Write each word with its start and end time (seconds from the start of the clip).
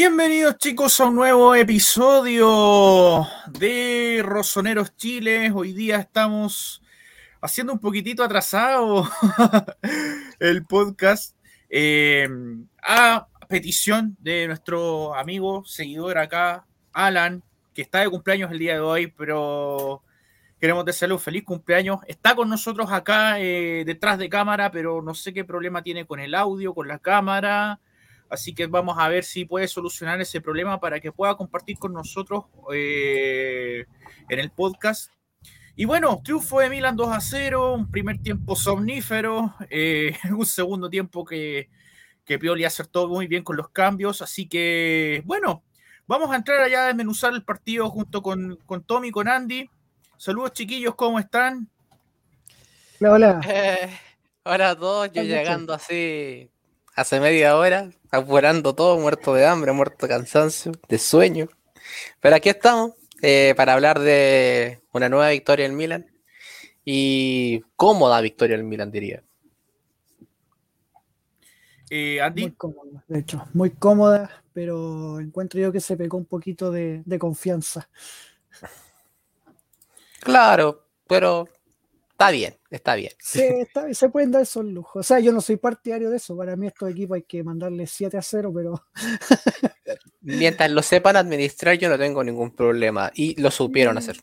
Bienvenidos 0.00 0.58
chicos 0.58 1.00
a 1.00 1.06
un 1.06 1.16
nuevo 1.16 1.56
episodio 1.56 3.26
de 3.48 4.22
Rosoneros 4.24 4.96
Chile. 4.96 5.50
Hoy 5.52 5.72
día 5.72 5.96
estamos 5.96 6.80
haciendo 7.40 7.72
un 7.72 7.80
poquitito 7.80 8.22
atrasado 8.22 9.10
el 10.38 10.64
podcast 10.66 11.34
eh, 11.68 12.28
a 12.80 13.26
petición 13.48 14.16
de 14.20 14.46
nuestro 14.46 15.16
amigo, 15.16 15.64
seguidor 15.64 16.18
acá, 16.18 16.64
Alan, 16.92 17.42
que 17.74 17.82
está 17.82 17.98
de 17.98 18.08
cumpleaños 18.08 18.52
el 18.52 18.60
día 18.60 18.74
de 18.74 18.80
hoy, 18.80 19.08
pero 19.08 20.04
queremos 20.60 20.84
desearle 20.84 21.14
un 21.14 21.20
feliz 21.20 21.42
cumpleaños. 21.42 21.98
Está 22.06 22.36
con 22.36 22.48
nosotros 22.48 22.92
acá 22.92 23.40
eh, 23.40 23.82
detrás 23.84 24.16
de 24.18 24.28
cámara, 24.28 24.70
pero 24.70 25.02
no 25.02 25.12
sé 25.16 25.34
qué 25.34 25.44
problema 25.44 25.82
tiene 25.82 26.06
con 26.06 26.20
el 26.20 26.36
audio, 26.36 26.72
con 26.72 26.86
la 26.86 27.00
cámara. 27.00 27.80
Así 28.30 28.54
que 28.54 28.66
vamos 28.66 28.96
a 28.98 29.08
ver 29.08 29.24
si 29.24 29.44
puede 29.44 29.68
solucionar 29.68 30.20
ese 30.20 30.40
problema 30.40 30.80
para 30.80 31.00
que 31.00 31.12
pueda 31.12 31.36
compartir 31.36 31.78
con 31.78 31.92
nosotros 31.92 32.44
eh, 32.72 33.86
en 34.28 34.38
el 34.38 34.50
podcast. 34.50 35.12
Y 35.76 35.84
bueno, 35.84 36.20
triunfo 36.22 36.60
de 36.60 36.68
Milan 36.68 36.96
2 36.96 37.08
a 37.16 37.20
0, 37.20 37.74
un 37.74 37.90
primer 37.90 38.18
tiempo 38.18 38.56
somnífero, 38.56 39.54
eh, 39.70 40.16
un 40.36 40.44
segundo 40.44 40.90
tiempo 40.90 41.24
que, 41.24 41.70
que 42.24 42.38
Pioli 42.38 42.64
acertó 42.64 43.08
muy 43.08 43.26
bien 43.26 43.44
con 43.44 43.56
los 43.56 43.70
cambios. 43.70 44.20
Así 44.20 44.48
que, 44.48 45.22
bueno, 45.24 45.62
vamos 46.06 46.30
a 46.30 46.36
entrar 46.36 46.60
allá 46.60 46.84
a 46.84 46.86
desmenuzar 46.88 47.32
el 47.32 47.44
partido 47.44 47.88
junto 47.88 48.22
con, 48.22 48.56
con 48.66 48.82
Tommy 48.82 49.08
y 49.08 49.12
con 49.12 49.28
Andy. 49.28 49.70
Saludos 50.18 50.52
chiquillos, 50.52 50.94
¿cómo 50.96 51.18
están? 51.18 51.68
Hola, 53.00 53.12
hola. 53.12 53.40
Eh, 53.48 53.98
hola 54.42 54.70
a 54.70 54.76
todos, 54.76 55.12
yo 55.12 55.22
llegando 55.22 55.72
así 55.72 56.50
hace 56.98 57.20
media 57.20 57.56
hora, 57.56 57.90
apurando 58.10 58.74
todo, 58.74 58.98
muerto 58.98 59.34
de 59.34 59.46
hambre, 59.46 59.72
muerto 59.72 60.06
de 60.06 60.14
cansancio, 60.14 60.72
de 60.88 60.98
sueño. 60.98 61.48
Pero 62.20 62.36
aquí 62.36 62.48
estamos 62.48 62.92
eh, 63.22 63.54
para 63.56 63.74
hablar 63.74 63.98
de 63.98 64.80
una 64.92 65.08
nueva 65.08 65.30
victoria 65.30 65.66
en 65.66 65.76
Milan 65.76 66.06
y 66.84 67.60
cómoda 67.76 68.20
victoria 68.20 68.56
en 68.56 68.68
Milan, 68.68 68.90
diría. 68.90 69.22
Eh, 71.90 72.20
Andy. 72.20 72.42
Muy 72.42 72.52
cómoda, 72.52 73.04
de 73.08 73.18
hecho, 73.18 73.48
muy 73.54 73.70
cómoda, 73.70 74.44
pero 74.52 75.20
encuentro 75.20 75.58
yo 75.60 75.72
que 75.72 75.80
se 75.80 75.96
pegó 75.96 76.18
un 76.18 76.26
poquito 76.26 76.70
de, 76.70 77.02
de 77.04 77.18
confianza. 77.18 77.88
Claro, 80.20 80.86
pero 81.06 81.48
está 82.18 82.32
bien, 82.32 82.56
está 82.68 82.96
bien. 82.96 83.12
Sí, 83.20 83.40
está, 83.40 83.94
se 83.94 84.08
pueden 84.08 84.32
dar 84.32 84.42
esos 84.42 84.64
lujos. 84.64 84.96
O 84.96 85.02
sea, 85.04 85.20
yo 85.20 85.30
no 85.30 85.40
soy 85.40 85.56
partidario 85.56 86.10
de 86.10 86.16
eso. 86.16 86.36
Para 86.36 86.56
mí, 86.56 86.66
estos 86.66 86.90
equipos 86.90 87.14
hay 87.14 87.22
que 87.22 87.44
mandarle 87.44 87.86
7 87.86 88.16
a 88.16 88.22
0, 88.22 88.52
pero. 88.52 88.84
Mientras 90.22 90.68
lo 90.68 90.82
sepan 90.82 91.14
administrar, 91.14 91.78
yo 91.78 91.88
no 91.88 91.96
tengo 91.96 92.24
ningún 92.24 92.50
problema. 92.50 93.12
Y 93.14 93.40
lo 93.40 93.52
supieron 93.52 93.96
hacer. 93.98 94.16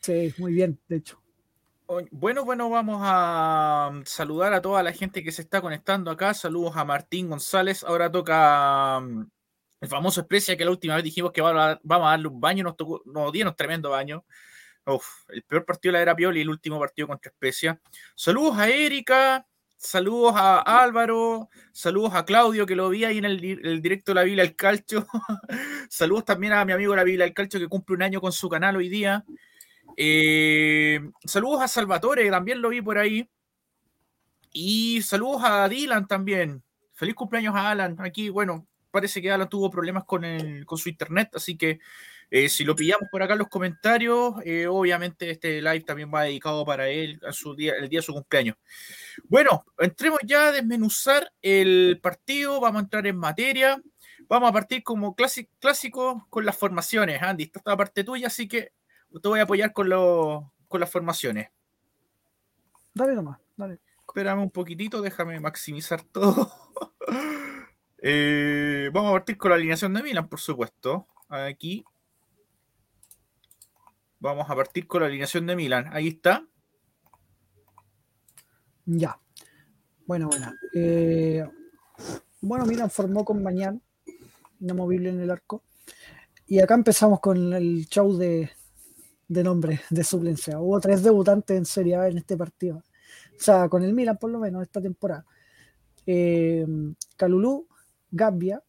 Sí, 0.00 0.32
muy 0.38 0.54
bien, 0.54 0.80
de 0.88 0.96
hecho. 0.96 1.20
Bueno, 2.10 2.46
bueno, 2.46 2.70
vamos 2.70 3.00
a 3.02 3.90
um, 3.92 4.02
saludar 4.06 4.54
a 4.54 4.62
toda 4.62 4.82
la 4.82 4.94
gente 4.94 5.22
que 5.22 5.32
se 5.32 5.42
está 5.42 5.60
conectando 5.60 6.10
acá. 6.10 6.32
Saludos 6.32 6.72
a 6.76 6.86
Martín 6.86 7.28
González. 7.28 7.84
Ahora 7.84 8.10
toca 8.10 8.98
um, 8.98 9.28
el 9.82 9.88
famoso 9.88 10.22
Esprecia 10.22 10.56
que 10.56 10.64
la 10.64 10.70
última 10.70 10.94
vez 10.94 11.04
dijimos 11.04 11.30
que 11.32 11.42
vamos 11.42 11.78
a 11.84 12.10
darle 12.10 12.28
un 12.28 12.40
baño, 12.40 12.64
nos, 12.64 12.74
tocó, 12.74 13.02
nos 13.04 13.30
dieron 13.30 13.54
tremendo 13.54 13.90
baño. 13.90 14.24
Uf, 14.84 15.06
el 15.28 15.42
peor 15.44 15.64
partido 15.64 15.92
de 15.92 15.98
la 15.98 16.02
era 16.02 16.16
Pioli 16.16 16.40
el 16.40 16.50
último 16.50 16.78
partido 16.78 17.06
contra 17.08 17.30
Especia. 17.30 17.80
Saludos 18.16 18.58
a 18.58 18.68
Erika, 18.68 19.46
saludos 19.76 20.34
a 20.36 20.58
Álvaro, 20.82 21.48
saludos 21.72 22.14
a 22.14 22.24
Claudio 22.24 22.66
que 22.66 22.74
lo 22.74 22.88
vi 22.88 23.04
ahí 23.04 23.18
en 23.18 23.24
el, 23.24 23.40
directo 23.80 24.10
de 24.10 24.14
la 24.16 24.24
Biblia 24.24 24.44
del 24.44 24.56
Calcho. 24.56 25.06
saludos 25.88 26.24
también 26.24 26.52
a 26.52 26.64
mi 26.64 26.72
amigo 26.72 26.96
la 26.96 27.04
Biblia 27.04 27.24
del 27.24 27.34
Calcho 27.34 27.60
que 27.60 27.68
cumple 27.68 27.94
un 27.94 28.02
año 28.02 28.20
con 28.20 28.32
su 28.32 28.48
canal 28.48 28.76
hoy 28.76 28.88
día. 28.88 29.24
Eh, 29.96 31.00
saludos 31.24 31.62
a 31.62 31.68
Salvatore, 31.68 32.24
que 32.24 32.30
también 32.30 32.60
lo 32.60 32.68
vi 32.70 32.82
por 32.82 32.98
ahí. 32.98 33.28
Y 34.52 35.00
saludos 35.02 35.42
a 35.44 35.68
Dylan 35.68 36.08
también. 36.08 36.62
Feliz 36.92 37.14
cumpleaños 37.14 37.54
a 37.54 37.70
Alan. 37.70 37.96
Aquí, 38.00 38.30
bueno, 38.30 38.66
parece 38.90 39.22
que 39.22 39.30
Alan 39.30 39.48
tuvo 39.48 39.70
problemas 39.70 40.04
con, 40.04 40.24
el, 40.24 40.66
con 40.66 40.76
su 40.76 40.88
internet, 40.88 41.30
así 41.34 41.56
que 41.56 41.78
eh, 42.34 42.48
si 42.48 42.64
lo 42.64 42.74
pillamos 42.74 43.10
por 43.10 43.22
acá 43.22 43.34
en 43.34 43.40
los 43.40 43.48
comentarios, 43.48 44.36
eh, 44.46 44.66
obviamente 44.66 45.30
este 45.30 45.60
live 45.60 45.82
también 45.82 46.10
va 46.12 46.22
dedicado 46.22 46.64
para 46.64 46.88
él, 46.88 47.20
a 47.28 47.30
su 47.30 47.54
día, 47.54 47.74
el 47.74 47.90
día 47.90 47.98
de 47.98 48.06
su 48.06 48.14
cumpleaños. 48.14 48.56
Bueno, 49.24 49.66
entremos 49.78 50.18
ya 50.24 50.48
a 50.48 50.52
desmenuzar 50.52 51.30
el 51.42 52.00
partido, 52.02 52.58
vamos 52.58 52.80
a 52.80 52.84
entrar 52.84 53.06
en 53.06 53.18
materia. 53.18 53.82
Vamos 54.28 54.48
a 54.48 54.52
partir 54.54 54.82
como 54.82 55.14
clásico 55.14 56.26
con 56.30 56.46
las 56.46 56.56
formaciones. 56.56 57.20
Andy, 57.20 57.44
esta 57.44 57.58
es 57.58 57.66
la 57.66 57.76
parte 57.76 58.02
tuya, 58.02 58.28
así 58.28 58.48
que 58.48 58.72
te 59.10 59.28
voy 59.28 59.40
a 59.40 59.42
apoyar 59.42 59.74
con, 59.74 59.90
lo, 59.90 60.54
con 60.68 60.80
las 60.80 60.88
formaciones. 60.88 61.50
Dale 62.94 63.14
nomás, 63.14 63.40
dale. 63.58 63.78
Espérame 64.08 64.40
un 64.40 64.50
poquitito, 64.50 65.02
déjame 65.02 65.38
maximizar 65.38 66.02
todo. 66.02 66.50
eh, 67.98 68.88
vamos 68.90 69.10
a 69.10 69.12
partir 69.12 69.36
con 69.36 69.50
la 69.50 69.56
alineación 69.56 69.92
de 69.92 70.02
Milan, 70.02 70.30
por 70.30 70.40
supuesto. 70.40 71.06
Aquí. 71.28 71.84
Vamos 74.22 74.48
a 74.48 74.54
partir 74.54 74.86
con 74.86 75.00
la 75.00 75.08
alineación 75.08 75.48
de 75.48 75.56
Milan. 75.56 75.86
Ahí 75.90 76.06
está. 76.06 76.46
Ya. 78.86 79.18
Bueno, 80.06 80.28
bueno. 80.28 80.52
Eh, 80.76 81.44
bueno, 82.40 82.64
Milan 82.64 82.88
formó 82.88 83.24
con 83.24 83.42
Mañán, 83.42 83.82
inamovible 84.60 85.08
en 85.08 85.20
el 85.22 85.30
arco. 85.32 85.64
Y 86.46 86.60
acá 86.60 86.74
empezamos 86.74 87.18
con 87.18 87.52
el 87.52 87.88
show 87.88 88.16
de, 88.16 88.48
de 89.26 89.42
nombre 89.42 89.80
de 89.90 90.04
suplencia. 90.04 90.60
Hubo 90.60 90.78
tres 90.78 91.02
debutantes 91.02 91.56
en 91.56 91.64
Serie 91.64 91.96
A 91.96 92.06
en 92.06 92.18
este 92.18 92.36
partido. 92.36 92.76
O 92.76 93.40
sea, 93.40 93.68
con 93.68 93.82
el 93.82 93.92
Milan 93.92 94.18
por 94.18 94.30
lo 94.30 94.38
menos 94.38 94.62
esta 94.62 94.80
temporada. 94.80 95.26
Eh, 96.06 96.64
Calulú, 97.16 97.66
Gabbia, 98.08 98.62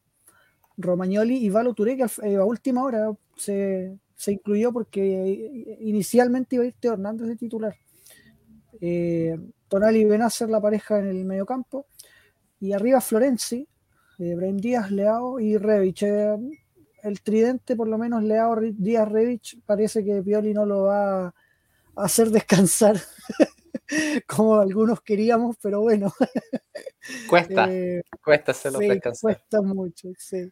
Romagnoli 0.78 1.46
y 1.46 1.52
Valo 1.52 1.76
Touré, 1.76 1.96
que 1.96 2.06
a, 2.06 2.40
a 2.40 2.44
última 2.44 2.84
hora 2.84 3.12
se, 3.36 4.00
se, 4.16 4.32
incluyó 4.32 4.72
porque 4.72 5.78
inicialmente 5.82 6.56
iba 6.56 6.64
a 6.64 6.68
ir 6.68 6.76
Teo 6.80 6.94
Hernández 6.94 7.28
de 7.28 7.36
titular. 7.36 7.76
Eh, 8.82 9.38
Tonali 9.68 10.02
y 10.02 10.06
Benacer 10.06 10.50
la 10.50 10.62
pareja 10.62 11.00
en 11.00 11.08
el 11.08 11.26
mediocampo. 11.26 11.88
Y 12.60 12.74
arriba 12.74 13.02
Florenzi, 13.02 13.68
eh, 14.20 14.54
Díaz, 14.54 14.92
Leao 14.92 15.40
y 15.40 15.58
Revich. 15.58 16.04
Eh, 16.04 16.38
el 17.04 17.22
tridente, 17.22 17.76
por 17.76 17.88
lo 17.88 17.98
menos 17.98 18.24
Leao 18.24 18.56
Díaz 18.62 19.10
Revich, 19.10 19.60
parece 19.66 20.04
que 20.04 20.22
Pioli 20.22 20.54
no 20.54 20.66
lo 20.66 20.84
va 20.84 21.26
a 21.26 21.34
hacer 21.96 22.30
descansar 22.30 22.98
como 24.28 24.56
algunos 24.56 25.02
queríamos, 25.02 25.58
pero 25.62 25.82
bueno. 25.82 26.14
Cuesta, 27.30 27.68
eh, 27.70 28.04
cuesta 28.24 28.52
hacerlo 28.52 28.80
sí, 28.80 28.88
descansar. 28.88 29.22
Cuesta 29.22 29.62
mucho, 29.62 30.10
sí. 30.18 30.52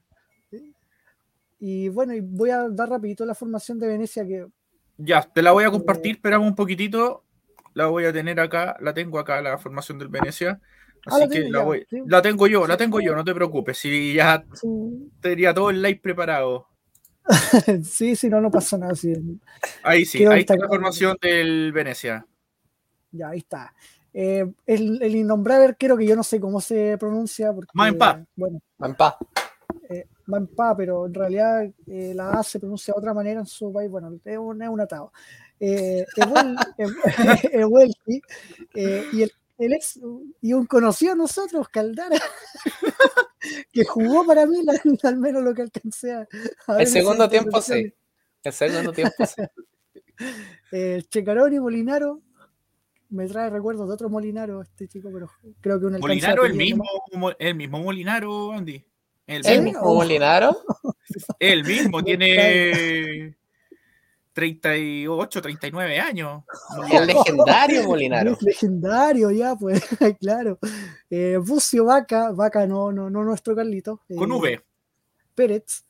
Y 1.63 1.89
bueno, 1.89 2.13
y 2.15 2.21
voy 2.21 2.49
a 2.49 2.67
dar 2.69 2.89
rapidito 2.89 3.23
la 3.23 3.35
formación 3.35 3.77
de 3.77 3.87
Venecia 3.87 4.25
que... 4.25 4.47
Ya, 4.97 5.21
te 5.21 5.43
la 5.43 5.51
voy 5.51 5.63
a 5.63 5.69
compartir, 5.71 6.15
esperamos 6.15 6.47
un 6.47 6.55
poquitito. 6.55 7.23
La 7.75 7.85
voy 7.85 8.05
a 8.05 8.11
tener 8.11 8.39
acá, 8.39 8.75
la 8.81 8.93
tengo 8.95 9.19
acá, 9.19 9.41
la 9.41 9.57
formación 9.59 9.99
del 9.99 10.07
Venecia. 10.09 10.59
Así 11.05 11.15
Ah, 11.15 11.19
la 11.19 11.29
que 11.29 11.39
la, 11.49 11.59
ya, 11.59 11.65
voy, 11.65 11.85
sí. 11.87 11.97
la 12.07 12.21
tengo 12.21 12.47
yo, 12.47 12.65
la 12.67 12.77
tengo 12.77 12.99
yo, 12.99 13.11
bueno. 13.11 13.17
no 13.17 13.23
te 13.23 13.33
preocupes. 13.35 13.77
Si 13.77 14.13
ya 14.15 14.43
Sí, 14.53 14.67
tendría 15.21 15.53
todo 15.53 15.69
el 15.69 15.81
live 15.83 15.99
preparado. 16.01 16.67
sí, 17.83 18.15
sí, 18.15 18.27
no, 18.27 18.41
no 18.41 18.49
pasa 18.51 18.77
nada. 18.79 18.95
sí. 18.95 19.13
Ahí 19.83 20.03
sí, 20.05 20.17
Quedó 20.17 20.31
ahí 20.31 20.41
está 20.41 20.55
la 20.55 20.67
formación 20.67 21.15
del 21.21 21.71
Venecia. 21.71 22.25
Ya, 23.11 23.29
ahí 23.29 23.37
está. 23.39 23.73
Eh, 24.13 24.45
el, 24.65 25.01
el 25.01 25.15
innombrable 25.15 25.65
arquero 25.65 25.95
que 25.95 26.05
yo 26.07 26.15
no 26.15 26.23
sé 26.23 26.39
cómo 26.39 26.59
se 26.59 26.97
pronuncia. 26.97 27.53
Porque, 27.53 27.69
Maempa. 27.73 28.25
Bueno, 28.35 28.59
Mampa. 28.77 29.17
eh, 29.89 30.05
Maempa, 30.27 30.75
pero 30.75 31.05
en 31.05 31.13
realidad 31.13 31.63
eh, 31.87 32.13
la 32.15 32.31
A 32.31 32.43
se 32.43 32.59
pronuncia 32.59 32.93
de 32.93 32.99
otra 32.99 33.13
manera 33.13 33.39
en 33.39 33.45
su 33.45 33.71
país. 33.71 33.89
Bueno, 33.89 34.11
es 34.23 34.37
un, 34.37 34.61
es 34.61 34.69
un 34.69 34.81
atado. 34.81 35.11
Eh, 35.59 36.05
eh, 38.75 39.03
y 39.13 39.21
el, 39.23 39.31
el 39.57 39.73
ex 39.73 39.99
y 40.41 40.53
un 40.53 40.65
conocido 40.65 41.13
de 41.13 41.17
nosotros, 41.19 41.69
Caldara, 41.69 42.17
que 43.71 43.85
jugó 43.85 44.25
para 44.25 44.45
mí 44.45 44.63
la- 44.63 44.79
al 45.09 45.17
menos 45.17 45.43
lo 45.43 45.53
que 45.53 45.61
alcancé 45.63 46.13
a, 46.13 46.27
a 46.67 46.75
El 46.75 46.81
en 46.81 46.87
segundo 46.87 47.29
tiempo 47.29 47.61
sí. 47.61 47.93
El 48.43 48.53
segundo 48.53 48.91
tiempo 48.91 49.25
sí. 49.25 49.41
Eh, 50.71 51.01
Checaroni, 51.09 51.59
Molinaro, 51.59 52.21
me 53.09 53.27
trae 53.27 53.49
recuerdos 53.49 53.87
de 53.87 53.93
otro 53.95 54.07
Molinaro 54.07 54.61
este 54.61 54.87
chico, 54.87 55.09
pero 55.11 55.29
creo 55.59 55.79
que 55.79 55.87
un 55.87 55.99
Molinaro, 55.99 56.45
el 56.45 56.53
mismo, 56.53 56.83
mo- 57.13 57.31
el 57.39 57.55
mismo 57.55 57.79
Molinaro, 57.79 58.51
Andy. 58.51 58.85
El 59.27 59.43
¿Sí? 59.43 59.51
El 59.51 59.61
mismo, 59.63 59.79
mismo 59.81 59.95
Molinaro. 59.95 60.57
el 61.39 61.63
mismo, 61.63 62.03
tiene 62.03 63.35
38, 64.33 65.41
39 65.41 65.99
años. 65.99 66.43
El 66.91 67.07
legendario 67.07 67.83
Molinaro. 67.87 68.31
Es 68.31 68.41
legendario 68.41 69.31
ya, 69.31 69.55
pues, 69.55 69.83
claro. 70.19 70.59
Eh, 71.09 71.37
Bucio 71.37 71.85
Vaca, 71.85 72.31
Vaca 72.31 72.65
no, 72.65 72.91
no, 72.91 73.09
no 73.09 73.23
nuestro 73.23 73.55
Carlito. 73.55 74.01
eh, 74.09 74.15
Con 74.15 74.31
V. 74.31 74.61
Pérez, 75.35 75.85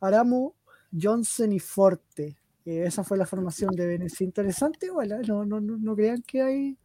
Aramu, 0.00 0.52
Johnson 1.00 1.52
y 1.52 1.60
Forte. 1.60 2.36
Eh, 2.64 2.84
esa 2.86 3.04
fue 3.04 3.16
la 3.18 3.26
formación 3.26 3.70
de 3.74 3.86
Venecia. 3.86 4.24
Interesante, 4.24 4.86
igual, 4.86 5.12
¿eh? 5.12 5.20
no, 5.26 5.44
no, 5.44 5.60
no, 5.60 5.76
no 5.76 5.96
crean 5.96 6.22
que 6.22 6.42
hay 6.42 6.76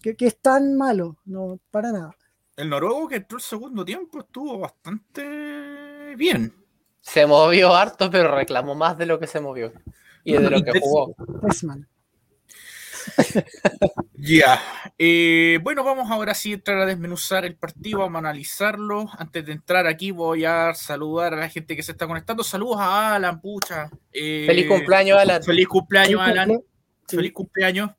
que, 0.00 0.16
que 0.16 0.26
es 0.26 0.38
tan 0.40 0.76
malo, 0.76 1.18
no, 1.24 1.60
para 1.70 1.92
nada. 1.92 2.16
El 2.56 2.68
noruego 2.68 3.08
que 3.08 3.16
entró 3.16 3.38
el 3.38 3.42
segundo 3.42 3.84
tiempo 3.84 4.20
estuvo 4.20 4.58
bastante 4.58 6.14
bien. 6.16 6.54
Se 7.00 7.26
movió 7.26 7.74
harto, 7.74 8.10
pero 8.10 8.34
reclamó 8.34 8.74
más 8.74 8.96
de 8.98 9.06
lo 9.06 9.18
que 9.18 9.26
se 9.26 9.40
movió. 9.40 9.72
Y 10.24 10.34
de 10.34 10.50
lo 10.50 10.62
que 10.62 10.78
jugó. 10.78 11.14
Westman. 11.42 11.88
Ya. 14.24 14.60
Eh, 14.98 15.58
bueno, 15.64 15.82
vamos 15.82 16.08
ahora 16.08 16.32
sí 16.32 16.52
a 16.52 16.54
entrar 16.54 16.78
a 16.78 16.86
desmenuzar 16.86 17.44
el 17.44 17.56
partido, 17.56 17.98
vamos 17.98 18.14
a 18.16 18.18
analizarlo. 18.20 19.10
Antes 19.18 19.44
de 19.44 19.50
entrar 19.50 19.88
aquí, 19.88 20.12
voy 20.12 20.44
a 20.44 20.72
saludar 20.74 21.34
a 21.34 21.38
la 21.38 21.48
gente 21.48 21.74
que 21.74 21.82
se 21.82 21.90
está 21.90 22.06
conectando. 22.06 22.44
Saludos 22.44 22.76
a 22.78 23.16
Alan, 23.16 23.40
pucha. 23.40 23.90
Eh, 24.12 24.44
Feliz 24.46 24.68
cumpleaños, 24.68 25.18
Alan. 25.18 25.42
Feliz 25.42 25.66
cumpleaños, 25.66 26.20
Feliz 26.24 26.38
Alan. 26.38 26.62
Sí. 27.12 27.16
Feliz 27.16 27.32
cumpleaños. 27.32 27.90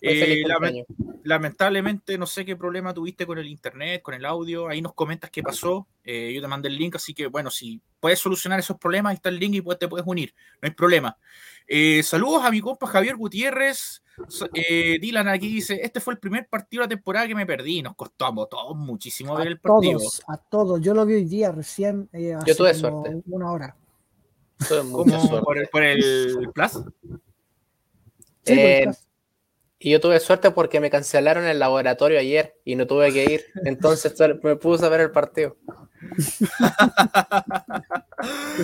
Eh, 0.00 0.42
cumpleaños. 0.42 0.86
lamentablemente, 1.24 2.18
no 2.18 2.26
sé 2.26 2.44
qué 2.44 2.56
problema 2.56 2.92
tuviste 2.94 3.26
con 3.26 3.38
el 3.38 3.46
internet, 3.48 4.02
con 4.02 4.14
el 4.14 4.24
audio. 4.24 4.68
Ahí 4.68 4.80
nos 4.82 4.94
comentas 4.94 5.30
qué 5.30 5.42
pasó. 5.42 5.88
Eh, 6.04 6.32
yo 6.34 6.40
te 6.40 6.48
mandé 6.48 6.68
el 6.68 6.76
link, 6.76 6.96
así 6.96 7.14
que 7.14 7.26
bueno, 7.26 7.50
si 7.50 7.80
puedes 8.00 8.18
solucionar 8.18 8.60
esos 8.60 8.78
problemas, 8.78 9.10
ahí 9.10 9.16
está 9.16 9.28
el 9.28 9.38
link 9.38 9.54
y 9.54 9.60
pues 9.60 9.78
te 9.78 9.88
puedes 9.88 10.06
unir. 10.06 10.34
No 10.60 10.66
hay 10.68 10.72
problema. 10.72 11.16
Eh, 11.66 12.02
saludos 12.02 12.44
a 12.44 12.50
mi 12.50 12.60
compa 12.60 12.86
Javier 12.86 13.16
Gutiérrez. 13.16 14.02
Eh, 14.54 14.98
Dylan 15.00 15.28
aquí 15.28 15.48
dice: 15.48 15.80
Este 15.82 16.00
fue 16.00 16.14
el 16.14 16.20
primer 16.20 16.48
partido 16.48 16.82
de 16.82 16.86
la 16.86 16.88
temporada 16.90 17.26
que 17.26 17.34
me 17.34 17.44
perdí. 17.44 17.82
Nos 17.82 17.94
costó 17.96 18.26
a 18.26 18.48
todos 18.48 18.76
muchísimo 18.76 19.36
ver 19.36 19.48
el 19.48 19.58
partido. 19.60 19.98
todos, 19.98 20.22
a 20.28 20.36
todos. 20.38 20.80
Yo 20.80 20.94
lo 20.94 21.04
vi 21.04 21.14
hoy 21.14 21.24
día 21.24 21.52
recién. 21.52 22.08
eh, 22.12 22.34
hace 22.34 22.46
Yo 22.46 22.56
tuve 22.56 22.72
como 22.80 23.02
suerte. 23.04 23.22
Una 23.26 23.50
hora. 23.50 23.76
Tuve 24.68 24.82
mucha 24.84 25.16
¿Cómo? 25.18 25.28
suerte. 25.28 25.44
¿Por 25.44 25.58
el, 25.58 25.68
por 25.68 25.82
el 25.82 26.50
Plus? 26.54 26.80
Sí, 28.46 28.54
Eh, 28.58 28.80
pues, 28.84 29.06
Y 29.78 29.90
yo 29.90 30.00
tuve 30.00 30.18
suerte 30.20 30.50
porque 30.52 30.80
me 30.80 30.88
cancelaron 30.90 31.44
el 31.44 31.58
laboratorio 31.58 32.18
ayer 32.18 32.54
y 32.64 32.76
no 32.76 32.86
tuve 32.86 33.12
que 33.12 33.24
ir. 33.24 33.44
Entonces 33.64 34.14
me 34.42 34.56
puse 34.56 34.86
a 34.86 34.88
ver 34.88 35.00
el 35.00 35.10
partido. 35.10 35.56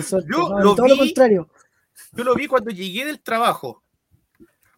suerte. 0.03 0.29
Yo 0.31 0.49
No, 0.49 0.59
lo 0.59 0.75
todo 0.75 0.87
lo 0.87 0.93
vi- 0.95 0.99
contrario. 1.13 1.49
Yo 2.13 2.23
lo 2.23 2.35
vi 2.35 2.47
cuando 2.47 2.71
llegué 2.71 3.05
del 3.05 3.21
trabajo. 3.21 3.83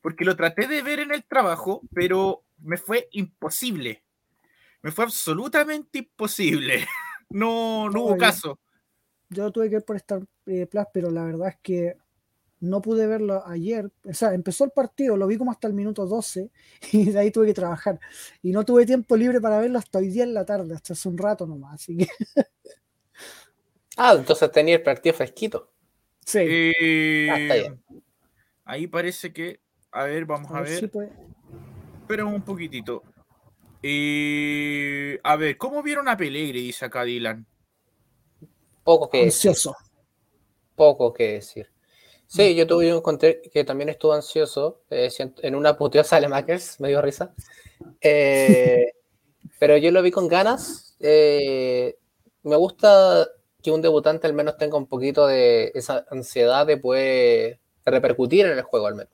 Porque 0.01 0.25
lo 0.25 0.35
traté 0.35 0.67
de 0.67 0.81
ver 0.83 0.99
en 0.99 1.11
el 1.11 1.23
trabajo, 1.23 1.81
pero 1.93 2.43
me 2.59 2.77
fue 2.77 3.07
imposible. 3.11 4.03
Me 4.81 4.91
fue 4.91 5.05
absolutamente 5.05 5.99
imposible. 5.99 6.85
No, 7.27 7.89
no 7.89 8.01
hubo 8.03 8.17
caso. 8.17 8.59
Yo 9.29 9.51
tuve 9.51 9.67
que 9.69 9.77
ir 9.77 9.81
por 9.83 9.95
Star 9.95 10.21
eh, 10.45 10.67
Plus, 10.67 10.85
pero 10.93 11.09
la 11.09 11.23
verdad 11.23 11.47
es 11.49 11.57
que 11.63 11.97
no 12.65 12.81
pude 12.81 13.07
verlo 13.07 13.45
ayer. 13.47 13.91
O 14.03 14.13
sea, 14.13 14.33
empezó 14.33 14.63
el 14.65 14.71
partido, 14.71 15.15
lo 15.17 15.27
vi 15.27 15.37
como 15.37 15.51
hasta 15.51 15.67
el 15.67 15.73
minuto 15.73 16.05
12 16.05 16.49
y 16.91 17.11
de 17.11 17.19
ahí 17.19 17.31
tuve 17.31 17.47
que 17.47 17.53
trabajar. 17.53 17.99
Y 18.41 18.51
no 18.51 18.65
tuve 18.65 18.85
tiempo 18.85 19.15
libre 19.15 19.39
para 19.41 19.59
verlo 19.59 19.79
hasta 19.79 19.99
hoy 19.99 20.09
día 20.09 20.23
en 20.23 20.33
la 20.33 20.45
tarde, 20.45 20.73
hasta 20.75 20.93
hace 20.93 21.07
un 21.09 21.17
rato 21.17 21.45
nomás. 21.47 21.75
Así 21.75 21.97
que 21.97 22.07
Ah, 23.97 24.13
entonces 24.17 24.51
tenía 24.51 24.75
el 24.75 24.83
partido 24.83 25.15
fresquito. 25.15 25.71
sí. 26.25 26.39
Eh, 26.41 27.29
Ah, 27.31 27.39
está 27.39 27.53
bien. 27.55 27.83
ahí 28.65 28.87
parece 28.87 29.31
que. 29.31 29.61
A 29.91 30.03
ver, 30.03 30.25
vamos 30.25 30.51
a, 30.51 30.57
a 30.57 30.61
ver 30.61 30.69
ver. 30.71 30.79
si 30.79 30.87
puede- 30.87 31.13
Espera 32.01 32.25
un 32.25 32.41
poquitito. 32.41 33.03
Eh, 33.81 35.19
a 35.23 35.35
ver, 35.37 35.57
¿cómo 35.57 35.81
vieron 35.81 36.07
a 36.09 36.17
Pelegri? 36.17 36.61
Dice 36.61 36.85
acá 36.85 37.03
Dylan. 37.03 37.45
Poco 38.83 39.09
que 39.09 39.25
decir. 39.25 39.49
Ansioso. 39.51 39.75
Poco 40.75 41.13
que 41.13 41.33
decir. 41.33 41.71
Sí, 42.27 42.55
yo 42.55 42.67
tuve 42.67 42.93
un 42.93 43.01
conté 43.01 43.41
que 43.53 43.63
también 43.63 43.89
estuvo 43.89 44.13
ansioso. 44.13 44.81
eh, 44.89 45.09
en 45.41 45.55
una 45.55 45.77
puteó 45.77 46.03
Salemakers, 46.03 46.79
me 46.79 46.89
dio 46.89 47.01
risa. 47.01 47.33
Eh, 48.01 48.93
pero 49.59 49.77
yo 49.77 49.91
lo 49.91 50.01
vi 50.01 50.11
con 50.11 50.27
ganas. 50.27 50.95
eh, 50.99 51.97
me 52.43 52.55
gusta 52.55 53.27
que 53.61 53.71
un 53.71 53.81
debutante 53.81 54.27
al 54.27 54.33
menos 54.33 54.57
tenga 54.57 54.77
un 54.77 54.85
poquito 54.85 55.25
de 55.25 55.71
esa 55.73 56.05
ansiedad 56.11 56.67
de 56.67 56.77
poder 56.77 57.59
repercutir 57.83 58.45
en 58.45 58.57
el 58.57 58.63
juego 58.63 58.87
al 58.87 58.95
menos. 58.95 59.11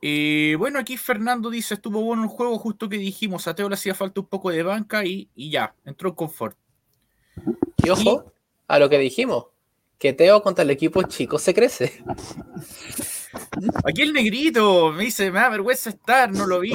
Eh, 0.00 0.54
bueno, 0.58 0.78
aquí 0.78 0.96
Fernando 0.96 1.50
dice: 1.50 1.74
estuvo 1.74 2.00
bueno 2.02 2.22
el 2.22 2.28
juego, 2.28 2.56
justo 2.58 2.88
que 2.88 2.98
dijimos. 2.98 3.48
A 3.48 3.54
Teo 3.54 3.68
le 3.68 3.74
hacía 3.74 3.94
falta 3.94 4.20
un 4.20 4.28
poco 4.28 4.50
de 4.50 4.62
banca 4.62 5.04
y, 5.04 5.28
y 5.34 5.50
ya, 5.50 5.74
entró 5.84 6.10
en 6.10 6.14
confort. 6.14 6.56
Y 7.82 7.90
ojo 7.90 8.32
a 8.68 8.78
lo 8.78 8.88
que 8.88 8.98
dijimos, 8.98 9.46
que 9.98 10.12
Teo 10.12 10.42
contra 10.42 10.62
el 10.64 10.70
equipo 10.70 11.02
chico 11.02 11.38
se 11.38 11.52
crece. 11.54 12.02
Aquí 13.84 14.02
el 14.02 14.12
negrito 14.12 14.92
me 14.92 15.04
dice: 15.04 15.30
me 15.30 15.40
da 15.40 15.48
vergüenza 15.48 15.90
estar, 15.90 16.30
no 16.32 16.46
lo 16.46 16.60
vi. 16.60 16.72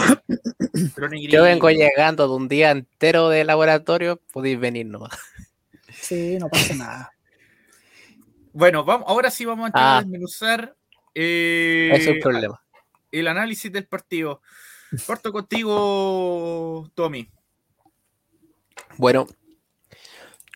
Pero 0.95 1.09
negrito. 1.09 1.33
Yo 1.37 1.43
vengo 1.43 1.69
llegando 1.69 2.27
de 2.27 2.33
un 2.35 2.47
día 2.47 2.71
entero 2.71 3.29
de 3.29 3.43
laboratorio, 3.43 4.21
podéis 4.31 4.59
venir 4.59 4.85
nomás. 4.87 5.11
Sí, 5.91 6.37
no 6.39 6.49
pasa 6.49 6.75
nada. 6.75 7.11
Bueno, 8.51 8.83
vamos, 8.83 9.05
ahora 9.09 9.31
sí 9.31 9.45
vamos 9.45 9.63
a 9.63 9.67
entrar 9.67 9.83
a 9.85 9.97
Ah. 9.97 10.01
desmenuzar 10.01 10.75
eh, 11.15 11.89
Ese 11.93 12.01
es 12.03 12.07
el 12.15 12.19
problema. 12.19 12.61
el 13.11 13.27
análisis 13.27 13.71
del 13.71 13.87
partido. 13.87 14.41
Parto 15.07 15.31
contigo, 15.31 16.89
Tommy. 16.93 17.29
Bueno, 18.97 19.27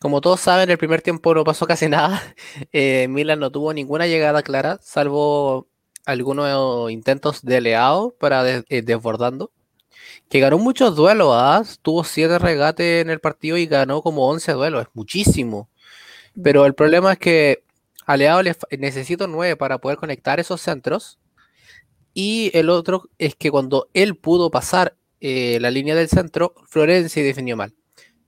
como 0.01 0.22
todos 0.22 0.39
saben, 0.42 0.70
el 0.70 0.77
primer 0.77 1.01
tiempo 1.01 1.34
no 1.34 1.44
pasó 1.44 1.68
casi 1.68 1.89
nada. 1.89 2.22
Eh, 2.72 3.08
Milan 3.10 3.39
no 3.39 3.51
tuvo 3.51 3.74
ninguna 3.74 4.08
llegada 4.08 4.44
clara, 4.44 4.80
salvo 4.82 5.68
algunos 6.06 6.92
intentos 6.92 7.42
de 7.44 7.62
Leao 7.62 8.12
para 8.20 8.44
des- 8.44 8.63
eh, 8.70 8.82
desbordando. 8.82 9.51
Que 10.30 10.39
ganó 10.42 10.58
muchos 10.60 10.96
duelos, 10.96 11.30
¿ah? 11.34 11.63
tuvo 11.82 12.04
7 12.04 12.39
regates 12.39 13.01
en 13.04 13.10
el 13.10 13.20
partido 13.20 13.58
y 13.58 13.66
ganó 13.68 14.01
como 14.01 14.27
11 14.30 14.54
duelos, 14.54 14.84
es 14.84 14.88
muchísimo. 14.94 15.70
Pero 16.44 16.66
el 16.66 16.75
problema 16.75 17.13
es 17.13 17.20
que 17.20 17.63
a 18.06 18.18
Leao 18.18 18.42
le 18.44 18.56
necesito 18.80 19.27
9 19.27 19.56
para 19.58 19.80
poder 19.80 19.98
conectar 19.98 20.39
esos 20.39 20.62
centros. 20.62 21.20
Y 22.13 22.51
el 22.58 22.70
otro 22.70 23.10
es 23.18 23.36
que 23.36 23.51
cuando 23.51 23.89
él 23.94 24.16
pudo 24.18 24.50
pasar 24.51 24.96
eh, 25.22 25.60
la 25.62 25.72
línea 25.72 25.96
del 25.96 26.10
centro, 26.10 26.54
Florencia 26.68 27.24
definió 27.24 27.56
mal. 27.58 27.74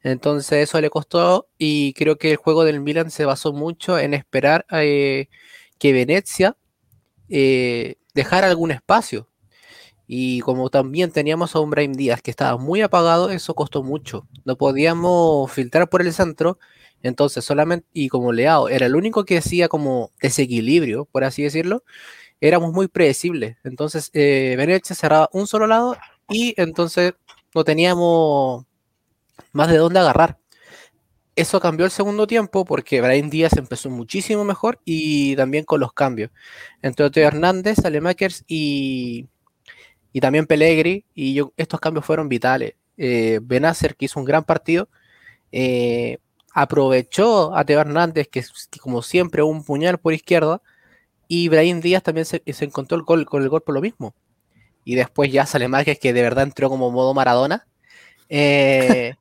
Entonces 0.04 0.64
eso 0.64 0.80
le 0.82 0.90
costó 0.90 1.50
y 1.58 1.94
creo 1.94 2.18
que 2.18 2.32
el 2.32 2.38
juego 2.38 2.64
del 2.64 2.80
Milan 2.80 3.12
se 3.12 3.26
basó 3.26 3.54
mucho 3.54 4.00
en 4.00 4.14
esperar 4.14 4.66
eh, 4.72 5.28
que 5.78 5.94
Venecia 5.94 6.58
eh, 7.30 7.96
dejara 8.14 8.48
algún 8.48 8.72
espacio. 8.72 9.30
Y 10.08 10.40
como 10.42 10.70
también 10.70 11.12
teníamos 11.12 11.56
a 11.56 11.60
un 11.60 11.70
Brahim 11.70 11.94
Díaz 11.94 12.22
que 12.22 12.32
estaba 12.32 12.58
muy 12.58 12.82
apagado, 12.82 13.30
eso 13.30 13.54
costó 13.56 13.84
mucho. 13.84 14.28
No 14.46 14.58
podíamos 14.58 15.52
filtrar 15.52 15.90
por 15.90 16.02
el 16.02 16.14
centro, 16.14 16.58
entonces 17.04 17.46
solamente, 17.46 17.88
y 17.94 18.10
como 18.10 18.32
Leao 18.34 18.70
era 18.70 18.88
el 18.88 18.96
único 18.96 19.24
que 19.26 19.38
hacía 19.38 19.68
como 19.70 20.12
desequilibrio, 20.22 21.06
por 21.06 21.24
así 21.24 21.44
decirlo, 21.44 21.84
éramos 22.42 22.74
muy 22.74 22.88
predecibles. 22.88 23.58
Entonces 23.64 24.12
eh, 24.14 24.56
Venecia 24.58 24.96
cerraba 24.96 25.30
un 25.34 25.48
solo 25.48 25.68
lado 25.68 25.96
y 26.30 26.56
entonces 26.58 27.14
no 27.56 27.64
teníamos 27.64 28.66
más 29.52 29.70
de 29.70 29.78
dónde 29.78 30.00
agarrar. 30.00 30.38
Eso 31.40 31.62
cambió 31.62 31.86
el 31.86 31.92
segundo 31.92 32.28
tiempo 32.28 32.66
porque 32.66 33.00
Brahim 33.00 33.30
Díaz 33.30 33.54
empezó 33.54 33.90
muchísimo 33.90 34.44
mejor 34.44 34.82
y 34.84 35.38
también 35.38 35.64
con 35.64 35.80
los 35.80 35.94
cambios. 35.94 36.32
Entre 36.82 37.10
Teo 37.10 37.28
Hernández, 37.28 37.78
Salemakers 37.82 38.44
y, 38.46 39.28
y 40.12 40.20
también 40.20 40.48
Pellegri. 40.48 41.06
Y 41.16 41.40
estos 41.56 41.80
cambios 41.80 42.06
fueron 42.06 42.28
vitales. 42.28 42.74
Eh, 42.98 43.40
Benacer, 43.42 43.96
que 43.96 44.04
hizo 44.06 44.20
un 44.20 44.26
gran 44.26 44.44
partido, 44.44 44.90
eh, 45.54 46.18
aprovechó 46.54 47.56
a 47.56 47.64
Teo 47.64 47.80
Hernández, 47.80 48.28
que, 48.28 48.44
como 48.82 49.02
siempre 49.02 49.42
un 49.42 49.64
puñal 49.64 49.98
por 49.98 50.14
izquierda. 50.14 50.62
Y 51.30 51.48
Brahim 51.48 51.80
Díaz 51.80 52.04
también 52.04 52.26
se, 52.26 52.44
se 52.46 52.66
encontró 52.66 52.98
el 52.98 53.04
gol, 53.04 53.26
con 53.26 53.44
el 53.44 53.48
gol 53.48 53.62
por 53.62 53.76
lo 53.76 53.82
mismo. 53.82 54.14
Y 54.84 54.96
después 54.96 55.32
ya 55.32 55.46
Salemakers, 55.46 56.00
que 56.00 56.12
de 56.12 56.22
verdad 56.22 56.44
entró 56.44 56.68
como 56.70 56.92
modo 56.92 57.14
Maradona. 57.14 57.66
Eh, 58.30 59.16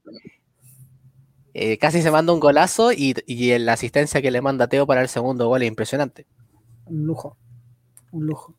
eh, 1.55 1.79
casi 1.79 2.03
se 2.03 2.11
manda 2.11 2.33
un 2.33 2.41
golazo 2.41 2.93
y, 2.93 3.15
y 3.27 3.59
la 3.59 3.73
asistencia 3.73 4.21
que 4.23 4.31
le 4.31 4.43
manda 4.43 4.69
Teo 4.69 4.87
para 4.87 5.00
el 5.00 5.09
segundo 5.09 5.49
gol 5.49 5.62
es 5.62 5.69
impresionante. 5.69 6.27
Un 6.87 7.07
lujo. 7.07 7.37
Un 8.12 8.27
lujo. 8.27 8.55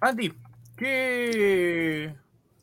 Andy, 0.00 0.32
¿qué 0.76 2.14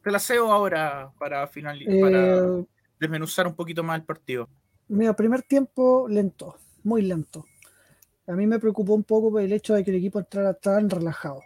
te 0.01 0.11
la 0.11 0.19
ceo 0.19 0.51
ahora 0.51 1.11
para 1.19 1.47
finalizar, 1.47 1.99
para 1.99 2.37
Eh, 2.37 2.65
desmenuzar 2.99 3.45
un 3.47 3.55
poquito 3.55 3.83
más 3.83 3.99
el 3.99 4.05
partido? 4.05 4.47
Mira, 4.87 5.15
primer 5.15 5.41
tiempo 5.41 6.07
lento, 6.07 6.55
muy 6.83 7.01
lento. 7.01 7.45
A 8.27 8.31
mí 8.33 8.47
me 8.47 8.59
preocupó 8.59 8.93
un 8.93 9.03
poco 9.03 9.31
por 9.31 9.41
el 9.41 9.51
hecho 9.51 9.73
de 9.73 9.83
que 9.83 9.91
el 9.91 9.97
equipo 9.97 10.19
entrara 10.19 10.53
tan 10.53 10.89
relajado. 10.89 11.41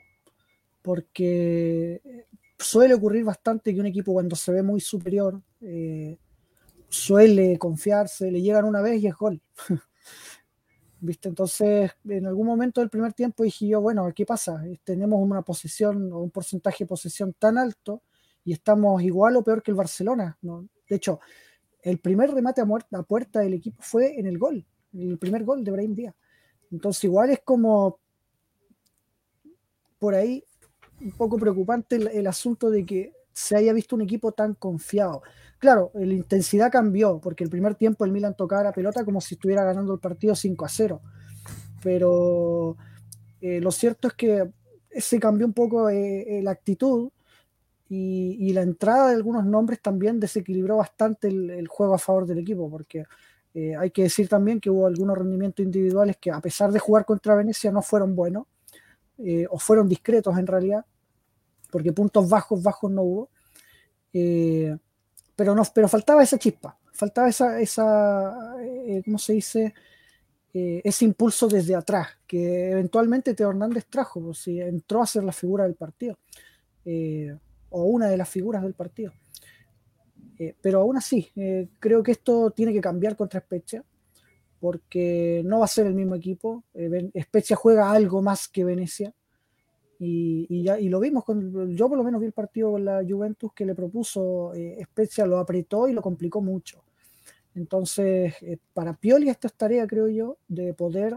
Porque 0.81 2.25
suele 2.59 2.93
ocurrir 2.93 3.23
bastante 3.23 3.73
que 3.73 3.79
un 3.79 3.85
equipo 3.85 4.13
cuando 4.13 4.35
se 4.35 4.51
ve 4.51 4.61
muy 4.61 4.81
superior, 4.81 5.41
eh, 5.61 6.17
suele 6.89 7.57
confiarse, 7.57 8.29
le 8.31 8.41
llegan 8.41 8.65
una 8.65 8.81
vez 8.81 9.01
y 9.01 9.07
es 9.07 9.15
gol. 9.15 9.41
¿Viste? 11.01 11.29
Entonces, 11.29 11.91
en 12.03 12.27
algún 12.27 12.45
momento 12.45 12.81
del 12.81 12.89
primer 12.89 13.13
tiempo 13.13 13.43
dije 13.43 13.67
yo, 13.67 13.79
bueno, 13.79 14.11
¿qué 14.13 14.25
pasa? 14.25 14.61
Tenemos 14.83 15.21
una 15.21 15.41
posesión 15.41 16.11
o 16.11 16.19
un 16.19 16.29
porcentaje 16.29 16.83
de 16.83 16.89
posesión 16.89 17.33
tan 17.33 17.57
alto 17.57 18.03
y 18.43 18.51
estamos 18.51 19.01
igual 19.01 19.37
o 19.37 19.43
peor 19.43 19.63
que 19.63 19.71
el 19.71 19.75
Barcelona. 19.75 20.37
¿no? 20.41 20.67
De 20.89 20.97
hecho, 20.97 21.21
el 21.81 21.99
primer 21.99 22.31
remate 22.31 22.59
a, 22.59 22.65
a 22.65 23.03
puerta 23.03 23.39
del 23.39 23.53
equipo 23.53 23.81
fue 23.81 24.19
en 24.19 24.25
el 24.25 24.37
gol, 24.37 24.65
el 24.93 25.17
primer 25.17 25.45
gol 25.45 25.63
de 25.63 25.71
Brahim 25.71 25.95
Díaz. 25.95 26.15
Entonces, 26.69 27.05
igual 27.05 27.29
es 27.29 27.39
como 27.45 27.99
por 29.99 30.15
ahí 30.15 30.43
un 31.01 31.11
poco 31.11 31.37
preocupante 31.37 31.95
el, 31.95 32.27
asunto 32.27 32.69
de 32.69 32.85
que 32.85 33.13
se 33.33 33.55
haya 33.55 33.73
visto 33.73 33.95
un 33.95 34.01
equipo 34.01 34.31
tan 34.31 34.53
confiado. 34.53 35.21
Claro, 35.59 35.91
la 35.93 36.13
intensidad 36.13 36.71
cambió, 36.71 37.19
porque 37.19 37.43
el 37.43 37.49
primer 37.49 37.75
tiempo 37.75 38.05
el 38.05 38.11
Milan 38.11 38.35
tocaba 38.35 38.63
la 38.63 38.71
pelota 38.71 39.03
como 39.03 39.21
si 39.21 39.35
estuviera 39.35 39.63
ganando 39.63 39.93
el 39.93 39.99
partido 39.99 40.35
5 40.35 40.65
a 40.65 40.69
0. 40.69 41.01
Pero 41.81 42.77
eh, 43.41 43.59
lo 43.61 43.71
cierto 43.71 44.09
es 44.09 44.13
que 44.13 44.49
se 44.91 45.19
cambió 45.19 45.45
un 45.45 45.53
poco 45.53 45.89
eh, 45.89 46.39
eh, 46.39 46.41
la 46.41 46.51
actitud 46.51 47.09
y, 47.87 48.53
la 48.53 48.61
entrada 48.61 49.09
de 49.09 49.15
algunos 49.15 49.45
nombres 49.45 49.81
también 49.81 50.19
desequilibró 50.19 50.77
bastante 50.77 51.27
el, 51.27 51.67
juego 51.67 51.95
a 51.95 51.97
favor 51.97 52.27
del 52.27 52.39
equipo, 52.39 52.69
porque 52.69 53.05
hay 53.77 53.89
que 53.89 54.03
decir 54.03 54.29
también 54.29 54.59
que 54.59 54.69
hubo 54.69 54.85
algunos 54.85 55.17
rendimientos 55.17 55.65
individuales 55.65 56.17
que 56.17 56.31
a 56.31 56.39
pesar 56.39 56.71
de 56.71 56.77
jugar 56.77 57.03
contra 57.03 57.33
Venecia 57.33 57.71
no 57.71 57.81
fueron 57.81 58.15
buenos, 58.15 58.45
o 59.49 59.59
fueron 59.59 59.87
discretos 59.89 60.37
en 60.37 60.47
realidad, 60.47 60.85
porque 61.71 61.91
puntos 61.91 62.29
bajos, 62.29 62.63
bajos 62.63 62.91
no 62.91 63.01
hubo. 63.03 63.29
pero, 65.35 65.55
no, 65.55 65.63
pero 65.73 65.87
faltaba 65.87 66.23
esa 66.23 66.37
chispa, 66.37 66.77
faltaba 66.93 67.29
esa, 67.29 67.59
esa 67.59 68.55
¿cómo 69.03 69.17
se 69.17 69.33
dice? 69.33 69.73
Eh, 70.51 70.81
ese 70.83 71.05
impulso 71.05 71.47
desde 71.47 71.75
atrás, 71.75 72.07
que 72.25 72.71
eventualmente 72.71 73.35
Teo 73.35 73.51
Hernández 73.51 73.85
trajo, 73.87 74.19
pues, 74.19 74.39
si 74.39 74.59
entró 74.59 75.01
a 75.01 75.05
ser 75.05 75.23
la 75.23 75.31
figura 75.31 75.65
del 75.65 75.75
partido, 75.75 76.17
eh, 76.85 77.37
o 77.69 77.83
una 77.83 78.07
de 78.07 78.17
las 78.17 78.27
figuras 78.27 78.63
del 78.63 78.73
partido. 78.73 79.13
Eh, 80.39 80.55
pero 80.59 80.81
aún 80.81 80.97
así, 80.97 81.31
creo 81.79 82.01
que 82.01 82.13
esto 82.13 82.49
tiene 82.51 82.73
que 82.73 82.81
cambiar 82.81 83.15
contra 83.15 83.41
Spezia, 83.41 83.83
porque 84.59 85.41
no 85.45 85.59
va 85.59 85.65
a 85.65 85.69
ser 85.69 85.87
el 85.87 85.93
mismo 85.93 86.15
equipo. 86.15 86.63
Spezia 87.19 87.55
juega 87.55 87.91
algo 87.91 88.21
más 88.21 88.47
que 88.47 88.63
Venecia. 88.63 89.13
Y, 90.01 90.63
ya, 90.63 90.79
y 90.79 90.87
lo 90.87 90.99
vimos, 91.01 91.25
con, 91.25 91.75
yo 91.75 91.89
por 91.89 91.97
lo 91.97 92.05
menos 92.05 92.21
vi 92.21 92.27
el 92.27 92.33
partido 92.33 92.71
con 92.71 92.85
la 92.85 93.03
Juventus 93.07 93.51
que 93.53 93.65
le 93.65 93.75
propuso 93.75 94.53
Spezia, 94.81 95.25
lo 95.25 95.39
apretó 95.39 95.89
y 95.89 95.93
lo 95.93 96.01
complicó 96.01 96.41
mucho. 96.41 96.81
Entonces, 97.55 98.33
eh, 98.41 98.57
para 98.73 98.93
Pioli 98.93 99.29
esta 99.29 99.47
es 99.47 99.53
tarea, 99.53 99.87
creo 99.87 100.07
yo, 100.07 100.37
de 100.47 100.73
poder 100.73 101.15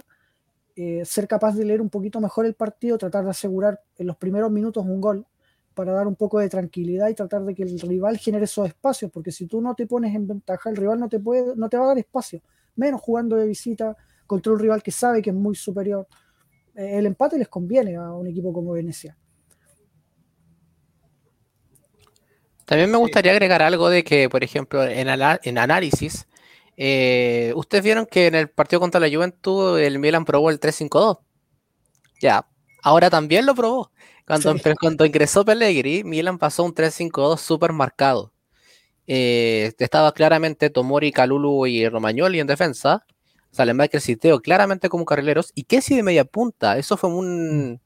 eh, 0.75 1.05
ser 1.05 1.29
capaz 1.29 1.55
de 1.55 1.65
leer 1.65 1.81
un 1.81 1.91
poquito 1.91 2.21
mejor 2.21 2.47
el 2.47 2.55
partido, 2.55 2.99
tratar 2.99 3.25
de 3.25 3.31
asegurar 3.31 3.81
en 3.99 4.07
los 4.07 4.17
primeros 4.17 4.51
minutos 4.51 4.85
un 4.85 5.01
gol 5.01 5.27
para 5.75 5.93
dar 5.93 6.07
un 6.07 6.17
poco 6.17 6.39
de 6.39 6.49
tranquilidad 6.49 7.09
y 7.09 7.15
tratar 7.15 7.45
de 7.45 7.55
que 7.55 7.63
el 7.63 7.79
rival 7.81 8.19
genere 8.19 8.45
esos 8.45 8.67
espacios, 8.67 9.11
porque 9.11 9.33
si 9.33 9.47
tú 9.47 9.61
no 9.61 9.75
te 9.75 9.87
pones 9.87 10.15
en 10.15 10.27
ventaja, 10.27 10.71
el 10.71 10.77
rival 10.77 10.99
no 11.01 11.09
te 11.09 11.21
puede, 11.21 11.55
no 11.57 11.69
te 11.69 11.77
va 11.77 11.85
a 11.85 11.89
dar 11.89 11.99
espacio, 11.99 12.43
menos 12.77 13.01
jugando 13.01 13.37
de 13.37 13.47
visita 13.47 13.97
contra 14.27 14.53
un 14.53 14.59
rival 14.59 14.83
que 14.83 14.91
sabe 14.91 15.23
que 15.23 15.31
es 15.31 15.37
muy 15.37 15.55
superior. 15.55 16.07
Eh, 16.75 16.99
el 16.99 17.07
empate 17.07 17.39
les 17.39 17.49
conviene 17.49 17.97
a 17.97 18.13
un 18.13 18.27
equipo 18.27 18.53
como 18.53 18.73
Venecia. 18.73 19.17
También 22.65 22.91
me 22.91 22.97
gustaría 22.97 23.33
agregar 23.33 23.61
algo 23.61 23.91
de 23.91 24.05
que, 24.05 24.31
por 24.31 24.43
ejemplo, 24.43 24.83
en, 24.85 25.09
en 25.09 25.59
análisis, 25.59 26.27
eh, 26.77 27.53
ustedes 27.55 27.85
vieron 27.85 28.07
que 28.07 28.29
en 28.29 28.35
el 28.35 28.49
partido 28.49 28.81
contra 28.81 29.01
la 29.01 29.15
Juventus 29.15 29.79
el 29.79 29.99
Milan 29.99 30.25
probó 30.25 30.51
el 30.51 30.59
3-5-2. 30.59 31.19
Ya, 32.21 32.49
ahora 32.83 33.11
también 33.11 33.47
lo 33.47 33.55
probó. 33.55 33.91
Cuando, 34.27 34.55
cuando 34.81 35.05
ingresó 35.05 35.45
Pellegrini, 35.45 36.05
Milan 36.05 36.39
pasó 36.39 36.65
un 36.65 36.75
3-5-2 36.75 37.39
súper 37.39 37.73
marcado. 37.73 38.32
Eh, 39.15 39.75
estaba 39.79 40.11
claramente 40.15 40.71
Tomori, 40.71 41.13
Calulu 41.13 41.67
y 41.67 41.87
Romagnoli 41.87 42.41
en 42.41 42.47
defensa. 42.47 43.05
Salemaker 43.51 44.01
y 44.07 44.17
Teo 44.17 44.41
claramente 44.41 44.89
como 44.89 45.05
carrileros. 45.05 45.53
Y 45.55 45.65
Kessi 45.65 45.95
de 45.95 46.03
media 46.03 46.25
punta. 46.25 46.79
Eso 46.79 46.97
fue 46.97 47.11
un. 47.11 47.79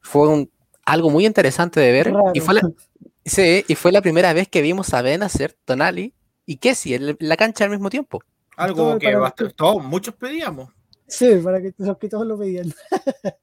Fue 0.00 0.26
un, 0.26 0.50
algo 0.86 1.10
muy 1.10 1.26
interesante 1.26 1.80
de 1.80 1.92
ver. 1.92 2.14
Y 2.32 2.40
fue, 2.40 2.54
la, 2.54 2.62
sí, 3.26 3.62
y 3.68 3.74
fue 3.74 3.92
la 3.92 4.00
primera 4.00 4.32
vez 4.32 4.48
que 4.48 4.62
vimos 4.62 4.94
a 4.94 5.02
Ben 5.02 5.22
hacer 5.22 5.54
Tonali 5.66 6.14
y 6.46 6.56
Kessie 6.56 6.94
en 6.94 7.16
la 7.20 7.36
cancha 7.36 7.64
al 7.64 7.70
mismo 7.70 7.90
tiempo. 7.90 8.22
Algo 8.56 8.98
que 8.98 9.14
todos, 9.54 9.84
muchos 9.84 10.14
pedíamos. 10.14 10.70
Sí, 11.06 11.28
para 11.44 11.60
que, 11.60 11.72
todos 11.72 12.26
lo 12.26 12.38
pedían. 12.38 12.72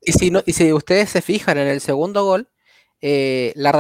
y, 0.01 0.11
si 0.13 0.31
no, 0.31 0.41
y 0.43 0.53
si 0.53 0.73
ustedes 0.73 1.11
se 1.11 1.21
fijan 1.21 1.59
en 1.59 1.67
el 1.67 1.81
segundo 1.81 2.25
gol, 2.25 2.49
eh, 3.03 3.51
la, 3.55 3.71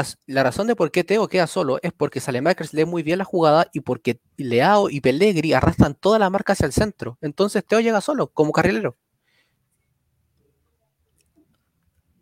razón 0.43 0.65
de 0.65 0.75
por 0.75 0.91
qué 0.91 1.03
Teo 1.03 1.27
queda 1.27 1.45
solo 1.45 1.79
es 1.83 1.93
porque 1.93 2.19
Salemakers 2.19 2.73
lee 2.73 2.85
muy 2.85 3.03
bien 3.03 3.19
la 3.19 3.23
jugada 3.23 3.67
y 3.71 3.81
porque 3.81 4.19
Leao 4.37 4.89
y 4.89 4.99
Pellegri 4.99 5.53
arrastran 5.53 5.93
toda 5.93 6.17
la 6.17 6.29
marca 6.29 6.53
hacia 6.53 6.65
el 6.65 6.73
centro. 6.73 7.17
Entonces 7.21 7.63
Teo 7.63 7.79
llega 7.79 8.01
solo, 8.01 8.27
como 8.27 8.51
carrilero. 8.51 8.97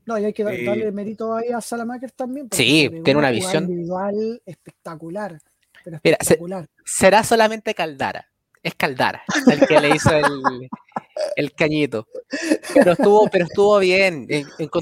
No, 0.06 0.18
y 0.18 0.26
hay 0.26 0.34
que 0.34 0.44
darle 0.44 0.92
mérito 0.92 1.36
ahí 1.36 1.50
a 1.50 1.62
Salamakers 1.62 2.14
también. 2.16 2.50
Sí, 2.52 2.90
tiene 3.04 3.20
una, 3.20 3.30
visión 3.30 3.66
individual 3.66 4.42
espectacular. 4.46 5.40
será 6.84 7.24
solamente 7.24 7.74
Caldara. 7.74 8.28
Es 8.62 8.76
Caldara 8.76 9.24
el 9.50 9.66
que 9.68 9.80
le 9.80 9.96
hizo 9.96 10.12
el, 10.12 10.70
cañito. 11.56 12.08
Pero 12.74 12.92
estuvo, 12.94 13.28
pero 13.30 13.46
estuvo 13.46 13.80
bien. 13.80 14.28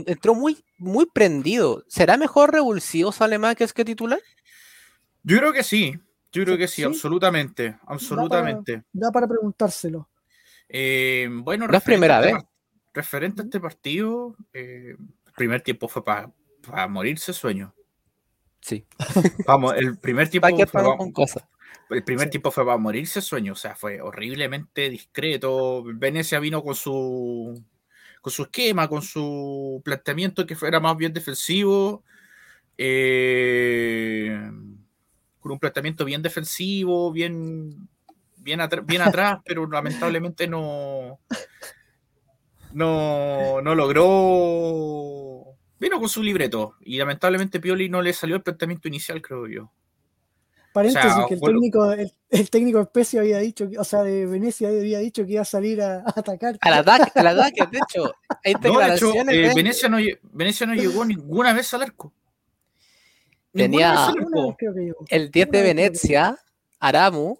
Entró 0.06 0.36
muy, 0.36 0.63
muy 0.77 1.06
prendido. 1.06 1.84
¿Será 1.88 2.17
mejor 2.17 2.51
revulsivo 2.53 3.12
Salamakers 3.12 3.74
que 3.74 3.86
titular? 3.86 4.20
Yo 5.24 5.38
creo 5.38 5.53
que 5.53 5.63
sí. 5.63 6.00
Yo 6.32 6.44
creo 6.44 6.58
que 6.58 6.67
sí, 6.67 6.84
absolutamente. 6.84 7.77
Absolutamente. 7.86 8.84
Da 8.91 9.12
para, 9.12 9.27
preguntárselo. 9.27 10.10
Eh, 10.70 11.27
bueno, 11.32 11.67
no 11.67 11.77
es 11.77 11.84
primera 11.84 12.20
vez. 12.20 12.36
Referente 12.94 13.41
a 13.41 13.46
este 13.46 13.60
partido, 13.60 14.36
eh, 14.53 14.96
primer 15.36 15.62
tiempo 15.62 15.88
fue 15.88 16.03
para 16.03 16.34
morirse 16.89 17.32
sueño. 17.32 17.74
Sí. 18.60 18.86
Vamos, 19.46 19.75
el 19.77 19.98
primer 19.98 20.29
tiempo 20.29 20.48
fue 20.67 20.84
El 21.90 22.04
primer 22.04 22.30
tiempo 22.30 22.52
fue 22.52 22.66
para 22.66 22.78
morirse 22.78 23.22
sueño, 23.22 23.54
o 23.54 23.56
sea, 23.56 23.76
fue 23.76 24.02
horriblemente 24.02 24.90
discreto. 24.90 25.84
Venecia 25.86 26.40
vino 26.40 26.62
con 26.62 26.76
su 26.76 27.64
con 28.22 28.34
su 28.34 28.44
esquema, 28.44 28.90
con 28.90 29.02
su 29.02 29.82
planteamiento 29.86 30.46
que 30.46 30.56
fuera 30.56 30.82
más 30.82 30.98
bien 30.98 31.14
defensivo, 31.14 32.04
eh, 32.78 34.38
con 35.40 35.52
un 35.54 35.60
planteamiento 35.60 36.04
bien 36.04 36.22
defensivo, 36.22 37.12
bien, 37.14 37.88
bien, 38.36 38.60
bien 38.86 39.02
atrás, 39.02 39.40
pero 39.46 39.66
lamentablemente 39.66 40.46
no, 40.46 41.20
no, 42.74 43.62
no 43.62 43.76
logró. 43.76 45.56
Vino 45.80 46.00
con 46.00 46.10
su 46.10 46.22
libreto 46.22 46.76
y 46.82 46.98
lamentablemente 46.98 47.60
Pioli 47.60 47.88
no 47.88 48.02
le 48.02 48.12
salió 48.12 48.36
el 48.36 48.44
planteamiento 48.44 48.88
inicial, 48.88 49.22
creo 49.22 49.48
yo. 49.48 49.72
Paréntesis, 50.78 51.12
que 51.28 51.34
el 51.34 51.42
técnico, 51.42 51.92
el, 51.92 52.50
técnico 52.52 52.80
especie 52.80 53.20
había 53.20 53.40
dicho, 53.40 53.68
o 53.80 53.84
sea, 53.84 54.04
de 54.04 54.28
Venecia 54.28 54.70
había 54.70 55.00
dicho 55.00 55.26
que 55.26 55.32
iba 55.32 55.42
a 55.42 55.46
salir 55.46 55.82
a, 55.82 56.04
atacar. 56.06 56.56
Al 56.62 56.74
ataque, 56.74 57.20
al 57.20 57.26
ataque, 57.26 57.66
de 57.72 57.80
hecho. 57.80 58.13
Hay 58.46 58.54
no, 58.62 58.80
eh, 58.80 59.54
Venecia, 59.56 59.90
no, 59.90 59.98
Venecia 60.22 60.68
no 60.68 60.76
llegó 60.76 61.04
ninguna 61.04 61.52
vez 61.54 61.74
al 61.74 61.82
arco. 61.82 62.13
Tenía 63.52 64.13
el 65.10 65.32
10 65.32 65.50
de 65.50 65.62
Venecia, 65.63 66.38
Aramu, 66.80 67.40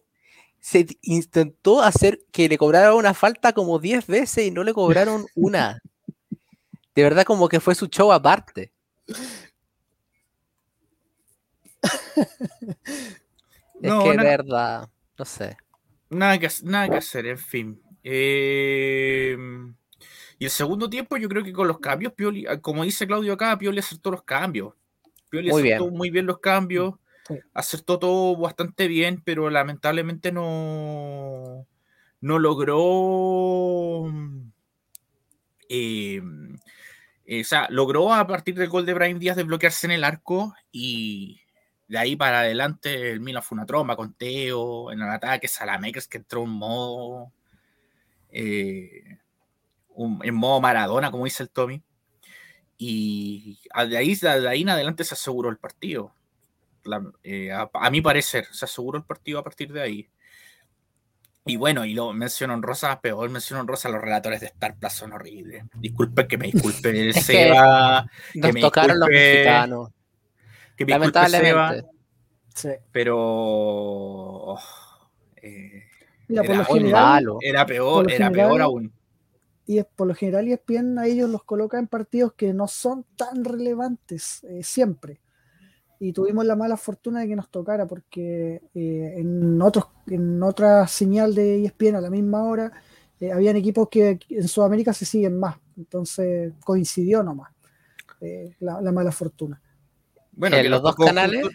se 0.60 0.88
intentó 1.04 1.84
hacer 1.84 2.22
que 2.32 2.50
le 2.50 2.58
cobrara 2.58 2.96
una 2.96 3.14
falta 3.14 3.54
como 3.54 3.78
10 3.78 4.08
veces 4.08 4.48
y 4.48 4.50
no 4.50 4.64
le 4.64 4.74
cobraron 4.74 5.28
una. 5.36 5.80
De 6.96 7.04
verdad, 7.04 7.24
como 7.24 7.48
que 7.50 7.60
fue 7.60 7.76
su 7.76 7.86
show 7.86 8.12
aparte. 8.12 8.72
es 13.82 13.94
que 13.94 14.10
de 14.10 14.18
verdad, 14.18 14.90
no 15.18 15.26
sé. 15.26 15.58
Nada 16.10 16.38
que, 16.38 16.50
nada 16.64 16.90
que 16.90 16.98
hacer, 16.98 17.26
en 17.26 17.38
fin. 17.38 17.82
Em, 18.04 19.76
y 20.40 20.46
el 20.46 20.52
segundo 20.52 20.90
tiempo, 20.90 21.18
yo 21.18 21.28
creo 21.28 21.44
que 21.44 21.52
con 21.54 21.68
los 21.68 21.80
cambios, 21.80 22.14
Pioli, 22.14 22.46
ah, 22.48 22.60
como 22.60 22.84
dice 22.84 23.08
Claudio 23.08 23.34
acá, 23.34 23.58
Pioli 23.58 23.80
acertó 23.80 24.12
los 24.12 24.24
cambios. 24.24 24.74
Pioli 25.30 25.50
muy 25.50 25.62
acertó 25.72 25.92
muy 25.92 26.10
bien 26.10 26.26
los 26.26 26.40
cambios 26.40 26.96
acertó 27.54 28.00
todo 28.00 28.36
bastante 28.38 28.88
bien, 28.88 29.22
pero 29.24 29.50
lamentablemente 29.50 30.32
no, 30.32 31.68
no 32.22 32.40
logró. 32.40 34.12
Eh, 35.70 36.22
eh, 37.26 37.42
o 37.42 37.44
sea, 37.44 37.68
logró 37.70 38.14
a 38.14 38.26
partir 38.28 38.56
del 38.56 38.70
gol 38.70 38.86
de 38.86 38.94
Brian 38.94 39.20
Díaz 39.20 39.36
desbloquearse 39.36 39.88
en 39.88 39.92
el 39.92 40.04
arco 40.04 40.54
y, 40.72 41.42
de 41.88 41.98
ahí 41.98 42.16
para 42.16 42.42
adelante 42.42 43.12
el 43.12 43.22
Milan 43.22 43.44
fue 43.44 43.56
una 43.56 43.66
tromba 43.66 43.96
con 43.96 44.14
Teo, 44.14 44.92
en 44.92 45.02
el 45.02 45.10
ataque 45.10 45.48
Salamakers 45.48 46.08
que 46.08 46.18
entró 46.18 46.44
en 46.44 46.50
modo 46.50 47.32
eh, 48.30 49.18
en 49.98 50.36
modo 50.36 50.62
Maradona, 50.62 51.12
como 51.12 51.26
dice 51.26 51.44
el 51.44 51.50
Tommy. 51.50 51.82
Y 52.78 53.60
de 53.90 53.98
ahí, 53.98 54.16
de 54.16 54.48
ahí 54.48 54.62
en 54.62 54.70
adelante 54.70 55.04
se 55.04 55.16
aseguró 55.16 55.50
el 55.50 55.58
partido. 55.58 56.14
Eh, 57.24 57.52
a, 57.52 57.90
mi 57.90 58.02
parecer, 58.02 58.46
se 58.52 58.66
aseguró 58.66 58.98
el 58.98 59.04
partido 59.04 59.40
a 59.40 59.44
partir 59.44 59.74
de 59.74 59.82
ahí. 59.82 60.10
Y 61.46 61.56
bueno, 61.56 61.86
y 61.86 61.94
lo 61.94 62.14
menciono 62.14 62.54
en 62.54 62.62
Rosa, 62.62 63.00
peor 63.00 63.30
menciono 63.30 63.62
en 63.62 63.68
Rosa, 63.68 63.90
los 63.90 64.02
relatores 64.02 64.42
de 64.42 64.48
Star 64.48 64.76
Plus 64.76 64.94
son 64.94 65.14
horribles. 65.14 65.64
Disculpe 65.76 66.28
que 66.28 66.38
me 66.38 66.52
disculpe 66.52 66.90
el 67.08 67.14
Seba. 67.14 68.06
que, 68.34 68.54
me 68.54 68.62
tocaron 68.62 69.00
los 69.00 69.10
mexicanos. 69.10 69.90
Que 70.78 70.86
me 70.86 70.92
Lamentablemente. 70.92 71.90
Sí. 72.56 72.70
Pero. 72.92 73.18
Oh, 73.20 74.60
eh, 75.42 75.84
era, 76.30 76.44
era 77.42 77.66
peor, 77.66 78.12
era 78.12 78.32
peor 78.32 78.62
aún 78.62 78.94
y 79.68 79.84
por 79.84 80.08
lo 80.08 80.16
general 80.16 80.48
ESPN 80.48 80.98
a 80.98 81.08
ellos 81.08 81.30
los 81.30 81.44
coloca 81.44 81.78
en 81.78 81.88
partidos 81.88 82.34
que 82.34 82.54
no 82.54 82.68
son 82.70 83.06
tan 83.18 83.44
relevantes 83.44 84.44
eh, 84.46 84.64
siempre. 84.64 85.20
Y 86.00 86.14
tuvimos 86.14 86.46
la 86.46 86.56
mala 86.56 86.78
fortuna 86.78 87.20
de 87.20 87.28
que 87.28 87.36
nos 87.36 87.50
tocara 87.50 87.86
porque 87.86 88.62
eh, 88.74 89.14
en, 89.18 89.62
otros, 89.62 89.88
en 90.08 90.42
otra 90.42 90.88
señal 90.88 91.36
de 91.36 91.66
ESPN 91.66 91.96
a 91.96 92.02
la 92.02 92.10
misma 92.10 92.44
hora 92.44 92.72
eh, 93.20 93.32
habían 93.32 93.58
equipos 93.58 93.90
que 93.90 94.20
en 94.30 94.48
Sudamérica 94.48 94.94
se 94.94 95.06
siguen 95.06 95.38
más. 95.38 95.58
Entonces 95.76 96.54
coincidió 96.64 97.22
nomás 97.22 97.52
la, 98.60 98.80
la, 98.82 98.92
mala 98.92 99.12
fortuna. 99.12 99.62
Bueno, 100.38 100.56
en 100.56 100.70
los 100.70 100.82
dos 100.84 100.96
canales 100.96 101.46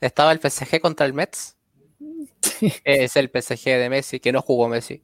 estaba 0.00 0.32
el 0.32 0.38
PSG 0.38 0.80
contra 0.80 1.04
el 1.04 1.12
Mets. 1.12 1.56
Es 2.84 3.16
el 3.16 3.28
PSG 3.28 3.64
de 3.64 3.90
Messi, 3.90 4.20
que 4.20 4.32
no 4.32 4.40
jugó 4.40 4.68
Messi. 4.68 5.02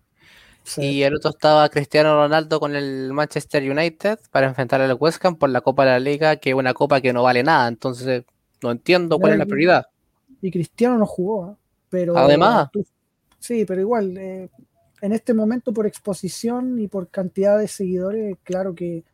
Y 0.78 1.02
el 1.02 1.16
otro 1.16 1.30
estaba 1.30 1.68
Cristiano 1.68 2.14
Ronaldo 2.14 2.58
con 2.58 2.74
el 2.74 3.12
Manchester 3.12 3.68
United 3.68 4.18
para 4.30 4.46
enfrentar 4.46 4.80
al 4.80 4.96
West 4.98 5.22
Ham 5.24 5.36
por 5.36 5.50
la 5.50 5.60
Copa 5.60 5.84
de 5.84 5.90
la 5.90 5.98
Liga, 5.98 6.36
que 6.36 6.50
es 6.50 6.56
una 6.56 6.72
copa 6.72 7.00
que 7.00 7.12
no 7.12 7.22
vale 7.22 7.42
nada. 7.42 7.68
Entonces, 7.68 8.24
no 8.62 8.70
entiendo 8.70 9.18
cuál 9.18 9.32
es 9.32 9.38
la 9.38 9.46
prioridad. 9.46 9.86
Y 10.40 10.50
Cristiano 10.50 10.96
no 10.96 11.06
jugó, 11.06 11.50
¿eh? 11.50 11.56
pero. 11.90 12.16
Además. 12.16 12.68
Sí, 13.38 13.64
pero 13.66 13.80
igual, 13.80 14.16
eh, 14.16 14.48
en 15.02 15.12
este 15.12 15.34
momento, 15.34 15.72
por 15.72 15.86
exposición 15.86 16.78
y 16.78 16.88
por 16.88 17.08
cantidad 17.08 17.58
de 17.58 17.68
seguidores, 17.68 18.36
claro 18.42 18.74
que 18.74 19.04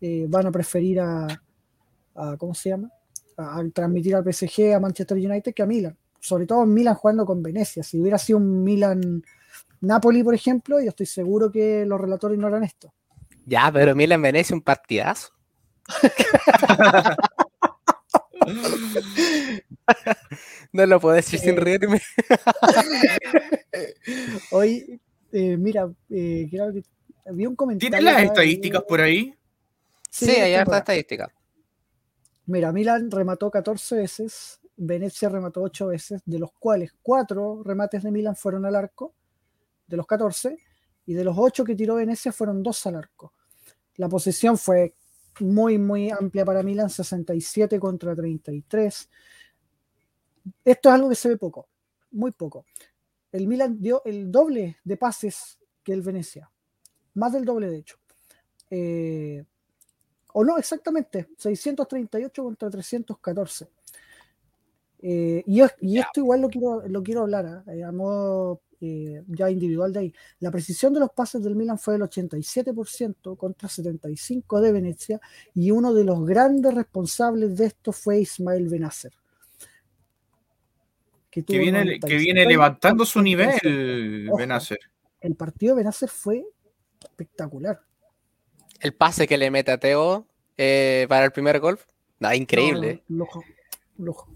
eh, 0.00 0.26
van 0.28 0.46
a 0.46 0.52
preferir 0.52 1.00
a, 1.00 1.26
¿Cómo 2.38 2.54
se 2.54 2.70
llama? 2.70 2.90
A, 3.36 3.62
transmitir 3.72 4.14
al 4.14 4.24
PSG, 4.24 4.74
a 4.74 4.80
Manchester 4.80 5.16
United 5.16 5.54
que 5.54 5.62
a 5.62 5.66
Milan. 5.66 5.96
Sobre 6.20 6.46
todo 6.46 6.66
Milan 6.66 6.94
jugando 6.94 7.24
con 7.24 7.42
Venecia. 7.42 7.82
Si 7.82 8.00
hubiera 8.00 8.18
sido 8.18 8.38
un 8.38 8.62
Milan 8.62 9.22
Napoli, 9.80 10.22
por 10.22 10.34
ejemplo, 10.34 10.80
yo 10.80 10.90
estoy 10.90 11.06
seguro 11.06 11.50
que 11.50 11.84
los 11.86 12.00
relatores 12.00 12.38
no 12.38 12.46
harán 12.46 12.64
esto. 12.64 12.92
Ya, 13.46 13.70
pero 13.72 13.94
Milan 13.94 14.20
Venecia 14.20 14.54
un 14.54 14.62
partidazo. 14.62 15.30
no 20.72 20.86
lo 20.86 21.00
puedo 21.00 21.16
decir 21.16 21.40
sin 21.40 21.56
eh, 21.56 21.60
reírme. 21.60 22.00
Hoy, 24.50 25.00
eh, 25.32 25.56
mira, 25.56 25.90
eh, 26.10 26.50
había 27.26 27.48
un 27.48 27.56
comentario. 27.56 27.96
¿Tienes 27.96 28.14
las 28.14 28.22
estadísticas 28.22 28.82
por 28.82 29.00
ahí? 29.00 29.34
Sí, 30.10 30.30
hay 30.30 30.54
harta 30.54 30.78
estadística. 30.78 31.32
Mira, 32.50 32.72
Milan 32.72 33.12
remató 33.12 33.48
14 33.48 33.94
veces, 33.94 34.60
Venecia 34.76 35.28
remató 35.28 35.62
8 35.62 35.86
veces, 35.86 36.20
de 36.26 36.40
los 36.40 36.50
cuales 36.52 36.92
4 37.00 37.62
remates 37.62 38.02
de 38.02 38.10
Milan 38.10 38.34
fueron 38.34 38.66
al 38.66 38.74
arco 38.74 39.14
de 39.86 39.96
los 39.96 40.04
14, 40.04 40.58
y 41.06 41.14
de 41.14 41.22
los 41.22 41.36
8 41.38 41.62
que 41.62 41.76
tiró 41.76 41.94
Venecia 41.94 42.32
fueron 42.32 42.60
2 42.60 42.86
al 42.86 42.96
arco. 42.96 43.34
La 43.94 44.08
posesión 44.08 44.58
fue 44.58 44.96
muy, 45.38 45.78
muy 45.78 46.10
amplia 46.10 46.44
para 46.44 46.64
Milan, 46.64 46.90
67 46.90 47.78
contra 47.78 48.16
33. 48.16 49.08
Esto 50.64 50.88
es 50.88 50.92
algo 50.92 51.08
que 51.08 51.14
se 51.14 51.28
ve 51.28 51.36
poco, 51.36 51.68
muy 52.10 52.32
poco. 52.32 52.66
El 53.30 53.46
Milan 53.46 53.80
dio 53.80 54.02
el 54.04 54.32
doble 54.32 54.78
de 54.82 54.96
pases 54.96 55.56
que 55.84 55.92
el 55.92 56.02
Venecia, 56.02 56.50
más 57.14 57.32
del 57.32 57.44
doble 57.44 57.68
de 57.68 57.76
hecho. 57.76 57.96
Eh, 58.70 59.44
o 60.32 60.44
no, 60.44 60.58
exactamente, 60.58 61.28
638 61.36 62.42
contra 62.42 62.70
314. 62.70 63.68
Eh, 65.02 65.42
y, 65.46 65.60
esto 65.60 66.20
igual 66.20 66.42
lo 66.42 66.50
quiero, 66.50 66.86
lo 66.86 67.02
quiero 67.02 67.22
hablar 67.22 67.64
¿eh? 67.68 67.82
a 67.82 67.90
modo 67.90 68.60
eh, 68.82 69.22
ya 69.28 69.50
individual 69.50 69.92
de 69.92 70.00
ahí. 70.00 70.14
La 70.40 70.50
precisión 70.50 70.92
de 70.92 71.00
los 71.00 71.10
pases 71.10 71.42
del 71.42 71.56
Milan 71.56 71.78
fue 71.78 71.94
del 71.94 72.02
87% 72.02 73.36
contra 73.36 73.68
75% 73.68 74.60
de 74.60 74.72
Venecia 74.72 75.20
y 75.54 75.70
uno 75.70 75.94
de 75.94 76.04
los 76.04 76.24
grandes 76.26 76.74
responsables 76.74 77.56
de 77.56 77.66
esto 77.66 77.92
fue 77.92 78.20
Ismael 78.20 78.68
Benacer. 78.68 79.12
Que, 81.30 81.42
viene, 81.42 82.00
que 82.00 82.16
viene 82.16 82.44
levantando 82.44 83.06
su 83.06 83.22
nivel, 83.22 84.28
Benacer. 84.36 84.80
El 85.20 85.36
partido 85.36 85.74
de 85.74 85.82
Benacer 85.82 86.08
fue 86.08 86.44
espectacular. 87.00 87.80
El 88.80 88.94
pase 88.94 89.28
que 89.28 89.38
le 89.38 89.50
mete 89.50 89.70
a 89.70 89.78
Teo 89.78 90.26
eh, 90.56 91.06
para 91.08 91.24
el 91.26 91.32
primer 91.32 91.60
gol, 91.60 91.78
increíble. 92.34 93.02
un 93.08 93.18
lujo, 93.18 93.44
un 93.98 94.04
lujo, 94.04 94.28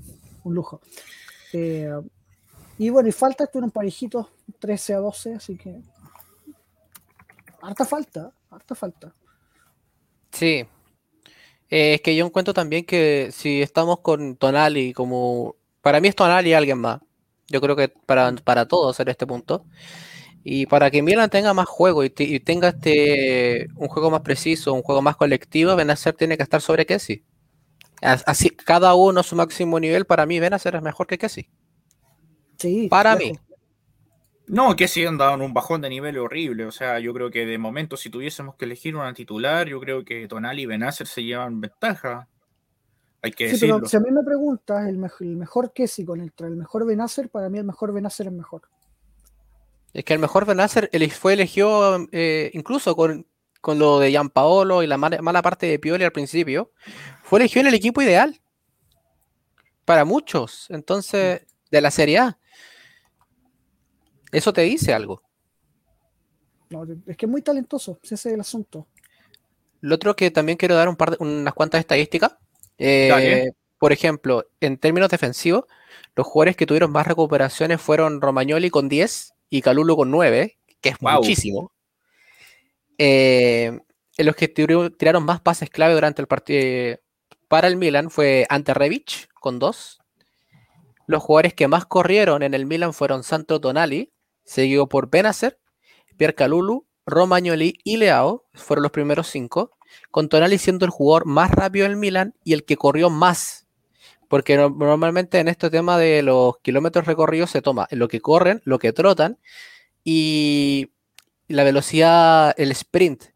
un 0.45 0.55
lujo. 0.55 0.81
Eh, 1.53 1.91
y 2.79 2.91
bueno, 2.91 3.09
y 3.09 3.13
falta, 3.13 3.49
un 3.55 3.71
parejitos 3.71 4.27
13 4.59 4.95
a 4.95 4.99
12, 4.99 5.35
así 5.35 5.57
que. 5.57 5.81
Harta 7.63 7.85
falta, 7.85 8.33
harta 8.51 8.75
falta. 8.75 9.15
Sí. 10.33 10.67
Eh, 11.71 11.95
es 11.95 12.01
que 12.03 12.15
yo 12.15 12.27
encuentro 12.27 12.53
también 12.53 12.85
que 12.85 13.31
si 13.33 13.63
estamos 13.63 14.01
con 14.01 14.37
Tonali 14.37 14.93
como. 14.93 15.57
Para 15.81 16.01
mí 16.01 16.09
es 16.09 16.17
Tonali 16.17 16.51
y 16.51 16.55
alguien 16.55 16.79
más. 16.79 17.01
Yo 17.49 17.61
creo 17.61 17.77
que 17.77 17.89
para, 17.89 18.33
para 18.33 18.67
todos 18.67 18.99
en 19.01 19.09
este 19.09 19.27
punto. 19.27 19.65
Y 20.47 20.67
para 20.67 20.91
que 20.91 21.03
Milan 21.03 21.31
tenga 21.31 21.55
más 21.55 21.67
juego 21.67 22.05
y, 22.05 22.11
tenga 22.11 22.69
este 22.69 23.67
un 23.77 23.89
juego 23.89 24.11
más 24.11 24.21
preciso, 24.21 24.75
un 24.75 24.83
juego 24.83 25.01
más 25.01 25.17
colectivo, 25.17 25.75
Benacer 25.75 26.15
tiene 26.15 26.37
que 26.37 26.43
estar 26.43 26.61
sobre 26.61 26.85
Kessi. 26.85 27.25
Así, 28.03 28.51
cada 28.51 28.95
uno 28.95 29.21
a 29.21 29.23
su 29.23 29.35
máximo 29.35 29.81
nivel, 29.81 30.05
para 30.05 30.27
mí 30.27 30.39
Benacer 30.39 30.77
es 30.77 30.83
mejor 30.83 31.07
que 31.07 31.17
Kessi. 31.17 31.49
Sí. 32.59 32.89
Para 32.91 33.17
mí. 33.17 33.33
No, 34.47 34.77
que 34.77 34.87
sí 34.87 35.07
han 35.07 35.17
dado 35.17 35.43
un 35.43 35.55
bajón 35.55 35.81
de 35.81 35.89
nivel 35.89 36.19
horrible. 36.19 36.67
O 36.67 36.73
sea, 36.73 36.99
yo 36.99 37.15
creo 37.15 37.31
que 37.31 37.47
de 37.47 37.57
momento, 37.57 37.97
si 37.97 38.11
tuviésemos 38.11 38.57
que 38.57 38.67
elegir 38.67 38.95
una 38.95 39.15
titular, 39.15 39.67
yo 39.67 39.81
creo 39.81 40.05
que 40.05 40.29
Tonali 40.29 40.63
y 40.63 40.67
Benacer 40.67 41.07
se 41.07 41.25
llevan 41.25 41.63
ventaja. 41.63 42.29
Hay 43.23 43.33
que 43.33 43.49
sí, 43.49 43.57
Pero 43.61 43.87
si 43.87 43.97
a 43.97 44.01
mí 44.01 44.11
me 44.11 44.23
preguntas, 44.23 44.87
el, 44.87 44.99
mejor 44.99 45.73
que 45.73 45.89
si 45.89 46.05
con 46.05 46.21
el, 46.21 46.31
el 46.37 46.57
mejor 46.57 46.85
Benacer, 46.85 47.31
para 47.31 47.49
mí 47.49 47.59
el 47.59 47.65
mejor 47.65 47.95
Benacer 47.95 48.27
es 48.27 48.33
mejor. 48.35 48.69
Es 49.95 50.05
que 50.05 50.13
el 50.13 50.19
mejor 50.19 50.45
Benacer 50.45 50.91
fue 51.13 51.35
elegido 51.35 52.09
eh, 52.11 52.51
incluso 52.53 52.97
con, 52.97 53.27
lo 53.65 54.01
de 54.01 54.11
Gian 54.11 54.29
Paolo 54.29 54.83
y 54.83 54.89
la 54.89 54.99
mala, 54.99 55.41
parte 55.41 55.67
de 55.67 55.79
Pioli 55.79 56.03
al 56.03 56.13
principio. 56.13 56.73
Fue 57.23 57.39
elegido 57.39 57.61
en 57.61 57.69
el 57.69 57.75
equipo 57.75 58.03
ideal. 58.03 58.41
Para 59.85 60.05
muchos. 60.05 60.67
Entonces, 60.71 61.43
de 61.71 61.81
la 61.81 61.93
Serie 61.93 62.19
A. 62.19 62.39
Eso 64.33 64.53
te 64.53 64.63
dice 64.63 64.93
algo. 64.93 65.23
es 67.07 67.17
que 67.17 67.27
es 67.27 67.31
muy 67.31 67.43
talentoso, 67.43 68.01
ese 68.03 68.17
es 68.17 68.27
el 68.27 68.41
asunto. 68.41 68.89
Lo 69.81 69.95
otro 69.95 70.17
que 70.17 70.33
también 70.33 70.59
quiero 70.59 70.75
dar 70.75 70.89
un 70.89 70.97
par 70.97 71.13
de, 71.13 71.19
unas 71.21 71.55
cuantas 71.55 71.79
estadísticas. 71.79 72.37
Eh, 72.79 73.53
por 73.79 73.93
ejemplo, 73.93 74.45
en 74.61 74.77
términos 74.77 75.09
defensivos, 75.09 75.67
los 76.17 76.27
jugadores 76.27 76.57
que 76.57 76.67
tuvieron 76.67 76.91
más 76.91 77.07
recuperaciones 77.07 77.81
fueron 77.81 78.21
Romagnoli 78.21 78.71
con 78.71 78.89
10 78.89 79.34
y 79.55 79.63
Calulo 79.63 79.95
con 79.95 80.11
9, 80.11 80.59
que 80.81 80.89
es 80.89 81.01
muchísimo. 81.01 81.71
Eh, 82.99 83.79
en 84.17 84.27
los 84.27 84.35
que 84.35 84.49
tiraron 84.49 85.25
más 85.25 85.41
pases 85.43 85.71
clave 85.71 85.95
durante 85.95 86.21
el 86.21 86.27
partido 86.27 86.99
para 87.47 87.69
el 87.69 87.77
Milan 87.77 88.11
fue 88.11 88.47
Ante 88.49 88.75
Rebic 88.75 89.29
con 89.35 89.61
2, 89.61 90.01
los 91.07 91.23
jugadores 91.23 91.55
que 91.55 91.69
más 91.69 91.87
corrieron 91.87 92.43
en 92.43 92.53
el 92.53 92.67
Milan 92.67 92.93
fueron 92.93 93.23
Santo 93.23 93.61
Tonali, 93.61 94.13
seguido 94.43 94.89
por 94.89 95.09
Benacer, 95.09 95.61
Pierre 96.17 96.35
Calulu, 96.35 96.89
Romagnoli 97.07 97.79
y 97.85 97.99
Leao, 97.99 98.49
fueron 98.55 98.83
los 98.83 98.91
primeros 98.91 99.29
cinco, 99.29 99.71
con 100.11 100.29
Tonali 100.29 100.59
siendo 100.59 100.85
el 100.85 100.91
jugador 100.91 101.27
más 101.27 101.53
rápido 101.53 101.87
del 101.87 101.97
Milan 101.97 102.35
y 102.43 102.55
el 102.55 102.65
que 102.65 102.77
corrió 102.77 103.09
más. 103.09 103.64
Porque 104.35 104.57
normalmente 104.57 105.39
en 105.39 105.47
este 105.47 105.71
tema 105.71 105.97
de 105.97 106.21
los 106.21 106.59
kilómetros 106.59 107.07
recorridos 107.07 107.51
se 107.53 107.63
toma 107.63 107.87
lo 107.93 108.09
que 108.09 108.21
corren, 108.21 108.61
lo 108.65 108.81
que 108.81 108.93
trotan 108.93 109.39
y 110.03 110.91
la 111.47 111.63
velocidad, 111.63 112.53
el 112.57 112.73
sprint. 112.73 113.27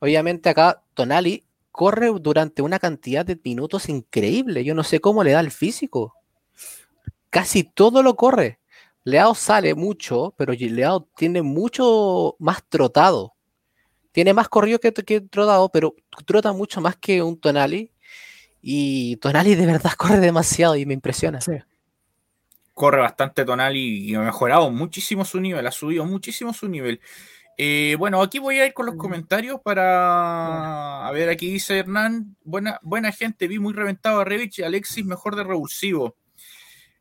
Obviamente 0.00 0.50
acá 0.50 0.82
Tonali 0.92 1.46
corre 1.72 2.08
durante 2.20 2.60
una 2.60 2.78
cantidad 2.78 3.24
de 3.24 3.40
minutos 3.42 3.88
increíble. 3.88 4.64
Yo 4.64 4.74
no 4.74 4.84
sé 4.84 5.00
cómo 5.00 5.24
le 5.24 5.30
da 5.30 5.40
el 5.40 5.50
físico. 5.50 6.12
Casi 7.30 7.64
todo 7.64 8.02
lo 8.02 8.14
corre. 8.14 8.60
Leao 9.04 9.34
sale 9.34 9.74
mucho, 9.74 10.34
pero 10.36 10.52
Leao 10.52 11.08
tiene 11.16 11.40
mucho 11.40 12.36
más 12.38 12.62
trotado. 12.68 13.32
Tiene 14.12 14.34
más 14.34 14.50
corrido 14.50 14.78
que, 14.78 14.92
que 14.92 15.22
trotado, 15.22 15.70
pero 15.70 15.94
trota 16.26 16.52
mucho 16.52 16.82
más 16.82 16.96
que 16.98 17.22
un 17.22 17.40
Tonali. 17.40 17.94
Y 18.62 19.16
Tonali 19.16 19.54
de 19.54 19.66
verdad 19.66 19.92
corre 19.96 20.18
demasiado 20.18 20.76
y 20.76 20.86
me 20.86 20.94
impresiona. 20.94 21.38
Corre 22.74 23.00
bastante 23.00 23.44
Tonali 23.44 24.10
y 24.10 24.14
ha 24.14 24.20
mejorado 24.20 24.70
muchísimo 24.70 25.24
su 25.24 25.40
nivel, 25.40 25.66
ha 25.66 25.72
subido 25.72 26.04
muchísimo 26.04 26.52
su 26.52 26.68
nivel. 26.68 27.00
Eh, 27.60 27.96
bueno, 27.98 28.22
aquí 28.22 28.38
voy 28.38 28.60
a 28.60 28.66
ir 28.66 28.72
con 28.72 28.86
los 28.86 28.94
comentarios 28.94 29.60
para. 29.60 31.08
A 31.08 31.10
ver, 31.10 31.28
aquí 31.28 31.50
dice 31.50 31.78
Hernán. 31.78 32.36
Buena, 32.44 32.78
buena 32.82 33.10
gente, 33.10 33.48
vi 33.48 33.58
muy 33.58 33.72
reventado 33.74 34.20
a 34.20 34.24
Revich 34.24 34.60
y 34.60 34.62
Alexis 34.62 35.04
mejor 35.04 35.34
de 35.34 35.42
revulsivo. 35.42 36.16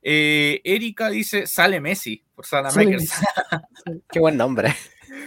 Eh, 0.02 0.62
Erika 0.64 1.10
dice: 1.10 1.46
sale 1.46 1.80
Messi 1.80 2.24
por 2.34 2.48
Salamakers. 2.48 3.12
Qué 4.10 4.20
buen 4.20 4.36
nombre. 4.36 4.74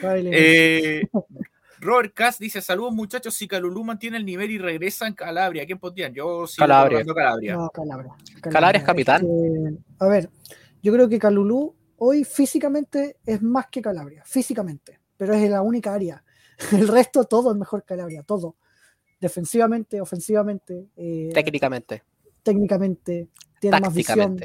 Eh, 0.03 1.03
Robert 1.81 2.12
Cass 2.14 2.38
dice: 2.38 2.61
Saludos 2.61 2.93
muchachos. 2.93 3.35
Si 3.35 3.49
Calulú 3.49 3.83
mantiene 3.85 4.16
el 4.16 4.25
nivel 4.25 4.51
y 4.51 4.59
regresa 4.59 5.07
en 5.07 5.14
Calabria, 5.14 5.66
¿quién 5.66 5.79
podrían? 5.79 6.14
Yo 6.14 6.47
sí. 6.47 6.57
Calabria. 6.59 7.05
Calabria. 7.05 7.59
Calabria. 7.73 8.14
Calabria. 8.40 8.79
es 8.81 8.85
capitán. 8.85 9.27
a 9.99 10.07
ver, 10.07 10.31
yo 10.83 10.93
creo 10.93 11.09
que 11.09 11.19
Calulú 11.19 11.75
hoy 11.97 12.25
físicamente 12.25 13.16
es 13.25 13.43
más 13.43 13.66
que 13.69 13.83
Calabria. 13.83 14.23
Físicamente 14.25 15.01
pero 15.21 15.35
es 15.35 15.51
la 15.51 15.61
única 15.61 15.93
área. 15.93 16.25
El 16.73 16.88
resto 16.88 17.25
todo 17.25 17.53
es 17.53 17.59
mejor 17.59 17.85
que 17.85 17.93
área, 17.93 18.23
todo. 18.23 18.57
Defensivamente, 19.21 20.01
ofensivamente. 20.01 20.88
Eh, 20.97 21.29
técnicamente. 21.35 22.03
Técnicamente, 22.43 23.29
tiene 23.61 23.81
más 23.81 23.93
visión, 23.93 24.40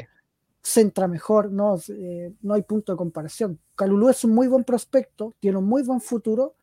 centra 0.62 1.08
mejor, 1.08 1.50
no, 1.50 1.80
eh, 1.88 2.34
no 2.42 2.56
hay 2.56 2.64
punto 2.64 2.92
de 2.92 2.98
comparación. 2.98 3.58
Calulú 3.74 4.10
es 4.10 4.26
un 4.26 4.36
muy 4.36 4.48
buen 4.48 4.66
prospecto, 4.66 5.34
tiene 5.40 5.60
un 5.60 5.66
muy 5.66 5.82
buen 5.82 6.02
futuro, 6.02 6.56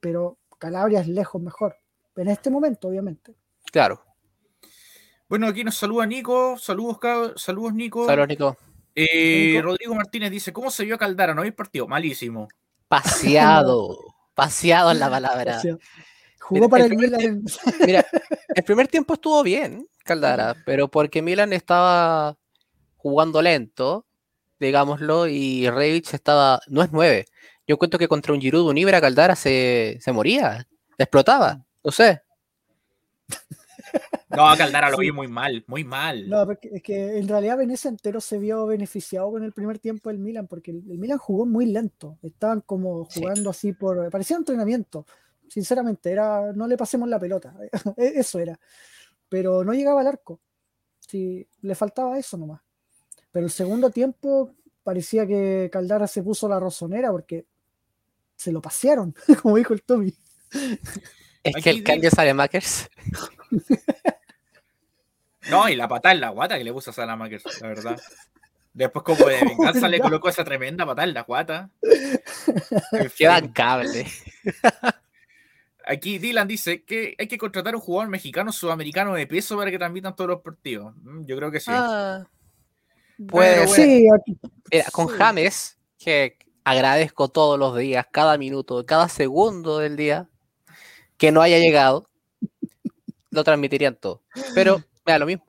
pero 0.00 0.38
Calabria 0.58 1.00
es 1.00 1.08
lejos 1.08 1.40
mejor. 1.40 1.76
En 2.16 2.28
este 2.28 2.50
momento, 2.50 2.88
obviamente. 2.88 3.36
Claro. 3.70 4.02
Bueno, 5.28 5.46
aquí 5.46 5.62
nos 5.62 5.76
saluda 5.76 6.06
Nico. 6.06 6.56
Saludos, 6.58 6.98
saludos 7.36 7.74
Nico. 7.74 8.06
Saludos, 8.06 8.28
Nico. 8.28 8.56
Eh, 8.94 9.60
Rodrigo 9.62 9.94
Martínez 9.94 10.30
dice: 10.30 10.52
¿Cómo 10.52 10.70
se 10.70 10.84
vio 10.84 10.96
a 10.96 10.98
Caldara? 10.98 11.34
¿No 11.34 11.42
habéis 11.42 11.54
partido? 11.54 11.86
Malísimo. 11.86 12.48
Paseado, 12.88 13.96
paseado 14.34 14.90
en 14.90 14.98
la 14.98 15.10
palabra. 15.10 15.60
Jugó 16.40 16.68
para 16.70 16.86
el, 16.86 16.96
Milan. 16.96 17.44
Mira, 17.86 18.06
el 18.54 18.64
primer 18.64 18.88
tiempo 18.88 19.14
estuvo 19.14 19.42
bien, 19.42 19.86
Caldara, 20.04 20.56
pero 20.64 20.88
porque 20.88 21.20
Milan 21.20 21.52
estaba 21.52 22.38
jugando 22.96 23.42
lento, 23.42 24.06
digámoslo, 24.58 25.28
y 25.28 25.68
Revich 25.68 26.14
estaba, 26.14 26.60
no 26.68 26.82
es 26.82 26.90
nueve. 26.90 27.26
Yo 27.68 27.76
cuento 27.76 27.98
que 27.98 28.08
contra 28.08 28.32
un 28.32 28.40
Giroud 28.40 28.70
un 28.70 28.78
Ibra 28.78 28.98
Caldara 28.98 29.36
se, 29.36 29.98
se 30.00 30.10
moría, 30.10 30.66
explotaba, 30.96 31.64
no 31.84 31.90
sé. 31.92 32.22
No, 34.30 34.44
Caldara 34.58 34.90
lo 34.90 34.98
vi 34.98 35.10
muy 35.10 35.26
mal, 35.26 35.64
muy 35.66 35.84
mal. 35.84 36.28
No, 36.28 36.44
porque 36.44 36.68
es 36.74 36.82
que 36.82 37.16
en 37.16 37.26
realidad 37.26 37.56
Venecia 37.56 37.88
entero 37.88 38.20
se 38.20 38.38
vio 38.38 38.66
beneficiado 38.66 39.30
con 39.30 39.42
el 39.42 39.52
primer 39.52 39.78
tiempo 39.78 40.10
del 40.10 40.18
Milan, 40.18 40.46
porque 40.46 40.70
el, 40.70 40.82
Milan 40.98 41.16
jugó 41.16 41.46
muy 41.46 41.64
lento. 41.64 42.18
Estaban 42.22 42.60
como 42.60 43.06
jugando 43.06 43.48
así 43.48 43.72
por. 43.72 44.10
Parecía 44.10 44.36
entrenamiento. 44.36 45.06
Sinceramente, 45.48 46.12
era. 46.12 46.52
No 46.52 46.66
le 46.66 46.76
pasemos 46.76 47.08
la 47.08 47.18
pelota. 47.18 47.54
E, 47.96 48.20
eso 48.20 48.38
era. 48.38 48.60
Pero 49.30 49.64
no 49.64 49.72
llegaba 49.72 50.02
al 50.02 50.06
arco. 50.08 50.40
Sí, 51.00 51.48
le 51.62 51.74
faltaba 51.74 52.18
eso 52.18 52.36
nomás. 52.36 52.60
Pero 53.32 53.46
el 53.46 53.50
segundo 53.50 53.88
tiempo 53.88 54.54
parecía 54.82 55.26
que 55.26 55.70
Caldara 55.72 56.06
se 56.06 56.22
puso 56.22 56.48
la 56.48 56.60
rosonera 56.60 57.10
porque 57.10 57.46
se 58.38 58.52
lo 58.52 58.62
pasearon, 58.62 59.14
como 59.42 59.56
dijo 59.56 59.74
el 59.74 59.82
Tommy. 59.82 60.14
Es 61.42 61.62
que 61.62 61.70
el 61.70 61.82
cambio 61.82 62.10
sale 62.10 62.32
Makers. 62.32 62.88
No, 65.50 65.66
y 65.66 65.76
la 65.76 65.88
patada 65.88 66.14
en 66.14 66.20
la 66.20 66.28
guata 66.28 66.58
que 66.58 66.64
le 66.64 66.74
puso 66.74 66.90
a 66.90 66.92
Salamakers, 66.92 67.62
la 67.62 67.68
verdad. 67.68 68.00
Después, 68.74 69.02
como 69.02 69.24
de 69.26 69.40
venganza, 69.44 69.88
le 69.88 69.98
colocó 69.98 70.28
esa 70.28 70.44
tremenda 70.44 70.84
patada 70.84 71.08
en 71.08 71.14
la 71.14 71.22
guata. 71.22 71.70
Qué 73.16 73.26
bancable. 73.26 74.06
Aquí 75.86 76.18
Dylan 76.18 76.46
dice 76.46 76.84
que 76.84 77.16
hay 77.18 77.28
que 77.28 77.38
contratar 77.38 77.74
un 77.74 77.80
jugador 77.80 78.10
mexicano 78.10 78.52
sudamericano 78.52 79.14
de 79.14 79.26
peso 79.26 79.56
para 79.56 79.70
que 79.70 79.78
transmitan 79.78 80.14
todos 80.14 80.28
los 80.28 80.42
partidos. 80.42 80.94
Mm, 80.96 81.24
yo 81.24 81.36
creo 81.38 81.50
que 81.50 81.60
sí. 81.60 81.70
Ah, 81.72 82.26
puede 83.26 83.66
sí, 83.68 84.06
con 84.92 85.06
James, 85.06 85.78
que 85.98 86.36
agradezco 86.68 87.28
todos 87.28 87.58
los 87.58 87.76
días, 87.76 88.06
cada 88.12 88.36
minuto, 88.36 88.84
cada 88.84 89.08
segundo 89.08 89.78
del 89.78 89.96
día, 89.96 90.28
que 91.16 91.32
no 91.32 91.40
haya 91.40 91.58
llegado, 91.58 92.10
lo 93.30 93.44
transmitirían 93.44 93.96
todo. 93.96 94.22
Pero 94.54 94.82
me 95.06 95.12
da 95.12 95.18
lo 95.18 95.26
mismo. 95.26 95.46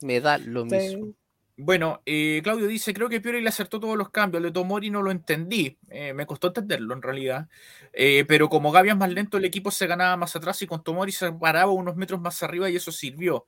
Me 0.00 0.20
da 0.20 0.38
lo 0.38 0.64
mismo. 0.64 1.14
Bueno, 1.56 2.02
eh, 2.04 2.40
Claudio 2.42 2.66
dice, 2.66 2.92
creo 2.92 3.08
que 3.08 3.20
Piori 3.20 3.40
le 3.40 3.48
acertó 3.48 3.78
todos 3.78 3.96
los 3.96 4.10
cambios, 4.10 4.40
el 4.40 4.48
de 4.48 4.52
Tomori 4.52 4.90
no 4.90 5.02
lo 5.02 5.12
entendí, 5.12 5.78
eh, 5.88 6.12
me 6.12 6.26
costó 6.26 6.48
entenderlo 6.48 6.94
en 6.94 7.02
realidad, 7.02 7.48
eh, 7.92 8.24
pero 8.26 8.48
como 8.48 8.72
Gaby 8.72 8.88
es 8.88 8.96
más 8.96 9.12
lento, 9.12 9.38
el 9.38 9.44
equipo 9.44 9.70
se 9.70 9.86
ganaba 9.86 10.16
más 10.16 10.34
atrás 10.34 10.60
y 10.62 10.66
con 10.66 10.82
Tomori 10.82 11.12
se 11.12 11.30
paraba 11.30 11.70
unos 11.70 11.94
metros 11.94 12.20
más 12.20 12.42
arriba 12.42 12.68
y 12.70 12.76
eso 12.76 12.90
sirvió. 12.90 13.46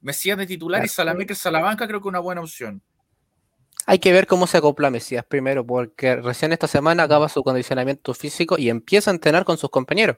Mesías 0.00 0.36
de 0.36 0.46
titular 0.46 0.84
y 0.84 0.88
Salamakers 0.88 1.46
a 1.46 1.52
la 1.52 1.60
banca 1.60 1.86
creo 1.86 2.02
que 2.02 2.08
una 2.08 2.18
buena 2.18 2.40
opción. 2.40 2.82
Hay 3.88 4.00
que 4.00 4.12
ver 4.12 4.26
cómo 4.26 4.48
se 4.48 4.58
acopla 4.58 4.90
Mesías 4.90 5.24
primero, 5.24 5.64
porque 5.64 6.16
recién 6.16 6.52
esta 6.52 6.66
semana 6.66 7.04
acaba 7.04 7.28
su 7.28 7.44
condicionamiento 7.44 8.12
físico 8.14 8.58
y 8.58 8.68
empieza 8.68 9.12
a 9.12 9.14
entrenar 9.14 9.44
con 9.44 9.56
sus 9.58 9.70
compañeros. 9.70 10.16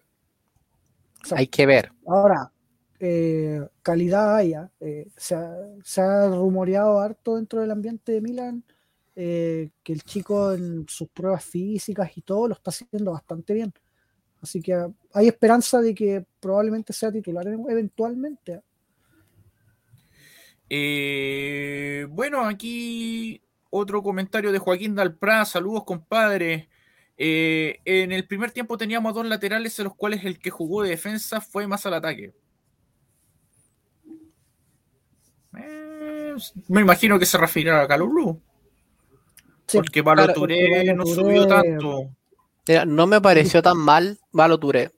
Hay 1.32 1.48
que 1.48 1.66
ver. 1.66 1.92
Ahora, 2.06 2.50
eh, 2.98 3.60
calidad 3.82 4.36
haya. 4.36 4.70
Eh, 4.80 5.06
se, 5.16 5.34
ha, 5.34 6.28
rumoreado 6.28 6.98
harto 6.98 7.36
dentro 7.36 7.60
del 7.60 7.70
ambiente 7.70 8.12
de 8.12 8.20
Milan 8.22 8.64
eh, 9.14 9.68
que 9.82 9.92
el 9.92 10.02
chico 10.02 10.54
en 10.54 10.86
sus 10.88 11.08
pruebas 11.10 11.44
físicas 11.44 12.10
y 12.16 12.22
todo 12.22 12.48
lo 12.48 12.54
está 12.54 12.70
haciendo 12.70 13.12
bastante 13.12 13.52
bien. 13.52 13.72
Así 14.40 14.62
que 14.62 14.74
hay 15.12 15.28
esperanza 15.28 15.82
de 15.82 15.94
que 15.94 16.24
probablemente 16.40 16.94
sea 16.94 17.12
titular 17.12 17.46
eventualmente. 17.46 18.62
bueno, 22.08 22.44
aquí 22.44 23.42
otro 23.70 24.02
comentario 24.02 24.52
de 24.52 24.58
Joaquín 24.58 24.94
Dalprá. 24.94 25.44
Saludos, 25.44 25.84
compadre. 25.84 26.68
en 27.16 28.12
el 28.12 28.26
primer 28.26 28.52
tiempo 28.52 28.78
teníamos 28.78 29.14
dos 29.14 29.26
laterales 29.26 29.78
en 29.78 29.84
los 29.84 29.94
cuales 29.94 30.24
el 30.24 30.38
que 30.38 30.50
jugó 30.50 30.82
de 30.82 30.90
defensa 30.90 31.40
fue 31.40 31.66
más 31.66 31.84
al 31.86 31.94
ataque. 31.94 32.34
me 36.68 36.80
imagino 36.80 37.18
que 37.18 37.26
se 37.26 37.38
refiere 37.38 37.70
a 37.70 37.86
Calulu. 37.86 38.40
porque 39.72 40.02
Baloturé 40.02 40.94
no 40.94 41.04
subió 41.04 41.46
tanto. 41.46 42.10
no 42.86 43.06
me 43.06 43.20
pareció 43.20 43.62
tan 43.62 43.78
mal 43.78 44.18
Baloturé, 44.32 44.92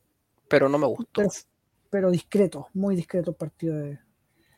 pero 0.49 0.69
no 0.69 0.79
me 0.79 0.87
gustó. 0.87 1.23
Pero, 1.91 2.11
discreto, 2.11 2.69
muy 2.73 2.95
discreto 2.95 3.31
el 3.31 3.37
partido 3.37 3.77
de. 3.77 3.99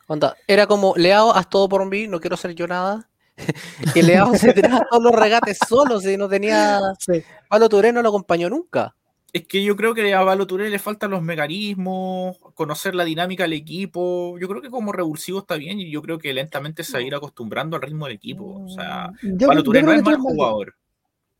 Onda, 0.07 0.37
era 0.46 0.66
como, 0.66 0.92
Leao, 0.96 1.33
haz 1.33 1.48
todo 1.48 1.66
por 1.66 1.87
mí, 1.87 2.07
no 2.07 2.20
quiero 2.20 2.35
hacer 2.35 2.55
yo 2.55 2.66
nada. 2.66 3.09
y 3.94 4.02
Leao 4.02 4.35
se 4.35 4.52
tiraba 4.52 4.87
todos 4.90 5.02
los 5.02 5.12
regates 5.12 5.59
solos 5.68 6.05
y 6.07 6.16
no 6.16 6.28
tenía. 6.28 6.81
Sí. 6.98 7.22
no 7.50 8.02
lo 8.02 8.09
acompañó 8.09 8.48
nunca. 8.48 8.94
Es 9.33 9.46
que 9.46 9.64
yo 9.64 9.76
creo 9.76 9.94
que 9.94 10.12
a 10.12 10.22
Valo 10.22 10.44
le 10.44 10.78
faltan 10.78 11.11
los 11.11 11.22
mecanismos, 11.22 12.37
conocer 12.55 12.94
la 12.94 13.05
dinámica 13.05 13.44
del 13.44 13.55
equipo. 13.55 14.38
Yo 14.38 14.46
creo 14.46 14.61
que 14.61 14.68
como 14.68 14.92
revulsivo 14.92 15.38
está 15.38 15.57
bien 15.57 15.81
y 15.81 15.90
yo 15.90 16.02
creo 16.02 16.18
que 16.18 16.35
lentamente 16.35 16.85
se 16.85 16.92
va 16.92 16.98
a 16.98 17.02
ir 17.02 17.14
acostumbrando 17.14 17.76
al 17.76 17.83
ritmo 17.83 18.05
del 18.05 18.16
equipo. 18.16 18.62
O 18.62 18.68
sea, 18.68 19.11
yo, 19.22 19.46
no 19.48 19.92
es 19.92 20.02
mal 20.02 20.16
jugador. 20.18 20.74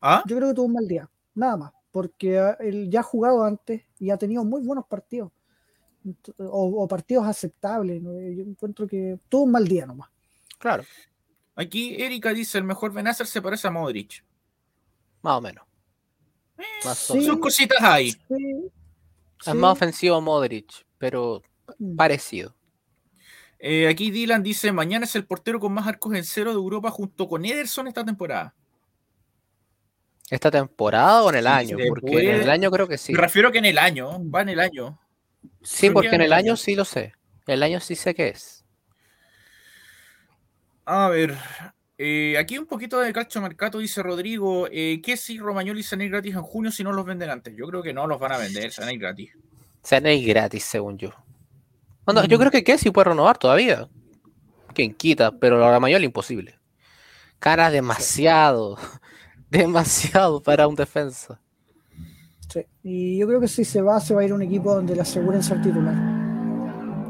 ¿Ah? 0.01 0.23
Yo 0.27 0.37
creo 0.37 0.49
que 0.49 0.55
tuvo 0.55 0.67
un 0.67 0.73
mal 0.73 0.89
día, 0.89 1.09
nada 1.35 1.57
más, 1.59 1.73
porque 1.91 2.41
él 2.61 2.89
ya 2.91 3.01
ha 3.01 3.05
jugado 3.05 3.45
antes 3.45 3.83
y 3.99 4.09
ha 4.09 4.17
tenido 4.17 4.43
muy 4.43 4.63
buenos 4.63 4.87
partidos. 4.87 5.31
O, 6.39 6.89
partidos 6.89 7.27
aceptables. 7.27 8.03
Yo 8.03 8.43
encuentro 8.43 8.87
que 8.87 9.19
tuvo 9.29 9.43
un 9.43 9.53
mal 9.53 9.69
día 9.69 9.85
nomás. 9.85 10.09
Claro. 10.59 10.83
Aquí 11.55 12.03
Erika 12.03 12.33
dice: 12.33 12.59
el 12.59 12.65
mejor 12.65 12.93
Benacer 12.93 13.27
se 13.27 13.43
parece 13.43 13.69
a 13.69 13.71
Modric. 13.71 14.25
Más 15.23 15.39
o 15.39 15.41
menos. 15.41 15.65
Sus 16.97 17.39
cositas 17.39 17.83
ahí. 17.83 18.15
Es 19.45 19.55
más 19.55 19.73
ofensivo 19.73 20.21
Modric, 20.21 20.87
pero 20.99 21.43
mm. 21.79 21.97
parecido. 21.97 22.55
Eh, 23.59 23.89
aquí 23.89 24.11
Dylan 24.11 24.43
dice: 24.43 24.73
Mañana 24.73 25.05
es 25.05 25.15
el 25.15 25.25
portero 25.25 25.61
con 25.61 25.73
más 25.73 25.87
arcos 25.87 26.15
en 26.15 26.25
cero 26.25 26.51
de 26.51 26.57
Europa 26.57 26.91
junto 26.91 27.29
con 27.29 27.45
Ederson 27.45 27.87
esta 27.87 28.05
temporada. 28.05 28.55
¿Esta 30.31 30.51
temporada 30.51 31.23
o 31.23 31.29
en 31.31 31.37
el 31.37 31.47
año? 31.47 31.77
Porque 31.89 32.31
en 32.31 32.41
el 32.41 32.51
año 32.51 32.71
creo 32.71 32.89
que 32.89 32.97
sí. 32.97 33.13
Me 33.13 33.21
refiero 33.21 33.53
que 33.53 33.59
en 33.59 33.67
el 33.67 33.79
año, 33.79 34.19
va 34.31 34.43
en 34.43 34.49
el 34.49 34.61
año. 34.61 34.99
Sí, 35.63 35.91
porque 35.91 36.15
en 36.15 36.23
el 36.23 36.33
año 36.33 36.57
sí 36.57 36.75
lo 36.75 36.85
sé. 36.85 37.13
El 37.47 37.63
año 37.63 37.81
sí 37.81 37.97
sé 37.97 38.15
qué 38.15 38.29
es. 38.29 38.62
A 40.85 41.09
ver, 41.09 41.37
eh, 41.99 42.37
aquí 42.39 42.59
un 42.59 42.67
poquito 42.67 42.99
de 42.99 43.13
calcio 43.13 43.41
mercado, 43.41 43.79
dice 43.79 44.03
Rodrigo. 44.03 44.67
Eh, 44.71 45.01
¿Qué 45.03 45.17
si 45.17 45.39
Romagnoli 45.39 45.83
se 45.83 45.95
van 45.95 46.01
a 46.01 46.05
ir 46.05 46.11
gratis 46.11 46.35
en 46.35 46.43
junio 46.43 46.73
si 46.73 46.83
no 46.83 46.93
los 46.93 47.07
venden 47.07 47.31
antes? 47.31 47.55
Yo 47.57 47.67
creo 47.67 47.83
que 47.83 47.93
no 47.93 48.07
los 48.07 48.19
van 48.19 48.33
a 48.33 48.39
vender, 48.39 48.73
se 48.73 48.81
van 48.81 48.91
a 48.91 48.93
ir 48.93 48.99
gratis. 48.99 49.31
Se 49.83 49.97
van 49.97 50.07
a 50.07 50.13
ir 50.13 50.29
gratis, 50.29 50.65
según 50.65 50.99
yo. 50.99 51.11
Bueno, 52.05 52.25
Yo 52.25 52.39
creo 52.39 52.51
que 52.51 52.65
Kessi 52.65 52.91
puede 52.91 53.11
renovar 53.11 53.39
todavía. 53.39 53.89
Quien 54.75 54.95
quita, 54.95 55.31
pero 55.31 55.59
lo 55.59 55.71
Romagnoli 55.71 56.07
imposible. 56.07 56.59
Cara 57.39 57.71
demasiado, 57.71 58.77
demasiado 59.51 60.43
para 60.43 60.67
un 60.67 60.75
defensa. 60.75 61.41
Sí. 62.53 62.67
Y 62.83 63.19
yo 63.19 63.29
creo 63.29 63.41
que 63.41 63.49
si 63.49 63.65
se 63.65 63.81
va, 63.81 64.01
se 64.01 64.15
va 64.15 64.23
a 64.23 64.25
ir 64.25 64.33
a 64.33 64.35
un 64.35 64.43
equipo 64.43 64.75
donde 64.75 64.97
le 64.97 65.03
aseguren 65.03 65.43
ser 65.43 65.63
titular. 65.63 66.12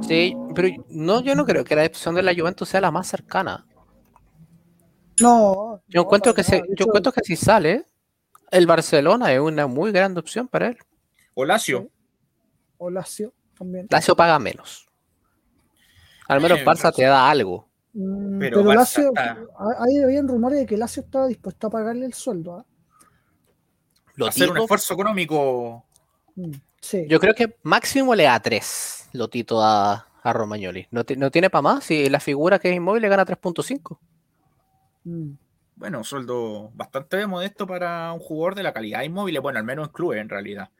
Sí, 0.06 0.36
pero 0.54 0.68
no, 0.88 1.20
yo 1.22 1.34
no 1.34 1.44
creo 1.46 1.64
que 1.64 1.76
la 1.76 1.84
opción 1.86 2.14
de 2.14 2.22
la 2.22 2.34
Juventus 2.34 2.68
sea 2.68 2.80
la 2.80 2.90
más 2.90 3.06
cercana. 3.06 3.66
No. 5.20 5.82
Yo 5.88 6.00
no, 6.00 6.02
encuentro 6.02 6.34
que 6.34 6.42
se, 6.42 6.58
yo 6.58 6.64
hecho, 6.72 6.84
encuentro 6.84 7.12
que 7.12 7.20
si 7.22 7.36
sale, 7.36 7.86
el 8.50 8.66
Barcelona 8.66 9.32
es 9.32 9.40
una 9.40 9.66
muy 9.66 9.92
grande 9.92 10.20
opción 10.20 10.48
para 10.48 10.68
él. 10.68 10.78
O 11.34 11.44
Lazio. 11.44 11.88
O 12.78 12.90
Lazio 12.90 13.32
también. 13.56 13.86
Lazio 13.90 14.16
paga 14.16 14.38
menos. 14.38 14.88
Al 16.28 16.40
menos 16.40 16.58
Eh, 16.58 16.64
Barça 16.66 16.92
te 16.94 17.04
da 17.04 17.30
algo. 17.30 17.68
Mm, 17.92 18.38
Pero 18.38 18.56
Pero, 18.58 18.70
Barça 18.70 18.74
Lazio, 18.76 19.08
está- 19.08 19.38
ahí 19.80 20.02
habían 20.02 20.26
rumores 20.28 20.58
de 20.60 20.66
que 20.66 20.76
Lazio 20.76 21.02
estaba 21.04 21.26
dispuesto 21.28 21.68
a 21.68 21.70
pagarle 21.70 22.06
el 22.06 22.14
sueldo. 22.14 22.56
¿ah? 22.56 22.66
Lo 24.16 24.26
hacer 24.26 24.50
un 24.50 24.58
esfuerzo 24.58 24.94
económico. 24.94 25.86
Mm, 26.34 26.50
Sí. 26.80 27.06
yo 27.08 27.20
creo 27.20 27.32
que 27.34 27.56
máximo 27.62 28.12
le 28.14 28.24
da 28.24 28.40
3 28.40 29.01
Lotito 29.12 29.62
a, 29.62 30.06
a 30.22 30.32
Romagnoli. 30.32 30.86
No, 30.90 31.02
no 31.16 31.30
tiene 31.30 31.50
para 31.50 31.62
más. 31.62 31.84
Si 31.84 32.08
la 32.08 32.20
figura 32.20 32.58
que 32.58 32.70
es 32.70 32.76
inmóvil 32.76 33.02
le 33.02 33.08
gana 33.08 33.26
3.5. 33.26 33.98
Mm. 35.04 35.32
Bueno, 35.76 35.98
un 35.98 36.04
sueldo 36.04 36.70
bastante 36.74 37.26
modesto 37.26 37.66
para 37.66 38.12
un 38.12 38.20
jugador 38.20 38.54
de 38.54 38.62
la 38.62 38.72
calidad 38.72 39.02
inmóvil. 39.02 39.40
Bueno, 39.40 39.58
al 39.58 39.64
menos 39.64 39.88
en 39.88 39.92
clubes, 39.92 40.20
en 40.20 40.28
realidad. 40.28 40.70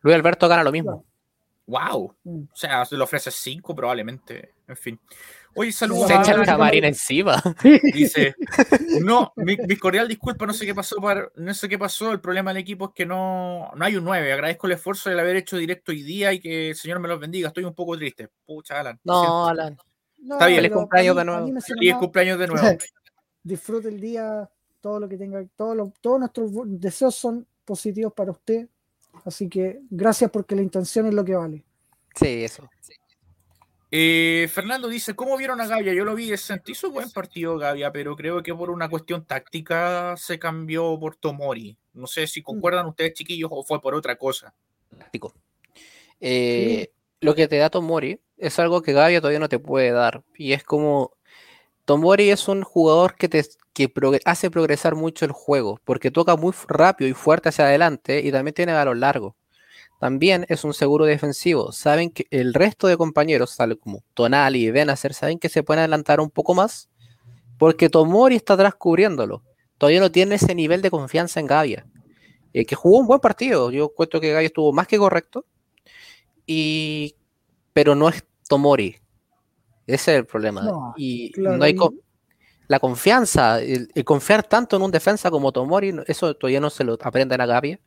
Luis 0.00 0.16
Alberto 0.16 0.48
gana 0.48 0.64
lo 0.64 0.72
mismo. 0.72 1.04
¡Wow! 1.66 2.16
Mm. 2.24 2.42
O 2.52 2.56
sea, 2.56 2.84
se 2.84 2.96
le 2.96 3.02
ofrece 3.02 3.30
5 3.30 3.74
probablemente. 3.74 4.54
En 4.66 4.76
fin. 4.76 5.00
Oye, 5.56 5.72
saludos 5.72 6.06
Se 6.06 6.14
echa 6.14 6.32
el 6.32 6.44
camarín 6.46 6.84
encima. 6.84 7.42
Dice, 7.92 8.34
no, 9.04 9.32
mi, 9.36 9.56
mi 9.56 9.76
cordial 9.76 10.06
disculpa, 10.08 10.46
no 10.46 10.52
sé 10.52 10.64
qué 10.64 10.74
pasó 10.74 10.96
para, 11.00 11.28
no 11.36 11.52
sé 11.54 11.68
qué 11.68 11.76
pasó, 11.78 12.12
el 12.12 12.20
problema 12.20 12.52
del 12.52 12.62
equipo 12.62 12.86
es 12.86 12.90
que 12.94 13.04
no, 13.04 13.70
no 13.74 13.84
hay 13.84 13.96
un 13.96 14.04
9, 14.04 14.32
agradezco 14.32 14.66
el 14.68 14.74
esfuerzo 14.74 15.10
de 15.10 15.20
haber 15.20 15.36
hecho 15.36 15.56
directo 15.56 15.90
hoy 15.92 16.02
día 16.02 16.32
y 16.32 16.40
que 16.40 16.70
el 16.70 16.76
Señor 16.76 17.00
me 17.00 17.08
los 17.08 17.18
bendiga, 17.18 17.48
estoy 17.48 17.64
un 17.64 17.74
poco 17.74 17.96
triste. 17.96 18.28
Pucha, 18.46 18.78
Alan. 18.80 18.98
No, 19.04 19.46
Alan. 19.48 19.76
No, 20.18 20.34
Está 20.34 20.46
bien. 20.46 20.60
Feliz 20.60 20.72
cumpleaños 20.72 21.16
de 21.16 21.24
nuevo. 21.24 21.46
suena 21.46 21.60
Feliz 21.62 21.90
más- 21.92 22.00
cumpleaños 22.00 22.38
de 22.38 22.46
nuevo. 22.46 22.78
Disfrute 23.42 23.88
el 23.88 24.00
día, 24.00 24.48
todo 24.80 25.00
lo 25.00 25.08
que 25.08 25.16
tenga, 25.16 25.44
todo 25.56 25.74
lo- 25.74 25.92
todos 26.00 26.18
nuestros 26.20 26.50
deseos 26.66 27.14
son 27.14 27.46
positivos 27.64 28.12
para 28.12 28.30
usted. 28.30 28.68
Así 29.24 29.48
que 29.48 29.80
gracias 29.90 30.30
porque 30.30 30.54
la 30.54 30.62
intención 30.62 31.06
es 31.06 31.14
lo 31.14 31.24
que 31.24 31.34
vale. 31.34 31.64
Sí, 32.14 32.44
eso. 32.44 32.68
Eh, 33.92 34.48
Fernando 34.52 34.88
dice, 34.88 35.14
¿cómo 35.14 35.36
vieron 35.36 35.60
a 35.60 35.66
Gavia? 35.66 35.92
Yo 35.92 36.04
lo 36.04 36.14
vi, 36.14 36.36
sentí 36.36 36.74
su 36.74 36.92
buen 36.92 37.10
partido 37.10 37.58
Gavia, 37.58 37.90
pero 37.90 38.14
creo 38.14 38.42
que 38.42 38.54
por 38.54 38.70
una 38.70 38.88
cuestión 38.88 39.24
táctica 39.24 40.16
se 40.16 40.38
cambió 40.38 40.98
por 41.00 41.16
Tomori. 41.16 41.76
No 41.92 42.06
sé 42.06 42.26
si 42.28 42.40
concuerdan 42.42 42.86
ustedes, 42.86 43.14
chiquillos, 43.14 43.50
o 43.52 43.64
fue 43.64 43.80
por 43.80 43.94
otra 43.94 44.16
cosa. 44.16 44.54
táctico. 44.96 45.34
Eh, 46.20 46.92
Lo 47.20 47.34
que 47.34 47.48
te 47.48 47.56
da 47.56 47.70
Tomori 47.70 48.20
es 48.36 48.58
algo 48.60 48.82
que 48.82 48.92
Gavia 48.92 49.20
todavía 49.20 49.40
no 49.40 49.48
te 49.48 49.58
puede 49.58 49.90
dar. 49.90 50.22
Y 50.36 50.52
es 50.52 50.62
como. 50.62 51.12
Tomori 51.84 52.30
es 52.30 52.46
un 52.46 52.62
jugador 52.62 53.16
que 53.16 53.28
te 53.28 53.42
que 53.72 53.90
hace 54.24 54.50
progresar 54.50 54.94
mucho 54.94 55.24
el 55.24 55.32
juego, 55.32 55.80
porque 55.84 56.10
toca 56.10 56.36
muy 56.36 56.52
rápido 56.68 57.08
y 57.10 57.14
fuerte 57.14 57.48
hacia 57.48 57.64
adelante 57.64 58.20
y 58.20 58.30
también 58.30 58.54
tiene 58.54 58.72
balón 58.72 59.00
largo. 59.00 59.36
También 60.00 60.46
es 60.48 60.64
un 60.64 60.72
seguro 60.72 61.04
defensivo. 61.04 61.72
Saben 61.72 62.10
que 62.10 62.26
el 62.30 62.54
resto 62.54 62.86
de 62.86 62.96
compañeros, 62.96 63.54
tal 63.54 63.78
como 63.78 64.02
Tonali 64.14 64.64
y 64.64 64.70
Benacer, 64.70 65.12
saben 65.12 65.38
que 65.38 65.50
se 65.50 65.62
pueden 65.62 65.80
adelantar 65.80 66.20
un 66.20 66.30
poco 66.30 66.54
más, 66.54 66.88
porque 67.58 67.90
Tomori 67.90 68.34
está 68.36 68.54
atrás 68.54 68.74
cubriéndolo. 68.74 69.44
Todavía 69.76 70.00
no 70.00 70.10
tiene 70.10 70.36
ese 70.36 70.54
nivel 70.54 70.80
de 70.80 70.90
confianza 70.90 71.38
en 71.38 71.46
Gavia. 71.46 71.86
eh, 72.54 72.64
que 72.64 72.74
jugó 72.74 72.98
un 72.98 73.06
buen 73.06 73.20
partido. 73.20 73.70
Yo 73.70 73.90
cuento 73.90 74.20
que 74.22 74.32
Gavia 74.32 74.46
estuvo 74.46 74.72
más 74.72 74.86
que 74.86 74.96
correcto. 74.96 75.44
Y, 76.46 77.14
pero 77.74 77.94
no 77.94 78.08
es 78.08 78.24
Tomori. 78.48 78.96
Ese 79.86 80.12
es 80.12 80.18
el 80.20 80.26
problema. 80.26 80.62
No, 80.62 80.94
y 80.96 81.30
Claro, 81.32 81.58
no 81.58 81.64
hay 81.64 81.76
la 82.68 82.78
confianza, 82.78 83.60
el, 83.60 83.90
el 83.94 84.04
confiar 84.04 84.44
tanto 84.44 84.76
en 84.76 84.82
un 84.82 84.92
defensa 84.92 85.30
como 85.30 85.50
Tomori, 85.50 85.92
eso 86.06 86.34
todavía 86.34 86.60
no 86.60 86.70
se 86.70 86.84
lo 86.84 86.96
aprenden 87.02 87.40
a 87.40 87.46
Gavia. 87.46 87.80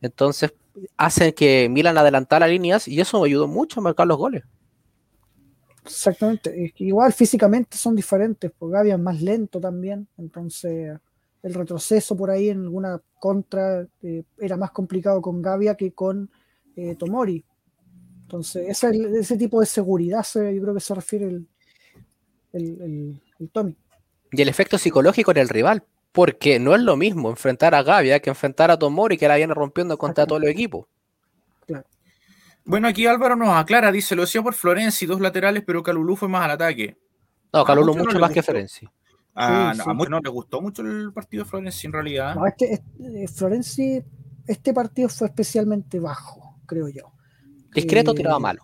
Entonces 0.00 0.54
hacen 0.96 1.32
que 1.32 1.68
Milan 1.70 1.98
adelantara 1.98 2.48
líneas 2.48 2.88
y 2.88 3.00
eso 3.00 3.20
me 3.20 3.26
ayudó 3.28 3.48
mucho 3.48 3.80
a 3.80 3.82
marcar 3.84 4.06
los 4.06 4.18
goles. 4.18 4.44
Exactamente. 5.84 6.72
Igual 6.78 7.12
físicamente 7.12 7.76
son 7.76 7.94
diferentes, 7.94 8.50
porque 8.58 8.72
Gavi 8.74 8.90
es 8.90 8.98
más 8.98 9.22
lento 9.22 9.60
también. 9.60 10.08
Entonces, 10.18 10.98
el 11.42 11.54
retroceso 11.54 12.16
por 12.16 12.30
ahí 12.30 12.48
en 12.48 12.62
alguna 12.62 13.00
contra 13.20 13.86
eh, 14.02 14.24
era 14.38 14.56
más 14.56 14.72
complicado 14.72 15.22
con 15.22 15.40
Gavia 15.40 15.76
que 15.76 15.92
con 15.92 16.28
eh, 16.74 16.96
Tomori. 16.96 17.44
Entonces, 18.22 18.68
ese, 18.68 18.90
ese 19.20 19.36
tipo 19.36 19.60
de 19.60 19.66
seguridad 19.66 20.22
se- 20.24 20.54
yo 20.54 20.62
creo 20.62 20.74
que 20.74 20.80
se 20.80 20.94
refiere 20.94 21.26
el, 21.26 21.48
el, 22.52 22.80
el- 22.82 23.22
el 23.38 23.50
Tommy. 23.50 23.76
Y 24.32 24.42
el 24.42 24.48
efecto 24.48 24.78
psicológico 24.78 25.30
en 25.32 25.38
el 25.38 25.48
rival, 25.48 25.84
porque 26.16 26.58
no 26.58 26.74
es 26.74 26.80
lo 26.80 26.96
mismo 26.96 27.28
enfrentar 27.28 27.74
a 27.74 27.82
Gavia 27.82 28.20
que 28.20 28.30
enfrentar 28.30 28.70
a 28.70 28.78
Tomori 28.78 29.18
que 29.18 29.28
la 29.28 29.36
viene 29.36 29.52
rompiendo 29.52 29.98
contra 29.98 30.26
todo 30.26 30.38
el 30.38 30.48
equipo. 30.48 30.88
Bueno, 32.64 32.88
aquí 32.88 33.06
Álvaro 33.06 33.36
nos 33.36 33.50
aclara, 33.50 33.92
dice, 33.92 34.16
lo 34.16 34.22
decía 34.22 34.42
por 34.42 34.54
Florenzi, 34.54 35.06
dos 35.06 35.20
laterales, 35.20 35.62
pero 35.64 35.82
Calulú 35.84 36.16
fue 36.16 36.26
más 36.28 36.44
al 36.46 36.50
ataque. 36.52 36.96
No, 37.52 37.64
Calulu 37.64 37.94
mucho 37.94 38.14
no 38.14 38.18
más 38.20 38.32
que. 38.32 38.42
Ferenci. 38.42 38.88
Ah, 39.34 39.70
Sí, 39.72 39.78
no, 39.78 39.84
sí. 39.84 39.90
a 39.90 39.92
muchos 39.92 40.10
no 40.10 40.18
les 40.20 40.32
gustó 40.32 40.60
mucho 40.62 40.82
el 40.82 41.12
partido 41.12 41.44
de 41.44 41.50
Florenzi 41.50 41.86
en 41.86 41.92
realidad. 41.92 42.34
No, 42.34 42.46
este, 42.46 42.72
este- 42.72 43.22
eh, 43.24 43.28
Florenzi, 43.28 44.02
este 44.48 44.72
partido 44.74 45.08
fue 45.10 45.28
especialmente 45.28 46.00
bajo, 46.00 46.58
creo 46.66 46.88
yo. 46.88 47.12
Discreto 47.72 48.12
Eh, 48.12 48.14
tiraba 48.14 48.40
malo. 48.40 48.62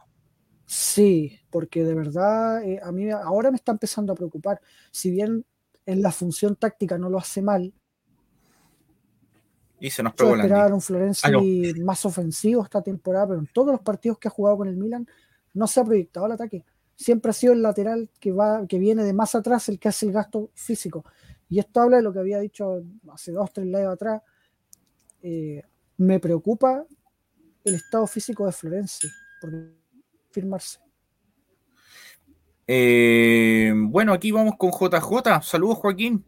Sí, 0.65 1.39
porque 1.51 1.85
de 1.85 1.95
verdad 1.95 2.65
eh, 2.65 2.81
a 2.83 2.91
mí 2.91 3.11
ahora 3.11 3.51
me 3.51 3.57
está 3.57 3.71
empezando 3.73 4.13
a 4.15 4.17
preocupar. 4.17 4.61
Si 4.91 5.11
bien 5.11 5.45
en 5.87 6.03
la 6.03 6.13
función 6.13 6.57
táctica 6.57 6.99
no 6.99 7.11
lo 7.11 7.19
hace 7.19 7.43
mal, 7.43 7.73
Y 9.81 9.91
se 9.91 10.03
nos 10.03 10.15
pegó 10.15 10.37
la 10.37 10.45
esperaba 10.45 10.75
un 10.75 10.81
Florenzi 10.81 11.29
más 11.81 12.05
ofensivo 12.07 12.63
esta 12.63 12.83
temporada, 12.83 13.29
pero 13.29 13.41
en 13.41 13.49
todos 13.49 13.73
los 13.73 13.81
partidos 13.81 14.19
que 14.19 14.29
ha 14.29 14.31
jugado 14.31 14.59
con 14.59 14.69
el 14.69 14.77
Milan 14.77 15.07
no 15.55 15.67
se 15.67 15.81
ha 15.81 15.85
proyectado 15.85 16.27
el 16.27 16.33
ataque. 16.33 16.65
Siempre 16.95 17.31
ha 17.31 17.33
sido 17.33 17.53
el 17.53 17.63
lateral 17.63 18.09
que 18.21 18.33
va, 18.33 18.65
que 18.67 18.79
viene 18.79 19.03
de 19.03 19.13
más 19.13 19.35
atrás 19.35 19.69
el 19.69 19.81
que 19.81 19.89
hace 19.89 20.07
el 20.07 20.13
gasto 20.13 20.51
físico. 20.55 21.05
Y 21.49 21.59
esto 21.59 21.81
habla 21.81 21.97
de 21.97 22.03
lo 22.05 22.13
que 22.13 22.21
había 22.21 22.39
dicho 22.39 22.83
hace 23.13 23.33
dos, 23.33 23.53
tres 23.53 23.67
lives 23.67 23.89
atrás. 23.89 24.23
Eh, 25.21 25.63
me 25.97 26.21
preocupa 26.21 26.87
el 27.65 27.75
estado 27.75 28.07
físico 28.07 28.47
de 28.47 28.53
Florenzi 28.53 29.09
por 29.41 29.53
firmarse. 30.31 30.82
Eh, 32.67 33.73
bueno, 33.75 34.13
aquí 34.13 34.31
vamos 34.33 34.55
con 34.59 34.71
JJ. 34.71 35.43
Saludos, 35.43 35.79
Joaquín. 35.79 36.25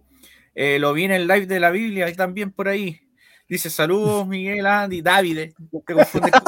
Eh, 0.54 0.78
lo 0.78 0.92
vi 0.92 1.04
en 1.04 1.12
el 1.12 1.26
live 1.26 1.46
de 1.46 1.60
la 1.60 1.70
Biblia 1.70 2.08
y 2.08 2.14
también 2.14 2.50
por 2.52 2.68
ahí. 2.68 3.00
Dice 3.48 3.68
saludos, 3.70 4.26
Miguel, 4.26 4.66
Andy, 4.66 5.02
David. 5.02 5.52
Te 5.86 5.94
confundes 5.94 6.30
con- 6.32 6.42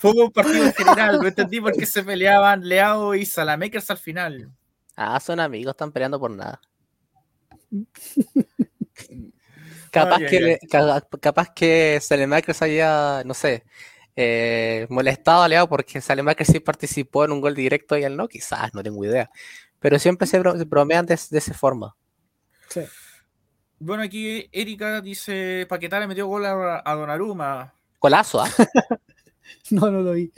Fue 0.00 0.12
un 0.12 0.30
partido 0.30 0.64
en 0.66 0.72
general. 0.74 1.18
No 1.20 1.28
entendí 1.28 1.60
por 1.60 1.72
qué 1.72 1.86
se 1.86 2.02
peleaban 2.02 2.66
Leao 2.66 3.14
y 3.14 3.24
Salamakers 3.26 3.90
al 3.90 3.98
final. 3.98 4.50
Ah, 4.96 5.20
son 5.20 5.38
amigos, 5.40 5.72
están 5.72 5.92
peleando 5.92 6.18
por 6.18 6.30
nada. 6.30 6.60
Capaz 9.90 10.16
Ay, 10.18 10.26
que, 10.26 10.36
ay. 10.36 10.42
le- 10.42 10.58
ca- 10.70 11.00
capaz 11.20 11.52
que 11.54 11.98
Salemakers 12.00 12.60
haya, 12.62 13.22
no 13.24 13.32
sé, 13.34 13.64
eh, 14.20 14.86
molestado 14.90 15.42
a 15.44 15.48
Leao 15.48 15.68
porque 15.68 16.00
Salemakers 16.00 16.50
sí 16.50 16.58
participó 16.58 17.24
en 17.24 17.30
un 17.30 17.40
gol 17.40 17.54
directo 17.54 17.96
y 17.96 18.02
él 18.02 18.16
no, 18.16 18.26
quizás, 18.26 18.74
no 18.74 18.82
tengo 18.82 19.04
idea. 19.04 19.30
Pero 19.78 19.96
siempre 20.00 20.26
se 20.26 20.40
bro- 20.40 20.58
se 20.58 20.64
bromean 20.64 21.06
de, 21.06 21.16
de 21.30 21.38
esa 21.38 21.54
forma. 21.54 21.94
Sí. 22.68 22.80
Bueno, 23.78 24.02
aquí 24.02 24.48
Erika 24.50 25.00
dice: 25.00 25.66
Paquetá 25.68 26.00
le 26.00 26.08
metió 26.08 26.26
gol 26.26 26.44
a, 26.46 26.82
a 26.84 26.94
Donnarumma. 26.96 27.72
Golazo, 28.00 28.40
¿ah? 28.42 28.48
No, 29.70 29.88
no 29.90 30.00
lo 30.02 30.12
vi. 30.12 30.32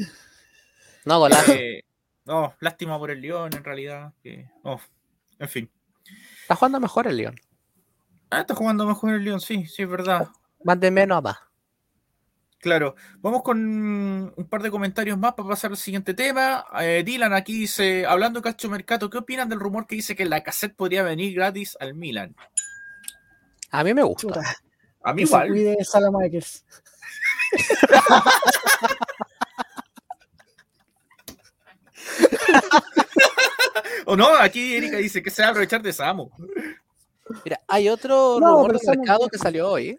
No, 1.06 1.18
golazo. 1.18 1.52
Eh, 1.52 1.82
no, 2.26 2.54
lástima 2.60 2.98
por 2.98 3.10
el 3.10 3.20
León, 3.22 3.50
en 3.56 3.64
realidad. 3.64 4.12
que- 4.22 4.46
oh, 4.62 4.78
en 5.38 5.48
fin. 5.48 5.70
Está 6.42 6.54
jugando 6.54 6.80
mejor 6.80 7.06
el 7.06 7.16
León. 7.16 7.36
Ah, 8.28 8.40
está 8.40 8.54
jugando 8.54 8.84
mejor 8.86 9.14
el 9.14 9.24
León, 9.24 9.40
sí, 9.40 9.64
sí, 9.66 9.82
es 9.84 9.88
verdad. 9.88 10.28
Más 10.64 10.78
de 10.78 10.90
menos 10.90 11.16
a 11.18 11.20
más. 11.22 11.36
Claro, 12.60 12.94
vamos 13.20 13.42
con 13.42 13.58
un 13.58 14.46
par 14.50 14.62
de 14.62 14.70
comentarios 14.70 15.16
más 15.18 15.32
para 15.32 15.48
pasar 15.48 15.70
al 15.70 15.78
siguiente 15.78 16.12
tema. 16.12 16.66
Eh, 16.80 17.02
Dylan 17.04 17.32
aquí 17.32 17.54
dice, 17.54 18.04
hablando 18.04 18.40
de 18.40 18.44
Calcio 18.44 18.68
Mercato, 18.68 19.08
¿qué 19.08 19.16
opinan 19.18 19.48
del 19.48 19.60
rumor 19.60 19.86
que 19.86 19.94
dice 19.96 20.14
que 20.14 20.26
la 20.26 20.42
cassette 20.42 20.76
podría 20.76 21.02
venir 21.02 21.34
gratis 21.34 21.76
al 21.80 21.94
Milan? 21.94 22.36
A 23.70 23.82
mí 23.82 23.94
me 23.94 24.02
gusta. 24.02 24.28
Chuta, 24.28 24.56
A 25.02 25.14
mí 25.14 25.22
que 25.22 25.26
se 25.26 25.32
igual. 25.32 25.48
cuide 25.48 25.84
Salamakers. 25.84 26.64
O 34.06 34.16
no, 34.16 34.34
aquí 34.36 34.74
Erika 34.74 34.96
dice 34.96 35.22
que 35.22 35.30
se 35.30 35.42
va 35.42 35.48
a 35.48 35.50
aprovechar 35.50 35.82
de 35.82 35.92
Samu. 35.92 36.30
Mira, 37.44 37.60
hay 37.68 37.88
otro 37.88 38.38
No, 38.40 38.56
rumor 38.56 38.78
de 38.80 38.96
mercado 38.96 39.28
que 39.28 39.38
salió 39.38 39.68
hoy. 39.70 39.98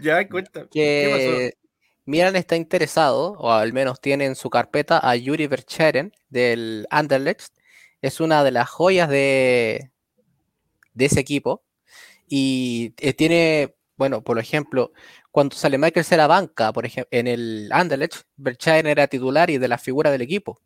Ya, 0.00 0.28
cuenta. 0.28 0.62
¿Qué 0.70 1.50
que 1.52 1.58
Milan 2.08 2.36
está 2.36 2.56
interesado, 2.56 3.32
o 3.32 3.52
al 3.52 3.72
menos 3.74 4.00
tiene 4.00 4.24
en 4.24 4.34
su 4.34 4.48
carpeta 4.48 4.98
a 4.98 5.14
Yuri 5.14 5.46
Vercheren 5.46 6.12
del 6.30 6.86
Anderlecht. 6.90 7.52
Es 8.00 8.20
una 8.20 8.42
de 8.44 8.50
las 8.50 8.68
joyas 8.70 9.10
de, 9.10 9.90
de 10.94 11.04
ese 11.04 11.20
equipo. 11.20 11.62
Y 12.26 12.94
eh, 12.98 13.12
tiene, 13.12 13.74
bueno, 13.96 14.22
por 14.22 14.38
ejemplo, 14.38 14.92
cuando 15.30 15.56
sale 15.56 15.76
Michael 15.76 16.06
la 16.12 16.26
banca, 16.26 16.72
por 16.72 16.86
ejemplo, 16.86 17.08
en 17.10 17.26
el 17.26 17.68
Anderlecht, 17.72 18.22
Vercheren 18.36 18.86
era 18.86 19.06
titular 19.06 19.50
y 19.50 19.58
de 19.58 19.68
la 19.68 19.76
figura 19.76 20.10
del 20.10 20.22
equipo. 20.22 20.62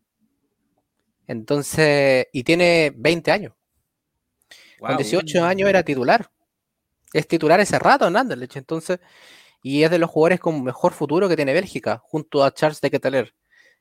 Entonces, 1.27 2.27
y 2.33 2.45
tiene 2.45 2.93
20 2.97 3.33
años. 3.33 3.55
Con 4.79 4.91
Wow. 4.91 4.97
18 4.97 5.45
años 5.45 5.69
era 5.69 5.83
titular. 5.83 6.31
Es 7.13 7.27
titular 7.29 7.61
ese 7.61 7.79
rato 7.79 8.07
en 8.07 8.17
Anderlecht, 8.17 8.57
entonces, 8.57 8.99
y 9.63 9.83
es 9.83 9.91
de 9.91 9.99
los 9.99 10.11
jugadores 10.11 10.41
con 10.41 10.63
mejor 10.65 10.93
futuro 10.93 11.29
que 11.29 11.37
tiene 11.37 11.53
Bélgica, 11.53 11.99
junto 12.05 12.43
a 12.43 12.53
Charles 12.53 12.81
de 12.81 12.91
Ketteler. 12.91 13.35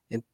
En- 0.10 0.26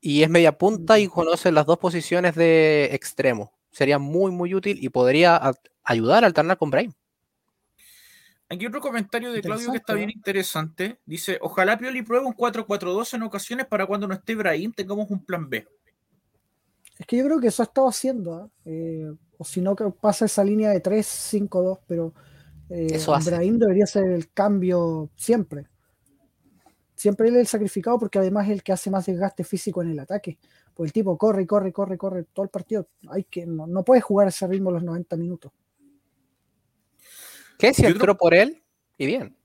Y 0.00 0.22
es 0.22 0.28
media 0.30 0.56
punta 0.56 0.98
y 0.98 1.08
conoce 1.08 1.50
las 1.50 1.66
dos 1.66 1.78
posiciones 1.78 2.34
de 2.34 2.90
extremo. 2.92 3.52
Sería 3.70 3.98
muy, 3.98 4.30
muy 4.30 4.54
útil 4.54 4.78
y 4.80 4.88
podría 4.90 5.36
a- 5.36 5.54
ayudar 5.84 6.22
a 6.24 6.26
alternar 6.26 6.58
con 6.58 6.70
Brahim. 6.70 6.92
Aquí 8.50 8.66
otro 8.66 8.80
comentario 8.80 9.30
de 9.30 9.42
Claudio 9.42 9.70
que 9.72 9.76
está 9.76 9.92
bien 9.92 10.08
interesante. 10.10 10.98
Dice, 11.04 11.38
ojalá 11.42 11.76
Pioli 11.78 12.00
pruebe 12.02 12.24
un 12.26 12.32
4-4-2 12.32 13.12
en 13.14 13.22
ocasiones 13.24 13.66
para 13.66 13.84
cuando 13.86 14.08
no 14.08 14.14
esté 14.14 14.34
Brahim 14.34 14.72
tengamos 14.72 15.10
un 15.10 15.22
plan 15.22 15.48
B. 15.50 15.66
Es 16.98 17.06
que 17.06 17.18
yo 17.18 17.24
creo 17.26 17.40
que 17.40 17.48
eso 17.48 17.62
ha 17.62 17.66
estado 17.66 17.88
haciendo. 17.88 18.34
¿ah? 18.34 18.48
Eh, 18.64 19.12
o 19.38 19.44
si 19.44 19.60
no, 19.60 19.74
que 19.74 19.84
pasa 20.00 20.26
esa 20.26 20.44
línea 20.44 20.70
de 20.70 20.82
3-5-2, 20.82 21.78
pero 21.86 22.12
eh, 22.70 22.88
Eso 22.92 23.16
debería 23.18 23.86
ser 23.86 24.10
el 24.10 24.30
cambio 24.32 25.10
siempre. 25.16 25.66
Siempre 26.94 27.28
él 27.28 27.36
es 27.36 27.40
el 27.42 27.46
sacrificado 27.46 27.98
porque 27.98 28.18
además 28.18 28.46
es 28.46 28.54
el 28.54 28.62
que 28.62 28.72
hace 28.72 28.90
más 28.90 29.06
desgaste 29.06 29.44
físico 29.44 29.82
en 29.82 29.90
el 29.90 30.00
ataque. 30.00 30.38
Pues 30.74 30.88
el 30.88 30.92
tipo 30.92 31.16
corre, 31.16 31.42
y 31.42 31.46
corre, 31.46 31.70
y 31.70 31.72
corre, 31.72 31.94
y 31.94 31.98
corre 31.98 32.24
todo 32.24 32.44
el 32.44 32.50
partido. 32.50 32.88
Hay 33.08 33.24
que, 33.24 33.46
no, 33.46 33.66
no 33.66 33.84
puede 33.84 34.00
jugar 34.00 34.26
a 34.26 34.30
ese 34.30 34.46
ritmo 34.46 34.70
los 34.70 34.82
90 34.82 35.16
minutos. 35.16 35.52
¿Qué 37.58 37.72
si 37.72 37.86
entró 37.86 38.16
por 38.16 38.34
él? 38.34 38.62
Y 38.96 39.06
bien. 39.06 39.36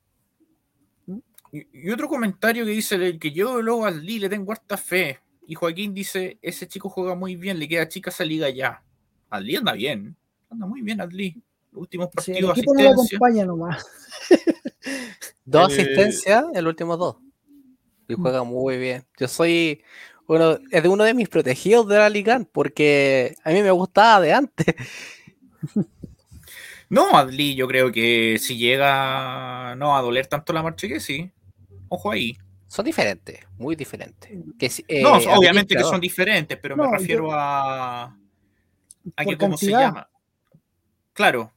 Y, 1.52 1.88
y 1.88 1.90
otro 1.92 2.08
comentario 2.08 2.66
que 2.66 2.72
dice 2.72 2.96
el 2.96 3.20
que 3.20 3.32
yo 3.32 3.62
luego 3.62 3.86
al 3.86 4.04
Lee 4.04 4.20
le 4.20 4.30
tengo 4.30 4.52
harta 4.52 4.76
fe. 4.76 5.20
Y 5.46 5.56
Joaquín 5.56 5.94
dice, 5.94 6.40
ese 6.42 6.68
chico 6.68 6.90
juega 6.90 7.16
muy 7.16 7.36
bien, 7.36 7.60
le 7.60 7.68
queda 7.68 7.88
chica 7.88 8.10
esa 8.10 8.26
liga 8.26 8.50
ya. 8.50 8.84
Lee 9.40 9.56
anda 9.58 9.74
bien, 9.74 10.16
anda 10.50 10.66
muy 10.66 10.82
bien. 10.82 10.98
Los 11.00 11.10
últimos 11.74 12.08
el 12.08 12.12
partidos, 12.14 12.52
equipo 12.58 12.74
no 12.74 12.82
lo 12.84 12.90
asistencia. 12.90 13.18
acompaña 13.18 13.46
nomás. 13.46 13.86
Dos 15.46 15.72
Eh, 15.72 15.82
asistencias 15.82 16.46
en 16.54 16.64
los 16.64 16.72
últimos 16.72 16.98
dos. 17.00 17.16
Y 18.08 18.16
Mm. 18.16 18.22
juega 18.22 18.44
muy 18.44 18.78
bien. 18.78 19.06
Yo 19.18 19.28
soy 19.28 19.82
uno, 20.28 20.58
es 20.72 20.84
de 20.84 20.90
uno 20.90 21.04
de 21.04 21.14
mis 21.14 21.30
protegidos 21.30 21.88
de 21.88 21.98
la 21.98 22.10
Liga 22.10 22.46
porque 22.52 23.36
a 23.44 23.52
mí 23.52 23.62
me 23.62 23.72
gustaba 23.72 24.20
de 24.22 24.34
antes. 24.34 24.76
No, 26.90 27.18
Adli, 27.18 27.56
yo 27.56 27.68
creo 27.68 27.92
que 27.92 28.38
si 28.40 28.56
llega 28.58 29.74
no 29.78 29.98
a 29.98 30.02
doler 30.02 30.28
tanto 30.28 30.54
la 30.54 30.62
marcha 30.62 30.88
que 30.88 31.00
sí. 31.00 31.32
Ojo 31.90 32.12
ahí. 32.12 32.38
Son 32.68 32.86
diferentes, 32.86 33.40
muy 33.58 33.76
diferentes. 33.76 34.30
Que, 34.60 34.70
no, 35.02 35.18
eh, 35.20 35.26
obviamente 35.36 35.76
que 35.76 35.82
son 35.82 36.00
diferentes, 36.00 36.56
pero 36.62 36.78
me 36.78 36.84
No, 36.84 36.92
refiero 36.92 37.24
yo- 37.30 37.32
a, 37.34 38.16
a 39.16 39.24
que 39.24 39.32
Por 39.32 39.38
cómo 39.38 39.58
se 39.58 39.68
cantidad. 39.68 39.80
llama. 39.88 40.10
Claro, 41.14 41.52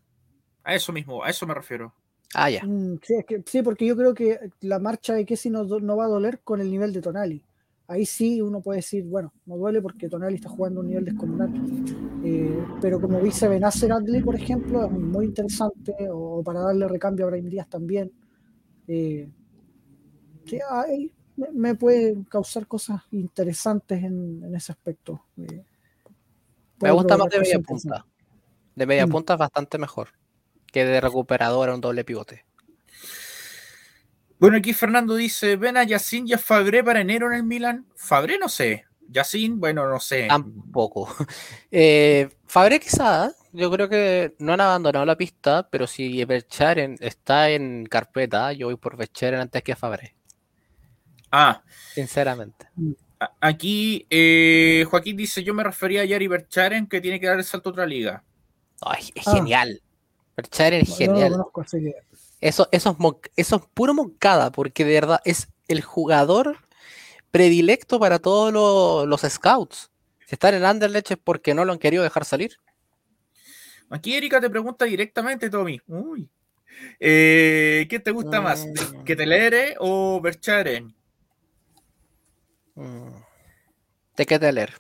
a 0.65 0.75
eso 0.75 0.93
mismo, 0.93 1.23
a 1.25 1.31
eso 1.31 1.47
me 1.47 1.55
refiero. 1.55 1.93
Ah, 2.35 2.51
ya. 2.51 2.65
Mm, 2.65 2.99
sí, 3.03 3.15
es 3.15 3.25
que- 3.25 3.43
sí, 3.47 3.63
porque 3.63 3.87
yo 3.87 3.97
creo 3.97 4.13
que 4.15 4.51
la 4.61 4.79
marcha 4.79 5.15
de 5.15 5.25
Kessi 5.25 5.49
no, 5.49 5.65
no 5.65 5.97
va 5.97 6.05
a 6.07 6.09
doler 6.09 6.41
con 6.41 6.61
el 6.61 6.71
nivel 6.71 6.93
de 6.93 7.01
Tonali. 7.01 7.43
Ahí 7.89 8.05
sí 8.05 8.43
uno 8.43 8.61
puede 8.61 8.79
decir, 8.79 9.05
bueno, 9.05 9.33
no 9.47 9.57
duele 9.57 9.81
porque 9.81 10.09
Tonali 10.09 10.35
está 10.35 10.49
jugando 10.49 10.81
a 10.81 10.83
un 10.83 10.89
nivel 10.89 11.05
descomunal. 11.05 11.53
Eh, 12.25 12.65
pero 12.81 13.01
como 13.01 13.21
dice 13.21 13.49
Benacer 13.49 13.93
Adli, 13.93 14.21
por 14.23 14.35
ejemplo, 14.35 14.85
es 14.85 14.91
muy 14.91 15.27
interesante, 15.27 15.95
o, 16.11 16.43
para 16.43 16.61
darle 16.61 16.89
recambio 16.89 17.27
a 17.27 17.29
Brahim 17.29 17.49
Díaz 17.49 17.69
también. 17.69 18.11
Eh, 18.89 19.29
sí, 20.47 20.59
ahí 20.69 21.13
me, 21.37 21.51
me 21.53 21.75
puede 21.77 22.17
causar 22.29 22.67
cosas 22.67 23.03
interesantes 23.13 24.03
en, 24.03 24.43
en 24.45 24.55
ese 24.55 24.73
aspecto. 24.73 25.23
Eh, 25.37 25.65
Me 26.81 26.91
gusta 26.91 27.17
más 27.17 27.29
de 27.31 27.41
media 27.41 27.59
punta. 27.61 28.07
De 28.75 28.87
media 28.87 29.07
Mm. 29.07 29.11
punta 29.11 29.33
es 29.35 29.39
bastante 29.39 29.79
mejor 29.79 30.11
que 30.73 30.85
de 30.85 31.01
recuperador 31.01 31.71
a 31.71 31.75
un 31.75 31.81
doble 31.81 32.05
pivote. 32.05 32.45
Bueno, 34.39 34.59
aquí 34.59 34.75
Fernando 34.75 35.15
dice, 35.15 35.57
ven 35.57 35.77
a 35.79 35.85
Yacine 35.85 36.29
y 36.29 36.33
a 36.35 36.39
Fabré 36.39 36.85
para 36.85 37.01
enero 37.01 37.29
en 37.29 37.35
el 37.35 37.43
Milan. 37.45 37.87
Fabré 37.97 38.39
no 38.39 38.49
sé. 38.51 38.85
Yacine, 39.09 39.55
bueno, 39.57 39.89
no 39.89 39.99
sé. 40.01 40.27
Tampoco. 40.29 41.09
Eh, 41.71 42.29
Fabre 42.45 42.79
quizá, 42.81 43.33
yo 43.53 43.71
creo 43.71 43.89
que 43.89 44.35
no 44.39 44.53
han 44.53 44.61
abandonado 44.61 45.05
la 45.07 45.17
pista, 45.17 45.69
pero 45.71 45.87
si 45.87 46.25
Bercharen 46.25 46.97
está 47.01 47.51
en 47.51 47.87
carpeta, 47.87 48.53
yo 48.53 48.67
voy 48.67 48.77
por 48.77 48.97
Bercharen 48.97 49.41
antes 49.41 49.63
que 49.63 49.75
Fabre, 49.77 50.15
Ah, 51.31 51.63
sinceramente. 51.95 52.67
a- 52.67 52.71
aquí 53.41 54.07
eh, 54.11 54.85
Joaquín 54.91 55.17
dice, 55.17 55.43
yo 55.45 55.55
me 55.55 55.65
refería 55.65 56.03
a 56.03 56.05
Yari 56.05 56.29
Bercharen 56.29 56.87
que 56.87 57.01
tiene 57.01 57.19
que 57.21 57.27
dar 57.27 57.39
el 57.39 57.45
salto 57.45 57.71
a 57.71 57.73
otra 57.73 57.87
liga. 57.87 58.23
Ay, 58.81 59.11
es 59.15 59.27
Ah. 59.29 59.33
genial. 59.37 59.81
Bercharen 60.37 60.83
es 60.83 60.89
No, 60.89 60.95
no 60.95 60.97
genial. 60.99 61.31
conozco, 61.33 61.61
así 61.63 61.79
que 61.81 61.95
Eso, 62.41 62.69
eso, 62.71 62.91
es 62.91 62.99
mon- 62.99 63.17
eso 63.37 63.57
es 63.57 63.63
puro 63.73 63.95
moncada, 63.95 64.53
porque 64.53 64.85
de 64.85 64.93
verdad 64.93 65.21
es 65.25 65.49
el 65.69 65.81
jugador 65.81 66.59
predilecto 67.31 67.99
para 67.99 68.19
todos 68.19 68.53
lo- 68.53 69.07
los 69.07 69.23
scouts. 69.23 69.91
Si 70.27 70.35
están 70.35 70.55
en 70.55 70.65
Anderlecht 70.65 71.11
es 71.13 71.17
porque 71.23 71.55
no 71.55 71.65
lo 71.65 71.73
han 71.73 71.79
querido 71.79 72.03
dejar 72.03 72.25
salir. 72.27 72.57
Aquí 73.89 74.15
Erika 74.15 74.41
te 74.41 74.51
pregunta 74.51 74.85
directamente, 74.85 75.49
Tommy. 75.49 75.81
Uy. 75.87 76.29
Eh, 77.01 77.87
¿Qué 77.89 77.99
te 78.01 78.11
gusta 78.11 78.41
más? 78.41 78.67
Mm. 78.67 79.05
¿Que 79.05 79.17
te 79.17 79.25
leere 79.25 79.77
o 79.79 80.21
Bercharen? 80.21 80.95
Mm. 82.77 83.09
Te 84.15 84.25
queda 84.25 84.53
leer, 84.53 84.75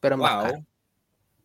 pero 0.00 0.16
más 0.16 0.44
caro. 0.44 0.64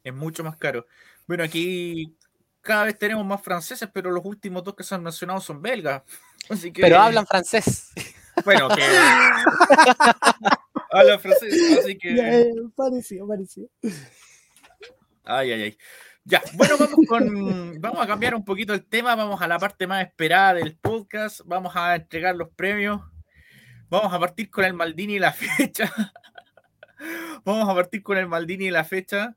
Es 0.04 0.14
mucho 0.14 0.44
más 0.44 0.58
caro. 0.58 0.86
Bueno, 1.28 1.44
aquí 1.44 2.16
cada 2.62 2.86
vez 2.86 2.98
tenemos 2.98 3.26
más 3.26 3.42
franceses, 3.42 3.90
pero 3.94 4.12
los 4.12 4.24
últimos 4.24 4.64
dos 4.64 4.76
que 4.76 4.84
se 4.84 4.96
han 4.96 5.04
mencionado 5.04 5.42
son 5.42 5.62
belgas. 5.62 6.04
Así 6.50 6.72
que, 6.72 6.82
Pero 6.82 7.00
hablan 7.00 7.28
francés. 7.28 7.92
Bueno, 8.46 8.70
que. 8.70 8.82
hablan 10.92 11.20
francés, 11.20 11.54
así 11.80 11.94
Ya, 11.94 12.00
que. 12.00 12.54
parecido, 12.76 13.28
parecido. 13.28 13.68
Ay, 15.26 15.52
ay, 15.52 15.62
ay. 15.64 15.78
Ya, 16.24 16.42
bueno, 16.54 16.76
vamos 16.80 17.00
con. 17.08 17.80
Vamos 17.82 18.02
a 18.02 18.08
cambiar 18.08 18.34
un 18.34 18.46
poquito 18.46 18.74
el 18.74 18.86
tema. 18.86 19.16
Vamos 19.16 19.40
a 19.42 19.48
la 19.50 19.60
parte 19.60 19.86
más 19.86 20.08
esperada 20.08 20.56
del 20.56 20.78
podcast. 20.78 21.42
Vamos 21.46 21.76
a 21.76 21.96
entregar 21.96 22.36
los 22.36 22.50
premios. 22.50 23.02
Vamos 23.92 24.14
a 24.14 24.20
partir 24.20 24.50
con 24.50 24.64
el 24.64 24.74
Maldini 24.74 25.16
y 25.16 25.20
la 25.20 25.34
fecha. 25.34 25.94
Vamos 27.44 27.68
a 27.68 27.76
partir 27.76 28.02
con 28.02 28.18
el 28.18 28.26
Maldini 28.26 28.68
y 28.68 28.72
la 28.72 28.86
fecha. 28.86 29.36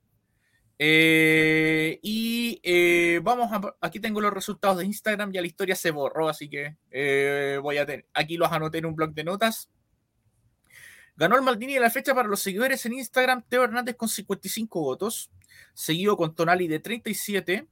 Eh, 0.78 1.98
y 2.02 2.61
eh, 2.62 3.20
vamos 3.22 3.52
a. 3.52 3.61
Aquí 3.80 3.98
tengo 3.98 4.20
los 4.20 4.32
resultados 4.32 4.78
de 4.78 4.86
Instagram. 4.86 5.32
Ya 5.32 5.40
la 5.40 5.48
historia 5.48 5.74
se 5.74 5.90
borró, 5.90 6.28
así 6.28 6.48
que 6.48 6.76
eh, 6.92 7.59
voy 7.61 7.78
a 7.78 7.86
tener. 7.86 8.07
Aquí 8.14 8.36
los 8.36 8.52
anoté 8.52 8.78
en 8.78 8.86
un 8.86 8.94
blog 8.94 9.12
de 9.12 9.24
notas. 9.24 9.70
Ganó 11.16 11.34
el 11.34 11.42
Maldini 11.42 11.74
de 11.74 11.80
la 11.80 11.90
fecha 11.90 12.14
para 12.14 12.28
los 12.28 12.40
seguidores 12.40 12.86
en 12.86 12.92
Instagram. 12.92 13.42
Teo 13.48 13.64
Hernández 13.64 13.96
con 13.96 14.09
55 14.09 14.80
votos. 14.80 15.32
Seguido 15.72 16.16
con 16.16 16.32
Tonali 16.32 16.68
de 16.68 16.78
37. 16.78 17.66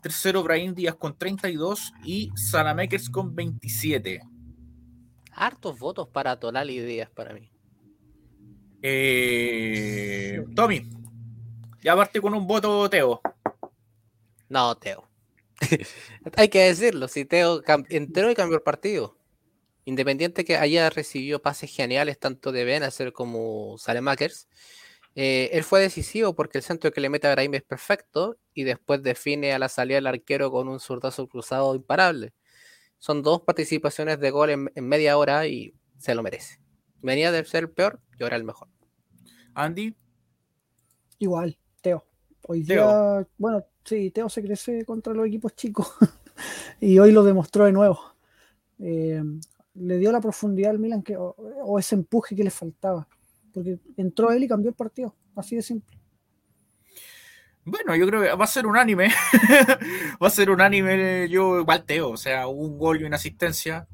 Tercero, 0.00 0.42
Brahim 0.42 0.74
Díaz 0.74 0.96
con 0.96 1.16
32. 1.16 1.92
Y 2.02 2.32
Salamakers 2.34 3.08
con 3.08 3.36
27. 3.36 4.33
Hartos 5.34 5.78
votos 5.78 6.08
para 6.08 6.38
Tonali 6.38 6.80
Díaz 6.80 7.10
para 7.10 7.34
mí. 7.34 7.50
Eh, 8.82 10.44
Tommy, 10.54 10.86
ya 11.82 11.96
parte 11.96 12.20
con 12.20 12.34
un 12.34 12.46
voto, 12.46 12.88
Teo. 12.90 13.20
No, 14.48 14.76
Teo. 14.76 15.08
Hay 16.36 16.48
que 16.48 16.60
decirlo, 16.60 17.08
si 17.08 17.24
Teo 17.24 17.62
entró 17.88 18.30
y 18.30 18.34
cambió 18.34 18.56
el 18.56 18.62
partido. 18.62 19.16
Independiente 19.86 20.44
que 20.44 20.56
haya 20.56 20.88
recibido 20.90 21.42
pases 21.42 21.74
geniales 21.74 22.18
tanto 22.18 22.52
de 22.52 22.64
Benacer 22.64 23.12
como 23.12 23.76
Salemakers, 23.78 24.48
eh, 25.14 25.50
él 25.52 25.62
fue 25.62 25.80
decisivo 25.80 26.34
porque 26.34 26.58
el 26.58 26.64
centro 26.64 26.90
que 26.90 27.00
le 27.00 27.08
mete 27.08 27.28
a 27.28 27.32
Brahim 27.32 27.54
es 27.54 27.62
perfecto 27.62 28.36
y 28.52 28.64
después 28.64 29.02
define 29.02 29.52
a 29.52 29.58
la 29.58 29.68
salida 29.68 29.96
del 29.96 30.06
arquero 30.08 30.50
con 30.50 30.68
un 30.68 30.80
zurdazo 30.80 31.28
cruzado 31.28 31.74
imparable. 31.74 32.32
Son 32.98 33.22
dos 33.22 33.42
participaciones 33.42 34.18
de 34.20 34.30
gol 34.30 34.50
en, 34.50 34.70
media 34.86 35.18
hora 35.18 35.46
y 35.46 35.74
se 35.98 36.14
lo 36.14 36.22
merece. 36.22 36.60
Venía 37.02 37.30
de 37.32 37.44
ser 37.44 37.64
el 37.64 37.70
peor 37.70 38.00
y 38.18 38.22
ahora 38.22 38.36
el 38.36 38.44
mejor. 38.44 38.68
Andy. 39.54 39.94
Igual, 41.18 41.58
Teo. 41.80 42.04
Hoy 42.46 42.62
día, 42.62 43.26
bueno, 43.38 43.64
sí, 43.84 44.10
Teo 44.10 44.28
se 44.28 44.42
crece 44.42 44.84
contra 44.84 45.14
los 45.14 45.26
equipos 45.26 45.54
chicos 45.54 45.92
y 46.80 46.98
hoy 46.98 47.12
lo 47.12 47.22
demostró 47.22 47.64
de 47.64 47.72
nuevo. 47.72 48.00
Eh, 48.78 49.22
le 49.74 49.98
dio 49.98 50.12
la 50.12 50.20
profundidad 50.20 50.70
al 50.70 50.78
Milan 50.78 51.02
que, 51.02 51.16
o, 51.16 51.78
ese 51.78 51.94
empuje 51.94 52.34
que 52.34 52.44
le 52.44 52.50
faltaba. 52.50 53.08
Porque 53.52 53.78
entró 53.96 54.32
él 54.32 54.44
y 54.44 54.48
cambió 54.48 54.70
el 54.70 54.76
partido. 54.76 55.14
Así 55.36 55.56
de 55.56 55.62
simple. 55.62 55.98
Bueno, 57.64 57.96
yo 57.96 58.06
creo 58.06 58.22
que 58.22 58.28
va 58.32 58.44
a 58.44 58.48
ser 58.48 58.66
un 58.66 58.76
anime. 58.76 59.08
va 60.22 60.26
a 60.26 60.30
ser 60.30 60.50
un 60.50 60.60
anime. 60.60 61.28
Yo 61.28 61.60
igual 61.60 61.84
Teo. 61.84 62.10
O 62.10 62.16
sea, 62.16 62.46
un 62.46 62.78
gol 62.78 63.00
y 63.00 63.04
una 63.04 63.16
asistencia. 63.16 63.88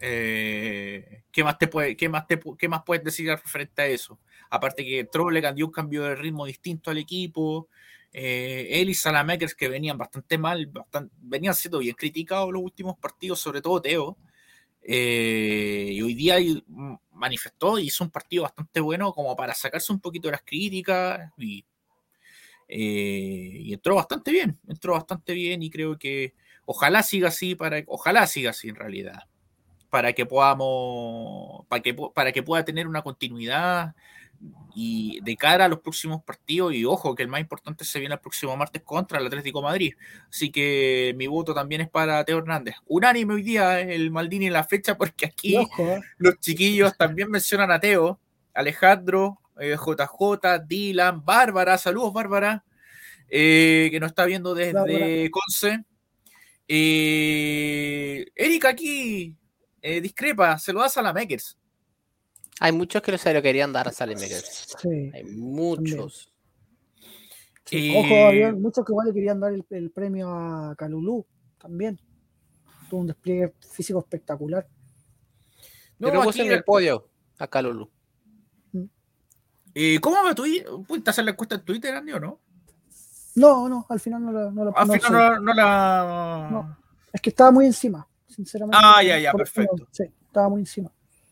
Eh, 0.00 1.24
¿qué, 1.32 1.42
más 1.42 1.58
te 1.58 1.68
puede, 1.68 1.96
qué, 1.96 2.08
más 2.08 2.26
te, 2.26 2.38
¿Qué 2.58 2.68
más 2.68 2.82
puedes 2.84 3.04
decir 3.04 3.36
frente 3.38 3.82
a 3.82 3.86
eso? 3.86 4.20
Aparte 4.50 4.84
que 4.84 5.04
Troble 5.04 5.40
dio 5.54 5.66
un 5.66 5.72
cambio 5.72 6.04
de 6.04 6.14
ritmo 6.16 6.46
distinto 6.46 6.90
al 6.90 6.98
equipo. 6.98 7.68
Eh, 8.12 8.68
él 8.70 8.90
y 8.90 8.94
Salamakers 8.94 9.54
que 9.54 9.68
venían 9.68 9.98
bastante 9.98 10.38
mal, 10.38 10.70
venían 11.18 11.54
siendo 11.54 11.78
bien 11.78 11.94
criticados 11.94 12.52
los 12.52 12.62
últimos 12.62 12.96
partidos, 12.98 13.40
sobre 13.40 13.62
todo 13.62 13.80
Teo. 13.82 14.18
Eh, 14.82 15.90
y 15.92 16.02
hoy 16.02 16.14
día 16.14 16.36
manifestó 17.12 17.78
y 17.78 17.86
hizo 17.86 18.04
un 18.04 18.10
partido 18.10 18.44
bastante 18.44 18.80
bueno 18.80 19.12
como 19.12 19.36
para 19.36 19.54
sacarse 19.54 19.92
un 19.92 20.00
poquito 20.00 20.28
de 20.28 20.32
las 20.32 20.42
críticas 20.42 21.30
y, 21.36 21.64
eh, 22.68 23.60
y 23.60 23.72
entró 23.72 23.94
bastante 23.94 24.30
bien, 24.30 24.58
entró 24.68 24.92
bastante 24.92 25.32
bien 25.32 25.62
y 25.62 25.70
creo 25.70 25.98
que 25.98 26.34
ojalá 26.66 27.02
siga 27.02 27.28
así, 27.28 27.54
para, 27.54 27.82
ojalá 27.86 28.26
siga 28.26 28.50
así 28.50 28.68
en 28.68 28.74
realidad, 28.74 29.24
para 29.88 30.12
que 30.12 30.26
podamos, 30.26 31.66
para 31.68 31.82
que, 31.82 31.94
para 31.94 32.32
que 32.32 32.42
pueda 32.42 32.64
tener 32.64 32.86
una 32.86 33.02
continuidad 33.02 33.94
y 34.74 35.20
de 35.22 35.36
cara 35.36 35.64
a 35.64 35.68
los 35.68 35.80
próximos 35.80 36.22
partidos, 36.22 36.74
y 36.74 36.84
ojo 36.84 37.14
que 37.14 37.22
el 37.22 37.28
más 37.28 37.40
importante 37.40 37.84
se 37.84 37.98
viene 37.98 38.14
el 38.14 38.20
próximo 38.20 38.56
martes 38.56 38.82
contra 38.82 39.18
el 39.18 39.26
Atlético 39.26 39.62
Madrid. 39.62 39.94
Así 40.30 40.50
que 40.50 41.14
mi 41.16 41.26
voto 41.26 41.52
también 41.54 41.80
es 41.80 41.88
para 41.88 42.22
Teo 42.24 42.38
Hernández. 42.38 42.76
Unánime 42.86 43.34
hoy 43.34 43.42
día 43.42 43.80
el 43.80 44.10
Maldini 44.10 44.46
en 44.46 44.52
la 44.52 44.62
fecha, 44.62 44.96
porque 44.96 45.26
aquí 45.26 45.56
eh. 45.56 46.00
los 46.18 46.38
chiquillos 46.38 46.96
también 46.96 47.30
mencionan 47.30 47.72
a 47.72 47.80
Teo, 47.80 48.20
Alejandro, 48.54 49.40
JJ, 49.58 50.40
eh, 50.42 50.60
Dylan, 50.66 51.24
Bárbara, 51.24 51.78
saludos 51.78 52.12
Bárbara, 52.12 52.64
eh, 53.28 53.88
que 53.90 54.00
nos 54.00 54.10
está 54.10 54.24
viendo 54.24 54.54
desde 54.54 55.30
Conce. 55.30 55.84
Erika 56.66 58.70
aquí 58.70 59.36
discrepa, 59.82 60.58
se 60.58 60.72
lo 60.72 60.80
das 60.80 60.96
a 60.96 61.02
la 61.02 61.12
Makers. 61.12 61.56
Hay 62.60 62.72
muchos 62.72 63.00
que 63.02 63.16
se 63.16 63.32
lo 63.32 63.40
querían 63.40 63.72
dar 63.72 63.88
a 63.88 64.06
Makers. 64.06 64.76
Sí, 64.80 65.10
Hay 65.14 65.24
muchos. 65.24 66.32
Ojo, 67.70 68.26
había 68.26 68.52
muchos 68.52 68.84
que 68.84 68.92
igual 68.92 69.08
le 69.08 69.14
querían 69.14 69.40
dar 69.40 69.52
el, 69.52 69.90
premio 69.90 70.30
a 70.30 70.74
Calulú 70.76 71.26
también. 71.58 72.00
Tuvo 72.88 73.00
un 73.00 73.06
despliegue 73.06 73.52
físico 73.70 73.98
espectacular. 73.98 74.66
No, 75.98 76.08
Pero 76.08 76.22
puse 76.22 76.42
en 76.42 76.52
el 76.52 76.64
podio 76.64 77.10
a 77.38 77.46
Calulú. 77.46 77.90
¿Y 79.74 79.98
¿Cómo 79.98 80.16
va 80.24 80.34
Twitter? 80.34 80.66
¿Pudiste 80.86 81.10
hacer 81.10 81.24
la 81.24 81.32
encuesta 81.32 81.56
en 81.56 81.62
Twitter, 81.62 81.94
Andy, 81.94 82.12
o 82.12 82.20
no? 82.20 82.40
No, 83.34 83.68
no, 83.68 83.86
al 83.88 84.00
final 84.00 84.24
no 84.24 84.32
la. 84.32 84.50
No 84.50 84.64
la 84.64 84.70
al 84.72 85.00
final 85.00 85.44
no, 85.44 85.54
la. 85.54 86.78
es 87.12 87.20
que 87.20 87.30
estaba 87.30 87.50
muy 87.50 87.66
encima, 87.66 88.06
sinceramente. 88.26 88.78
Ah, 88.80 89.02
ya, 89.02 89.18
ya, 89.18 89.32
perfecto. 89.32 89.86
Sí, 89.92 90.04
estaba 90.26 90.48
muy 90.48 90.60
encima. 90.60 90.90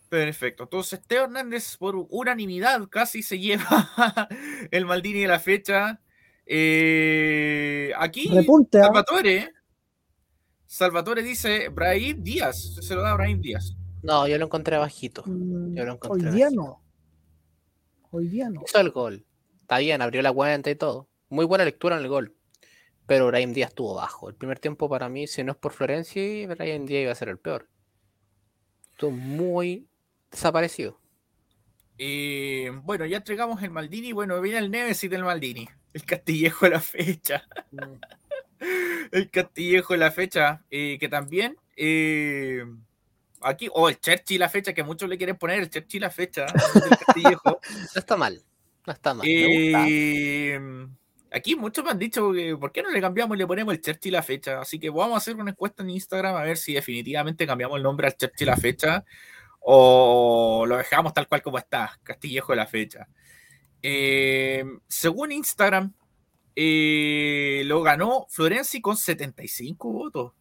Perfecto. 0.08 0.64
Entonces, 0.64 1.00
Teo 1.06 1.24
Hernández, 1.24 1.76
por 1.76 1.96
unanimidad, 2.10 2.88
casi 2.88 3.22
se 3.22 3.38
lleva 3.38 3.90
el 4.70 4.86
Maldini 4.86 5.20
de 5.20 5.26
la 5.26 5.40
fecha. 5.40 6.00
Eh, 6.46 7.90
aquí, 7.98 8.30
Repunte, 8.32 8.78
¿ah? 8.78 8.84
Salvatore. 8.84 9.52
Salvatore 10.64 11.22
dice 11.22 11.68
Brahim 11.68 12.22
Díaz. 12.22 12.76
Se 12.80 12.94
lo 12.94 13.02
da 13.02 13.12
a 13.12 13.14
Brahim 13.14 13.40
Díaz. 13.40 13.76
No, 14.02 14.28
yo 14.28 14.38
lo 14.38 14.44
encontré 14.44 14.76
bajito. 14.76 15.24
Mm, 15.26 15.74
yo 15.74 15.84
lo 15.84 15.94
encontré 15.94 16.28
hoy 16.28 16.34
día 16.36 16.50
no. 16.50 16.85
Hoy 18.10 18.28
día 18.28 18.48
no. 18.50 18.62
Hizo 18.66 18.80
el 18.80 18.90
gol. 18.90 19.24
Está 19.62 19.78
bien, 19.78 20.00
abrió 20.00 20.22
la 20.22 20.32
cuenta 20.32 20.70
y 20.70 20.76
todo. 20.76 21.08
Muy 21.28 21.44
buena 21.44 21.64
lectura 21.64 21.96
en 21.96 22.02
el 22.02 22.08
gol. 22.08 22.34
Pero 23.06 23.26
Brahim 23.26 23.52
Díaz 23.52 23.70
estuvo 23.70 23.94
bajo. 23.94 24.28
El 24.28 24.34
primer 24.34 24.58
tiempo 24.58 24.88
para 24.88 25.08
mí, 25.08 25.26
si 25.26 25.44
no 25.44 25.52
es 25.52 25.58
por 25.58 25.72
Florencia, 25.72 26.46
Brahim 26.48 26.86
Díaz 26.86 27.02
iba 27.02 27.12
a 27.12 27.16
ser 27.16 27.28
el 27.28 27.38
peor. 27.38 27.68
Estuvo 28.92 29.10
muy 29.10 29.86
desaparecido. 30.30 31.00
y 31.98 32.68
bueno, 32.68 33.06
ya 33.06 33.18
entregamos 33.18 33.62
el 33.62 33.70
Maldini. 33.70 34.12
Bueno, 34.12 34.40
viene 34.40 34.58
el 34.58 34.70
Nemesis 34.70 35.10
del 35.10 35.24
Maldini. 35.24 35.68
El 35.92 36.04
Castillejo 36.04 36.66
de 36.66 36.70
la 36.70 36.80
fecha. 36.80 37.42
Mm. 37.70 37.94
el 39.12 39.30
Castillejo 39.30 39.94
de 39.94 39.98
la 39.98 40.10
fecha. 40.10 40.64
Eh, 40.70 40.98
que 40.98 41.08
también. 41.08 41.56
Eh, 41.76 42.64
aquí, 43.46 43.68
o 43.72 43.88
el 43.88 44.00
Churchill 44.00 44.40
la 44.40 44.48
fecha, 44.48 44.72
que 44.72 44.82
muchos 44.82 45.08
le 45.08 45.16
quieren 45.16 45.36
poner 45.36 45.60
el 45.60 45.70
Churchill 45.70 46.02
la 46.02 46.10
fecha. 46.10 46.46
no 47.14 47.58
está 47.94 48.16
mal. 48.16 48.42
No 48.86 48.92
está 48.92 49.14
mal. 49.14 49.26
Eh, 49.28 50.58
aquí 51.32 51.56
muchos 51.56 51.84
me 51.84 51.90
han 51.90 51.98
dicho 51.98 52.32
que 52.32 52.56
por 52.56 52.72
qué 52.72 52.82
no 52.82 52.90
le 52.90 53.00
cambiamos 53.00 53.36
y 53.36 53.38
le 53.38 53.46
ponemos 53.46 53.74
el 53.74 53.80
Churchill 53.80 54.12
la 54.12 54.22
fecha. 54.22 54.60
Así 54.60 54.78
que 54.78 54.90
vamos 54.90 55.14
a 55.14 55.18
hacer 55.18 55.36
una 55.36 55.50
encuesta 55.50 55.82
en 55.82 55.90
Instagram 55.90 56.36
a 56.36 56.42
ver 56.42 56.56
si 56.56 56.74
definitivamente 56.74 57.46
cambiamos 57.46 57.76
el 57.76 57.82
nombre 57.82 58.06
al 58.06 58.16
Churchill 58.16 58.46
la 58.46 58.56
fecha 58.56 59.04
o 59.68 60.64
lo 60.64 60.76
dejamos 60.76 61.12
tal 61.12 61.26
cual 61.26 61.42
como 61.42 61.58
está, 61.58 61.98
Castillejo 62.04 62.52
de 62.52 62.56
la 62.56 62.66
fecha. 62.66 63.08
Eh, 63.82 64.64
según 64.86 65.32
Instagram, 65.32 65.92
eh, 66.54 67.62
lo 67.66 67.82
ganó 67.82 68.26
Florenzi 68.28 68.80
con 68.80 68.96
75 68.96 69.92
votos. 69.92 70.32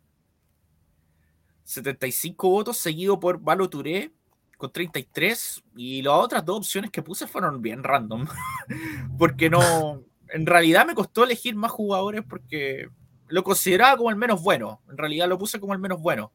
75 1.66 2.47
votos, 2.49 2.78
seguido 2.78 3.20
por 3.20 3.39
Valo 3.41 3.70
Touré 3.70 4.11
con 4.57 4.72
33. 4.72 5.63
Y 5.76 6.01
las 6.01 6.13
otras 6.13 6.45
dos 6.45 6.59
opciones 6.59 6.91
que 6.91 7.01
puse 7.01 7.28
fueron 7.28 7.61
bien 7.61 7.84
random. 7.84 8.26
porque 9.18 9.49
no. 9.49 10.01
En 10.30 10.45
realidad 10.45 10.86
me 10.86 10.95
costó 10.95 11.24
elegir 11.24 11.55
más 11.55 11.72
jugadores 11.72 12.24
porque 12.28 12.88
lo 13.28 13.43
consideraba 13.43 13.97
como 13.97 14.09
el 14.09 14.16
menos 14.16 14.41
bueno. 14.41 14.82
En 14.89 14.97
realidad 14.97 15.28
lo 15.28 15.38
puse 15.38 15.59
como 15.59 15.74
el 15.74 15.80
menos 15.80 15.99
bueno. 15.99 16.32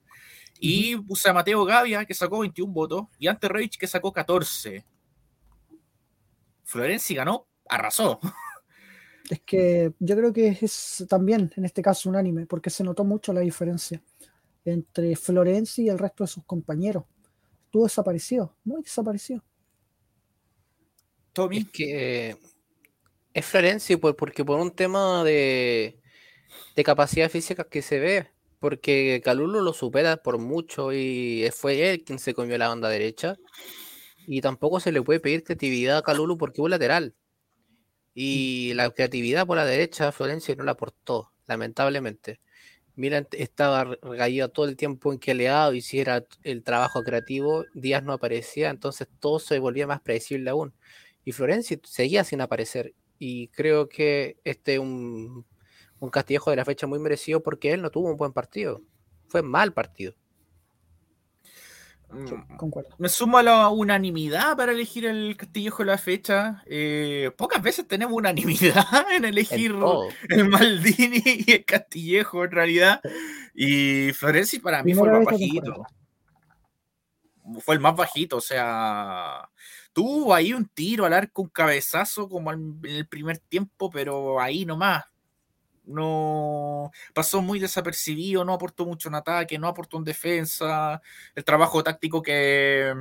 Y 0.59 0.97
puse 0.97 1.31
a 1.31 1.33
Mateo 1.33 1.65
Gavia, 1.65 2.05
que 2.05 2.13
sacó 2.13 2.41
21 2.41 2.73
votos, 2.73 3.05
y 3.19 3.29
Ante 3.29 3.49
Reich, 3.49 3.79
que 3.79 3.87
sacó 3.87 4.13
14. 4.13 4.85
Florenzi 6.65 7.15
ganó, 7.15 7.47
arrasó. 7.69 8.21
Es 9.31 9.41
que 9.41 9.93
yo 10.01 10.17
creo 10.17 10.33
que 10.33 10.59
es 10.61 11.07
también, 11.09 11.53
en 11.57 11.65
este 11.65 11.83
caso, 11.83 12.11
unánime, 12.11 12.47
porque 12.47 12.69
se 12.69 12.85
notó 12.85 13.05
mucho 13.05 13.33
la 13.33 13.41
diferencia 13.41 14.03
entre 14.65 15.17
Florenzi 15.17 15.85
y 15.85 15.89
el 15.89 15.99
resto 15.99 16.25
de 16.25 16.29
sus 16.29 16.45
compañeros. 16.45 17.05
Estuvo 17.65 17.85
desaparecido, 17.85 18.57
muy 18.65 18.83
desaparecido. 18.83 19.43
Tommy. 21.33 21.59
Es 21.59 21.71
que 21.71 22.37
es 23.33 23.47
Florenzi 23.47 23.97
porque 23.97 24.45
por 24.45 24.59
un 24.59 24.75
tema 24.75 25.23
de, 25.25 26.01
de 26.75 26.85
capacidad 26.85 27.31
física 27.31 27.65
que 27.65 27.83
se 27.83 28.01
ve, 28.01 28.31
porque 28.59 29.21
Calulo 29.25 29.63
lo 29.63 29.73
supera 29.73 30.17
por 30.19 30.39
mucho 30.39 30.93
y 30.93 31.49
fue 31.55 31.91
él 31.91 32.05
quien 32.05 32.19
se 32.19 32.35
comió 32.35 32.59
la 32.59 32.69
banda 32.69 32.89
derecha. 32.89 33.37
Y 34.27 34.41
tampoco 34.43 34.81
se 34.81 34.93
le 34.93 35.03
puede 35.03 35.21
pedir 35.21 35.45
creatividad 35.45 35.99
a 35.99 36.03
Calulo 36.03 36.37
porque 36.37 36.61
fue 36.61 36.71
lateral. 36.71 37.15
Y 38.15 38.75
la 38.75 38.91
creatividad 38.91 39.47
por 39.47 39.57
la 39.57 39.65
derecha 39.65 40.13
Florencia 40.13 40.55
no 40.57 40.65
la 40.65 40.73
aportó, 40.73 41.33
lamentablemente. 41.47 42.41
Milan 43.01 43.27
estaba 43.33 43.85
regalado 44.03 44.51
todo 44.51 44.67
el 44.69 44.77
tiempo 44.77 45.13
en 45.13 45.19
que 45.19 45.35
Leado 45.35 45.75
hiciera 45.75 46.25
el 46.45 46.63
trabajo 46.63 47.03
creativo, 47.03 47.65
Díaz 47.75 48.03
no 48.05 48.13
aparecía, 48.13 48.71
entonces 48.71 49.09
todo 49.21 49.39
se 49.39 49.59
volvía 49.59 49.87
más 49.87 50.01
predecible 50.01 50.51
aún. 50.51 50.75
Y 51.25 51.33
Florencia 51.33 51.79
seguía 51.85 52.25
sin 52.25 52.41
aparecer. 52.41 52.95
Y 53.19 53.49
creo 53.49 53.89
que 53.89 54.39
este 54.45 54.75
es 54.75 54.81
un 54.81 55.47
un 56.01 56.11
Castillejo 56.11 56.51
de 56.51 56.57
la 56.57 56.65
fecha 56.65 56.87
muy 56.87 56.99
merecido 56.99 57.43
porque 57.43 57.73
él 57.73 57.83
no 57.83 57.91
tuvo 57.91 58.11
un 58.11 58.17
buen 58.17 58.33
partido. 58.33 58.83
Fue 59.29 59.43
mal 59.43 59.73
partido. 59.73 60.15
Mm, 62.13 62.57
concuerdo. 62.57 62.91
Me 62.99 63.09
sumo 63.09 63.39
a 63.39 63.43
la 63.43 63.69
unanimidad 63.69 64.57
para 64.57 64.73
elegir 64.73 65.07
el 65.07 65.37
Castillejo 65.37 65.83
de 65.83 65.87
la 65.87 65.99
fecha. 65.99 66.63
Eh, 66.67 67.31
pocas 67.37 67.63
veces 67.63 67.87
tenemos 67.87 68.15
unanimidad 68.15 68.85
en 69.13 69.25
elegir 69.25 69.75
el 70.29 70.49
Maldini 70.49 71.23
y 71.47 71.53
el 71.53 71.65
Castillejo 71.65 72.45
en 72.45 72.51
realidad. 72.51 73.01
Y 73.55 74.13
Florenzi 74.13 74.59
para 74.59 74.83
mí 74.83 74.95
fue 74.95 75.09
el 75.09 75.15
más 75.15 75.25
bajito. 75.25 75.87
Fue 77.61 77.75
el 77.75 77.81
más 77.81 77.97
bajito, 77.97 78.37
o 78.37 78.41
sea, 78.41 79.49
tuvo 79.93 80.33
ahí 80.35 80.53
un 80.53 80.67
tiro 80.67 81.05
al 81.05 81.13
arco, 81.13 81.43
un 81.43 81.49
cabezazo 81.49 82.29
como 82.29 82.53
en 82.53 82.79
el 82.85 83.09
primer 83.09 83.39
tiempo, 83.39 83.91
pero 83.91 84.41
ahí 84.41 84.65
nomás 84.65 85.05
no 85.91 86.91
pasó 87.15 87.43
muy 87.43 87.59
desapercibido, 87.59 88.45
no 88.45 88.55
aportó 88.55 88.87
mucho 88.87 89.09
en 89.09 89.17
ataque, 89.17 89.59
no 89.59 89.69
aportó 89.69 89.99
en 89.99 90.05
defensa. 90.05 91.01
El 91.35 91.45
trabajo 91.45 91.83
táctico 91.83 92.23
que, 92.23 92.95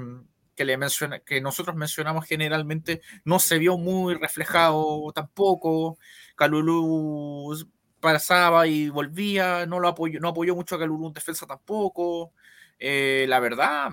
que, 0.56 0.66
le 0.66 0.78
que 1.26 1.42
nosotros 1.42 1.76
mencionamos 1.76 2.26
generalmente 2.26 3.02
no 3.24 3.40
se 3.40 3.58
vio 3.60 3.78
muy 3.78 4.16
reflejado 4.16 5.12
tampoco. 5.14 5.98
Calulú 6.36 7.56
pasaba 8.00 8.68
y 8.68 8.90
volvía, 8.90 9.66
no 9.66 9.80
lo 9.80 9.90
apoyó, 9.90 10.20
no 10.20 10.30
apoyó 10.30 10.56
mucho 10.56 10.76
a 10.76 10.80
Calulú 10.80 11.08
en 11.08 11.14
defensa 11.14 11.46
tampoco. 11.46 12.34
Eh, 12.80 13.26
la 13.28 13.40
verdad, 13.40 13.92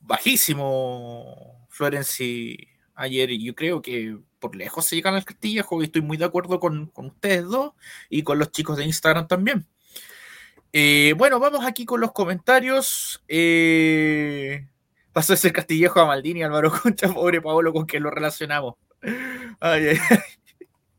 bajísimo 0.00 1.66
Florenci 1.68 2.56
ayer. 2.94 3.30
Yo 3.38 3.54
creo 3.54 3.82
que 3.82 4.18
por 4.40 4.56
lejos 4.56 4.86
se 4.86 4.96
llegan 4.96 5.14
al 5.14 5.24
Castillejo 5.24 5.80
y 5.80 5.84
estoy 5.84 6.02
muy 6.02 6.16
de 6.16 6.24
acuerdo 6.24 6.58
con, 6.58 6.90
ustedes 6.96 7.44
dos 7.44 7.72
y 8.08 8.22
con 8.22 8.38
los 8.38 8.50
chicos 8.50 8.76
de 8.76 8.84
Instagram 8.84 9.28
también. 9.28 9.66
Eh, 10.72 11.14
bueno, 11.16 11.38
vamos 11.38 11.64
aquí 11.64 11.84
con 11.84 12.00
los 12.00 12.12
comentarios. 12.12 13.22
Eh, 13.28 14.66
pasó 15.12 15.34
ese 15.34 15.52
Castillejo 15.52 16.00
a 16.00 16.06
Maldini, 16.06 16.42
Álvaro 16.42 16.72
Concha, 16.82 17.12
pobre 17.12 17.40
Paolo, 17.40 17.72
con 17.72 17.86
que 17.86 18.00
lo 18.00 18.10
relacionamos. 18.10 18.74
JJ 19.02 20.00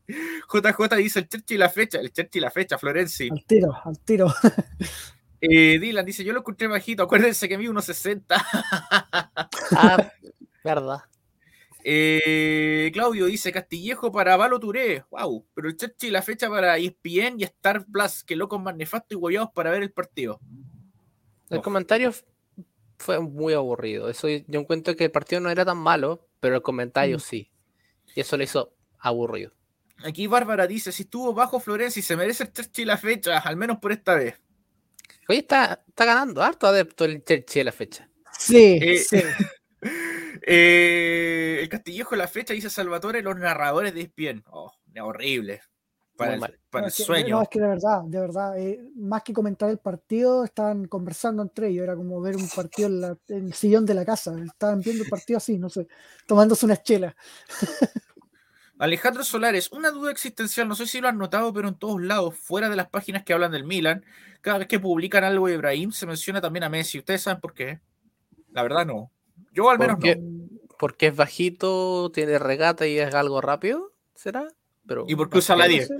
dice 0.96 1.18
el 1.20 1.28
Cherchi 1.28 1.54
y 1.54 1.58
la 1.58 1.68
fecha, 1.68 1.98
el 1.98 2.12
Cherchi 2.12 2.38
y 2.38 2.42
la 2.42 2.50
fecha, 2.50 2.78
Florenzi. 2.78 3.28
Al 3.30 3.44
tiro, 3.44 3.76
al 3.84 3.98
tiro. 3.98 4.34
Eh, 5.44 5.80
Dylan 5.80 6.06
dice, 6.06 6.22
yo 6.22 6.32
lo 6.32 6.38
escuché 6.38 6.68
bajito, 6.68 7.02
acuérdense 7.02 7.48
que 7.48 7.56
vi 7.56 7.66
unos 7.66 7.86
60. 7.86 8.46
ah, 9.72 10.12
verdad. 10.62 11.02
Eh, 11.84 12.90
Claudio 12.92 13.26
dice 13.26 13.52
Castillejo 13.52 14.12
para 14.12 14.36
Valo 14.36 14.60
Touré. 14.60 15.04
Wow, 15.10 15.46
pero 15.54 15.68
el 15.68 15.76
Chechi 15.76 16.10
la 16.10 16.22
fecha 16.22 16.48
para 16.48 16.78
ESPN 16.78 17.38
y 17.38 17.44
Star 17.44 17.84
Plus, 17.86 18.24
que 18.24 18.36
locos 18.36 18.60
más 18.60 18.76
nefastos 18.76 19.12
y 19.12 19.18
guayados 19.18 19.50
para 19.54 19.70
ver 19.70 19.82
el 19.82 19.92
partido. 19.92 20.40
El 21.50 21.60
comentario 21.60 22.12
fue 22.98 23.20
muy 23.20 23.52
aburrido. 23.52 24.08
Eso 24.08 24.28
yo 24.28 24.60
encuentro 24.60 24.96
que 24.96 25.04
el 25.04 25.10
partido 25.10 25.40
no 25.40 25.50
era 25.50 25.64
tan 25.64 25.76
malo, 25.76 26.28
pero 26.40 26.56
el 26.56 26.62
comentario 26.62 27.18
mm. 27.18 27.20
sí. 27.20 27.50
Y 28.14 28.20
eso 28.20 28.36
le 28.36 28.44
hizo 28.44 28.74
aburrido. 28.98 29.52
Aquí 30.04 30.26
Bárbara 30.26 30.66
dice: 30.66 30.92
si 30.92 31.02
estuvo 31.02 31.34
bajo 31.34 31.60
Florencia 31.60 32.00
y 32.00 32.02
se 32.02 32.16
merece 32.16 32.44
el 32.44 32.52
Chechi 32.52 32.84
la 32.84 32.96
fecha, 32.96 33.38
al 33.38 33.56
menos 33.56 33.78
por 33.78 33.92
esta 33.92 34.14
vez. 34.14 34.40
Hoy 35.28 35.38
está, 35.38 35.84
está 35.86 36.04
ganando 36.04 36.42
harto 36.42 36.66
adepto 36.66 37.04
el 37.04 37.24
Chechi 37.24 37.62
la 37.62 37.72
fecha. 37.72 38.08
Sí, 38.38 38.78
eh, 38.80 38.98
sí. 38.98 39.22
Eh, 40.44 41.60
el 41.62 41.68
Castillejo 41.68 42.16
la 42.16 42.26
fecha 42.26 42.52
dice 42.52 42.68
Salvatore, 42.68 43.22
los 43.22 43.36
narradores 43.36 43.94
de 43.94 44.02
ESPN. 44.02 44.44
Oh, 44.50 44.72
horrible. 45.00 45.62
Para, 46.16 46.34
el, 46.34 46.90
sueño. 46.92 47.36
No, 47.36 47.42
es 47.42 47.48
que 47.48 47.60
de 47.60 47.66
verdad, 47.66 48.02
de 48.04 48.20
verdad, 48.20 48.58
eh, 48.58 48.80
más 48.96 49.22
que 49.22 49.32
comentar 49.32 49.70
el 49.70 49.78
partido, 49.78 50.44
estaban 50.44 50.86
conversando 50.86 51.42
entre 51.42 51.68
ellos. 51.68 51.84
Era 51.84 51.96
como 51.96 52.20
ver 52.20 52.36
un 52.36 52.48
partido 52.48 53.18
en, 53.28 53.46
el 53.46 53.54
sillón 53.54 53.86
de 53.86 53.94
la 53.94 54.04
casa. 54.04 54.34
Estaban 54.44 54.80
viendo 54.80 55.04
el 55.04 55.10
partido 55.10 55.38
así, 55.38 55.58
no 55.58 55.68
sé, 55.68 55.88
tomándose 56.26 56.66
una 56.66 56.76
chela. 56.76 57.16
Alejandro 58.78 59.22
Solares, 59.22 59.70
una 59.70 59.90
duda 59.90 60.10
existencial, 60.10 60.66
no 60.66 60.74
sé 60.74 60.86
si 60.86 61.00
lo 61.00 61.08
han 61.08 61.18
notado, 61.18 61.52
pero 61.52 61.68
en 61.68 61.76
todos 61.76 62.00
lados, 62.02 62.34
fuera 62.36 62.68
de 62.68 62.76
las 62.76 62.88
páginas 62.88 63.22
que 63.22 63.32
hablan 63.32 63.52
del 63.52 63.64
Milan, 63.64 64.04
cada 64.40 64.58
vez 64.58 64.66
que 64.66 64.80
publican 64.80 65.22
algo 65.22 65.46
de 65.46 65.54
Ibrahim 65.54 65.92
se 65.92 66.06
menciona 66.06 66.40
también 66.40 66.64
a 66.64 66.68
Messi. 66.68 66.98
¿Ustedes 66.98 67.22
saben 67.22 67.40
por 67.40 67.54
qué? 67.54 67.80
La 68.50 68.62
verdad 68.62 68.84
no. 68.84 69.12
Yo 69.52 69.70
al 69.70 69.78
menos 69.78 69.96
porque, 69.96 70.16
no. 70.16 70.48
Porque 70.78 71.06
es 71.08 71.16
bajito, 71.16 72.10
tiene 72.12 72.38
regata 72.38 72.86
y 72.86 72.98
es 72.98 73.14
algo 73.14 73.40
rápido, 73.40 73.92
¿será? 74.14 74.48
Pero, 74.86 75.04
¿Y 75.06 75.14
porque 75.14 75.38
usa 75.38 75.56
la 75.56 75.66
10? 75.66 75.90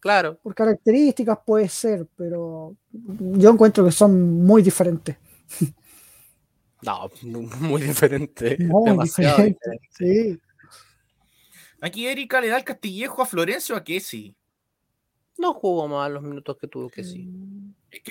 Claro. 0.00 0.36
Por 0.42 0.54
características 0.54 1.38
puede 1.46 1.68
ser, 1.68 2.08
pero 2.16 2.74
yo 2.90 3.50
encuentro 3.50 3.84
que 3.84 3.92
son 3.92 4.44
muy 4.44 4.62
diferentes. 4.62 5.16
No, 6.84 7.08
muy 7.60 7.80
diferente. 7.80 8.56
demasiado 8.58 9.44
diferente. 9.44 9.88
Sí. 9.96 10.40
Aquí 11.80 12.08
Erika 12.08 12.40
le 12.40 12.48
da 12.48 12.56
el 12.56 12.64
castillejo 12.64 13.22
a 13.22 13.26
Florencio 13.26 13.76
a 13.76 13.84
sí 14.00 14.34
No 15.38 15.54
jugó 15.54 15.88
más 15.88 16.10
los 16.10 16.22
minutos 16.22 16.56
que 16.58 16.68
tuvo 16.68 16.88
que 16.88 17.04
sí. 17.04 17.28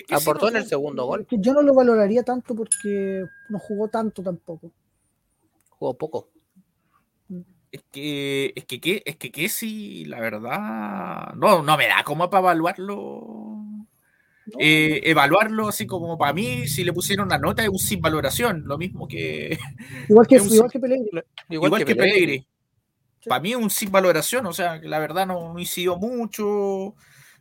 Aportó 0.10 0.50
en 0.50 0.58
el 0.58 0.66
segundo 0.66 1.06
gol. 1.06 1.26
yo 1.30 1.54
no 1.54 1.62
lo 1.62 1.74
valoraría 1.74 2.24
tanto 2.24 2.56
porque 2.56 3.26
no 3.50 3.60
jugó 3.60 3.88
tanto 3.88 4.22
tampoco. 4.22 4.72
Jugó 5.70 5.98
poco. 5.98 6.30
Es 7.72 7.84
que, 7.90 8.52
es 8.54 8.66
que, 8.66 9.02
es 9.06 9.16
que, 9.16 9.32
que 9.32 9.48
sí, 9.48 10.04
la 10.06 10.20
verdad, 10.20 11.34
no, 11.36 11.64
no 11.64 11.78
me 11.78 11.88
da 11.88 12.04
como 12.04 12.30
para 12.30 12.42
evaluarlo. 12.42 13.62
Eh, 14.60 15.00
evaluarlo 15.06 15.70
así 15.70 15.88
como 15.88 16.18
para 16.18 16.34
mí, 16.34 16.68
si 16.68 16.84
le 16.84 16.92
pusieron 16.92 17.28
una 17.28 17.38
nota 17.38 17.64
es 17.64 17.70
un 17.70 17.80
sin 17.80 18.02
valoración, 18.02 18.64
lo 18.66 18.78
mismo 18.78 19.08
que. 19.08 19.58
Igual 20.10 20.28
que, 20.28 20.36
igual 20.36 20.72
que 20.72 20.80
Pellegrini. 20.80 21.22
Igual, 21.50 21.86
que, 21.86 21.96
Pellegrini. 21.96 22.48
Para 23.26 23.42
mí 23.42 23.52
es 23.52 23.58
un 23.58 23.70
sin 23.70 23.92
valoración, 23.92 24.46
o 24.48 24.54
sea, 24.54 24.82
que 24.82 24.90
la 24.90 25.00
verdad 25.00 25.26
no, 25.26 25.54
no 25.54 25.60
incidió 25.60 25.96
mucho, 25.96 26.96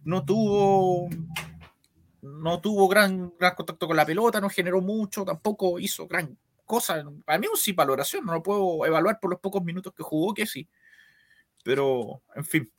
no 0.05 0.25
tuvo 0.25 1.09
no 2.23 2.61
tuvo 2.61 2.89
gran, 2.89 3.33
gran 3.39 3.55
contacto 3.55 3.87
con 3.87 3.97
la 3.97 4.07
pelota, 4.07 4.41
no 4.41 4.49
generó 4.49 4.81
mucho, 4.81 5.25
tampoco 5.25 5.79
hizo 5.79 6.07
gran 6.07 6.37
cosa. 6.65 7.03
Para 7.25 7.39
mí 7.39 7.47
es 7.53 7.61
sí 7.61 7.73
valoración, 7.73 8.25
no 8.27 8.35
lo 8.35 8.43
puedo 8.43 8.85
evaluar 8.87 9.19
por 9.21 9.31
los 9.31 9.41
pocos 9.41 9.63
minutos 9.65 9.93
que 9.97 10.03
jugó, 10.03 10.35
que 10.35 10.47
sí. 10.47 10.69
Pero, 11.65 12.23
en 12.35 12.45
fin. 12.45 12.73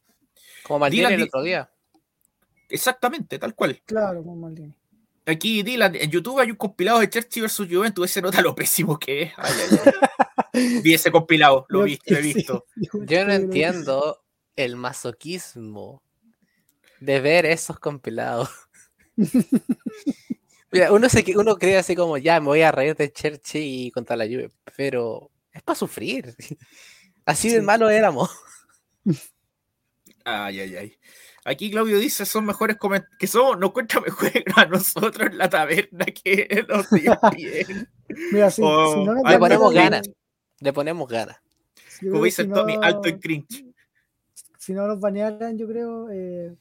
Como 0.63 0.79
Maldini 0.79 1.13
el 1.13 1.23
otro 1.23 1.41
día. 1.43 1.69
Exactamente, 2.69 3.37
tal 3.37 3.55
cual. 3.55 3.81
Claro, 3.85 4.23
como 4.23 4.35
Maldini. 4.35 4.73
Aquí, 5.25 5.61
Dylan, 5.61 5.95
en 5.95 6.09
YouTube 6.09 6.39
hay 6.39 6.51
un 6.51 6.57
compilado 6.57 6.99
de 6.99 7.09
Chelsea 7.09 7.41
versus 7.41 7.67
Juventus, 7.69 8.09
ese 8.09 8.21
nota 8.21 8.41
lo 8.41 8.55
pésimo 8.55 8.97
que 8.97 9.23
es. 9.23 9.33
Ay, 9.37 9.53
ay, 9.71 9.79
ay. 9.85 9.91
Vi 10.83 10.93
ese 10.93 11.11
compilado, 11.11 11.65
lo, 11.69 11.83
vi, 11.83 11.97
he 12.05 12.15
visto. 12.21 12.65
Yo 12.75 13.25
no 13.25 13.31
entiendo 13.31 14.21
el 14.55 14.75
masoquismo 14.75 16.01
de 17.01 17.19
ver 17.19 17.45
esos 17.45 17.77
compilados. 17.79 18.49
uno, 20.91 21.09
se, 21.09 21.37
uno 21.37 21.57
cree 21.57 21.77
así 21.77 21.95
como, 21.95 22.17
ya, 22.17 22.39
me 22.39 22.47
voy 22.47 22.61
a 22.61 22.71
reír 22.71 22.95
de 22.95 23.11
Cherchi 23.11 23.87
y 23.87 23.91
contra 23.91 24.15
la 24.15 24.25
lluvia, 24.25 24.49
pero 24.77 25.29
es 25.51 25.61
para 25.61 25.77
sufrir. 25.77 26.35
Así 27.23 27.49
de 27.49 27.61
malo 27.61 27.87
éramos. 27.87 28.31
Ay, 30.25 30.59
ay, 30.59 30.75
ay. 30.75 30.97
Aquí 31.45 31.69
Claudio 31.69 31.99
dice, 31.99 32.25
son 32.25 32.45
mejores 32.45 32.77
que 33.19 33.27
somos, 33.27 33.59
nos 33.59 33.71
cuenta 33.71 34.01
mejor 34.01 34.31
a 34.55 34.65
nosotros 34.65 35.29
en 35.29 35.37
la 35.37 35.47
taberna 35.47 36.05
que 36.05 36.65
los 36.67 36.89
bien. 36.89 37.87
Mira, 38.31 38.49
si, 38.49 38.61
no 38.61 39.13
le 39.23 39.37
ponemos 39.37 39.71
ganas. 39.71 40.09
Le 40.59 40.73
ponemos 40.73 41.07
ganas. 41.07 41.37
Como 42.01 42.23
dice 42.23 42.45
Tommy, 42.45 42.75
alto 42.81 43.07
y 43.07 43.19
cringe. 43.19 43.65
Si 44.57 44.73
no 44.73 44.87
nos 44.87 44.99
banearan, 44.99 45.57
yo 45.59 45.67
creo... 45.67 46.09
Eh... 46.09 46.55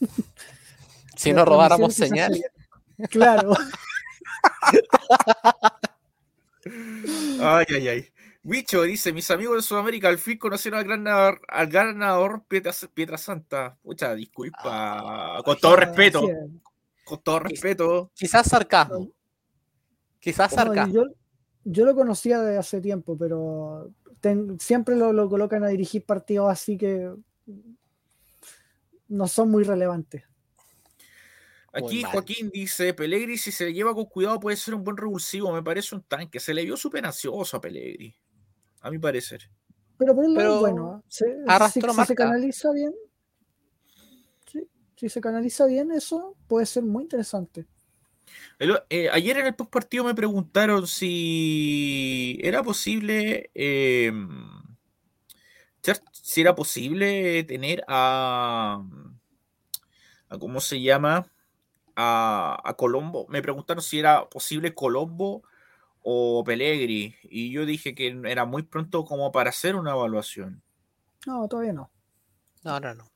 Si 1.16 1.32
no 1.32 1.44
robáramos 1.44 1.94
señal. 1.94 2.38
Claro. 3.08 3.54
ay, 7.40 7.66
ay, 7.68 7.88
ay. 7.88 8.08
Wicho 8.42 8.82
dice: 8.82 9.12
Mis 9.12 9.30
amigos 9.30 9.56
de 9.56 9.62
Sudamérica 9.62 10.08
al 10.08 10.18
fin 10.18 10.38
conocieron 10.38 10.80
al 10.80 10.86
gran 10.86 11.04
nadador, 11.04 11.40
al 11.48 11.66
ganador 11.68 12.44
Pietra, 12.46 13.16
Santa. 13.16 13.78
Mucha 13.82 14.14
disculpa. 14.14 14.60
Ah, 14.64 15.42
con 15.44 15.56
todo 15.58 15.76
respeto. 15.76 16.28
Con 17.04 17.22
todo 17.22 17.38
respeto. 17.38 18.10
Quizás 18.14 18.48
sarcasmo. 18.48 19.10
Quizás 20.20 20.52
sarcasmo. 20.52 21.04
Yo, 21.64 21.84
lo 21.86 21.94
conocía 21.94 22.40
de 22.40 22.58
hace 22.58 22.80
tiempo, 22.80 23.16
pero 23.16 23.90
siempre 24.58 24.96
lo, 24.96 25.12
lo 25.12 25.28
colocan 25.30 25.64
a 25.64 25.68
dirigir 25.68 26.04
partidos 26.04 26.50
así 26.50 26.76
que 26.76 27.10
no 29.14 29.28
son 29.28 29.50
muy 29.50 29.64
relevantes. 29.64 30.24
Aquí 31.72 32.04
Joaquín 32.04 32.50
dice, 32.52 32.94
Pellegrini 32.94 33.36
si 33.36 33.50
se 33.50 33.72
lleva 33.72 33.94
con 33.94 34.04
cuidado 34.04 34.38
puede 34.38 34.56
ser 34.56 34.74
un 34.74 34.84
buen 34.84 34.96
revulsivo, 34.96 35.52
me 35.52 35.62
parece 35.62 35.94
un 35.94 36.02
tanque. 36.02 36.38
Se 36.38 36.54
le 36.54 36.64
vio 36.64 36.76
súper 36.76 37.04
ansioso 37.04 37.56
a 37.56 37.60
Pellegrini, 37.60 38.14
a 38.80 38.90
mi 38.90 38.98
parecer. 38.98 39.50
Pero 39.98 40.14
por 40.14 40.24
un 40.24 40.34
lado, 40.34 40.60
bueno, 40.60 41.02
¿ah? 41.48 41.68
si, 41.70 41.80
se 41.80 42.14
canaliza 42.14 42.72
bien, 42.72 42.94
si 44.96 45.08
se 45.08 45.20
canaliza 45.20 45.66
bien 45.66 45.90
eso, 45.90 46.36
puede 46.46 46.66
ser 46.66 46.84
muy 46.84 47.02
interesante. 47.04 47.66
eh, 48.88 49.08
ayer 49.12 49.38
en 49.38 49.46
el 49.46 49.54
post 49.54 49.70
partido 49.70 50.04
me 50.04 50.14
preguntaron 50.14 50.86
si 50.86 52.38
era 52.42 52.62
posible. 52.62 53.50
Em, 53.54 54.63
si 56.12 56.40
era 56.40 56.54
posible 56.54 57.44
tener 57.44 57.84
a. 57.88 58.84
a 60.28 60.38
¿Cómo 60.38 60.60
se 60.60 60.80
llama? 60.80 61.30
A, 61.96 62.60
a 62.64 62.74
Colombo. 62.74 63.26
Me 63.28 63.42
preguntaron 63.42 63.82
si 63.82 63.98
era 63.98 64.28
posible 64.28 64.74
Colombo 64.74 65.42
o 66.02 66.44
Pellegri. 66.44 67.14
Y 67.24 67.50
yo 67.50 67.66
dije 67.66 67.94
que 67.94 68.20
era 68.24 68.44
muy 68.44 68.62
pronto 68.62 69.04
como 69.04 69.32
para 69.32 69.50
hacer 69.50 69.76
una 69.76 69.92
evaluación. 69.92 70.62
No, 71.26 71.48
todavía 71.48 71.72
no. 71.72 71.90
No, 72.62 72.80
no, 72.80 72.94
no. 72.94 73.14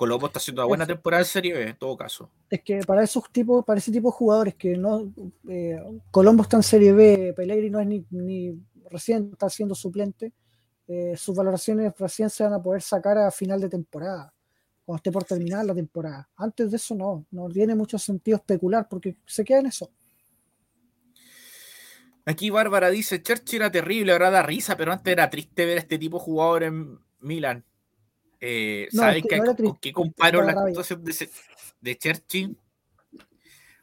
Colombo 0.00 0.28
está 0.28 0.38
haciendo 0.38 0.62
una 0.62 0.68
buena 0.68 0.86
temporada 0.86 1.22
en 1.22 1.26
Serie 1.26 1.52
B, 1.52 1.68
en 1.68 1.76
todo 1.76 1.94
caso. 1.94 2.30
Es 2.48 2.62
que 2.62 2.80
para 2.86 3.02
esos 3.02 3.30
tipos, 3.30 3.64
para 3.66 3.78
ese 3.78 3.92
tipo 3.92 4.08
de 4.08 4.16
jugadores 4.16 4.54
que 4.54 4.74
no 4.74 5.12
eh, 5.46 5.78
Colombo 6.10 6.42
está 6.42 6.56
en 6.56 6.62
Serie 6.62 6.94
B, 6.94 7.34
Pellegri 7.36 7.68
no 7.68 7.80
es 7.80 7.86
ni, 7.86 8.58
recién 8.88 9.28
está 9.32 9.50
siendo 9.50 9.74
suplente, 9.74 10.32
eh, 10.92 11.16
sus 11.16 11.36
valoraciones 11.36 11.92
recién 11.96 12.28
se 12.28 12.42
van 12.42 12.52
a 12.52 12.60
poder 12.60 12.82
sacar 12.82 13.16
a 13.16 13.30
final 13.30 13.60
de 13.60 13.68
temporada, 13.68 14.34
cuando 14.84 14.96
esté 14.96 15.12
por 15.12 15.22
terminar 15.22 15.64
la 15.64 15.72
temporada. 15.72 16.28
Antes 16.34 16.68
de 16.68 16.78
eso 16.78 16.96
no, 16.96 17.24
no 17.30 17.48
tiene 17.48 17.76
mucho 17.76 17.96
sentido 17.96 18.38
especular 18.38 18.88
porque 18.88 19.16
se 19.24 19.44
queda 19.44 19.60
en 19.60 19.66
eso. 19.66 19.88
Aquí 22.26 22.50
Bárbara 22.50 22.90
dice, 22.90 23.22
Churchill 23.22 23.60
era 23.60 23.70
terrible, 23.70 24.10
ahora 24.10 24.30
da 24.30 24.42
risa, 24.42 24.76
pero 24.76 24.90
antes 24.90 25.12
era 25.12 25.30
triste 25.30 25.64
ver 25.64 25.78
a 25.78 25.80
este 25.80 25.96
tipo 25.96 26.18
de 26.18 26.24
jugador 26.24 26.64
en 26.64 26.98
Milan. 27.20 27.64
Eh, 28.40 28.88
¿Sabes 28.90 29.22
con 29.62 29.76
qué 29.76 29.92
comparo 29.92 30.42
la 30.42 30.60
actuación 30.60 31.04
de, 31.04 31.30
de, 31.82 31.98
Churchill? 31.98 32.58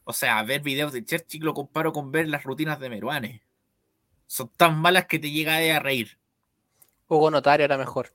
O 0.04 0.12
sea, 0.12 0.44
ver 0.44 0.60
videos 0.62 0.92
de 0.92 1.06
Churchill 1.06 1.46
lo 1.46 1.54
comparo 1.54 1.94
con 1.94 2.12
ver 2.12 2.28
las 2.28 2.44
rutinas 2.44 2.82
de 2.82 2.90
Meruane. 2.90 3.44
Son 4.26 4.52
tan 4.58 4.78
malas 4.78 5.06
que 5.06 5.20
te 5.20 5.32
llega 5.32 5.56
a 5.56 5.80
reír. 5.80 6.18
Hugo 7.08 7.32
Notario 7.32 7.66
era 7.66 7.78
mejor. 7.78 8.12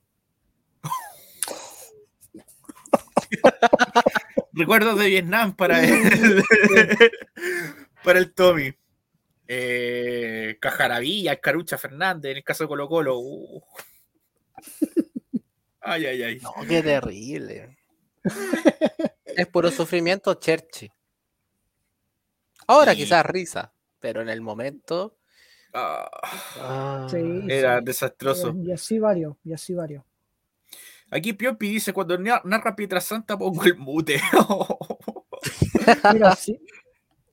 Recuerdos 4.53 4.99
de 4.99 5.07
Vietnam 5.07 5.57
para 5.57 5.82
el, 5.82 6.45
para 8.05 8.18
el 8.18 8.34
Tommy. 8.34 8.74
Eh, 9.49 10.59
Cajaravilla, 10.61 11.40
Carucha 11.40 11.78
Fernández, 11.78 12.32
en 12.32 12.36
el 12.38 12.45
caso 12.45 12.64
de 12.64 12.68
Colo 12.68 12.88
Colo. 12.88 13.18
Uh. 13.18 13.62
Ay, 15.80 16.07
ay, 16.07 16.22
ay. 16.22 16.40
No, 16.40 16.53
qué 16.68 16.82
terrible. 16.82 17.78
es 19.24 19.47
puro 19.49 19.70
sufrimiento, 19.70 20.34
Cherchi. 20.34 20.90
Ahora 22.68 22.95
quizás 22.95 23.26
risa, 23.26 23.72
pero 23.99 24.22
en 24.22 24.28
el 24.28 24.40
momento. 24.40 25.18
Ah, 25.75 26.09
ah. 26.61 27.07
era 27.49 27.81
desastroso. 27.81 28.55
Y 28.62 28.73
así 28.73 28.99
varios, 28.99 29.37
y 29.45 29.53
así 29.53 29.75
varios. 29.75 30.05
Aquí 31.11 31.33
Piopi 31.33 31.68
dice: 31.68 31.93
Cuando 31.93 32.18
narra 32.18 32.77
Pietra 32.77 33.01
Santa, 33.01 33.37
pongo 33.39 33.64
el 33.64 33.77
mute. 33.77 34.20
Mira, 36.12 36.35
sí, 36.37 36.59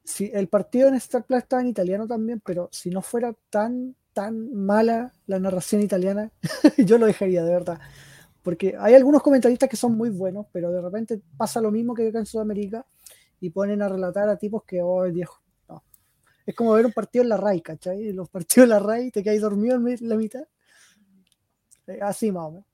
sí, 0.04 0.32
el 0.34 0.48
partido 0.48 0.88
en 0.88 0.96
Star 0.96 1.24
Plus 1.24 1.40
estaba 1.40 1.62
en 1.62 1.70
italiano 1.70 2.08
también, 2.08 2.42
pero 2.46 2.70
si 2.72 2.90
no 2.90 3.02
fuera 3.02 3.34
tan, 3.50 3.96
tan 4.14 4.54
mala 4.54 5.14
la 5.28 5.40
narración 5.40 5.82
italiana, 5.82 6.32
yo 6.78 6.98
lo 6.98 7.06
dejaría, 7.06 7.44
de 7.44 7.52
verdad. 7.52 7.80
Porque 8.42 8.76
hay 8.80 8.96
algunos 8.96 9.22
comentaristas 9.22 9.70
que 9.70 9.78
son 9.78 9.96
muy 9.96 10.10
buenos, 10.10 10.48
pero 10.52 10.72
de 10.72 10.82
repente 10.82 11.22
pasa 11.38 11.62
lo 11.62 11.72
mismo 11.72 11.94
que 11.94 12.08
acá 12.08 12.20
en 12.20 12.26
Sudamérica 12.26 12.86
y 13.40 13.50
ponen 13.50 13.82
a 13.82 13.90
relatar 13.90 14.30
a 14.30 14.38
tipos 14.38 14.64
que, 14.64 14.82
oh, 14.82 15.04
viejo, 15.12 15.40
no. 15.40 15.49
Es 16.50 16.56
como 16.56 16.74
ver 16.74 16.86
un 16.86 16.92
partido 16.92 17.22
en 17.22 17.30
la 17.30 17.38
RAI, 17.38 17.62
¿cachai? 17.62 18.12
Los 18.12 18.30
partidos 18.30 18.64
en 18.64 18.70
la 18.70 18.80
RAI, 18.80 19.12
te 19.12 19.22
quedas 19.22 19.42
dormido 19.42 19.76
en 19.76 20.10
la 20.10 20.16
mitad. 20.16 20.42
Eh, 21.86 22.00
así 22.02 22.32
más 22.32 22.44
o 22.46 22.52
menos. 22.52 22.66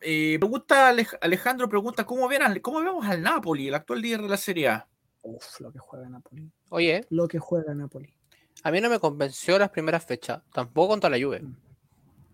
Eh, 0.00 0.36
pregunta 0.38 0.88
Alejandro, 1.20 1.68
pregunta, 1.68 2.04
¿cómo, 2.04 2.28
¿cómo 2.62 2.80
vemos 2.80 3.06
al 3.06 3.22
Napoli, 3.22 3.68
el 3.68 3.74
actual 3.74 4.00
líder 4.00 4.22
de 4.22 4.28
la 4.28 4.36
Serie 4.36 4.68
A? 4.68 4.88
Uf, 5.22 5.60
lo 5.60 5.72
que 5.72 5.78
juega 5.78 6.08
Napoli. 6.08 6.50
Oye. 6.70 7.04
Lo 7.10 7.28
que 7.28 7.38
juega 7.38 7.74
Napoli. 7.74 8.14
A 8.62 8.70
mí 8.70 8.80
no 8.80 8.88
me 8.88 8.98
convenció 8.98 9.58
las 9.58 9.70
primeras 9.70 10.04
fechas, 10.04 10.40
tampoco 10.52 10.88
contra 10.88 11.10
la 11.10 11.18
Juve. 11.18 11.42
Mm 11.42 11.66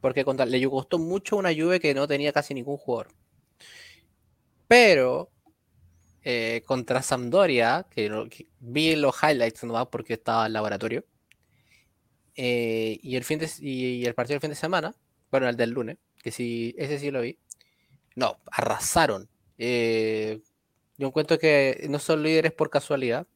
porque 0.02 0.24
contra, 0.24 0.44
le 0.44 0.68
costó 0.68 0.98
mucho 0.98 1.36
una 1.36 1.54
Juve 1.54 1.80
que 1.80 1.94
no 1.94 2.06
tenía 2.06 2.32
casi 2.32 2.52
ningún 2.52 2.76
jugador. 2.76 3.08
Pero 4.66 5.30
eh, 6.24 6.62
contra 6.66 7.02
Sampdoria, 7.02 7.86
que, 7.90 8.10
vi 8.60 8.96
los 8.96 9.14
highlights 9.22 9.64
nomás 9.64 9.88
porque 9.88 10.14
estaba 10.14 10.46
en 10.46 10.52
laboratorio, 10.52 11.04
eh, 12.34 12.98
y, 13.02 13.16
el 13.16 13.24
fin 13.24 13.38
de, 13.38 13.50
y, 13.60 14.04
el 14.04 14.14
partido 14.14 14.34
del 14.34 14.40
fin 14.40 14.50
de 14.50 14.56
semana, 14.56 14.94
bueno, 15.30 15.48
el 15.48 15.56
del 15.56 15.70
lunes, 15.70 15.98
que 16.22 16.30
sí, 16.30 16.74
ese 16.78 16.98
sí 16.98 17.10
lo 17.10 17.20
vi, 17.22 17.38
no, 18.16 18.38
arrasaron. 18.50 19.28
Eh, 19.58 20.40
yo 20.98 21.08
encuentro 21.08 21.38
que 21.38 21.86
no 21.88 21.98
son 21.98 22.22
líderes 22.22 22.52
por 22.52 22.70
casualidad, 22.70 23.26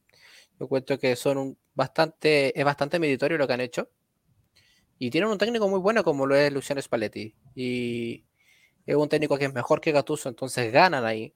yo 0.59 0.65
encuentro 0.65 0.97
que 0.99 1.15
son 1.15 1.37
un 1.37 1.57
bastante, 1.75 2.59
es 2.59 2.65
bastante 2.65 2.99
meritorio 2.99 3.37
lo 3.37 3.47
que 3.47 3.53
han 3.53 3.61
hecho. 3.61 3.89
Y 4.99 5.11
tienen 5.11 5.29
un 5.29 5.37
técnico 5.37 5.67
muy 5.69 5.79
bueno 5.79 6.03
como 6.03 6.25
lo 6.25 6.35
es 6.35 6.51
Luciano 6.51 6.81
Spalletti. 6.81 7.35
Y 7.55 8.25
es 8.85 8.95
un 8.95 9.07
técnico 9.09 9.37
que 9.37 9.45
es 9.45 9.53
mejor 9.53 9.79
que 9.79 9.91
Gattuso, 9.91 10.27
entonces 10.29 10.71
ganan 10.71 11.05
ahí. 11.05 11.33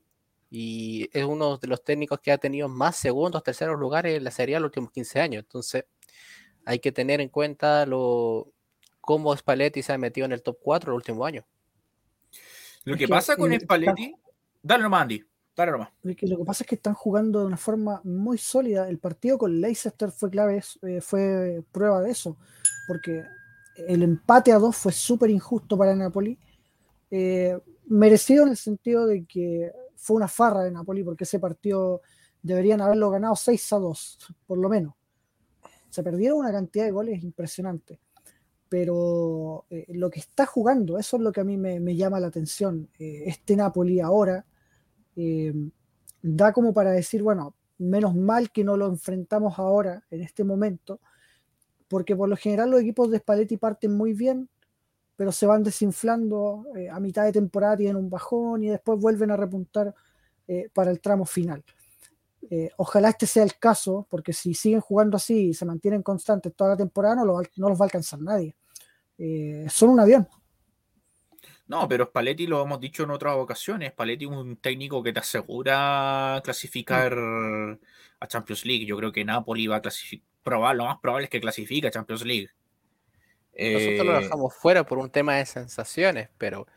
Y 0.54 1.10
es 1.14 1.24
uno 1.24 1.58
de 1.58 1.68
los 1.68 1.82
técnicos 1.82 2.20
que 2.20 2.32
ha 2.32 2.38
tenido 2.38 2.68
más 2.68 2.98
segundos, 2.98 3.42
terceros 3.42 3.80
lugares 3.80 4.18
en 4.18 4.26
la 4.26 4.32
serie 4.32 4.58
en 4.58 4.62
los 4.62 4.68
últimos 4.68 4.92
15 4.92 5.22
años. 5.22 5.44
Entonces 5.44 5.86
hay 6.66 6.80
que 6.80 6.92
tener 6.92 7.22
en 7.22 7.30
cuenta 7.30 7.86
lo 7.86 8.52
cómo 9.00 9.36
Spalletti 9.36 9.82
se 9.82 9.94
ha 9.94 9.98
metido 9.98 10.26
en 10.26 10.34
el 10.34 10.44
top 10.44 10.58
4 10.62 10.92
el 10.92 10.96
último 10.96 11.26
año. 11.26 11.46
Lo 12.84 12.98
que, 12.98 13.08
pasa 13.08 13.38
con 13.38 13.58
Spalletti... 13.58 14.14
Dale 14.62 14.84
nomás, 14.84 15.04
Andy. 15.04 15.24
Dale 15.56 15.72
nomás. 15.72 15.90
Lo 16.04 16.16
que, 16.16 16.28
pasa 16.46 16.64
es 16.64 16.68
que 16.68 16.76
están 16.76 16.96
jugando 16.96 17.40
de 17.40 17.46
una 17.46 17.58
forma 17.58 18.02
muy 18.04 18.38
sólida. 18.38 18.90
El 18.90 19.00
partido 19.00 19.38
con 19.38 19.62
Leicester 19.62 20.12
fue 20.12 20.30
clave, 20.30 20.62
eh, 20.82 21.00
fue 21.00 21.64
prueba 21.72 22.02
de 22.02 22.12
eso. 22.12 22.38
Porque 22.88 23.24
el 23.88 24.04
empate 24.04 24.52
a 24.52 24.60
dos 24.60 24.76
fue 24.76 24.92
súper 24.92 25.30
injusto 25.30 25.78
para 25.78 25.96
Napoli. 25.96 26.38
Eh, 27.10 27.58
merecido 27.88 28.44
en 28.44 28.50
el 28.50 28.58
sentido 28.58 29.06
de 29.08 29.26
que 29.26 29.72
fue 30.02 30.16
una 30.16 30.28
farra 30.28 30.64
de 30.64 30.72
Napoli, 30.72 31.04
porque 31.04 31.26
ese 31.26 31.40
partido 31.40 32.02
deberían 32.42 32.82
haberlo 32.82 33.12
ganado 33.12 33.36
6 33.36 33.74
a 33.74 33.78
2, 33.78 34.18
por 34.48 34.58
lo 34.58 34.68
menos. 34.68 34.96
Se 35.90 36.02
perdieron 36.02 36.40
una 36.40 36.52
cantidad 36.52 36.86
de 36.86 36.92
goles 36.92 37.24
impresionante. 37.24 38.00
Pero 38.68 39.66
eh, 39.70 39.86
lo 39.90 40.10
que 40.10 40.22
está 40.22 40.46
jugando, 40.46 40.98
eso 40.98 41.18
es 41.18 41.24
lo 41.24 41.32
que 41.32 41.42
a 41.42 41.44
mí 41.44 41.58
me, 41.58 41.96
llama 41.96 42.20
la 42.20 42.28
atención. 42.28 42.90
Eh, 42.98 43.24
este 43.28 43.56
Napoli 43.56 44.00
ahora 44.00 44.46
da 46.24 46.54
como 46.54 46.74
para 46.74 46.92
decir, 46.92 47.22
bueno, 47.22 47.56
menos 47.78 48.16
mal 48.16 48.52
que 48.52 48.64
no 48.64 48.78
lo 48.78 48.88
enfrentamos 48.88 49.60
ahora, 49.60 50.04
en 50.10 50.22
este 50.22 50.44
momento, 50.44 51.00
porque 51.88 52.16
por 52.16 52.30
lo 52.30 52.38
general 52.38 52.72
los 52.72 52.82
equipos 52.82 53.12
de 53.12 53.20
Spalletti 53.20 53.58
parten 53.58 53.94
muy 53.94 54.14
bien, 54.14 54.50
pero 55.16 55.32
se 55.32 55.46
van 55.46 55.64
desinflando 55.64 56.66
eh, 56.76 56.90
a 56.90 57.00
mitad 57.00 57.24
de 57.24 57.32
temporada, 57.32 57.78
tienen 57.78 57.96
un 57.96 58.10
bajón 58.10 58.64
y 58.64 58.70
después 58.70 59.00
vuelven 59.00 59.32
a 59.32 59.38
repuntar 59.38 59.94
eh, 60.48 60.70
para 60.74 60.92
el 60.92 61.00
tramo 61.00 61.26
final. 61.26 61.64
Eh, 62.50 62.72
ojalá 62.78 63.10
este 63.10 63.28
sea 63.28 63.44
el 63.44 63.58
caso, 63.58 64.08
porque 64.10 64.34
si 64.34 64.54
siguen 64.54 64.82
jugando 64.82 65.18
así 65.18 65.50
y 65.50 65.54
se 65.54 65.66
mantienen 65.66 66.02
constantes 66.02 66.56
toda 66.56 66.72
la 66.72 66.78
temporada, 66.78 67.16
no, 67.16 67.26
no 67.26 67.70
los 67.70 67.80
va 67.80 67.84
a 67.84 67.88
alcanzar 67.88 68.20
nadie. 68.20 68.56
son 69.70 69.90
un 69.90 70.00
avión. 70.00 70.28
No, 71.68 71.88
pero 71.88 72.06
Spalletti 72.06 72.48
lo 72.48 72.62
hemos 72.64 72.80
dicho 72.82 73.04
en 73.04 73.12
otras 73.12 73.36
ocasiones. 73.36 73.92
Spalletti 73.92 74.26
es 74.26 74.32
un 74.32 74.58
técnico 74.58 75.02
que 75.04 75.14
te 75.14 75.20
asegura 75.20 76.42
clasificar 76.44 77.18
a 78.20 78.28
Champions 78.28 78.66
League. 78.66 78.86
Yo 78.86 78.98
creo 78.98 79.12
que 79.12 79.24
Napoli 79.24 79.68
va 79.68 79.78
a 79.78 79.82
clasificar 79.82 80.32
lo 80.44 80.86
más 80.86 81.00
probable 81.00 81.26
es 81.26 81.30
que 81.30 81.42
clasifique 81.42 81.88
a 81.88 81.92
Champions 81.92 82.26
League. 82.26 82.50
Nosotros 83.58 84.06
lo 84.06 84.18
eh, 84.18 84.24
dejamos 84.24 84.56
fuera 84.56 84.86
por 84.86 84.98
un 84.98 85.10
tema 85.10 85.36
de 85.36 85.46
sensaciones, 85.46 86.30
pero 86.38 86.68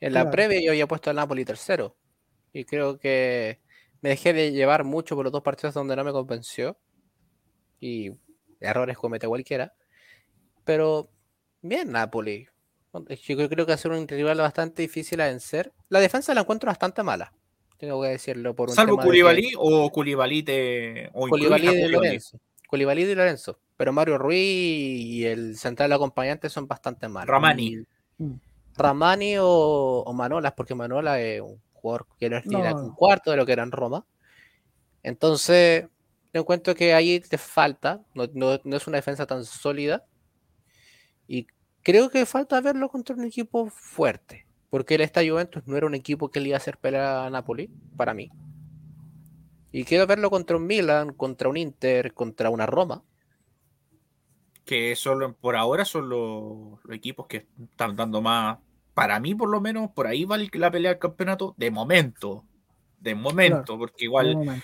en 0.00 0.12
la 0.12 0.30
previa 0.30 0.60
yo 0.60 0.70
había 0.72 0.86
puesto 0.86 1.10
al 1.10 1.16
Napoli 1.16 1.44
tercero. 1.44 1.96
Y 2.52 2.64
creo 2.64 2.98
que 2.98 3.60
me 4.00 4.10
dejé 4.10 4.32
de 4.32 4.52
llevar 4.52 4.84
mucho 4.84 5.14
por 5.14 5.24
los 5.24 5.32
dos 5.32 5.42
partidos 5.42 5.74
donde 5.74 5.96
no 5.96 6.04
me 6.04 6.12
convenció. 6.12 6.78
Y 7.80 8.12
errores 8.60 8.96
comete 8.96 9.26
cualquiera. 9.28 9.74
Pero 10.64 11.10
bien, 11.62 11.92
Napoli. 11.92 12.48
Yo 12.92 13.36
creo 13.48 13.66
que 13.66 13.72
va 13.72 13.74
a 13.74 13.78
ser 13.78 13.90
un 13.90 14.08
rival 14.08 14.38
bastante 14.38 14.82
difícil 14.82 15.20
a 15.20 15.26
vencer. 15.26 15.72
La 15.90 16.00
defensa 16.00 16.34
la 16.34 16.40
encuentro 16.40 16.68
bastante 16.68 17.02
mala. 17.02 17.32
Tengo 17.78 18.00
que 18.00 18.08
decirlo 18.08 18.56
por 18.56 18.70
un 18.70 18.74
Salvo 18.74 18.96
Koulibaly 18.96 19.52
o 19.58 19.90
Koulibaly 19.90 20.42
te. 20.42 21.10
O 21.12 21.28
de 21.28 21.88
Lorenzo. 21.88 22.40
Koulibaly 22.68 23.02
y 23.02 23.14
Lorenzo. 23.14 23.58
Pero 23.76 23.92
Mario 23.92 24.18
Ruiz 24.18 24.38
y 24.38 25.26
el 25.26 25.56
central 25.56 25.92
acompañante 25.92 26.48
son 26.48 26.66
bastante 26.66 27.08
malos. 27.08 27.28
Ramani. 27.28 27.84
Mm. 28.18 28.34
Ramani 28.76 29.34
o, 29.38 30.12
Manolas, 30.14 30.52
porque 30.52 30.74
Manola 30.74 31.20
es 31.20 31.40
un 31.40 31.60
jugador 31.72 32.06
que 32.18 32.30
no 32.30 32.36
es 32.36 32.46
ni 32.46 32.56
un 32.56 32.94
cuarto 32.94 33.30
de 33.30 33.36
lo 33.36 33.46
que 33.46 33.52
era 33.52 33.62
en 33.62 33.72
Roma. 33.72 34.04
Entonces, 35.02 35.86
Yo 36.32 36.40
encuentro 36.40 36.74
que 36.74 36.92
ahí 36.92 37.20
te 37.20 37.38
falta, 37.38 38.02
no, 38.14 38.26
no, 38.34 38.76
es 38.76 38.86
una 38.86 38.96
defensa 38.96 39.26
tan 39.26 39.44
sólida. 39.44 40.04
Y 41.26 41.46
creo 41.82 42.10
que 42.10 42.26
falta 42.26 42.60
verlo 42.60 42.88
contra 42.88 43.16
un 43.16 43.24
equipo 43.24 43.70
fuerte. 43.70 44.46
Porque 44.68 44.96
el 44.96 45.00
esta 45.02 45.22
Juventus 45.26 45.62
no 45.66 45.76
era 45.76 45.86
un 45.86 45.94
equipo 45.94 46.28
que 46.30 46.40
le 46.40 46.48
iba 46.48 46.56
a 46.56 46.58
hacer 46.58 46.76
pelear 46.76 47.26
a 47.26 47.30
Napoli, 47.30 47.70
para 47.96 48.12
mí. 48.12 48.30
Y 49.72 49.84
quiero 49.84 50.06
verlo 50.06 50.28
contra 50.28 50.56
un 50.56 50.66
Milan, 50.66 51.12
contra 51.12 51.48
un 51.48 51.56
Inter, 51.56 52.12
contra 52.12 52.50
una 52.50 52.66
Roma. 52.66 53.02
Que 54.66 54.94
solo 54.96 55.32
por 55.32 55.56
ahora 55.56 55.86
son 55.86 56.10
los, 56.10 56.78
equipos 56.90 57.26
que 57.26 57.46
están 57.58 57.96
dando 57.96 58.20
más. 58.20 58.58
Para 58.92 59.18
mí, 59.20 59.34
por 59.34 59.48
lo 59.48 59.62
menos, 59.62 59.90
por 59.92 60.06
ahí 60.06 60.26
va 60.26 60.36
la 60.36 60.70
pelea 60.70 60.90
del 60.90 60.98
campeonato 60.98 61.54
de 61.56 61.70
momento. 61.70 62.44
De 63.00 63.14
momento, 63.14 63.78
porque 63.78 64.04
igual. 64.04 64.62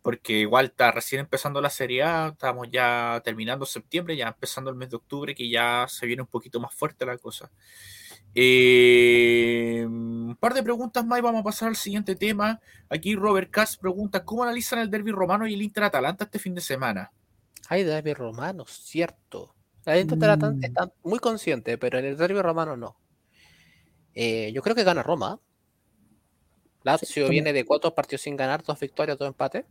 Porque 0.00 0.38
igual 0.38 0.66
está 0.66 0.92
recién 0.92 1.20
empezando 1.20 1.60
la 1.60 1.68
Serie 1.68 2.04
A, 2.04 2.28
estamos 2.28 2.68
ya 2.70 3.20
terminando 3.24 3.66
septiembre, 3.66 4.16
ya 4.16 4.28
empezando 4.28 4.70
el 4.70 4.76
mes 4.76 4.88
de 4.90 4.96
octubre, 4.96 5.34
que 5.34 5.50
ya 5.50 5.86
se 5.88 6.06
viene 6.06 6.22
un 6.22 6.28
poquito 6.28 6.60
más 6.60 6.72
fuerte 6.72 7.04
la 7.04 7.18
cosa. 7.18 7.50
Eh, 8.32 9.84
un 9.84 10.36
par 10.38 10.54
de 10.54 10.62
preguntas 10.62 11.04
más 11.04 11.18
y 11.18 11.22
vamos 11.22 11.40
a 11.40 11.44
pasar 11.44 11.68
al 11.70 11.76
siguiente 11.76 12.14
tema. 12.14 12.60
Aquí 12.88 13.16
Robert 13.16 13.50
Cass 13.50 13.76
pregunta: 13.76 14.24
¿Cómo 14.24 14.44
analizan 14.44 14.78
el 14.78 14.90
derby 14.90 15.10
romano 15.10 15.46
y 15.46 15.54
el 15.54 15.62
Inter 15.62 15.84
Atalanta 15.84 16.24
este 16.24 16.38
fin 16.38 16.54
de 16.54 16.60
semana? 16.60 17.10
Hay 17.68 17.84
derby 17.84 18.14
romano, 18.14 18.64
cierto. 18.66 19.54
El 19.84 20.00
Inter 20.00 20.30
Atalanta 20.30 20.50
mm. 20.50 20.64
está 20.64 20.92
muy 21.04 21.18
consciente, 21.18 21.78
pero 21.78 21.98
en 21.98 22.04
el 22.04 22.16
derby 22.16 22.40
romano 22.40 22.76
no. 22.76 22.98
Eh, 24.14 24.50
yo 24.52 24.62
creo 24.62 24.74
que 24.74 24.84
gana 24.84 25.02
Roma. 25.02 25.40
Lazio 26.82 27.28
viene 27.28 27.52
de 27.52 27.64
cuatro 27.64 27.94
partidos 27.94 28.22
sin 28.22 28.36
ganar, 28.36 28.62
dos 28.62 28.78
victorias, 28.78 29.18
dos 29.18 29.28
empates. 29.28 29.64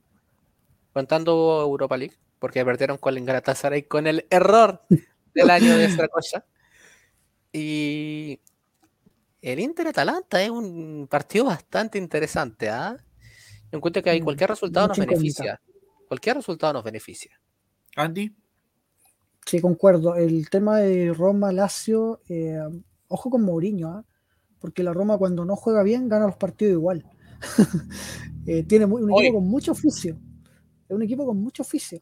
Contando 0.93 1.61
Europa 1.61 1.97
League, 1.97 2.15
porque 2.39 2.63
perdieron 2.63 2.97
con 2.97 3.17
el 3.17 3.25
Galatasaray 3.25 3.83
con 3.83 4.07
el 4.07 4.27
error 4.29 4.83
del 5.33 5.49
año 5.49 5.77
de 5.77 5.85
esta 5.85 6.07
cosa. 6.09 6.45
Y 7.51 8.39
el 9.41 9.59
Inter 9.59 9.87
Atalanta 9.87 10.41
es 10.41 10.49
un 10.49 11.07
partido 11.09 11.45
bastante 11.45 11.97
interesante. 11.97 12.69
¿ah? 12.69 12.97
Yo 13.71 13.77
encuentro 13.77 14.01
que 14.01 14.09
hay 14.09 14.21
mm, 14.21 14.23
cualquier 14.23 14.49
resultado 14.49 14.87
nos 14.89 14.97
beneficia. 14.97 15.61
Cualquier 16.07 16.37
resultado 16.37 16.73
nos 16.73 16.83
beneficia. 16.83 17.39
Andy. 17.95 18.35
Sí, 19.45 19.61
concuerdo. 19.61 20.15
El 20.15 20.49
tema 20.49 20.79
de 20.79 21.13
Roma-Lazio, 21.13 22.21
eh, 22.27 22.59
ojo 23.07 23.29
con 23.29 23.43
Mourinho, 23.43 23.89
¿ah? 23.89 24.05
porque 24.59 24.83
la 24.83 24.93
Roma 24.93 25.17
cuando 25.17 25.45
no 25.45 25.55
juega 25.55 25.83
bien 25.83 26.09
gana 26.09 26.27
los 26.27 26.37
partidos 26.37 26.73
igual. 26.73 27.05
Eh, 28.47 28.61
tiene 28.61 28.85
un 28.85 29.11
equipo 29.11 29.39
con 29.39 29.47
mucho 29.47 29.71
oficio. 29.71 30.19
Es 30.87 30.95
un 30.95 31.01
equipo 31.01 31.25
con 31.25 31.37
mucho 31.37 31.63
oficio. 31.63 31.99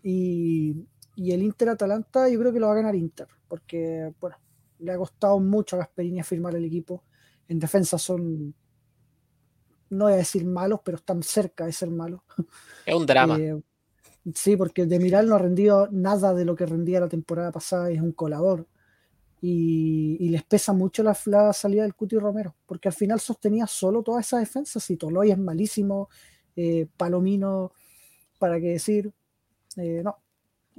Y, 0.00 0.86
y 1.16 1.32
el 1.32 1.42
Inter 1.42 1.70
Atalanta 1.70 2.28
yo 2.28 2.38
creo 2.38 2.52
que 2.52 2.60
lo 2.60 2.68
va 2.68 2.74
a 2.74 2.76
ganar 2.76 2.94
Inter, 2.94 3.26
porque 3.48 4.14
bueno, 4.20 4.36
le 4.78 4.92
ha 4.92 4.96
costado 4.96 5.40
mucho 5.40 5.74
a 5.74 5.80
Gasperini 5.80 6.22
firmar 6.22 6.54
el 6.54 6.64
equipo. 6.64 7.02
En 7.48 7.58
defensa 7.58 7.98
son, 7.98 8.54
no 9.90 10.04
voy 10.04 10.12
a 10.12 10.16
decir 10.16 10.44
malos, 10.44 10.78
pero 10.84 10.98
están 10.98 11.22
cerca 11.22 11.66
de 11.66 11.72
ser 11.72 11.90
malos. 11.90 12.20
Es 12.86 12.94
un 12.94 13.06
drama. 13.06 13.38
Eh, 13.40 13.60
sí, 14.34 14.56
porque 14.56 14.86
de 14.86 14.98
Miral 14.98 15.28
no 15.28 15.34
ha 15.34 15.38
rendido 15.38 15.88
nada 15.90 16.34
de 16.34 16.44
lo 16.44 16.54
que 16.54 16.66
rendía 16.66 17.00
la 17.00 17.08
temporada 17.08 17.52
pasada, 17.52 17.90
es 17.90 18.00
un 18.00 18.12
colador. 18.12 18.66
Y, 19.40 20.28
les 20.28 20.44
pesa 20.44 20.72
mucho 20.72 21.02
la, 21.02 21.14
salida 21.52 21.82
del 21.82 21.94
Cuti 21.94 22.16
Romero, 22.16 22.54
porque 22.64 22.88
al 22.88 22.94
final 22.94 23.18
sostenía 23.18 23.66
solo 23.66 24.02
toda 24.02 24.20
esa 24.20 24.38
defensa. 24.38 24.78
Si 24.78 24.96
Toloy 24.96 25.32
es 25.32 25.38
malísimo, 25.38 26.08
eh, 26.54 26.86
Palomino, 26.96 27.72
para 28.38 28.60
qué 28.60 28.68
decir, 28.68 29.12
eh, 29.76 30.02
no. 30.04 30.16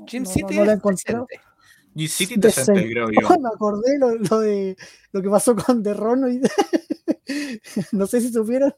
Jim 0.07 0.25
City 0.25 0.55
no, 0.57 1.27
City 2.07 2.35
decente, 2.37 2.89
creo 2.89 3.09
yo. 3.21 3.39
me 3.39 3.49
acordé 3.53 3.99
lo, 3.99 4.39
de 4.39 4.75
lo 5.11 5.21
que 5.21 5.29
pasó 5.29 5.55
con 5.55 5.83
Derron 5.83 6.31
y 6.31 6.41
no 7.91 8.07
sé 8.07 8.21
si 8.21 8.31
supieron 8.31 8.73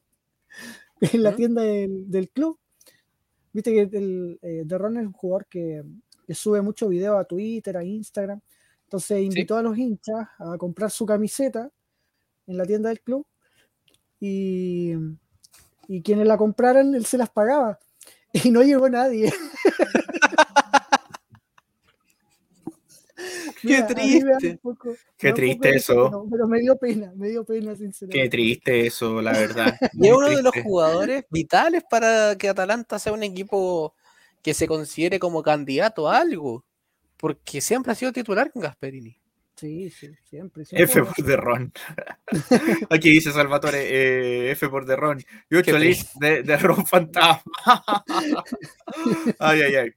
en 1.00 1.24
la 1.24 1.36
tienda 1.36 1.62
del, 1.62 2.30
club. 2.34 2.60
Viste 3.56 3.72
que 3.72 3.98
el 3.98 4.38
eh, 4.42 4.64
Derron 4.66 4.98
es 4.98 5.06
un 5.06 5.14
jugador 5.14 5.46
que, 5.48 5.82
sube 6.32 6.62
mucho 6.62 6.90
video 6.90 7.18
a 7.18 7.24
Twitter, 7.24 7.78
a 7.78 7.86
Instagram. 7.86 8.42
Entonces 8.84 9.22
invitó 9.22 9.56
a 9.56 9.62
los 9.62 9.78
hinchas 9.78 10.28
a 10.40 10.58
comprar 10.58 10.92
su 10.92 11.06
camiseta 11.06 11.72
en 12.48 12.58
la 12.58 12.66
tienda 12.66 12.90
del 12.90 13.00
club 13.00 13.26
y, 14.20 14.92
y 15.88 16.02
quienes 16.02 16.28
la 16.28 16.36
compraran, 16.36 16.96
él 16.96 17.06
se 17.06 17.18
las 17.18 17.30
pagaba. 17.30 17.80
Y 18.44 18.52
no 18.52 18.62
llegó 18.62 18.90
nadie. 18.90 19.32
Qué 23.66 23.84
triste. 23.84 24.60
Qué 25.18 25.34
triste 25.34 25.76
eso. 25.76 26.28
pero 26.30 26.48
me 26.48 26.60
dio 26.60 26.78
pena, 26.78 27.12
me 27.16 27.30
dio 27.30 27.44
pena, 27.44 27.76
sinceramente. 27.76 28.22
Qué 28.22 28.30
triste 28.30 28.88
eso, 28.88 29.22
la 29.22 29.32
verdad. 29.32 29.76
y 29.94 30.08
es 30.08 30.14
uno 30.14 30.30
de 30.30 30.42
los 30.42 30.54
jugadores 30.64 31.26
vitales 31.30 31.84
para 31.90 32.36
que 32.38 32.50
Atalanta 32.50 33.00
sea 33.00 33.14
un 33.14 33.24
equipo 33.24 33.94
que 34.42 34.54
se 34.54 34.68
considere 34.68 35.20
como 35.20 35.44
candidato 35.44 36.10
a 36.10 36.20
algo. 36.20 36.64
Porque 37.18 37.62
siempre 37.62 37.92
ha 37.92 37.96
sido 37.96 38.12
titular 38.12 38.52
con 38.52 38.62
Gasperini. 38.62 39.18
Sí, 39.56 39.90
sí, 39.90 40.12
siempre. 40.30 40.64
F 40.70 41.04
por 41.04 41.26
Derrón. 41.26 41.72
Aquí 42.90 43.10
dice 43.10 43.32
Salvatore, 43.32 43.80
eh, 43.80 44.52
F 44.52 44.68
por 44.68 44.86
Derrón. 44.86 45.24
Y 45.50 45.56
8 45.56 45.80
de, 46.20 46.44
de 46.44 46.58
Ron 46.58 46.86
Fantasma. 46.86 47.42
ay, 49.40 49.62
ay, 49.62 49.76
ay. 49.76 49.92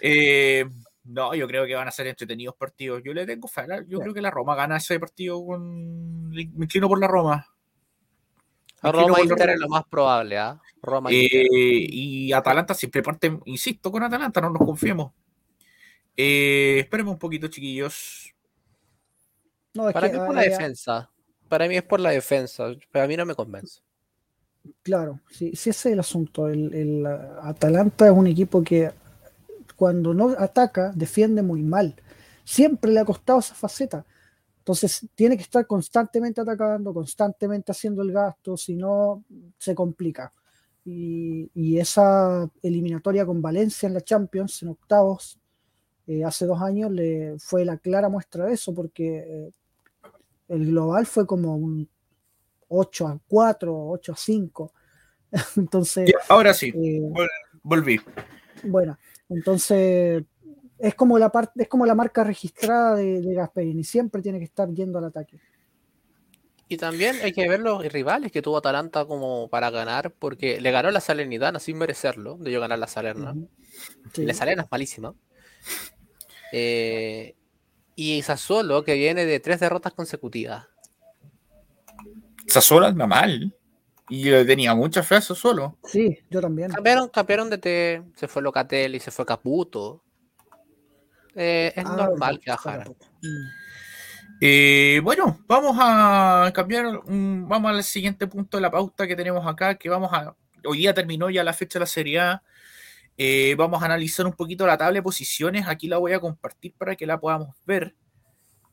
Eh, 0.00 0.64
no, 1.08 1.34
yo 1.34 1.46
creo 1.46 1.66
que 1.66 1.74
van 1.74 1.88
a 1.88 1.90
ser 1.90 2.06
entretenidos 2.06 2.54
partidos. 2.54 3.02
Yo 3.02 3.14
le 3.14 3.24
tengo 3.24 3.48
fe. 3.48 3.62
Yo 3.88 3.98
creo 3.98 4.12
que 4.12 4.20
la 4.20 4.30
Roma 4.30 4.54
gana 4.54 4.76
ese 4.76 5.00
partido 5.00 5.44
con. 5.44 6.28
Me 6.28 6.42
inclino 6.42 6.86
por 6.86 7.00
la 7.00 7.08
Roma. 7.08 7.46
A 8.82 8.92
Roma 8.92 9.20
Inter 9.22 9.50
es 9.50 9.58
lo 9.58 9.68
más 9.68 9.84
probable, 9.86 10.38
¿ah? 10.38 10.60
Roma 10.82 11.10
eh, 11.10 11.26
y 11.32 12.32
Atalanta 12.32 12.74
siempre 12.74 13.02
parte, 13.02 13.36
insisto, 13.46 13.90
con 13.90 14.04
Atalanta, 14.04 14.40
no 14.40 14.50
nos 14.50 14.58
confiemos. 14.58 15.12
Eh, 16.16 16.80
esperemos 16.80 17.14
un 17.14 17.18
poquito, 17.18 17.48
chiquillos. 17.48 18.32
No, 19.74 19.90
Para 19.90 20.08
mí 20.08 20.14
es 20.14 20.20
por 20.20 20.34
la 20.34 20.42
defensa. 20.42 21.10
Para 21.48 21.68
mí 21.68 21.76
es 21.76 21.82
por 21.82 22.00
la 22.00 22.10
defensa. 22.10 22.66
Pero 22.92 23.04
a 23.04 23.08
mí 23.08 23.16
no 23.16 23.26
me 23.26 23.34
convence. 23.34 23.80
Claro, 24.82 25.20
sí, 25.30 25.56
sí 25.56 25.70
ese 25.70 25.88
es 25.88 25.92
el 25.94 26.00
asunto. 26.00 26.48
el 26.48 27.04
Atalanta 27.42 28.06
es 28.06 28.12
un 28.12 28.26
equipo 28.26 28.62
que 28.62 28.92
cuando 29.78 30.12
no 30.12 30.34
ataca, 30.36 30.90
defiende 30.92 31.40
muy 31.40 31.62
mal. 31.62 31.94
Siempre 32.42 32.90
le 32.90 32.98
ha 32.98 33.04
costado 33.04 33.38
esa 33.38 33.54
faceta. 33.54 34.04
Entonces 34.58 35.06
tiene 35.14 35.36
que 35.36 35.44
estar 35.44 35.68
constantemente 35.68 36.40
atacando, 36.40 36.92
constantemente 36.92 37.70
haciendo 37.70 38.02
el 38.02 38.10
gasto, 38.10 38.56
si 38.56 38.74
no 38.74 39.22
se 39.56 39.76
complica. 39.76 40.32
Y, 40.84 41.78
esa 41.78 42.50
eliminatoria 42.60 43.24
con 43.24 43.40
Valencia 43.40 43.86
en 43.86 43.94
la 43.94 44.00
Champions, 44.00 44.64
en 44.64 44.70
octavos, 44.70 45.38
eh, 46.08 46.24
hace 46.24 46.44
dos 46.44 46.60
años, 46.60 46.90
le 46.90 47.36
fue 47.38 47.64
la 47.64 47.76
clara 47.76 48.08
muestra 48.08 48.46
de 48.46 48.54
eso, 48.54 48.74
porque 48.74 49.18
eh, 49.18 49.52
el 50.48 50.66
global 50.66 51.06
fue 51.06 51.24
como 51.24 51.54
un 51.54 51.88
8 52.66 53.06
a 53.06 53.20
4, 53.28 53.90
8 53.90 54.12
a 54.12 54.16
5. 54.16 54.72
Entonces. 55.56 56.10
ahora 56.28 56.52
sí, 56.52 56.72
eh, 56.74 57.12
volví. 57.62 58.00
Bueno, 58.64 58.98
entonces, 59.28 60.24
es 60.78 60.94
como 60.94 61.18
la 61.18 61.30
parte, 61.30 61.62
es 61.62 61.68
como 61.68 61.86
la 61.86 61.94
marca 61.94 62.24
registrada 62.24 62.96
de, 62.96 63.20
de, 63.20 63.34
Gasperini, 63.34 63.84
siempre 63.84 64.22
tiene 64.22 64.38
que 64.38 64.44
estar 64.44 64.68
yendo 64.70 64.98
al 64.98 65.06
ataque. 65.06 65.38
Y 66.70 66.76
también 66.76 67.16
hay 67.22 67.32
que 67.32 67.48
ver 67.48 67.60
los 67.60 67.84
rivales 67.90 68.30
que 68.30 68.42
tuvo 68.42 68.58
Atalanta 68.58 69.06
como 69.06 69.48
para 69.48 69.70
ganar, 69.70 70.12
porque 70.12 70.60
le 70.60 70.70
ganó 70.70 70.90
la 70.90 71.00
Salernitana 71.00 71.58
sin 71.60 71.78
merecerlo, 71.78 72.36
de 72.36 72.52
yo 72.52 72.60
ganar 72.60 72.78
la 72.78 72.86
Salerna. 72.86 73.34
La 74.16 74.34
Salerna 74.34 74.64
es 74.64 74.70
malísima. 74.70 75.14
Eh, 76.52 77.34
y 77.94 78.22
Sassuolo, 78.22 78.84
que 78.84 78.94
viene 78.94 79.24
de 79.24 79.40
tres 79.40 79.60
derrotas 79.60 79.94
consecutivas. 79.94 80.66
Sassuolo 82.46 82.86
anda 82.86 83.06
mal. 83.06 83.57
Y 84.08 84.22
yo 84.22 84.46
tenía 84.46 84.74
mucha 84.74 85.02
fe 85.02 85.16
a 85.16 85.18
eso 85.18 85.34
solo. 85.34 85.76
Sí, 85.84 86.18
yo 86.30 86.40
también. 86.40 86.70
Cambiaron, 86.70 87.08
cambiaron 87.08 87.50
de 87.50 87.58
T, 87.58 88.02
se 88.14 88.28
fue 88.28 88.42
Locatelli, 88.42 89.00
se 89.00 89.10
fue 89.10 89.26
Caputo. 89.26 90.02
Eh, 91.34 91.72
es 91.76 91.84
ah, 91.84 91.96
normal 91.96 92.40
que 92.40 92.50
bajara. 92.50 92.84
Eh, 94.40 95.00
bueno, 95.02 95.40
vamos 95.46 95.76
a 95.80 96.50
cambiar, 96.54 97.00
vamos 97.06 97.70
al 97.70 97.82
siguiente 97.82 98.26
punto 98.26 98.56
de 98.56 98.60
la 98.62 98.70
pauta 98.70 99.06
que 99.06 99.16
tenemos 99.16 99.46
acá, 99.46 99.74
que 99.76 99.88
vamos 99.88 100.12
a, 100.12 100.36
hoy 100.64 100.78
día 100.78 100.94
terminó 100.94 101.28
ya 101.28 101.42
la 101.42 101.52
fecha 101.52 101.78
de 101.78 101.80
la 101.80 101.86
Serie 101.86 102.20
A, 102.20 102.42
eh, 103.16 103.56
vamos 103.58 103.82
a 103.82 103.86
analizar 103.86 104.26
un 104.26 104.32
poquito 104.32 104.64
la 104.66 104.78
tabla 104.78 104.94
de 104.94 105.02
posiciones, 105.02 105.66
aquí 105.66 105.88
la 105.88 105.98
voy 105.98 106.12
a 106.12 106.20
compartir 106.20 106.72
para 106.78 106.94
que 106.94 107.06
la 107.06 107.18
podamos 107.18 107.54
ver. 107.66 107.96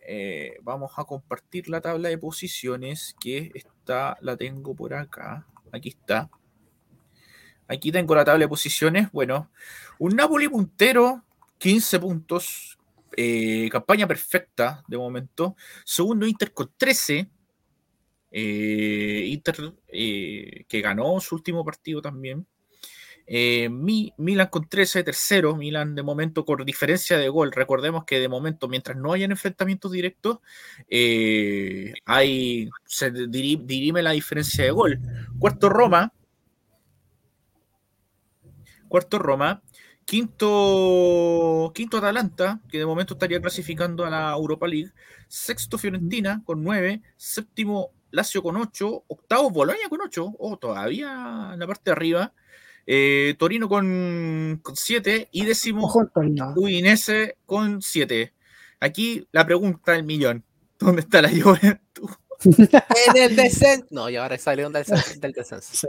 Eh, 0.07 0.57
vamos 0.61 0.91
a 0.97 1.03
compartir 1.03 1.67
la 1.67 1.81
tabla 1.81 2.09
de 2.09 2.17
posiciones 2.17 3.15
que 3.19 3.51
está, 3.55 4.17
la 4.21 4.37
tengo 4.37 4.75
por 4.75 4.93
acá. 4.93 5.47
Aquí 5.71 5.89
está. 5.89 6.29
Aquí 7.67 7.91
tengo 7.91 8.13
la 8.13 8.23
tabla 8.23 8.45
de 8.45 8.49
posiciones. 8.49 9.11
Bueno, 9.11 9.49
un 9.97 10.15
Napoli 10.15 10.47
puntero, 10.47 11.23
15 11.57 11.99
puntos. 11.99 12.77
eh, 13.17 13.69
campaña 13.71 14.05
perfecta 14.07 14.83
de 14.87 14.97
momento. 14.97 15.55
Segundo 15.85 16.27
Inter 16.27 16.53
con 16.53 16.71
13. 16.77 17.29
eh, 18.31 19.25
Inter 19.27 19.73
que 19.87 20.81
ganó 20.81 21.19
su 21.21 21.35
último 21.35 21.63
partido 21.63 22.01
también. 22.01 22.45
Eh, 23.27 23.69
Mi- 23.69 24.13
Milan 24.17 24.47
con 24.51 24.67
13, 24.69 25.03
tercero. 25.03 25.55
Milan 25.55 25.95
de 25.95 26.03
momento 26.03 26.45
con 26.45 26.63
diferencia 26.65 27.17
de 27.17 27.29
gol. 27.29 27.51
Recordemos 27.51 28.03
que 28.05 28.19
de 28.19 28.29
momento, 28.29 28.67
mientras 28.67 28.97
no 28.97 29.13
hayan 29.13 29.31
enfrentamientos 29.31 29.91
directos, 29.91 30.39
eh, 30.89 31.93
hay, 32.05 32.69
se 32.85 33.11
diri- 33.11 33.61
dirime 33.65 34.01
la 34.03 34.11
diferencia 34.11 34.63
de 34.63 34.71
gol. 34.71 34.99
Cuarto 35.39 35.69
Roma. 35.69 36.13
Cuarto 38.87 39.19
Roma. 39.19 39.61
Quinto, 40.05 41.71
quinto 41.73 41.97
Atalanta, 41.97 42.61
que 42.69 42.77
de 42.77 42.85
momento 42.85 43.15
estaría 43.15 43.41
clasificando 43.41 44.05
a 44.05 44.09
la 44.11 44.31
Europa 44.33 44.67
League. 44.67 44.91
Sexto 45.27 45.77
Fiorentina 45.79 46.43
con 46.45 46.63
9. 46.63 47.01
Séptimo 47.17 47.89
Lazio 48.11 48.43
con 48.43 48.55
8. 48.55 49.03
Octavo 49.07 49.49
Boloña 49.49 49.89
con 49.89 50.01
8. 50.01 50.31
Oh, 50.37 50.57
todavía 50.57 51.49
en 51.53 51.59
la 51.59 51.65
parte 51.67 51.85
de 51.85 51.91
arriba. 51.93 52.33
Eh, 52.87 53.35
Torino 53.39 53.67
con 53.69 54.61
7. 54.75 55.29
Y 55.31 55.45
décimo. 55.45 55.91
Udinese 56.55 57.37
con 57.45 57.81
7. 57.81 58.33
Aquí 58.79 59.27
la 59.31 59.45
pregunta 59.45 59.93
del 59.93 60.03
millón. 60.03 60.43
¿Dónde 60.77 61.01
está 61.01 61.21
la 61.21 61.29
Juventus? 61.29 62.11
En 62.45 63.17
el 63.17 63.35
descenso. 63.35 63.87
No, 63.91 64.09
y 64.09 64.17
ahora 64.17 64.37
salieron 64.37 64.73
del, 64.73 64.85
del 65.19 65.31
descenso. 65.31 65.69
Sí. 65.73 65.87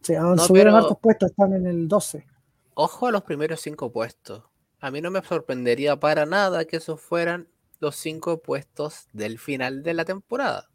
Sí, 0.00 0.14
han 0.14 0.36
No, 0.36 0.38
subieron 0.46 0.74
pero- 0.82 0.98
puestos, 0.98 1.30
están 1.30 1.52
en 1.54 1.66
el 1.66 1.88
12. 1.88 2.26
Ojo 2.74 3.06
a 3.08 3.12
los 3.12 3.22
primeros 3.22 3.60
cinco 3.60 3.92
puestos. 3.92 4.44
A 4.80 4.90
mí 4.90 5.00
no 5.00 5.10
me 5.10 5.22
sorprendería 5.22 5.98
para 6.00 6.24
nada 6.26 6.64
que 6.64 6.76
esos 6.78 7.00
fueran 7.00 7.48
los 7.78 7.96
cinco 7.96 8.40
puestos 8.42 9.06
del 9.12 9.38
final 9.38 9.82
de 9.82 9.94
la 9.94 10.04
temporada. 10.04 10.70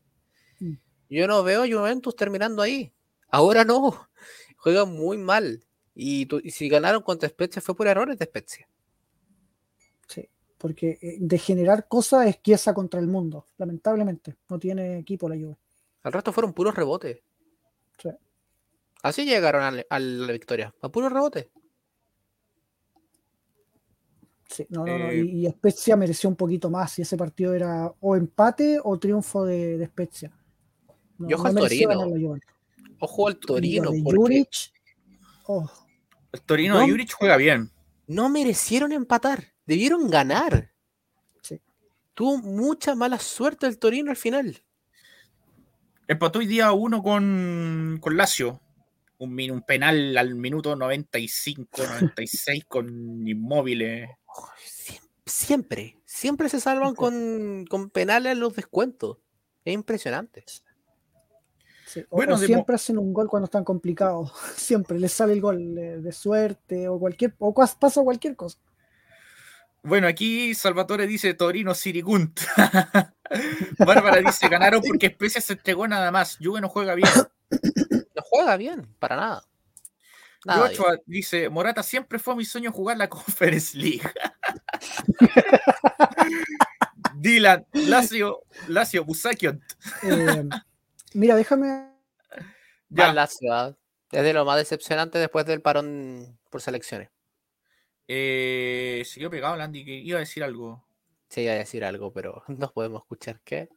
Mm. 0.59 0.73
Yo 1.09 1.27
no 1.27 1.41
veo 1.43 1.63
a 1.63 1.67
Juventus 1.67 2.15
terminando 2.15 2.61
ahí. 2.61 2.93
Ahora 3.29 3.63
no. 3.65 4.07
Juegan 4.57 4.93
muy 4.93 5.17
mal. 5.17 5.63
Y, 5.95 6.25
tu- 6.27 6.39
y 6.43 6.51
si 6.51 6.69
ganaron 6.69 7.01
contra 7.01 7.27
Spezia 7.29 7.61
fue 7.61 7.75
por 7.75 7.87
errores 7.87 8.19
de 8.19 8.25
Spezia. 8.25 8.67
Sí, 10.07 10.29
porque 10.57 10.99
eh, 11.01 11.17
de 11.19 11.37
generar 11.39 11.87
cosas 11.87 12.27
es 12.27 12.37
quiesa 12.37 12.73
contra 12.73 12.99
el 12.99 13.07
mundo, 13.07 13.45
lamentablemente. 13.57 14.35
No 14.49 14.59
tiene 14.59 14.99
equipo 14.99 15.27
la 15.27 15.35
Juve. 15.35 15.57
El 16.03 16.11
resto 16.13 16.31
fueron 16.31 16.53
puros 16.53 16.75
rebotes. 16.75 17.19
Sí. 18.01 18.09
Así 19.03 19.25
llegaron 19.25 19.63
a, 19.63 19.71
la- 19.71 19.85
a 19.89 19.99
la 19.99 20.31
victoria. 20.33 20.73
A 20.81 20.89
puros 20.89 21.11
rebotes. 21.11 21.47
Sí, 24.49 24.65
no, 24.69 24.85
no, 24.85 24.97
no, 24.97 25.09
Eh, 25.09 25.17
Y, 25.17 25.47
y 25.47 25.49
Spezia 25.51 25.95
mereció 25.97 26.29
un 26.29 26.35
poquito 26.35 26.69
más. 26.69 26.97
Y 26.99 27.01
ese 27.01 27.17
partido 27.17 27.53
era 27.53 27.93
o 27.99 28.15
empate 28.15 28.79
o 28.83 28.97
triunfo 28.97 29.45
de, 29.45 29.77
de 29.77 29.85
Spezia. 29.87 30.31
No, 31.17 31.29
Y 31.29 31.33
ojo 31.33 31.43
no 31.43 31.49
al 31.49 31.55
Torino. 31.55 32.07
Ojo 32.99 33.27
al 33.27 33.37
Torino. 33.37 33.91
de 33.91 34.01
porque 34.03 34.45
oh, 35.45 35.69
El 36.31 36.41
Torino 36.41 36.79
de 36.79 36.85
No. 36.87 36.91
Juric 36.91 37.11
juega 37.13 37.37
bien. 37.37 37.71
no 38.07 38.29
merecieron 38.29 38.91
empatar. 38.91 39.53
Debieron 39.65 40.09
ganar. 40.09 40.71
Sí. 41.41 41.61
Tuvo 42.13 42.37
mucha 42.39 42.95
mala 42.95 43.19
suerte 43.19 43.67
el 43.67 43.77
Torino 43.79 44.11
al 44.11 44.17
final. 44.17 44.63
Empató 46.07 46.39
hoy 46.39 46.47
día 46.47 46.71
uno 46.71 47.03
con, 47.03 47.97
con 48.01 48.15
Lazio. 48.17 48.61
Un, 49.19 49.33
min- 49.33 49.51
un 49.51 49.61
penal 49.63 50.15
al 50.17 50.35
minuto 50.35 50.75
95, 50.75 51.83
96 51.85 52.65
con 52.69 53.27
inmóviles. 53.27 54.09
Oh, 54.27 54.47
siem- 54.65 55.01
Siempre, 55.25 55.97
siempre 56.05 56.47
se 56.47 56.61
salvan 56.61 56.95
con, 56.95 57.65
con 57.69 57.89
penales 57.89 58.31
en 58.33 58.39
los 58.39 58.55
descuentos. 58.55 59.17
Es 59.65 59.73
impresionante. 59.73 60.45
Sí. 61.87 62.05
O- 62.09 62.17
Bueno, 62.17 62.35
o 62.35 62.37
de 62.37 62.47
mo- 62.47 62.53
siempre 62.53 62.75
hacen 62.75 62.97
un 62.99 63.13
gol 63.13 63.27
cuando 63.29 63.45
están 63.45 63.63
complicados. 63.63 64.31
Siempre 64.55 64.99
les 64.99 65.11
sale 65.11 65.33
el 65.33 65.41
gol 65.41 65.73
de, 65.73 66.01
de 66.01 66.11
suerte 66.11 66.87
o 66.87 66.99
cualquier 66.99 67.33
o 67.39 67.53
pasa 67.53 68.01
cualquier 68.03 68.35
cosa. 68.35 68.59
Bueno, 69.83 70.07
aquí 70.07 70.53
Salvatore 70.53 71.07
dice 71.07 71.33
Torino 71.33 71.73
Siricunt. 71.73 72.41
Bárbara 73.79 74.19
dice 74.21 74.49
ganaron 74.49 74.81
porque 74.85 75.07
Especia 75.07 75.39
se 75.39 75.53
entregó 75.53 75.87
nada 75.87 76.11
más. 76.11 76.37
Juve 76.41 76.61
no 76.61 76.69
juega 76.69 76.93
bien. 76.95 77.09
No 78.15 78.23
juega 78.29 78.57
bien, 78.57 78.87
para 78.99 79.15
nada. 79.15 79.43
Nada 80.43 80.69
dice 81.05 81.49
Morata 81.49 81.83
siempre 81.83 82.19
fue 82.19 82.35
mi 82.35 82.45
sueño 82.45 82.71
jugar 82.71 82.97
la 82.97 83.07
Conference 83.09 83.77
League. 83.77 84.01
Dylan, 87.15 87.65
Lazio, 87.73 88.43
Lazio, 88.67 89.03
Busakion. 89.05 89.61
Eh, 90.03 90.43
mira, 91.13 91.35
déjame. 91.35 91.91
Ya. 92.89 93.07
Mal 93.07 93.15
Lazio, 93.15 93.53
¿ah? 93.53 93.77
Es 94.11 94.23
de 94.23 94.33
lo 94.33 94.45
más 94.45 94.57
decepcionante 94.57 95.19
después 95.19 95.45
del 95.45 95.61
parón 95.61 96.39
por 96.49 96.61
selecciones. 96.61 97.09
Eh, 98.07 99.03
se 99.05 99.19
quedó 99.19 99.29
pegado 99.29 99.57
Landy 99.57 99.83
que 99.83 99.95
iba 99.95 100.17
a 100.17 100.21
decir 100.21 100.43
algo. 100.43 100.85
Sí, 101.29 101.41
iba 101.41 101.53
a 101.53 101.55
decir 101.55 101.83
algo, 101.83 102.13
pero 102.13 102.43
no 102.47 102.71
podemos 102.71 103.01
escuchar 103.01 103.41
qué. 103.43 103.69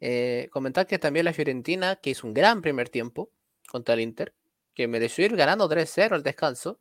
Eh, 0.00 0.48
comentar 0.50 0.86
que 0.86 0.98
también 0.98 1.26
la 1.26 1.32
Fiorentina, 1.32 1.96
que 1.96 2.10
hizo 2.10 2.26
un 2.26 2.34
gran 2.34 2.62
primer 2.62 2.88
tiempo 2.88 3.30
contra 3.68 3.94
el 3.94 4.00
Inter, 4.00 4.34
que 4.74 4.88
mereció 4.88 5.24
ir 5.24 5.36
ganando 5.36 5.68
3-0 5.68 6.14
al 6.14 6.22
descanso. 6.22 6.80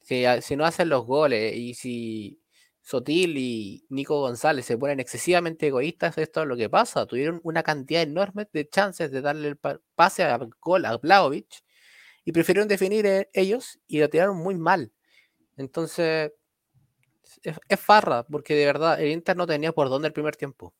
Si 0.00 0.56
no 0.56 0.64
hacen 0.64 0.88
los 0.88 1.06
goles 1.06 1.54
y 1.54 1.74
si 1.74 2.41
Sotil 2.82 3.38
y 3.38 3.86
Nico 3.90 4.20
González 4.20 4.66
se 4.66 4.76
ponen 4.76 5.00
excesivamente 5.00 5.68
egoístas, 5.68 6.18
esto 6.18 6.42
es 6.42 6.48
lo 6.48 6.56
que 6.56 6.68
pasa. 6.68 7.06
Tuvieron 7.06 7.40
una 7.44 7.62
cantidad 7.62 8.02
enorme 8.02 8.48
de 8.52 8.68
chances 8.68 9.10
de 9.10 9.20
darle 9.22 9.48
el 9.48 9.56
pa- 9.56 9.80
pase 9.94 10.24
a 10.24 10.38
gol 10.60 10.84
a 10.86 10.96
Vlahovic 10.98 11.46
y 12.24 12.32
prefirieron 12.32 12.68
definir 12.68 13.06
eh, 13.06 13.30
ellos 13.32 13.80
y 13.86 14.00
lo 14.00 14.10
tiraron 14.10 14.36
muy 14.38 14.56
mal. 14.56 14.92
Entonces, 15.56 16.32
es, 17.42 17.56
es 17.68 17.80
farra, 17.80 18.24
porque 18.24 18.54
de 18.54 18.66
verdad 18.66 19.00
el 19.00 19.10
Inter 19.12 19.36
no 19.36 19.46
tenía 19.46 19.72
por 19.72 19.88
dónde 19.88 20.08
el 20.08 20.14
primer 20.14 20.36
tiempo. 20.36 20.74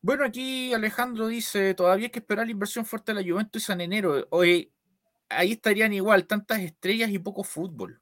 Bueno, 0.00 0.24
aquí 0.24 0.72
Alejandro 0.74 1.28
dice, 1.28 1.74
todavía 1.74 2.06
hay 2.06 2.10
que 2.10 2.18
esperar 2.18 2.46
la 2.46 2.52
inversión 2.52 2.84
fuerte 2.84 3.14
de 3.14 3.22
la 3.22 3.28
Juventus 3.30 3.68
en 3.70 3.80
enero. 3.80 4.26
Hoy 4.30 4.72
ahí 5.28 5.52
estarían 5.52 5.92
igual, 5.92 6.26
tantas 6.26 6.60
estrellas 6.60 7.10
y 7.10 7.18
poco 7.18 7.44
fútbol. 7.44 8.00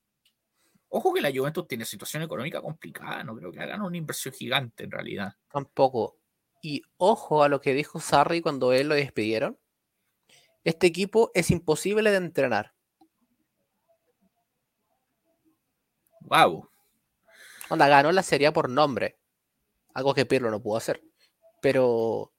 Ojo 0.93 1.15
que 1.15 1.21
la 1.21 1.31
Juventus 1.33 1.69
tiene 1.69 1.85
situación 1.85 2.25
económica 2.25 2.61
complicada, 2.61 3.23
no 3.23 3.37
creo 3.37 3.53
que 3.53 3.61
hagan 3.61 3.83
una 3.83 3.97
inversión 3.97 4.35
gigante 4.35 4.85
en 4.85 4.91
realidad. 4.91 5.35
Tampoco. 5.49 6.19
Y 6.63 6.83
ojo 6.97 7.45
a 7.45 7.49
lo 7.49 7.61
que 7.61 7.75
dijo 7.75 8.01
Sarri 8.01 8.41
cuando 8.41 8.73
él 8.73 8.89
lo 8.89 8.97
despidieron. 8.97 9.57
Este 10.65 10.89
equipo 10.89 11.31
es 11.33 11.51
imposible 11.51 12.11
de 12.11 12.17
entrenar. 12.17 12.75
Wow. 16.23 16.69
Onda, 17.71 17.89
ganó 17.89 18.11
la 18.11 18.25
serie 18.25 18.51
por 18.51 18.69
nombre. 18.69 19.17
Algo 19.95 20.13
que 20.13 20.27
Pirlo 20.27 20.51
no 20.51 20.61
pudo 20.61 20.77
hacer. 20.77 21.03
Pero 21.63 22.33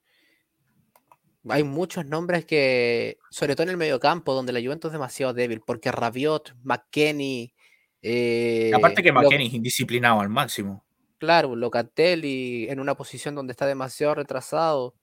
hay 1.50 1.64
muchos 1.64 2.06
nombres 2.06 2.46
que, 2.46 3.18
sobre 3.30 3.56
todo 3.56 3.64
en 3.64 3.70
el 3.70 3.78
mediocampo, 3.78 4.34
donde 4.34 4.54
la 4.54 4.60
Juventus 4.60 4.90
es 4.90 4.94
demasiado 4.94 5.34
débil. 5.34 5.62
Porque 5.62 5.92
Rabiot, 5.92 6.54
McKenny. 6.64 7.54
Eh, 8.02 8.72
Aparte 8.74 9.04
que 9.04 9.12
McKenny 9.12 9.48
es 9.48 9.54
indisciplinado 9.54 10.20
al 10.22 10.30
máximo. 10.30 10.84
Claro, 11.18 11.56
Locatelli 11.56 12.68
en 12.70 12.80
una 12.80 12.96
posición 12.96 13.36
donde 13.36 13.52
está 13.52 13.68
demasiado 13.68 14.16
retrasado. 14.16 14.96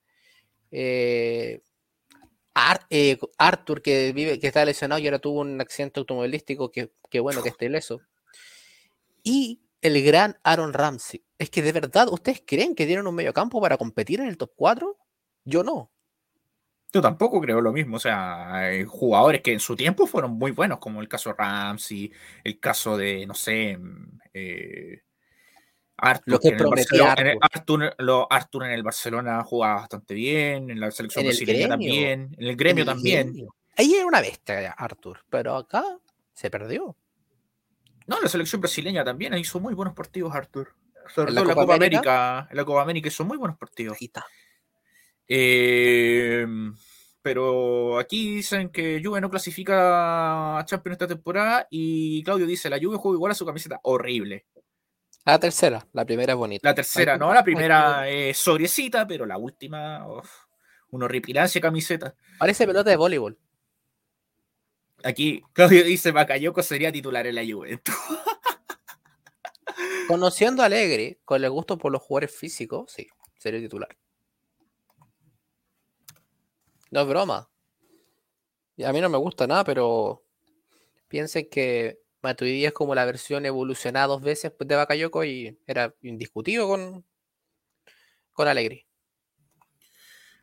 Eh, 0.70 1.60
Ar- 2.54 2.86
eh, 2.90 3.18
Arthur, 3.38 3.82
que 3.82 4.12
vive, 4.12 4.40
que 4.40 4.48
está 4.48 4.64
lesionado 4.64 5.00
y 5.00 5.06
ahora 5.06 5.20
tuvo 5.20 5.40
un 5.40 5.60
accidente 5.60 6.00
automovilístico, 6.00 6.72
que, 6.72 6.90
que 7.08 7.20
bueno 7.20 7.40
que 7.42 7.50
esté 7.50 7.66
ileso. 7.66 8.00
Y 9.22 9.60
el 9.80 10.02
gran 10.02 10.38
Aaron 10.42 10.72
Ramsey. 10.72 11.22
Es 11.38 11.50
que 11.50 11.62
de 11.62 11.70
verdad, 11.72 12.08
¿ustedes 12.10 12.42
creen 12.44 12.74
que 12.74 12.86
tienen 12.86 13.06
un 13.06 13.14
mediocampo 13.14 13.60
para 13.60 13.76
competir 13.76 14.20
en 14.20 14.26
el 14.26 14.36
top 14.36 14.50
4? 14.56 14.96
Yo 15.44 15.62
no. 15.62 15.92
Yo 16.92 17.02
tampoco 17.02 17.40
creo 17.40 17.60
lo 17.60 17.72
mismo. 17.72 17.96
O 17.96 18.00
sea, 18.00 18.54
hay 18.54 18.84
jugadores 18.84 19.42
que 19.42 19.52
en 19.52 19.60
su 19.60 19.76
tiempo 19.76 20.06
fueron 20.06 20.32
muy 20.32 20.52
buenos, 20.52 20.78
como 20.78 21.00
el 21.00 21.08
caso 21.08 21.32
Ramsey, 21.32 22.10
el 22.44 22.58
caso 22.58 22.96
de, 22.96 23.26
no 23.26 23.34
sé, 23.34 23.78
eh, 24.32 25.02
Arthur, 26.00 26.22
Lo 26.34 26.40
que 26.40 26.48
en 26.48 26.54
el 26.54 26.60
en 26.60 27.38
Arthur, 27.42 27.94
lo- 27.98 28.32
Arthur 28.32 28.64
en 28.66 28.70
el 28.70 28.82
Barcelona 28.84 29.42
jugaba 29.42 29.80
bastante 29.80 30.14
bien, 30.14 30.70
en 30.70 30.78
la 30.80 30.90
selección 30.90 31.22
En 31.24 31.28
brasileña 31.28 31.68
también, 31.68 32.34
en 32.38 32.46
el 32.46 32.56
gremio 32.56 32.82
El 32.82 32.86
también. 32.86 33.26
gremio. 33.32 33.54
Ahí 33.76 33.94
era 33.94 34.06
una 34.06 34.20
bestia, 34.20 34.70
Arthur, 34.72 35.20
pero 35.28 35.56
acá 35.56 35.84
se 36.32 36.50
perdió. 36.50 36.96
No, 38.06 38.16
en 38.16 38.22
la 38.22 38.28
selección 38.28 38.60
brasileña 38.60 39.04
también 39.04 39.34
hizo 39.34 39.60
muy 39.60 39.74
buenos 39.74 39.94
partidos, 39.94 40.34
Arthur. 40.34 40.72
Sobre 41.14 41.30
¿En 41.30 41.34
la 41.34 41.40
todo 41.40 41.42
en 41.42 41.48
la 41.48 41.54
Copa 41.54 41.62
Copa 41.64 41.74
América? 41.74 41.98
América, 42.00 42.48
en 42.50 42.56
la 42.56 42.64
Copa 42.64 42.82
América 42.82 43.08
hizo 43.08 43.24
muy 43.24 43.36
buenos 43.36 43.58
partidos. 43.58 43.96
Ahí 44.00 44.06
está. 44.06 44.24
Eh, 45.28 46.46
Pero 47.20 47.98
aquí 47.98 48.36
dicen 48.36 48.70
que 48.70 49.02
Juve 49.04 49.20
no 49.20 49.28
clasifica 49.28 50.58
a 50.58 50.64
Champions 50.64 50.94
esta 50.94 51.06
temporada 51.06 51.66
y 51.70 52.22
Claudio 52.24 52.46
dice, 52.46 52.70
la 52.70 52.78
Juve 52.80 52.96
juega 52.96 53.16
igual 53.16 53.32
a 53.32 53.34
su 53.34 53.44
camiseta. 53.44 53.78
Horrible. 53.82 54.46
La 55.24 55.38
tercera, 55.38 55.86
la 55.92 56.06
primera 56.06 56.32
es 56.32 56.38
bonita. 56.38 56.66
La 56.66 56.74
tercera, 56.74 57.18
no, 57.18 57.34
la 57.34 57.44
primera 57.44 58.08
es 58.08 58.38
sobriecita, 58.38 59.06
pero 59.06 59.26
la 59.26 59.36
última, 59.36 60.08
uf, 60.08 60.30
una 60.90 61.04
horripilancia 61.04 61.60
camiseta. 61.60 62.14
Parece 62.38 62.66
pelota 62.66 62.88
de 62.88 62.96
voleibol. 62.96 63.38
Aquí 65.04 65.42
Claudio 65.52 65.84
dice, 65.84 66.12
Bakayoko 66.12 66.62
sería 66.62 66.90
titular 66.90 67.26
en 67.26 67.34
la 67.34 67.44
Juventus. 67.44 67.94
Conociendo 70.08 70.62
a 70.62 70.66
Alegre, 70.66 71.18
con 71.26 71.44
el 71.44 71.50
gusto 71.50 71.76
por 71.76 71.92
los 71.92 72.00
jugadores 72.00 72.34
físicos, 72.34 72.90
sí, 72.90 73.06
sería 73.38 73.60
titular. 73.60 73.94
No 76.90 77.00
es 77.02 77.06
broma. 77.08 77.48
Y 78.76 78.84
a 78.84 78.92
mí 78.92 79.00
no 79.00 79.08
me 79.08 79.18
gusta 79.18 79.46
nada, 79.46 79.64
pero 79.64 80.22
piensen 81.08 81.48
que 81.50 82.00
Matuidi 82.22 82.64
es 82.64 82.72
como 82.72 82.94
la 82.94 83.04
versión 83.04 83.44
evolucionada 83.46 84.06
dos 84.06 84.22
veces 84.22 84.52
de 84.58 84.76
Bakayoko 84.76 85.24
y 85.24 85.58
era 85.66 85.94
indiscutido 86.02 86.68
con, 86.68 87.04
con 88.32 88.48
Alegre. 88.48 88.86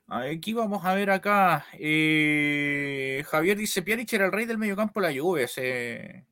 Aquí 0.08 0.54
vamos 0.54 0.86
a 0.86 0.94
ver 0.94 1.10
acá. 1.10 1.66
eh, 1.74 3.24
Javier 3.28 3.58
dice, 3.58 3.82
Pjanic 3.82 4.14
era 4.14 4.26
el 4.26 4.32
rey 4.32 4.46
del 4.46 4.58
mediocampo 4.60 5.02
de 5.02 5.08
la 5.14 5.20
Juve. 5.20 5.48
Se... 5.48 6.26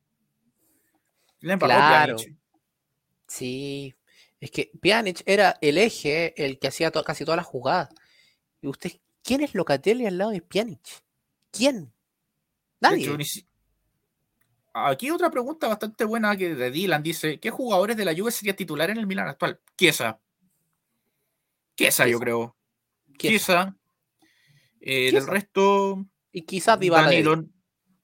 Le 1.40 1.58
Claro. 1.58 2.18
Pjanic. 2.18 2.36
Sí, 3.28 3.96
es 4.40 4.52
que 4.52 4.70
Pjanic 4.80 5.24
era 5.26 5.58
el 5.60 5.78
eje, 5.80 6.34
el 6.44 6.60
que 6.60 6.68
hacía 6.68 6.92
to- 6.92 7.04
casi 7.04 7.26
todas 7.26 7.38
las 7.38 7.48
jugadas. 7.48 7.90
Y 8.62 8.68
usted, 8.68 8.92
¿quién 9.24 9.42
es 9.42 9.56
Locatelli 9.56 10.06
al 10.06 10.18
lado 10.18 10.32
de 10.32 10.42
Pjanic? 10.42 10.82
¿Quién? 11.52 11.94
Nadie. 12.80 13.06
hecho, 13.06 13.48
Aquí 14.76 15.12
otra 15.12 15.30
pregunta 15.30 15.68
bastante 15.68 16.04
buena 16.04 16.36
que 16.36 16.56
de 16.56 16.72
Dylan 16.72 17.04
dice, 17.04 17.40
¿qué 17.40 17.52
jugadores 17.52 17.96
de 17.96 18.06
la 18.06 18.16
Juve 18.16 18.32
sería 18.32 18.56
titular 18.56 18.90
en 18.90 18.98
el 18.98 19.06
Milan 19.08 19.28
actual? 19.28 19.60
Chiesa. 19.78 20.20
Chiesa, 21.78 22.08
yo 22.08 22.20
creo. 22.20 22.56
Chiesa. 23.18 23.76
Eh, 24.82 25.12
del 25.12 25.28
resto, 25.28 26.06
Y 26.32 26.42
quizás 26.42 26.80
Dybala 26.80 27.10
de 27.10 27.24
Danilo, 27.24 27.36
10. 27.38 27.48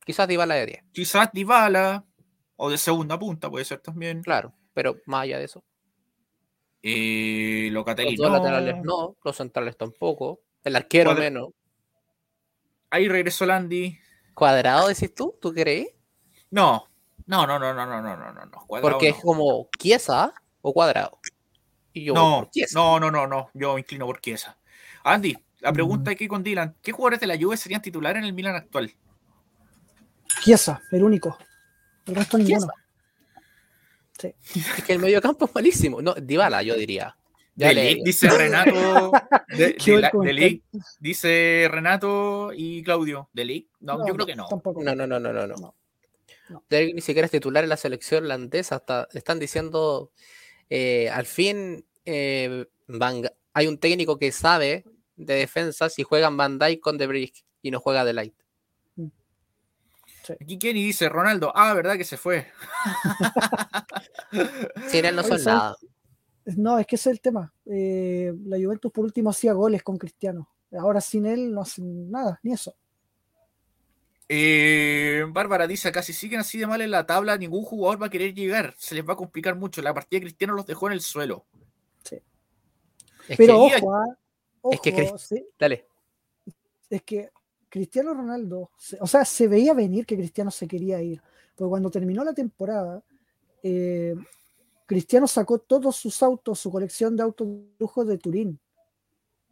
Quizás 0.05 0.27
Dybala 0.27 0.55
de 0.55 0.65
10, 0.67 0.83
quizás 0.93 1.29
Dybala, 1.33 2.05
o 2.55 2.69
de 2.69 2.77
segunda 2.77 3.17
punta 3.19 3.49
puede 3.49 3.65
ser 3.65 3.79
también. 3.79 4.21
claro. 4.21 4.53
Pero 4.73 4.97
más 5.07 5.23
allá 5.23 5.39
de 5.39 5.45
eso. 5.45 5.63
Eh, 6.81 7.69
Locatelli 7.71 8.15
Los 8.15 8.29
dos 8.29 8.31
no. 8.31 8.37
laterales 8.37 8.75
no, 8.83 9.17
los 9.23 9.35
centrales 9.35 9.75
tampoco. 9.75 10.41
El 10.63 10.75
arquero 10.75 11.11
Cuadra- 11.11 11.23
menos. 11.23 11.49
Ahí 12.89 13.07
regresó 13.07 13.45
Landy. 13.45 13.97
¿Cuadrado 14.33 14.87
decís 14.87 15.13
tú? 15.13 15.37
¿Tú 15.41 15.53
crees? 15.53 15.89
No, 16.51 16.87
no, 17.27 17.45
no, 17.45 17.59
no, 17.59 17.73
no, 17.73 17.85
no, 17.85 18.01
no, 18.01 18.17
no, 18.17 18.45
no. 18.45 18.65
Cuadrado 18.67 18.91
Porque 18.91 19.09
no. 19.11 19.15
es 19.15 19.21
como 19.21 19.69
Chiesa 19.77 20.33
o 20.61 20.73
Cuadrado. 20.73 21.19
Y 21.93 22.05
yo 22.05 22.13
No, 22.13 22.49
no, 22.73 22.99
no, 22.99 23.11
no, 23.11 23.27
no. 23.27 23.49
Yo 23.53 23.73
me 23.75 23.81
inclino 23.81 24.05
por 24.05 24.19
Chiesa. 24.21 24.57
Andy, 25.03 25.37
la 25.59 25.71
Mm. 25.71 25.73
pregunta 25.73 26.11
aquí 26.11 26.27
con 26.27 26.43
Dylan. 26.43 26.75
¿Qué 26.81 26.91
jugadores 26.91 27.19
de 27.19 27.27
la 27.27 27.37
Juve 27.37 27.57
serían 27.57 27.81
titulares 27.81 28.21
en 28.21 28.25
el 28.25 28.33
Milan 28.33 28.55
actual? 28.55 28.91
Chiesa, 30.41 30.81
el 30.91 31.03
único. 31.03 31.37
El 32.05 32.15
resto 32.15 32.37
Chiesa. 32.37 32.53
ninguno. 32.53 32.73
Es 34.21 34.83
que 34.83 34.93
el 34.93 34.99
medio 34.99 35.21
campo 35.21 35.45
es 35.45 35.55
malísimo. 35.55 36.01
No, 36.01 36.13
Dybala, 36.13 36.61
yo 36.63 36.75
diría. 36.75 37.15
Ya 37.59 37.67
De 37.69 37.73
le- 37.73 37.93
Ligt, 37.93 38.05
dice 38.05 38.29
Renato. 38.29 39.11
De, 39.49 39.75
Qué 39.75 39.91
de 39.91 39.93
buen 39.93 40.01
la- 40.01 40.07
de 40.07 40.11
comentario. 40.11 40.47
Ligt, 40.49 40.65
dice 40.99 41.67
Renato 41.69 42.51
y 42.55 42.81
Claudio. 42.83 43.29
¿De 43.33 43.43
Ligt? 43.43 43.69
No, 43.81 44.07
yo 44.07 44.13
creo 44.13 44.25
que 44.25 44.35
no. 44.35 44.47
Tampoco. 44.47 44.81
No, 44.81 44.95
no, 44.95 45.05
no, 45.05 45.19
no, 45.19 45.33
no. 45.33 45.47
no. 45.47 45.75
Ni 46.69 47.01
siquiera 47.01 47.25
es 47.25 47.31
titular 47.31 47.63
en 47.63 47.69
la 47.69 47.77
selección 47.77 48.23
holandesa. 48.23 48.75
Hasta 48.75 49.07
están 49.13 49.39
diciendo, 49.39 50.11
eh, 50.69 51.09
al 51.09 51.25
fin, 51.25 51.85
eh, 52.05 52.65
Van 52.87 53.23
hay 53.53 53.67
un 53.67 53.77
técnico 53.77 54.17
que 54.17 54.31
sabe 54.31 54.85
de 55.17 55.33
defensa 55.35 55.89
si 55.89 56.03
juegan 56.03 56.37
Van 56.37 56.59
Dijk 56.59 56.79
con 56.79 56.97
De 56.97 57.07
Brick 57.07 57.43
y 57.61 57.71
no 57.71 57.81
juega 57.81 58.05
De 58.05 58.13
Light. 58.13 58.35
Aquí 60.39 60.59
Kenny 60.59 60.83
dice 60.83 61.09
Ronaldo. 61.09 61.51
Ah, 61.55 61.73
verdad 61.73 61.97
que 61.97 62.03
se 62.05 62.15
fue. 62.15 62.47
Sin 64.89 65.05
él 65.05 65.15
no 65.15 65.23
son 65.23 65.43
nada. 65.43 65.75
No, 66.57 66.79
es 66.79 66.87
que 66.87 66.95
ese 66.95 67.09
es 67.09 67.15
el 67.15 67.21
tema. 67.21 67.53
Eh, 67.65 68.33
la 68.45 68.57
Juventus 68.57 68.91
por 68.91 69.05
último 69.05 69.29
hacía 69.29 69.53
goles 69.53 69.83
con 69.83 69.97
Cristiano. 69.97 70.49
Ahora 70.71 71.01
sin 71.01 71.25
él 71.25 71.51
no 71.51 71.61
hacen 71.61 72.09
nada, 72.11 72.39
ni 72.43 72.53
eso. 72.53 72.75
Eh, 74.31 75.25
Bárbara 75.29 75.65
dice 75.65 75.87
acá, 75.87 76.03
si 76.03 76.13
siguen 76.13 76.39
así 76.39 76.59
de 76.59 76.67
mal 76.67 76.81
en 76.81 76.91
la 76.91 77.05
tabla, 77.05 77.35
ningún 77.35 77.63
jugador 77.63 78.01
va 78.01 78.05
a 78.05 78.11
querer 78.11 78.33
llegar. 78.35 78.75
Se 78.77 78.93
les 78.93 79.07
va 79.07 79.13
a 79.13 79.17
complicar 79.17 79.55
mucho. 79.55 79.81
La 79.81 79.93
partida 79.93 80.19
de 80.19 80.25
Cristiano 80.25 80.53
los 80.53 80.67
dejó 80.67 80.87
en 80.87 80.93
el 80.93 81.01
suelo. 81.01 81.45
Es 83.27 83.37
Pero 83.37 83.67
que, 83.67 83.75
ojo, 83.75 83.95
ah, 83.95 84.05
es 84.71 84.79
que 84.81 85.03
ojo, 85.03 85.17
sí, 85.19 85.45
dale. 85.59 85.85
es 86.89 87.03
que 87.03 87.29
Cristiano 87.69 88.15
Ronaldo, 88.15 88.71
o 88.99 89.05
sea, 89.05 89.23
se 89.23 89.47
veía 89.47 89.75
venir 89.75 90.07
que 90.07 90.17
Cristiano 90.17 90.49
se 90.49 90.67
quería 90.67 90.99
ir. 90.99 91.21
Porque 91.55 91.69
cuando 91.69 91.91
terminó 91.91 92.23
la 92.23 92.33
temporada, 92.33 93.03
eh, 93.61 94.15
Cristiano 94.89 95.27
sacó 95.27 95.59
todos 95.59 95.95
sus 95.97 96.23
autos, 96.23 96.59
su 96.59 96.71
colección 96.71 97.15
de 97.15 97.21
autos 97.21 97.47
de 97.47 97.75
lujo 97.77 98.03
de 98.03 98.17
Turín. 98.17 98.59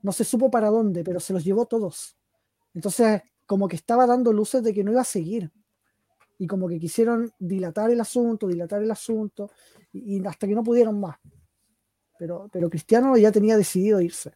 No 0.01 0.11
se 0.11 0.23
supo 0.23 0.49
para 0.49 0.69
dónde, 0.71 1.03
pero 1.03 1.19
se 1.19 1.31
los 1.31 1.43
llevó 1.43 1.67
todos. 1.67 2.17
Entonces, 2.73 3.21
como 3.45 3.67
que 3.67 3.75
estaba 3.75 4.07
dando 4.07 4.33
luces 4.33 4.63
de 4.63 4.73
que 4.73 4.83
no 4.83 4.91
iba 4.93 5.01
a 5.01 5.03
seguir. 5.03 5.51
Y 6.39 6.47
como 6.47 6.67
que 6.67 6.79
quisieron 6.79 7.31
dilatar 7.38 7.91
el 7.91 8.01
asunto, 8.01 8.47
dilatar 8.47 8.81
el 8.81 8.89
asunto, 8.89 9.51
y, 9.93 10.17
y 10.17 10.25
hasta 10.25 10.47
que 10.47 10.55
no 10.55 10.63
pudieron 10.63 10.99
más. 10.99 11.17
Pero, 12.17 12.49
pero 12.51 12.67
Cristiano 12.67 13.15
ya 13.15 13.31
tenía 13.31 13.57
decidido 13.57 14.01
irse. 14.01 14.33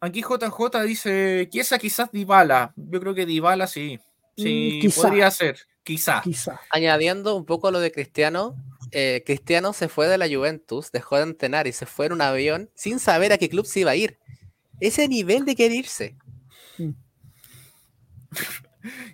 Aquí 0.00 0.20
JJ 0.20 0.82
dice, 0.84 1.48
Chiesa 1.50 1.78
quizás 1.78 2.12
Dybala. 2.12 2.74
Yo 2.76 3.00
creo 3.00 3.14
que 3.14 3.24
Dybala 3.24 3.66
sí. 3.66 3.98
Sí, 4.36 4.76
Mm, 4.76 4.80
quizá. 4.82 5.02
podría 5.02 5.30
ser. 5.30 5.58
Quizá. 5.82 6.20
Quizá. 6.22 6.60
Añadiendo 6.70 7.36
un 7.36 7.46
poco 7.46 7.70
lo 7.70 7.80
de 7.80 7.90
Cristiano, 7.90 8.54
eh, 8.92 9.22
Cristiano 9.26 9.72
se 9.72 9.88
fue 9.88 10.08
de 10.08 10.18
la 10.18 10.28
Juventus, 10.28 10.90
dejó 10.92 11.16
de 11.16 11.22
entrenar 11.24 11.66
y 11.66 11.72
se 11.72 11.86
fue 11.86 12.06
en 12.06 12.12
un 12.12 12.22
avión 12.22 12.70
sin 12.74 12.98
saber 12.98 13.32
a 13.32 13.38
qué 13.38 13.48
club 13.48 13.66
se 13.66 13.80
iba 13.80 13.90
a 13.92 13.96
ir. 13.96 14.18
Ese 14.80 15.06
nivel 15.08 15.44
de 15.44 15.54
querer 15.56 15.76
irse. 15.76 16.16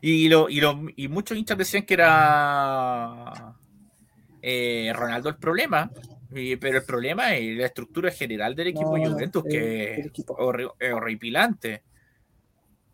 Y, 0.00 0.28
lo, 0.28 0.48
y, 0.48 0.60
lo- 0.60 0.80
y 0.94 1.08
muchos 1.08 1.36
hinchas 1.36 1.58
decían 1.58 1.84
que 1.84 1.94
era 1.94 3.56
eh, 4.40 4.92
Ronaldo 4.94 5.28
el 5.28 5.36
problema. 5.36 5.90
Y- 6.32 6.56
pero 6.56 6.78
el 6.78 6.84
problema 6.84 7.34
es 7.34 7.56
la 7.56 7.66
estructura 7.66 8.10
general 8.12 8.54
del 8.54 8.68
equipo 8.68 8.96
No, 8.96 9.10
Juventus, 9.10 9.44
el- 9.46 9.50
que 9.50 9.94
el 9.94 10.00
es 10.00 10.06
equipo. 10.06 10.36
horri- 10.36 10.72
es 10.78 10.92
horripilante. 10.92 11.82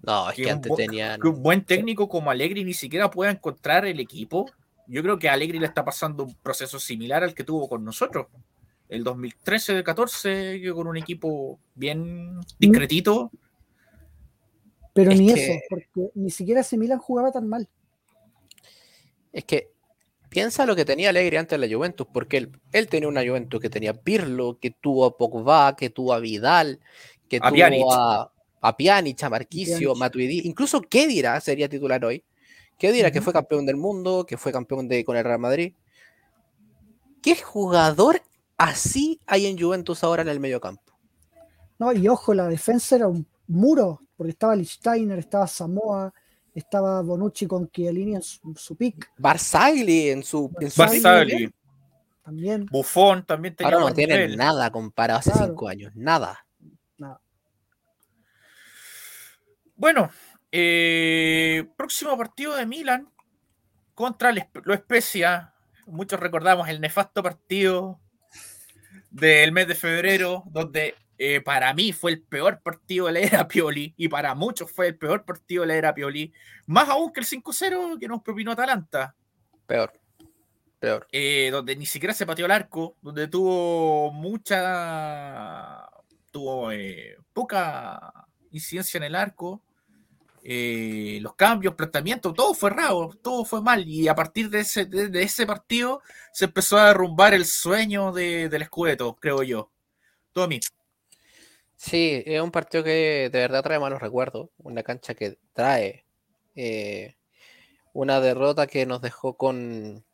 No, 0.00 0.30
es 0.30 0.36
Que 0.36 0.42
que 0.42 0.48
un 0.48 0.54
antes 0.54 0.72
bu- 0.72 0.76
tenían. 0.76 1.20
Que 1.20 1.28
un 1.28 1.42
buen 1.42 1.62
técnico 1.64 2.08
como 2.08 2.30
Allegri 2.30 2.64
ni 2.64 2.72
siquiera 2.74 3.10
pueda 3.10 3.30
encontrar 3.30 3.84
el 3.84 4.00
equipo. 4.00 4.50
Yo 4.92 5.02
creo 5.02 5.18
que 5.18 5.30
a 5.30 5.32
Allegri 5.32 5.58
le 5.58 5.64
está 5.66 5.82
pasando 5.86 6.24
un 6.24 6.34
proceso 6.34 6.78
similar 6.78 7.22
al 7.24 7.34
que 7.34 7.44
tuvo 7.44 7.66
con 7.66 7.82
nosotros. 7.82 8.26
El 8.90 9.04
2013-14, 9.04 10.60
que 10.60 10.70
con 10.74 10.86
un 10.86 10.98
equipo 10.98 11.58
bien 11.74 12.38
discretito. 12.58 13.30
Pero 14.92 15.12
Es 15.12 15.18
ni 15.18 15.32
que- 15.32 15.42
eso, 15.44 15.60
porque 15.70 16.10
ni 16.14 16.28
siquiera 16.28 16.60
ese 16.60 16.76
Milan 16.76 16.98
jugaba 16.98 17.32
tan 17.32 17.48
mal. 17.48 17.70
Es 19.32 19.44
que 19.44 19.70
piensa 20.28 20.66
lo 20.66 20.76
que 20.76 20.84
tenía 20.84 21.08
Alegre 21.08 21.38
antes 21.38 21.58
de 21.58 21.66
la 21.66 21.74
Juventus, 21.74 22.06
porque 22.12 22.36
él, 22.36 22.60
él 22.72 22.86
tenía 22.88 23.08
una 23.08 23.22
Juventus 23.26 23.60
que 23.62 23.70
tenía 23.70 23.94
Pirlo, 23.94 24.58
que 24.60 24.72
tuvo 24.72 25.06
a 25.06 25.16
Pogba, 25.16 25.74
que 25.74 25.88
tuvo 25.88 26.12
a 26.12 26.18
Vidal, 26.20 26.80
que 27.30 27.38
A 27.38 27.48
tuvo 27.48 27.56
Pjanic. 27.56 27.82
a, 27.90 28.30
a 28.60 28.76
Pjanic, 28.76 29.22
a 29.22 29.30
Marquisio, 29.30 29.78
Pjanic. 29.78 29.96
Matuidi, 29.96 30.40
incluso 30.44 30.82
Kedira 30.82 31.40
sería 31.40 31.66
titular 31.66 32.04
hoy. 32.04 32.22
Kedira, 32.82 33.12
que 33.12 33.18
Ujú. 33.20 33.24
fue 33.26 33.32
campeón 33.32 33.64
del 33.64 33.76
mundo, 33.76 34.26
que 34.26 34.36
fue 34.36 34.50
campeón 34.50 34.88
de, 34.88 35.04
con 35.04 35.16
el 35.16 35.22
Real 35.22 35.38
Madrid. 35.38 35.72
¿Qué 37.22 37.36
jugador 37.36 38.20
así 38.58 39.20
hay 39.26 39.46
en 39.46 39.56
Juventus 39.56 40.02
ahora 40.02 40.22
en 40.22 40.28
el 40.28 40.40
medio 40.40 40.60
campo? 40.60 40.92
No, 41.78 41.92
y 41.92 42.08
ojo, 42.08 42.34
la 42.34 42.48
defensa 42.48 42.96
era 42.96 43.06
un 43.06 43.24
muro, 43.46 44.00
porque 44.16 44.30
estaba 44.32 44.56
Lichtsteiner, 44.56 45.16
estaba 45.20 45.46
Samoa, 45.46 46.12
estaba 46.52 47.00
Bonucci 47.02 47.46
con 47.46 47.70
Chiellini 47.70 48.16
en 48.16 48.22
su, 48.22 48.52
su 48.56 48.74
pick 48.76 49.12
Barzagli 49.16 50.10
en 50.10 50.24
su, 50.24 50.50
en 50.60 50.68
su 50.70 50.82
pick 50.82 51.02
Barzagli, 51.02 51.30
también. 51.30 51.54
también. 52.24 52.66
Buffon 52.66 53.24
también 53.24 53.54
tenía 53.54 53.72
Ahora 53.74 53.88
no 53.90 53.94
tienen 53.94 54.18
nivel. 54.22 54.36
nada 54.36 54.70
comparado 54.72 55.20
hace 55.20 55.30
Claro. 55.30 55.46
cinco 55.46 55.68
años, 55.68 55.92
nada. 55.94 56.44
Nada. 56.98 57.20
Bueno, 59.76 60.10
eh, 60.52 61.66
próximo 61.76 62.16
partido 62.16 62.54
de 62.54 62.66
Milan 62.66 63.08
contra 63.94 64.32
lo 64.32 64.76
Spezia. 64.76 65.54
Muchos 65.86 66.20
recordamos 66.20 66.68
el 66.68 66.80
nefasto 66.80 67.22
partido 67.22 68.00
del 69.10 69.52
mes 69.52 69.66
de 69.68 69.74
febrero, 69.74 70.44
donde 70.46 70.94
eh, 71.18 71.40
para 71.40 71.72
mí 71.74 71.92
fue 71.92 72.12
el 72.12 72.22
peor 72.22 72.60
partido 72.62 73.06
de 73.06 73.12
la 73.12 73.20
era 73.20 73.48
Pioli 73.48 73.94
y 73.96 74.08
para 74.08 74.34
muchos 74.34 74.70
fue 74.72 74.88
el 74.88 74.98
peor 74.98 75.24
partido 75.24 75.62
de 75.62 75.68
la 75.68 75.74
era 75.76 75.94
Pioli, 75.94 76.32
más 76.66 76.88
aún 76.88 77.12
que 77.12 77.20
el 77.20 77.26
5-0 77.26 77.98
que 77.98 78.08
nos 78.08 78.22
propinó 78.22 78.52
Atalanta. 78.52 79.14
Peor. 79.66 79.92
Peor. 80.80 81.06
Eh, 81.12 81.50
donde 81.52 81.76
ni 81.76 81.86
siquiera 81.86 82.12
se 82.12 82.26
pateó 82.26 82.46
el 82.46 82.50
arco, 82.50 82.96
donde 83.00 83.28
tuvo 83.28 84.10
mucha. 84.10 85.88
tuvo 86.32 86.72
eh, 86.72 87.16
poca 87.32 88.26
incidencia 88.50 88.98
en 88.98 89.04
el 89.04 89.14
arco. 89.14 89.62
Eh, 90.44 91.18
los 91.22 91.34
cambios, 91.36 91.74
planteamientos, 91.74 92.34
todo 92.34 92.52
fue 92.54 92.70
raro, 92.70 93.10
todo 93.22 93.44
fue 93.44 93.62
mal. 93.62 93.86
Y 93.86 94.08
a 94.08 94.14
partir 94.14 94.50
de 94.50 94.60
ese, 94.60 95.46
partido 95.46 96.02
se 96.32 96.46
empezó 96.46 96.78
a 96.78 96.88
derrumbar 96.88 97.34
el 97.34 97.44
sueño 97.44 98.12
de, 98.12 98.48
del 98.48 98.62
escudeto, 98.62 99.16
creo 99.16 99.42
yo. 99.42 99.70
Tommy. 100.32 100.60
Sí, 101.76 102.22
es 102.26 102.40
un 102.40 102.50
partido 102.50 102.84
que 102.84 103.28
de 103.32 103.38
verdad 103.40 103.62
trae 103.62 103.78
malos 103.78 104.00
recuerdos. 104.00 104.50
Una 104.58 104.82
cancha 104.82 105.14
que 105.14 105.38
trae 105.52 106.04
una 107.92 108.20
derrota 108.20 108.66
que 108.66 108.86
nos 108.86 109.02
dejó 109.02 109.36
con 109.36 110.04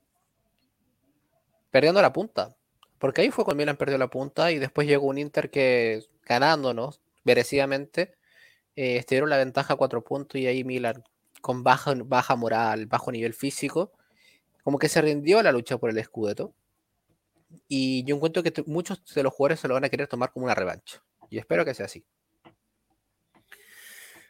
perdiendo 1.70 2.02
la 2.02 2.12
punta. 2.12 2.56
Porque 2.98 3.22
ahí 3.22 3.30
fue 3.30 3.44
cuando 3.44 3.58
Milan 3.58 3.76
perdió 3.76 3.98
la 3.98 4.08
punta 4.08 4.50
y 4.50 4.58
después 4.58 4.86
llegó 4.86 5.06
un 5.06 5.18
Inter 5.18 5.50
que 5.50 6.05
ganándonos 6.24 7.00
merecidamente 7.24 8.14
eh, 8.78 8.96
estuvieron 8.96 9.30
la 9.30 9.36
ventaja 9.36 9.74
a 9.74 9.76
cuatro 9.76 10.02
puntos 10.05 10.40
y 10.40 10.46
ahí 10.46 10.64
Milan 10.64 11.02
con 11.40 11.62
baja, 11.62 11.94
baja 12.05 12.36
moral, 12.36 12.86
bajo 12.86 13.10
nivel 13.12 13.34
físico, 13.34 13.92
como 14.62 14.78
que 14.78 14.88
se 14.88 15.00
rindió 15.00 15.42
la 15.42 15.52
lucha 15.52 15.78
por 15.78 15.90
el 15.90 15.98
escudeto. 15.98 16.55
Y 17.66 18.05
yo 18.05 18.16
encuentro 18.16 18.42
que 18.42 18.52
muchos 18.66 19.02
de 19.14 19.22
los 19.22 19.32
jugadores 19.32 19.60
se 19.60 19.68
lo 19.68 19.74
van 19.74 19.84
a 19.84 19.88
querer 19.88 20.06
tomar 20.06 20.32
como 20.32 20.44
una 20.44 20.55
revancha. 20.55 21.02
Y 21.30 21.38
espero 21.38 21.64
que 21.64 21.74
sea 21.74 21.86
así 21.86 22.05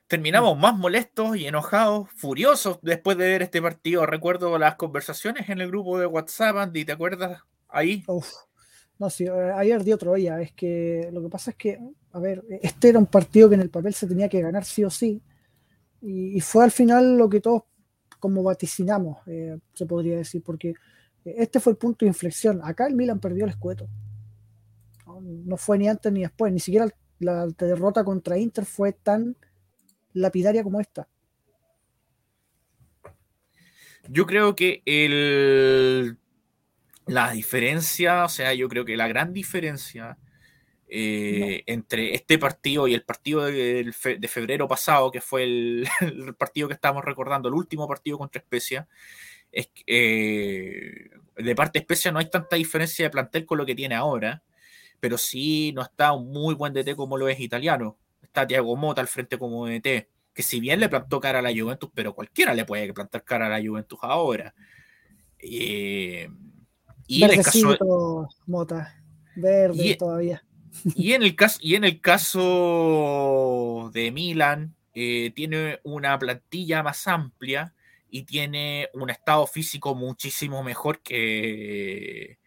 terminamos 0.08 0.58
más 0.58 0.74
molestos 0.74 1.36
y 1.36 1.46
enojados, 1.46 2.08
furiosos 2.16 2.78
después 2.80 3.16
de 3.18 3.28
ver 3.28 3.42
este 3.42 3.60
partido. 3.60 4.06
Recuerdo 4.06 4.58
las 4.58 4.76
conversaciones 4.76 5.50
en 5.50 5.60
el 5.60 5.68
grupo 5.68 5.98
de 5.98 6.06
WhatsApp, 6.06 6.56
Andy, 6.56 6.84
¿te 6.86 6.92
acuerdas 6.92 7.42
ahí? 7.68 8.04
No, 8.98 9.10
sí, 9.10 9.26
eh, 9.26 9.52
ayer 9.54 9.84
di 9.84 9.92
otro 9.92 10.14
día. 10.14 10.40
Es 10.40 10.52
que 10.52 11.08
lo 11.12 11.22
que 11.22 11.28
pasa 11.28 11.50
es 11.50 11.56
que, 11.56 11.78
a 12.18 12.20
ver, 12.20 12.44
este 12.62 12.88
era 12.88 12.98
un 12.98 13.06
partido 13.06 13.48
que 13.48 13.54
en 13.54 13.60
el 13.60 13.70
papel 13.70 13.94
se 13.94 14.08
tenía 14.08 14.28
que 14.28 14.40
ganar 14.40 14.64
sí 14.64 14.82
o 14.84 14.90
sí. 14.90 15.22
Y, 16.02 16.40
fue 16.40 16.64
al 16.64 16.70
final 16.70 17.16
lo 17.16 17.28
que 17.28 17.40
todos 17.40 17.62
como 18.20 18.42
vaticinamos, 18.42 19.18
eh, 19.28 19.56
se 19.72 19.86
podría 19.86 20.16
decir, 20.16 20.42
porque 20.42 20.74
este 21.24 21.60
fue 21.60 21.72
el 21.72 21.78
punto 21.78 22.04
de 22.04 22.08
inflexión. 22.08 22.60
Acá 22.64 22.86
el 22.86 22.94
Milan 22.94 23.20
perdió 23.20 23.44
el 23.44 23.50
escueto. 23.50 23.88
No, 25.22 25.56
fue 25.56 25.78
ni 25.78 25.88
antes 25.88 26.12
ni 26.12 26.22
después. 26.22 26.52
Ni 26.52 26.60
siquiera 26.60 26.88
la 27.20 27.46
derrota 27.46 28.04
contra 28.04 28.38
Inter 28.38 28.64
fue 28.64 28.92
tan 28.92 29.36
lapidaria 30.12 30.64
como 30.64 30.80
esta. 30.80 31.08
Yo 34.08 34.26
creo 34.26 34.56
que 34.56 34.82
el, 34.86 36.18
la 37.06 37.30
diferencia, 37.30 38.24
o 38.24 38.28
sea, 38.28 38.54
yo 38.54 38.68
creo 38.68 38.84
que 38.84 38.96
la 38.96 39.06
gran 39.06 39.32
diferencia 39.32 40.18
eh, 40.88 41.62
entre 41.66 42.14
este 42.14 42.38
partido 42.38 42.88
y 42.88 42.94
el 42.94 43.02
partido 43.02 43.44
de, 43.44 43.92
febrero 44.28 44.68
pasado, 44.68 45.10
que 45.10 45.20
fue 45.20 45.44
el, 45.44 45.88
partido 46.38 46.68
que 46.68 46.74
estamos 46.74 47.04
recordando, 47.04 47.48
el 47.48 47.54
último 47.54 47.86
partido 47.88 48.18
contra 48.18 48.40
Especia, 48.40 48.88
es 49.52 49.68
que 49.68 49.82
eh, 49.86 51.10
de 51.36 51.54
parte 51.54 51.78
de 51.78 51.82
Especia 51.82 52.12
no 52.12 52.18
hay 52.18 52.30
tanta 52.30 52.56
diferencia 52.56 53.06
de 53.06 53.10
plantel 53.10 53.46
con 53.46 53.58
lo 53.58 53.66
que 53.66 53.74
tiene 53.74 53.94
ahora, 53.94 54.42
pero 55.00 55.16
sí 55.18 55.72
no 55.74 55.82
está 55.82 56.12
un 56.12 56.30
muy 56.32 56.54
buen 56.54 56.72
DT 56.72 56.96
como 56.96 57.16
lo 57.16 57.28
es 57.28 57.40
italiano 57.40 57.98
está 58.28 58.46
Thiago 58.46 58.76
Mota 58.76 59.00
al 59.00 59.08
frente 59.08 59.38
como 59.38 59.66
DT, 59.66 60.08
que 60.32 60.42
si 60.42 60.60
bien 60.60 60.80
le 60.80 60.88
plantó 60.88 61.20
cara 61.20 61.40
a 61.40 61.42
la 61.42 61.50
Juventus, 61.50 61.90
pero 61.94 62.14
cualquiera 62.14 62.54
le 62.54 62.64
puede 62.64 62.92
plantar 62.92 63.24
cara 63.24 63.46
a 63.46 63.48
la 63.48 63.66
Juventus 63.66 63.98
ahora. 64.02 64.54
Eh, 65.38 66.28
y 67.06 67.22
en 67.24 67.30
el 67.30 67.42
caso 67.42 68.28
Mota, 68.46 69.02
verde 69.34 69.96
todavía. 69.96 70.44
Y 70.94 71.12
en 71.12 71.22
el 71.22 71.34
caso, 71.36 71.58
y 71.62 71.74
en 71.74 71.84
el 71.84 72.00
caso 72.00 73.90
de 73.92 74.10
Milan, 74.12 74.74
eh, 74.94 75.32
tiene 75.34 75.80
una 75.84 76.18
plantilla 76.18 76.82
más 76.82 77.06
amplia 77.06 77.74
y 78.10 78.24
tiene 78.24 78.88
un 78.94 79.10
estado 79.10 79.46
físico 79.46 79.94
muchísimo 79.94 80.62
mejor 80.62 81.00
que, 81.00 82.38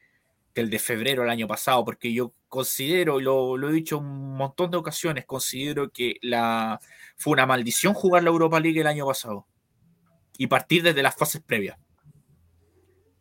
que 0.53 0.61
el 0.61 0.69
de 0.69 0.79
febrero 0.79 1.21
del 1.21 1.31
año 1.31 1.47
pasado, 1.47 1.85
porque 1.85 2.13
yo 2.13 2.33
considero, 2.49 3.19
y 3.19 3.23
lo, 3.23 3.69
he 3.69 3.71
dicho 3.71 3.99
un 3.99 4.35
montón 4.35 4.71
de 4.71 4.77
ocasiones, 4.77 5.25
considero 5.25 5.91
que 5.91 6.17
la, 6.21 6.79
fue 7.15 7.33
una 7.33 7.45
maldición 7.45 7.93
jugar 7.93 8.23
la 8.23 8.29
Europa 8.29 8.59
League 8.59 8.81
el 8.81 8.87
año 8.87 9.05
pasado 9.05 9.47
y 10.37 10.47
partir 10.47 10.83
desde 10.83 11.03
las 11.03 11.15
fases 11.15 11.41
previas. 11.41 11.77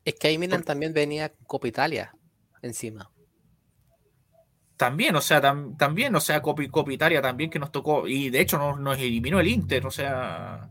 Es 0.05 0.15
que 0.15 0.29
ahí 0.29 0.39
Milan 0.39 0.65
también 0.65 0.93
venía 0.93 1.33
Copa 1.47 1.69
Italia 1.69 2.15
encima. 2.63 3.13
También, 4.81 5.15
o 5.15 5.21
sea, 5.21 5.43
también, 5.43 6.15
o 6.15 6.21
sea, 6.21 6.41
Copa, 6.41 6.63
Italia 6.91 7.21
también 7.21 7.51
que 7.51 7.59
nos 7.59 7.71
tocó, 7.71 8.09
y 8.09 8.31
de 8.31 8.41
hecho 8.41 8.57
nos, 8.57 8.81
nos 8.81 8.97
eliminó 8.97 9.39
el 9.39 9.49
Inter, 9.49 9.85
o 9.85 9.91
sea, 9.91 10.71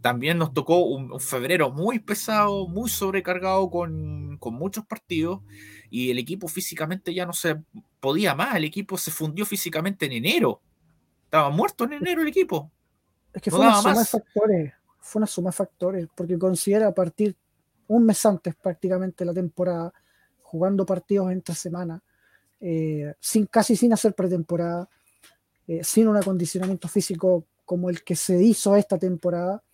también 0.00 0.38
nos 0.38 0.54
tocó 0.54 0.78
un, 0.86 1.20
febrero 1.20 1.70
muy 1.70 1.98
pesado, 1.98 2.66
muy 2.66 2.88
sobrecargado 2.88 3.68
con, 3.68 4.38
con, 4.38 4.54
muchos 4.54 4.86
partidos 4.86 5.42
y 5.90 6.10
el 6.10 6.18
equipo 6.18 6.48
físicamente 6.48 7.12
ya 7.12 7.26
no 7.26 7.34
se 7.34 7.60
podía 8.00 8.34
más, 8.34 8.56
el 8.56 8.64
equipo 8.64 8.96
se 8.96 9.10
fundió 9.10 9.44
físicamente 9.44 10.06
en 10.06 10.12
enero. 10.12 10.62
Estaba 11.24 11.50
muerto 11.50 11.84
en 11.84 11.92
enero 11.92 12.22
el 12.22 12.28
equipo. 12.28 12.70
Es 13.34 13.42
que 13.42 13.50
fue 13.50 13.60
una 13.60 13.82
suma 13.82 13.98
de 13.98 14.06
factores, 14.06 14.72
fue 14.98 15.20
una 15.20 15.26
suma 15.26 15.50
de 15.50 15.56
factores, 15.56 16.08
porque 16.14 16.38
considera 16.38 16.86
a 16.86 16.94
partir 16.94 17.36
un 17.88 18.06
mes 18.06 18.24
antes 18.24 18.54
prácticamente 18.54 19.26
la 19.26 19.34
temporada, 19.34 19.92
jugando 20.40 20.86
partidos 20.86 21.30
entre 21.30 21.54
semana, 21.54 22.02
eh, 22.64 23.14
sin, 23.18 23.46
casi 23.46 23.74
sin 23.74 23.92
hacer 23.92 24.14
pretemporada, 24.14 24.88
eh, 25.66 25.82
sin 25.82 26.06
un 26.06 26.16
acondicionamiento 26.16 26.86
físico 26.86 27.44
como 27.64 27.90
el 27.90 28.04
que 28.04 28.14
se 28.14 28.40
hizo 28.40 28.76
esta 28.76 28.98
temporada, 28.98 29.64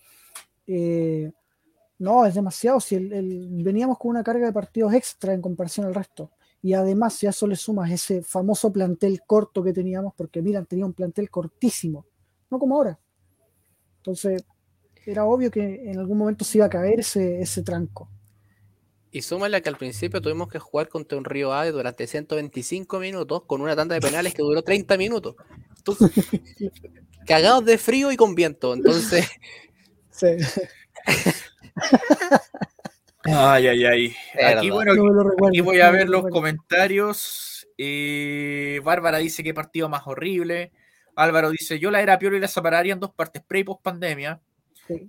eh, 0.67 1.31
no, 1.99 2.25
es 2.25 2.35
demasiado. 2.35 2.81
Si 2.81 2.97
veníamos 2.97 3.99
con 3.99 4.11
una 4.13 4.25
carga 4.25 4.47
de 4.47 4.53
partidos 4.53 4.95
extra 4.95 5.35
en 5.35 5.43
comparación 5.43 5.87
al 5.87 5.95
resto. 5.95 6.31
Y 6.63 6.73
además, 6.73 7.15
si 7.15 7.27
a 7.27 7.31
eso 7.31 7.47
le 7.47 7.57
sumas 7.57 7.91
ese 7.91 8.23
famoso 8.23 8.73
plantel 8.73 9.21
corto 9.27 9.63
que 9.63 9.73
teníamos, 9.73 10.15
porque 10.17 10.41
Milan 10.41 10.65
tenía 10.65 10.87
un 10.87 10.95
plantel 10.95 11.29
cortísimo, 11.29 12.07
no 12.51 12.59
como 12.59 12.77
ahora. 12.77 12.99
Entonces, 13.99 14.45
era 15.05 15.27
obvio 15.27 15.51
que 15.51 15.91
en 15.91 15.99
algún 15.99 16.19
momento 16.19 16.45
se 16.45 16.59
iba 16.59 16.67
a 16.67 16.71
caer 16.71 17.01
ese, 17.01 17.41
ese 17.41 17.63
tranco. 17.63 18.09
Y 19.11 19.23
súmale 19.23 19.63
que 19.63 19.69
al 19.69 19.77
principio 19.77 20.21
tuvimos 20.21 20.49
que 20.49 20.59
jugar 20.59 20.89
contra 20.89 21.17
un 21.17 21.25
Río 21.25 21.53
Ave 21.53 21.73
durante 21.73 22.07
125 22.07 22.99
minutos 22.99 23.43
con 23.47 23.61
una 23.63 23.75
tanda 23.75 23.95
de 23.95 24.01
penales 24.01 24.35
que 24.35 24.43
duró 24.43 24.63
30 24.63 24.97
minutos. 24.99 25.37
cagados 27.27 27.65
de 27.65 27.79
frío 27.79 28.11
y 28.11 28.17
con 28.17 28.35
viento. 28.35 28.75
Entonces, 28.75 29.29
ay, 33.25 33.67
ay, 33.67 33.85
ay. 33.85 34.17
Aquí, 34.43 34.71
bueno, 34.71 34.95
voy 35.63 35.81
a 35.81 35.91
ver 35.91 36.09
los 36.09 36.27
comentarios. 36.29 37.69
Eh, 37.77 38.81
Bárbara 38.83 39.19
dice 39.19 39.45
que 39.45 39.55
partido 39.55 39.89
más 39.89 40.03
horrible. 40.07 40.73
Álvaro 41.15 41.51
dice, 41.51 41.79
yo 41.79 41.91
la 41.91 42.01
era 42.01 42.19
peor 42.19 42.35
y 42.35 42.41
la 42.41 42.49
separaría 42.49 42.93
en 42.93 43.01
dos 43.01 43.13
partes, 43.13 43.43
pre 43.47 43.61
y 43.61 43.65
post 43.65 43.83
pandemia. 43.83 44.41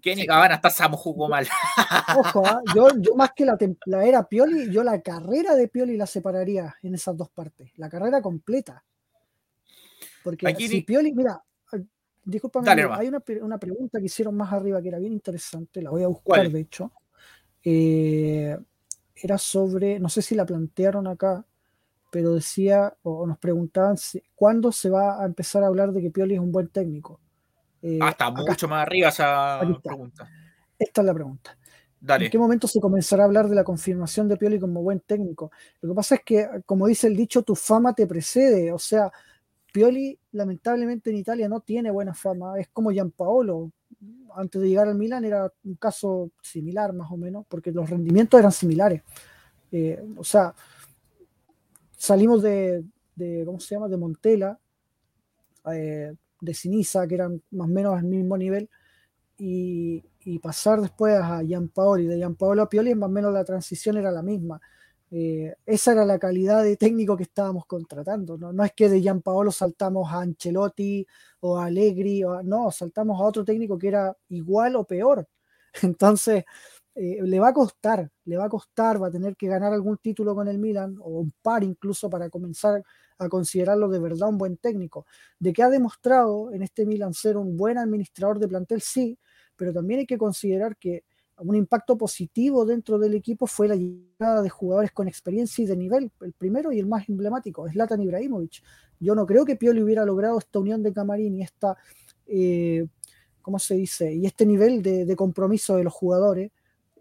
Kenny 0.02 0.26
Cabana 0.26 0.56
hasta 0.56 0.70
Samu 0.70 0.98
jugó 0.98 1.30
mal. 1.30 1.48
Ojo, 2.18 2.44
¿ah? 2.46 2.62
yo, 2.76 3.16
más 3.16 3.32
que 3.36 3.46
la, 3.46 3.58
era 4.06 4.28
Pioli, 4.28 4.72
yo 4.72 4.84
la 4.84 5.02
carrera 5.02 5.56
de 5.56 5.68
Pioli 5.68 5.98
la 5.98 6.06
separaría 6.06 6.76
en 6.82 6.96
esas 6.96 7.16
dos 7.16 7.30
partes, 7.30 7.72
la 7.78 7.90
carrera 7.90 8.22
completa. 8.22 8.84
Porque 10.24 10.54
si 10.56 10.82
Pioli, 10.82 11.14
mira, 11.14 11.42
Disculpame, 12.30 12.70
hay 12.70 13.08
una, 13.08 13.58
pregunta 13.58 14.00
que 14.00 14.06
hicieron 14.06 14.36
más 14.36 14.54
arriba 14.54 14.82
que 14.82 14.90
era 14.90 15.00
bien 15.00 15.14
interesante, 15.14 15.82
la 15.82 15.90
voy 15.90 16.04
a 16.04 16.08
buscar 16.08 16.50
de 16.50 16.60
hecho. 16.60 16.92
Eh, 17.64 18.56
era 19.16 19.38
sobre, 19.38 20.00
no 20.00 20.10
sé 20.10 20.22
si 20.22 20.36
la 20.36 20.46
plantearon 20.46 21.08
acá, 21.08 21.46
pero 22.12 22.36
decía, 22.36 22.96
o 23.04 23.26
nos 23.26 23.38
preguntaban 23.40 23.96
cuándo 24.36 24.72
se 24.72 24.90
va 24.90 25.22
a 25.22 25.26
empezar 25.26 25.64
a 25.64 25.68
hablar 25.68 25.92
de 25.92 26.02
que 26.02 26.12
Pioli 26.12 26.36
es 26.36 26.40
un 26.40 26.52
buen 26.52 26.68
técnico. 26.68 27.20
Eh, 27.82 28.00
Hasta 28.02 28.30
mucho 28.32 28.68
más 28.68 28.84
arriba 28.84 29.10
esa 29.10 29.62
pregunta. 29.84 30.30
Esta 30.78 31.02
es 31.02 31.08
la 31.08 31.14
pregunta. 31.14 31.58
¿En 32.02 32.32
qué 32.32 32.38
momento 32.38 32.68
se 32.68 32.80
comenzará 32.80 33.24
a 33.24 33.26
hablar 33.26 33.50
de 33.50 33.56
la 33.56 33.64
confirmación 33.64 34.30
de 34.30 34.38
Pioli 34.38 34.60
como 34.60 34.82
buen 34.82 35.02
técnico? 35.02 35.52
Lo 35.82 35.90
que 35.90 35.96
pasa 35.96 36.16
es 36.16 36.22
que, 36.24 36.48
como 36.66 36.88
dice 36.88 37.08
el 37.08 37.16
dicho, 37.16 37.44
tu 37.44 37.56
fama 37.56 37.94
te 37.94 38.08
precede. 38.08 38.72
O 38.72 38.80
sea, 38.80 39.12
Pioli 39.72 40.18
lamentablemente 40.32 41.10
en 41.10 41.18
Italia 41.18 41.50
no 41.50 41.60
tiene 41.60 41.92
buena 41.92 42.14
fama, 42.14 42.60
es 42.60 42.70
como 42.70 42.92
Gianpaolo, 42.92 43.72
antes 44.36 44.62
de 44.62 44.70
llegar 44.70 44.88
al 44.88 44.96
Milan 44.96 45.26
era 45.26 45.52
un 45.66 45.76
caso 45.76 46.32
similar 46.42 46.94
más 46.94 47.12
o 47.12 47.18
menos, 47.18 47.46
porque 47.48 47.72
los 47.72 47.90
rendimientos 47.90 48.40
eran 48.40 48.52
similares. 48.52 49.02
Eh, 49.72 50.02
o 50.18 50.24
sea, 50.24 50.54
salimos 51.98 52.42
de, 52.42 52.84
¿cómo 53.46 53.60
se 53.60 53.76
llama?, 53.76 53.88
de 53.88 53.98
Montela, 53.98 54.58
eh, 55.74 56.14
de 56.42 56.54
Sinisa, 56.54 57.08
que 57.08 57.16
eran 57.16 57.42
más 57.52 57.68
o 57.68 57.72
menos 57.72 57.98
al 57.98 58.06
mismo 58.06 58.38
nivel, 58.38 58.70
y, 59.38 60.04
pasar 60.42 60.80
después 60.82 61.16
a 61.16 61.42
Gianpaolo 61.42 62.04
y 62.04 62.06
de 62.06 62.18
Gianpaolo 62.18 62.62
a 62.62 62.70
Pioli, 62.70 62.94
más 62.96 63.10
o 63.10 63.12
menos 63.12 63.34
la 63.34 63.44
transición 63.44 63.98
era 63.98 64.12
la 64.12 64.22
misma. 64.22 64.62
Eh, 65.12 65.56
esa 65.66 65.94
era 65.94 66.06
la 66.06 66.20
calidad 66.20 66.64
de 66.64 66.78
técnico 66.78 67.18
que 67.18 67.24
estábamos 67.24 67.66
contratando. 67.66 68.38
No, 68.38 68.54
no 68.54 68.64
es 68.64 68.74
que 68.74 68.90
de 68.90 69.02
Gianpaolo 69.02 69.52
saltamos 69.52 70.12
a 70.12 70.22
Ancelotti 70.22 71.06
o 71.42 71.58
a 71.58 71.66
Allegri, 71.66 72.24
o 72.24 72.44
no, 72.44 72.72
saltamos 72.72 73.20
a 73.20 73.24
otro 73.24 73.44
técnico 73.44 73.78
que 73.78 73.88
era 73.88 74.16
igual 74.30 74.76
o 74.76 74.84
peor. 74.86 75.28
Entonces, 75.84 76.46
eh, 76.96 77.20
le 77.22 77.40
va 77.40 77.50
a 77.50 77.54
costar, 77.54 78.10
le 78.26 78.38
va 78.38 78.46
a 78.46 78.50
costar, 78.50 79.02
va 79.02 79.08
a 79.08 79.12
tener 79.12 79.36
que 79.36 79.48
ganar 79.48 79.72
algún 79.74 79.98
título 79.98 80.36
con 80.36 80.48
el 80.48 80.58
Milan 80.58 80.98
o 81.00 81.20
un 81.20 81.34
par 81.42 81.64
incluso 81.64 82.10
para 82.10 82.30
comenzar 82.30 82.84
a 83.18 83.30
considerarlo 83.30 83.90
de 83.90 84.00
verdad 84.00 84.30
un 84.30 84.38
buen 84.38 84.58
técnico. 84.58 85.06
De 85.40 85.54
que 85.54 85.64
ha 85.64 85.70
demostrado 85.70 86.52
en 86.52 86.64
este 86.64 86.86
Milan 86.86 87.14
ser 87.14 87.38
un 87.38 87.56
buen 87.56 87.78
administrador 87.78 88.40
de 88.40 88.48
plantel, 88.48 88.82
sí, 88.82 89.18
pero 89.56 89.72
también 89.72 90.02
hay 90.02 90.06
que 90.06 90.18
considerar 90.18 90.78
que 90.78 91.04
un 91.38 91.56
impacto 91.56 91.98
positivo 91.98 92.66
dentro 92.66 92.98
del 93.00 93.14
equipo 93.14 93.48
fue 93.48 93.70
la 93.70 93.76
llegada 93.76 94.42
de 94.42 94.50
jugadores 94.50 94.92
con 94.92 95.08
experiencia 95.08 95.64
y 95.64 95.68
de 95.68 95.78
nivel. 95.78 96.12
El 96.20 96.34
primero 96.34 96.72
y 96.74 96.80
el 96.80 96.86
más 96.88 97.08
emblemático 97.08 97.66
es 97.68 97.76
Latan 97.76 98.02
Ibrahimovic. 98.02 98.62
Yo 99.00 99.16
no 99.16 99.26
creo 99.26 99.46
que 99.46 99.56
Pioli 99.56 99.82
hubiera 99.82 100.04
logrado 100.06 100.38
esta 100.40 100.60
unión 100.60 100.84
de 100.84 100.92
Camarín 100.92 101.36
y 101.36 101.44
esta, 101.44 101.78
eh, 102.26 102.86
¿cómo 103.42 103.58
se 103.58 103.76
dice? 103.76 104.14
Y 104.14 104.26
este 104.26 104.46
nivel 104.46 104.82
de 104.82 105.16
compromiso 105.16 105.78
de 105.78 105.86
los 105.86 105.94
jugadores 105.94 106.52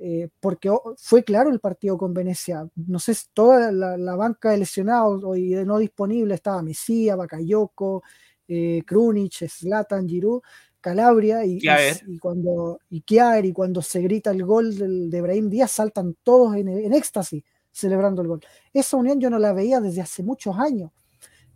eh, 0.00 0.28
porque 0.40 0.70
fue 0.96 1.24
claro 1.24 1.50
el 1.50 1.58
partido 1.58 1.98
con 1.98 2.14
Venecia. 2.14 2.68
No 2.76 2.98
sé, 2.98 3.16
toda 3.34 3.72
la, 3.72 4.16
banca 4.16 4.50
de 4.50 4.58
lesionados 4.58 5.36
y 5.36 5.50
de 5.50 5.64
no 5.64 5.78
disponible 5.78 6.34
estaba 6.34 6.62
Mesía, 6.62 7.16
Bakayoko, 7.16 8.02
eh, 8.46 8.82
Krunic, 8.86 9.48
Zlatan, 9.48 10.08
Giroud, 10.08 10.40
Calabria 10.80 11.44
y, 11.44 11.58
y, 12.06 12.18
cuando 12.18 12.78
y 12.88 13.02
y 13.08 13.52
cuando 13.52 13.82
se 13.82 14.00
grita 14.00 14.30
el 14.30 14.44
gol 14.44 15.10
de 15.10 15.20
Brahim 15.20 15.50
Díaz 15.50 15.72
saltan 15.72 16.16
todos 16.22 16.54
en, 16.54 16.68
en, 16.68 16.92
éxtasis 16.92 17.42
celebrando 17.72 18.22
el 18.22 18.28
gol. 18.28 18.40
Esa 18.72 18.96
unión 18.96 19.20
yo 19.20 19.30
no 19.30 19.38
la 19.40 19.52
veía 19.52 19.80
desde 19.80 20.00
hace 20.00 20.22
muchos 20.22 20.56
años. 20.56 20.92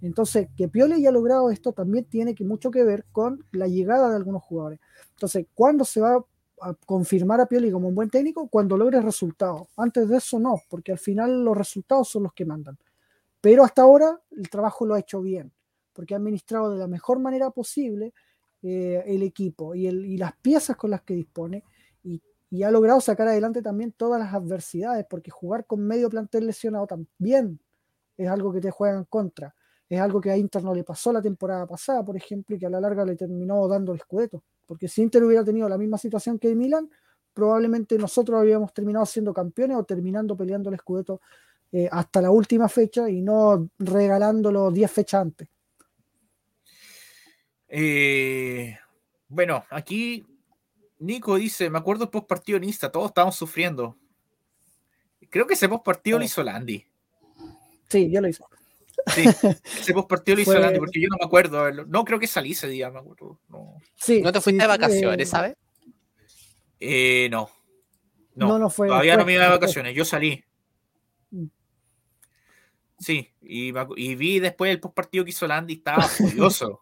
Entonces, 0.00 0.48
que 0.56 0.66
Pioli 0.66 0.94
haya 0.94 1.12
logrado 1.12 1.50
esto 1.50 1.72
también 1.72 2.04
tiene 2.06 2.34
que, 2.34 2.44
mucho 2.44 2.72
que 2.72 2.82
ver 2.82 3.04
con 3.12 3.46
la 3.52 3.68
llegada 3.68 4.10
de 4.10 4.16
algunos 4.16 4.42
jugadores. 4.42 4.80
Entonces, 5.10 5.46
¿cuándo 5.54 5.84
se 5.84 6.00
va 6.00 6.24
confirmar 6.86 7.40
a 7.40 7.46
Pioli 7.46 7.70
como 7.70 7.88
un 7.88 7.94
buen 7.94 8.10
técnico 8.10 8.48
cuando 8.48 8.76
logre 8.76 9.00
resultados. 9.00 9.68
Antes 9.76 10.08
de 10.08 10.16
eso 10.16 10.38
no, 10.38 10.60
porque 10.68 10.92
al 10.92 10.98
final 10.98 11.44
los 11.44 11.56
resultados 11.56 12.08
son 12.08 12.24
los 12.24 12.32
que 12.32 12.44
mandan. 12.44 12.78
Pero 13.40 13.64
hasta 13.64 13.82
ahora 13.82 14.20
el 14.30 14.48
trabajo 14.48 14.86
lo 14.86 14.94
ha 14.94 15.00
hecho 15.00 15.20
bien, 15.20 15.52
porque 15.92 16.14
ha 16.14 16.18
administrado 16.18 16.70
de 16.70 16.78
la 16.78 16.86
mejor 16.86 17.18
manera 17.18 17.50
posible 17.50 18.12
eh, 18.62 19.02
el 19.06 19.22
equipo 19.22 19.74
y, 19.74 19.86
el, 19.86 20.06
y, 20.06 20.16
las 20.16 20.36
piezas 20.36 20.76
con 20.76 20.90
las 20.90 21.02
que 21.02 21.14
dispone 21.14 21.64
y, 22.04 22.22
y, 22.50 22.62
ha 22.62 22.70
logrado 22.70 23.00
sacar 23.00 23.26
adelante 23.26 23.60
también 23.60 23.92
todas 23.92 24.20
las 24.20 24.32
adversidades, 24.32 25.04
porque 25.10 25.32
jugar 25.32 25.66
con 25.66 25.80
medio 25.80 26.08
plantel 26.08 26.46
lesionado 26.46 26.86
también 26.86 27.58
es 28.16 28.28
algo 28.28 28.52
que 28.52 28.60
te 28.60 28.70
juega 28.70 28.96
en 28.96 29.04
contra. 29.04 29.54
Es 29.88 30.00
algo 30.00 30.20
que 30.20 30.30
a 30.30 30.36
Inter 30.36 30.62
no 30.62 30.74
le 30.74 30.84
pasó 30.84 31.12
la 31.12 31.20
temporada 31.20 31.66
pasada, 31.66 32.04
por 32.04 32.16
ejemplo, 32.16 32.56
y 32.56 32.58
que 32.58 32.66
a 32.66 32.70
la 32.70 32.80
larga 32.80 33.04
le 33.04 33.16
terminó 33.16 33.66
dando 33.68 33.92
el 33.92 33.98
escudeto 33.98 34.42
porque 34.66 34.88
si 34.88 35.02
Inter 35.02 35.24
hubiera 35.24 35.44
tenido 35.44 35.68
la 35.68 35.78
misma 35.78 35.98
situación 35.98 36.38
que 36.38 36.48
el 36.48 36.56
Milan, 36.56 36.90
probablemente 37.32 37.96
nosotros 37.98 38.38
habríamos 38.38 38.72
terminado 38.72 39.06
siendo 39.06 39.32
campeones 39.32 39.76
o 39.76 39.84
terminando 39.84 40.36
peleando 40.36 40.70
el 40.70 40.78
Scudetto 40.78 41.20
eh, 41.70 41.88
hasta 41.90 42.20
la 42.20 42.30
última 42.30 42.68
fecha 42.68 43.08
y 43.08 43.22
no 43.22 43.70
regalándolo 43.78 44.70
10 44.70 44.90
fechas 44.90 45.22
antes. 45.22 45.48
Eh, 47.68 48.76
bueno, 49.28 49.64
aquí 49.70 50.26
Nico 50.98 51.36
dice, 51.36 51.70
me 51.70 51.78
acuerdo 51.78 52.04
el 52.04 52.10
post 52.10 52.26
partido 52.26 52.58
en 52.58 52.64
Insta, 52.64 52.92
todos 52.92 53.06
estábamos 53.06 53.36
sufriendo. 53.36 53.96
Creo 55.30 55.46
que 55.46 55.54
ese 55.54 55.68
post 55.68 55.82
partido 55.82 56.18
lo 56.18 56.24
hizo 56.24 56.42
Landy. 56.42 56.84
Sí, 57.88 58.10
yo 58.10 58.20
lo 58.20 58.28
hice. 58.28 58.44
Sí, 59.06 59.24
ese 59.78 59.92
post 59.92 60.08
partido 60.08 60.36
lo 60.36 60.42
hizo 60.42 60.58
Landy 60.58 60.78
porque 60.78 61.00
yo 61.00 61.08
no 61.08 61.16
me 61.18 61.26
acuerdo. 61.26 61.70
No 61.86 62.04
creo 62.04 62.18
que 62.18 62.26
salí 62.26 62.52
ese 62.52 62.68
día, 62.68 62.90
me 62.90 62.98
acuerdo. 62.98 63.38
No, 63.48 63.76
¿No 64.22 64.32
te 64.32 64.40
fuiste 64.40 64.62
de 64.62 64.68
vacaciones, 64.68 65.28
sabes? 65.28 65.56
Eh, 66.80 67.28
no. 67.30 67.50
no. 68.34 68.58
No, 68.58 68.70
fue. 68.70 68.88
Todavía 68.88 69.16
no 69.16 69.24
me 69.24 69.34
iba 69.34 69.44
de 69.44 69.50
vacaciones, 69.50 69.94
yo 69.94 70.04
salí. 70.04 70.44
Mm. 71.30 71.46
Sí, 72.98 73.28
y, 73.42 73.72
y, 73.96 74.14
vi 74.14 74.38
después 74.40 74.70
el 74.70 74.80
post 74.80 74.94
partido 74.94 75.24
que 75.24 75.30
hizo 75.30 75.46
Landy, 75.46 75.74
estaba 75.74 76.02
furioso. 76.02 76.80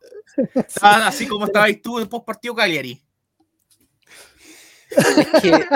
estaba 0.54 1.06
así 1.06 1.26
como 1.26 1.46
estabas 1.46 1.70
tú 1.82 1.98
el 1.98 2.08
post 2.08 2.26
partido 2.26 2.54
Cagliari. 2.54 3.00
Es 4.90 5.42
que 5.42 5.66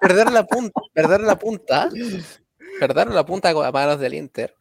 perder 0.00 0.32
la 0.32 0.46
punta, 0.46 0.80
perder 0.94 1.20
la 1.20 1.38
punta, 1.38 1.90
perder 2.80 3.08
la 3.08 3.26
punta 3.26 3.50
a 3.50 3.72
manos 3.72 4.00
del 4.00 4.14
Inter 4.14 4.56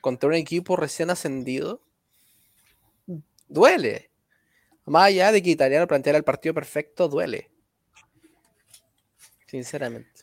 contra 0.00 0.28
un 0.28 0.34
equipo 0.34 0.76
recién 0.76 1.10
ascendido, 1.10 1.82
duele. 3.48 4.10
Más 4.86 5.04
allá 5.04 5.32
de 5.32 5.42
que 5.42 5.50
Italiano 5.50 5.86
planteara 5.86 6.16
el 6.18 6.24
partido 6.24 6.54
perfecto, 6.54 7.08
duele. 7.08 7.50
Sinceramente. 9.46 10.22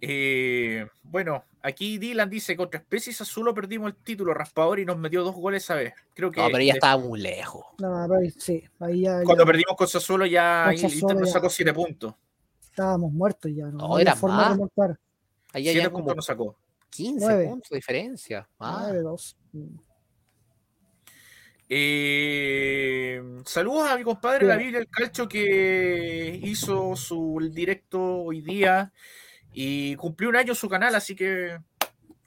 Eh, 0.00 0.86
bueno, 1.02 1.44
aquí 1.62 1.98
Dylan 1.98 2.28
dice: 2.28 2.56
contra 2.56 2.80
Especies 2.80 3.20
Azul 3.20 3.52
perdimos 3.54 3.90
el 3.90 3.96
título, 3.96 4.34
raspador 4.34 4.80
y 4.80 4.84
nos 4.84 4.98
metió 4.98 5.24
dos 5.24 5.34
goles 5.34 5.68
a 5.70 5.76
vez. 5.76 5.94
Creo 6.14 6.30
que 6.30 6.40
no, 6.40 6.48
pero 6.50 6.62
ya 6.62 6.74
estaba 6.74 7.02
muy 7.02 7.20
lejos. 7.20 7.64
No, 7.78 8.06
sí, 8.36 8.64
Cuando 8.78 9.46
perdimos 9.46 9.76
con 9.76 9.88
Sassuolo 9.88 10.26
ya 10.26 10.72
Inter 10.74 11.16
nos 11.16 11.30
sacó 11.30 11.48
siete 11.48 11.72
puntos. 11.72 12.14
Estábamos 12.60 13.12
muertos 13.12 13.50
ya. 13.54 13.66
No, 13.66 13.88
no 13.88 13.98
era 13.98 14.14
forma 14.14 14.56
más. 14.56 14.58
de 14.58 14.96
Ahí 15.52 15.64
siete 15.64 15.90
puntos 15.90 16.16
nos 16.16 16.26
sacó. 16.26 16.56
15 16.94 17.44
puntos 17.48 17.70
de 17.70 17.76
diferencia. 17.76 18.48
Ah. 18.60 18.92
Eh, 21.68 23.20
saludos 23.44 23.90
a 23.90 23.96
mi 23.96 24.04
compadre 24.04 24.46
la 24.46 24.56
Biblia 24.56 24.78
el 24.78 24.88
Calcho 24.88 25.26
que 25.26 26.38
hizo 26.42 26.94
su 26.94 27.50
directo 27.50 28.00
hoy 28.00 28.42
día 28.42 28.92
y 29.52 29.96
cumplió 29.96 30.28
un 30.28 30.36
año 30.36 30.54
su 30.54 30.68
canal, 30.68 30.94
así 30.94 31.16
que 31.16 31.58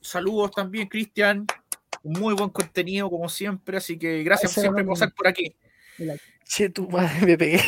saludos 0.02 0.52
también, 0.52 0.88
Cristian. 0.88 1.46
Muy 2.04 2.34
buen 2.34 2.50
contenido, 2.50 3.10
como 3.10 3.30
siempre, 3.30 3.78
así 3.78 3.98
que 3.98 4.24
gracias 4.24 4.54
por 4.54 4.62
siempre 4.62 4.84
por 4.84 4.94
pasar 4.94 5.14
por 5.14 5.28
aquí. 5.28 5.56
Che, 6.46 6.70
tu 6.70 6.90
madre 6.90 7.26
me 7.26 7.38
pegué. 7.38 7.62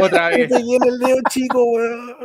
Otra 0.00 0.28
vez. 0.28 0.50
Me 0.50 0.58
pegué 0.58 0.76
en 0.76 0.82
el 0.84 0.98
dedo 0.98 1.18
chico, 1.30 1.64
weón. 1.64 2.16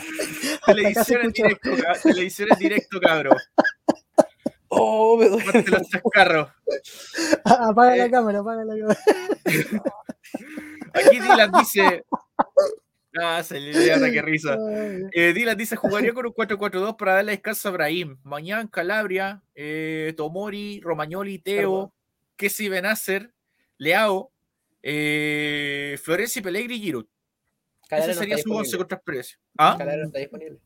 Televisión 0.66 1.20
en 1.22 1.32
directo, 1.32 1.70
televisión 2.02 2.48
en 2.52 2.58
directo, 2.58 3.00
cabrón. 3.00 3.36
Oh, 4.68 5.16
me 5.18 5.28
los 5.28 5.42
chascarros. 5.88 6.48
Apaga 7.44 7.96
la 7.96 8.06
eh. 8.06 8.10
cámara, 8.10 8.38
apaga 8.38 8.64
la 8.64 8.76
cámara. 8.78 9.00
Aquí 10.94 11.18
Dylan 11.18 11.50
dice. 11.52 12.04
Ah, 13.20 13.42
se 13.42 13.58
le 13.58 13.72
que 14.12 14.22
risa. 14.22 14.56
Eh, 15.12 15.32
Dylan 15.32 15.56
dice: 15.56 15.74
jugaría 15.74 16.14
con 16.14 16.26
un 16.26 16.32
4-4-2 16.32 16.96
para 16.96 17.14
darle 17.14 17.32
descanso 17.32 17.68
a 17.68 17.72
Brahim. 17.72 18.18
Mañana 18.22 18.68
Calabria, 18.70 19.42
eh, 19.54 20.14
Tomori, 20.16 20.80
Romagnoli, 20.80 21.38
Teo, 21.40 21.92
Kessi 22.36 22.68
Benacer, 22.68 23.32
Leao, 23.76 24.30
eh, 24.82 25.98
Pellegri 26.42 26.76
y 26.76 26.80
Giroud. 26.80 27.06
Ese 27.90 28.14
sería 28.14 28.38
su 28.38 28.52
11 28.52 28.76
contra 28.76 28.96
Express. 28.96 29.38
¿Ah? 29.58 29.74
Calabria 29.76 30.02
no 30.02 30.06
está 30.06 30.18
disponible. 30.18 30.58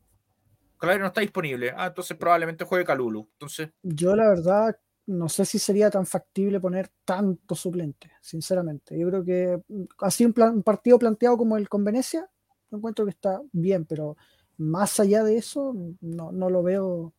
Calabria 0.79 1.01
no 1.01 1.07
está 1.07 1.21
disponible. 1.21 1.73
Ah, 1.75 1.87
entonces 1.87 2.17
probablemente 2.17 2.65
juegue 2.65 2.85
Calulu. 2.85 3.27
Entonces... 3.33 3.69
Yo 3.81 4.15
la 4.15 4.29
verdad 4.29 4.77
no 5.07 5.29
sé 5.29 5.45
si 5.45 5.59
sería 5.59 5.89
tan 5.89 6.05
factible 6.05 6.59
poner 6.59 6.89
tanto 7.03 7.55
suplente, 7.55 8.11
sinceramente. 8.21 8.97
Yo 8.97 9.07
creo 9.07 9.23
que 9.23 9.61
así 9.99 10.25
un, 10.25 10.33
un 10.37 10.63
partido 10.63 10.97
planteado 10.97 11.37
como 11.37 11.57
el 11.57 11.69
con 11.69 11.83
Venecia, 11.83 12.27
encuentro 12.71 13.05
que 13.05 13.11
está 13.11 13.41
bien, 13.51 13.85
pero 13.85 14.17
más 14.57 14.99
allá 14.99 15.23
de 15.23 15.37
eso, 15.37 15.75
no, 16.01 16.31
no 16.31 16.49
lo 16.49 16.63
veo 16.63 17.13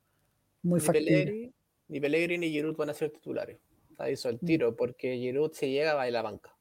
muy 0.62 0.80
ni 0.80 0.86
factible. 0.86 1.52
ni 1.88 2.00
Pellegrini 2.00 2.46
ni 2.46 2.52
Giroud 2.52 2.76
van 2.76 2.90
a 2.90 2.94
ser 2.94 3.10
titulares. 3.10 3.58
Ahí 3.98 4.14
hizo 4.14 4.28
el 4.28 4.36
mm. 4.36 4.46
tiro, 4.46 4.76
porque 4.76 5.16
Giroud 5.16 5.52
se 5.52 5.70
llega 5.70 5.94
va 5.94 6.02
a 6.02 6.10
la 6.10 6.22
banca. 6.22 6.56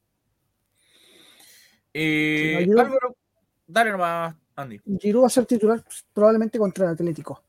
Eh, 1.94 2.68
Dale 3.68 3.92
nomás, 3.92 4.36
Andy. 4.56 4.80
Giroud 5.00 5.24
va 5.24 5.28
a 5.28 5.30
ser 5.30 5.46
titular 5.46 5.84
probablemente 6.14 6.60
contra 6.60 6.86
el 6.86 6.92
Atlético. 6.92 7.42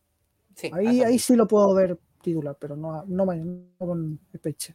ahí, 0.73 1.03
ahí 1.03 1.19
sí 1.19 1.37
lo 1.37 1.47
puedo 1.47 1.75
ver 1.75 1.99
titular, 2.23 2.57
pero 2.59 2.77
no, 2.77 3.05
no, 3.07 3.27
con 3.79 4.19
Peche. 4.41 4.75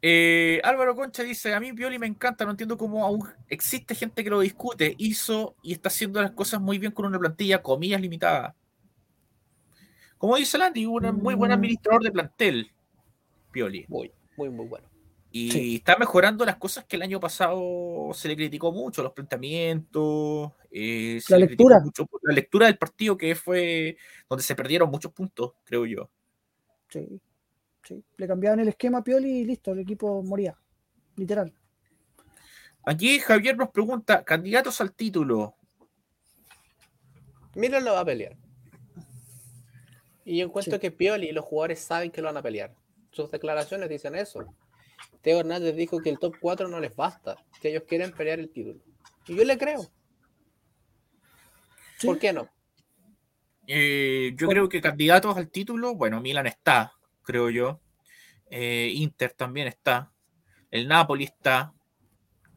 Eh, 0.00 0.60
Álvaro 0.62 0.94
Concha 0.94 1.22
dice: 1.22 1.54
A 1.54 1.60
mí 1.60 1.72
Pioli 1.72 1.98
me 1.98 2.06
encanta, 2.06 2.44
no 2.44 2.52
entiendo 2.52 2.76
cómo 2.76 3.04
aún 3.04 3.28
existe 3.48 3.94
gente 3.94 4.22
que 4.22 4.30
lo 4.30 4.40
discute. 4.40 4.94
Hizo 4.98 5.56
y 5.62 5.72
está 5.72 5.88
haciendo 5.88 6.22
las 6.22 6.32
cosas 6.32 6.60
muy 6.60 6.78
bien 6.78 6.92
con 6.92 7.06
una 7.06 7.18
plantilla, 7.18 7.62
comillas 7.62 8.00
limitadas. 8.00 8.54
Como 10.16 10.36
dice 10.36 10.58
Landy, 10.58 10.86
un 10.86 11.20
muy 11.20 11.34
buen 11.34 11.50
mm. 11.50 11.54
administrador 11.54 12.02
de 12.02 12.12
plantel. 12.12 12.72
Pioli. 13.50 13.86
Muy, 13.88 14.12
muy, 14.36 14.50
muy 14.50 14.66
bueno. 14.66 14.87
Y 15.30 15.50
Sí. 15.52 15.76
está 15.76 15.96
mejorando 15.98 16.44
las 16.46 16.56
cosas 16.56 16.84
que 16.86 16.96
el 16.96 17.02
año 17.02 17.20
pasado 17.20 18.10
se 18.14 18.28
le 18.28 18.36
criticó 18.36 18.72
mucho, 18.72 19.02
los 19.02 19.12
planteamientos, 19.12 20.52
eh, 20.70 21.20
se 21.22 21.32
La 21.34 21.38
le 21.40 21.46
criticó 21.48 21.68
lectura. 21.68 21.80
mucho 21.84 22.06
por 22.06 22.20
la 22.24 22.32
lectura 22.34 22.66
del 22.66 22.78
partido 22.78 23.16
que 23.18 23.34
fue 23.34 23.98
donde 24.28 24.42
se 24.42 24.54
perdieron 24.54 24.90
muchos 24.90 25.12
puntos, 25.12 25.52
creo 25.64 25.84
yo. 25.84 26.08
Sí, 26.88 27.20
sí. 27.84 28.02
Le 28.16 28.26
cambiaban 28.26 28.60
el 28.60 28.68
esquema 28.68 28.98
a 28.98 29.04
Pioli 29.04 29.40
y 29.40 29.44
listo, 29.44 29.72
el 29.72 29.80
equipo 29.80 30.22
moría. 30.22 30.56
Literal. 31.16 31.52
Aquí 32.84 33.18
Javier 33.18 33.54
nos 33.56 33.68
pregunta, 33.68 34.24
candidatos 34.24 34.80
al 34.80 34.92
título. 34.94 35.56
Milan 37.54 37.84
lo 37.84 37.92
va 37.92 38.00
a 38.00 38.04
pelear. 38.04 38.34
Y 40.24 40.38
yo 40.38 40.46
encuentro 40.46 40.74
Sí. 40.74 40.80
que 40.80 40.90
Pioli 40.90 41.28
y 41.28 41.32
los 41.32 41.44
jugadores 41.44 41.80
saben 41.80 42.10
que 42.10 42.22
lo 42.22 42.28
van 42.28 42.36
a 42.38 42.42
pelear. 42.42 42.74
Sus 43.10 43.30
declaraciones 43.30 43.88
dicen 43.90 44.14
eso. 44.14 44.54
Teo 45.28 45.40
Hernández 45.40 45.76
dijo 45.76 46.00
que 46.00 46.08
el 46.08 46.18
top 46.18 46.36
4 46.40 46.68
no 46.68 46.80
les 46.80 46.96
basta, 46.96 47.36
que 47.60 47.68
ellos 47.68 47.82
quieren 47.86 48.12
pelear 48.12 48.38
el 48.38 48.48
título. 48.48 48.80
Y 49.26 49.36
yo 49.36 49.44
le 49.44 49.58
creo. 49.58 49.82
Sí. 51.98 52.06
¿Por 52.06 52.18
qué 52.18 52.32
no? 52.32 52.48
Eh, 53.66 54.32
yo 54.36 54.46
Por- 54.46 54.54
creo 54.54 54.68
que 54.70 54.80
candidatos 54.80 55.36
al 55.36 55.50
título, 55.50 55.94
bueno, 55.94 56.22
Milan 56.22 56.46
está, 56.46 56.94
creo 57.24 57.50
yo. 57.50 57.82
Eh, 58.50 58.90
Inter 58.94 59.34
también 59.34 59.68
está. 59.68 60.10
El 60.70 60.88
Napoli 60.88 61.24
está. 61.24 61.74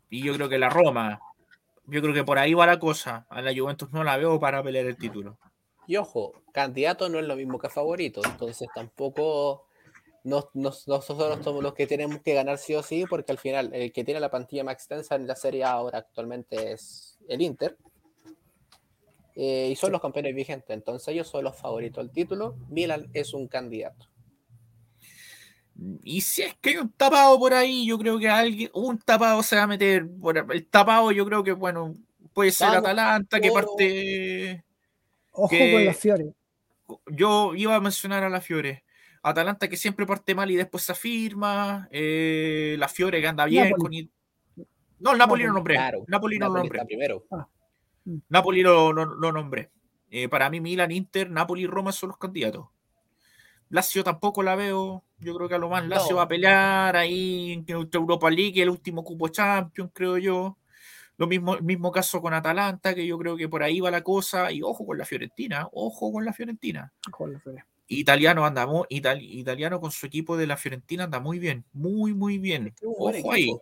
Y 0.09 0.23
yo 0.23 0.33
creo 0.35 0.47
que 0.47 0.57
la 0.57 0.69
Roma. 0.69 1.19
Yo 1.87 2.01
creo 2.01 2.13
que 2.13 2.23
por 2.23 2.39
ahí 2.39 2.53
va 2.53 2.65
la 2.65 2.79
cosa. 2.79 3.25
A 3.29 3.41
la 3.41 3.53
Juventus 3.53 3.91
no 3.91 4.05
la 4.05 4.15
veo 4.15 4.39
para 4.39 4.63
pelear 4.63 4.85
el 4.85 4.95
título. 4.95 5.37
Y 5.87 5.97
ojo, 5.97 6.41
candidato 6.53 7.09
no 7.09 7.19
es 7.19 7.25
lo 7.25 7.35
mismo 7.35 7.59
que 7.59 7.67
favorito, 7.67 8.21
entonces 8.23 8.69
tampoco 8.73 9.65
nos- 10.23 10.49
nos- 10.53 10.87
nosotros 10.87 11.39
somos 11.43 11.63
los 11.63 11.73
que 11.73 11.87
tenemos 11.87 12.21
que 12.21 12.33
ganar 12.33 12.57
sí 12.57 12.75
o 12.75 12.83
sí, 12.83 13.05
porque 13.09 13.31
al 13.31 13.37
final 13.39 13.73
el 13.73 13.91
que 13.91 14.03
tiene 14.03 14.19
la 14.19 14.29
plantilla 14.29 14.63
más 14.63 14.75
extensa 14.75 15.15
en 15.15 15.27
la 15.27 15.35
serie 15.35 15.63
A 15.63 15.71
ahora 15.71 15.99
actualmente 15.99 16.71
es 16.73 17.17
el 17.27 17.41
Inter. 17.41 17.77
Eh, 19.35 19.69
y 19.71 19.75
son 19.75 19.91
los 19.93 20.01
campeones 20.01 20.35
vigentes, 20.35 20.69
entonces 20.69 21.07
ellos 21.07 21.27
son 21.27 21.43
los 21.45 21.55
favoritos 21.55 21.99
al 21.99 22.11
título. 22.11 22.57
Milan 22.69 23.09
es 23.13 23.33
un 23.33 23.47
candidato. 23.47 24.07
Y 26.03 26.21
si 26.21 26.43
es 26.43 26.53
que 26.61 26.71
hay 26.71 26.77
un 26.77 26.91
tapado 26.91 27.39
por 27.39 27.53
ahí, 27.53 27.87
yo 27.87 27.97
creo 27.97 28.19
que 28.19 28.29
alguien, 28.29 28.69
un 28.73 28.99
tapado 28.99 29.41
se 29.41 29.55
va 29.55 29.63
a 29.63 29.67
meter. 29.67 30.05
Por 30.21 30.37
el 30.37 30.67
tapado, 30.67 31.11
yo 31.11 31.25
creo 31.25 31.43
que, 31.43 31.53
bueno, 31.53 31.93
puede 32.33 32.51
ser 32.51 32.67
Vamos, 32.67 32.83
Atalanta, 32.83 33.39
que 33.39 33.51
parte. 33.51 34.63
Ojo 35.31 35.47
Que- 35.49 35.71
con 35.71 35.85
las 35.85 35.97
Fiore. 35.97 36.33
Yo 37.07 37.55
iba 37.55 37.75
a 37.75 37.79
mencionar 37.79 38.23
a 38.23 38.29
la 38.29 38.41
Fiore. 38.41 38.83
Atalanta 39.23 39.67
que 39.67 39.77
siempre 39.77 40.05
parte 40.05 40.33
mal 40.35 40.49
y 40.51 40.55
después 40.55 40.83
se 40.83 40.91
afirma. 40.93 41.87
eh, 41.91 42.75
la 42.79 42.87
Fiore 42.87 43.21
que 43.21 43.27
anda 43.27 43.45
bien. 43.45 43.69
Napoli. 43.69 44.09
Con... 44.55 44.65
No, 44.99 45.11
el 45.13 45.17
Napoli 45.17 45.43
lo 45.43 45.47
Napoli, 45.49 45.53
nombré. 45.57 45.75
Claro, 45.75 46.03
Napoli 46.07 46.39
no 46.39 46.47
lo 46.49 46.55
nombré. 46.59 46.85
primero. 46.85 47.25
Napoli 48.29 48.61
lo, 48.61 48.91
lo- 48.93 49.05
lo 49.15 49.31
nombré. 49.31 49.69
Eh, 50.09 50.27
para 50.27 50.49
mí, 50.49 50.59
Milan, 50.59 50.91
Inter, 50.91 51.29
Napoli 51.29 51.63
y 51.63 51.67
Roma 51.67 51.91
son 51.91 52.09
los 52.09 52.17
candidatos. 52.17 52.67
Lazio 53.69 54.03
tampoco 54.03 54.43
la 54.43 54.55
veo. 54.55 55.03
Yo 55.19 55.35
creo 55.35 55.47
que 55.47 55.55
a 55.55 55.59
lo 55.59 55.69
más 55.69 55.87
Lazio 55.87 56.11
No. 56.11 56.15
va 56.17 56.23
a 56.23 56.27
pelear 56.27 56.95
ahí 56.97 57.53
en 57.53 57.65
Europa 57.67 58.29
League, 58.29 58.61
el 58.61 58.69
último 58.69 59.03
cupo 59.03 59.29
Champions, 59.29 59.91
creo 59.93 60.17
yo. 60.17 60.57
Lo 61.17 61.27
mismo, 61.27 61.53
el 61.55 61.63
mismo 61.63 61.91
caso 61.91 62.19
con 62.21 62.33
Atalanta, 62.33 62.95
que 62.95 63.05
yo 63.05 63.17
creo 63.17 63.37
que 63.37 63.47
por 63.47 63.61
ahí 63.63 63.79
va 63.79 63.91
la 63.91 64.01
cosa. 64.03 64.51
Y 64.51 64.61
ojo 64.63 64.85
con 64.85 64.97
la 64.97 65.05
Fiorentina, 65.05 65.67
ojo 65.71 66.11
con 66.11 66.25
la 66.25 66.33
Fiorentina. 66.33 66.91
Con 67.11 67.31
las 67.33 67.43
Fiore. 67.43 67.63
Italiano 67.99 68.45
anda 68.45 68.65
mu- 68.65 68.85
Itali- 68.89 69.39
italiano 69.39 69.79
con 69.81 69.91
su 69.91 70.05
equipo 70.05 70.37
de 70.37 70.47
la 70.47 70.55
Fiorentina 70.57 71.03
anda 71.05 71.19
muy 71.19 71.39
bien, 71.39 71.65
muy, 71.73 72.13
muy 72.13 72.37
bien. 72.37 72.73
Buen 72.81 73.15
Ojo 73.21 73.31
ahí. 73.33 73.43
equipo. 73.43 73.61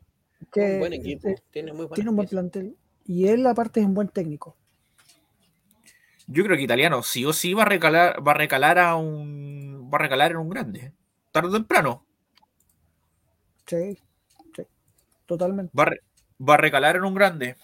Que, 0.51 0.73
un 0.73 0.79
buen 0.79 0.93
equipo. 0.93 1.27
eh, 1.29 1.35
tiene 1.51 1.73
muy 1.73 1.87
tiene 1.89 2.09
un 2.11 2.15
buen 2.15 2.27
plantel. 2.29 2.75
Y 3.05 3.27
él, 3.27 3.45
aparte, 3.47 3.79
es 3.79 3.85
un 3.85 3.93
buen 3.95 4.07
técnico. 4.09 4.55
Yo 6.27 6.43
creo 6.43 6.55
que 6.55 6.63
italiano 6.63 7.01
sí 7.01 7.25
o 7.25 7.33
sí 7.33 7.53
va 7.55 7.63
a 7.63 7.65
recalar, 7.65 8.25
va 8.25 8.31
a 8.33 8.35
recalar 8.35 8.77
a 8.77 8.95
un. 8.95 9.89
va 9.91 9.97
a 9.97 10.01
recalar 10.01 10.31
en 10.31 10.37
un 10.37 10.49
grande. 10.49 10.93
Tarde 11.31 11.49
o 11.49 11.53
temprano. 11.53 12.05
Sí, 13.65 13.97
sí. 14.55 14.63
Totalmente. 15.25 15.71
Va 15.77 15.83
a, 15.83 15.85
re- 15.87 16.01
va 16.47 16.53
a 16.53 16.57
recalar 16.57 16.95
en 16.97 17.03
un 17.03 17.13
grande. 17.15 17.55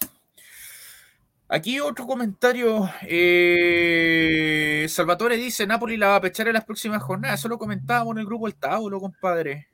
Aquí 1.48 1.78
otro 1.78 2.06
comentario. 2.06 2.90
eh, 3.02 4.86
Salvatore 4.88 5.36
dice: 5.36 5.66
Napoli 5.66 5.96
la 5.96 6.08
va 6.08 6.16
a 6.16 6.20
pechar 6.20 6.48
en 6.48 6.54
las 6.54 6.64
próximas 6.64 7.02
jornadas. 7.02 7.40
Eso 7.40 7.48
lo 7.48 7.58
comentábamos 7.58 8.14
en 8.14 8.20
el 8.20 8.26
grupo 8.26 8.46
El 8.48 8.56
Tauro, 8.56 9.00
compadre. 9.00 9.68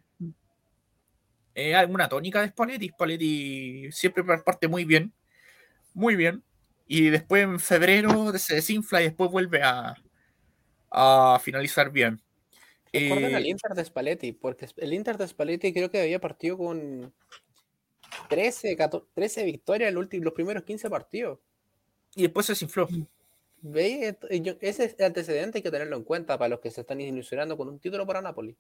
Eh, 1.55 1.75
alguna 1.75 2.09
tónica 2.09 2.41
de 2.43 2.49
Spalletti. 2.49 2.89
Spalletti 2.89 3.93
siempre 3.93 4.23
parte 4.25 4.69
muy 4.69 4.85
bien. 4.85 5.13
Muy 5.95 6.17
bien. 6.17 6.43
Y 6.87 7.09
después 7.11 7.45
en 7.45 7.61
febrero 7.61 8.37
se 8.39 8.57
desinfla 8.57 9.01
y 9.01 9.05
después 9.05 9.31
vuelve 9.31 9.63
a, 9.63 9.95
a 10.91 11.41
finalizar 11.43 11.91
bien. 11.91 12.21
Recuerden 12.93 13.33
Eh, 13.33 13.37
al 13.37 13.47
Inter 13.47 13.73
de 13.75 13.85
Spalletti, 13.85 14.33
porque 14.33 14.69
el 14.77 14.93
Inter 14.93 15.17
de 15.17 15.27
Spalletti 15.27 15.73
creo 15.73 15.91
que 15.91 16.03
había 16.03 16.21
partido 16.21 16.59
con 16.59 17.15
13, 18.29 18.77
14, 18.77 19.07
13 19.15 19.45
victorias 19.45 19.95
en 19.95 20.25
los 20.25 20.33
primeros 20.35 20.65
15 20.65 20.91
partidos. 20.91 21.39
Y 22.15 22.23
después 22.23 22.47
se 22.47 22.53
desinfló. 22.53 22.89
¿Veis? 23.63 24.15
Ent- 24.21 24.43
yo- 24.43 24.55
Ese 24.61 24.97
antecedente 25.05 25.59
hay 25.59 25.63
que 25.63 25.71
tenerlo 25.71 25.97
en 25.97 26.05
cuenta 26.05 26.37
para 26.37 26.49
los 26.49 26.61
que 26.61 26.71
se 26.71 26.81
están 26.81 27.01
ilusionando 27.01 27.57
con 27.57 27.69
un 27.69 27.79
título 27.79 28.07
para 28.07 28.21
Napoli. 28.21 28.57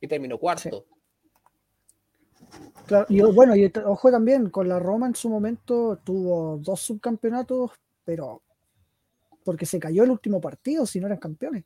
Y 0.00 0.06
terminó 0.06 0.38
cuarto. 0.38 0.86
Claro, 2.86 3.06
y 3.08 3.20
bueno, 3.20 3.56
y 3.56 3.70
ojo 3.84 4.10
también, 4.10 4.48
con 4.48 4.68
la 4.68 4.78
Roma 4.78 5.06
en 5.08 5.14
su 5.14 5.28
momento 5.28 5.98
tuvo 6.04 6.58
dos 6.58 6.80
subcampeonatos, 6.80 7.72
pero 8.04 8.42
porque 9.44 9.66
se 9.66 9.78
cayó 9.78 10.04
el 10.04 10.10
último 10.10 10.40
partido, 10.40 10.86
si 10.86 11.00
no 11.00 11.06
eran 11.06 11.18
campeones. 11.18 11.64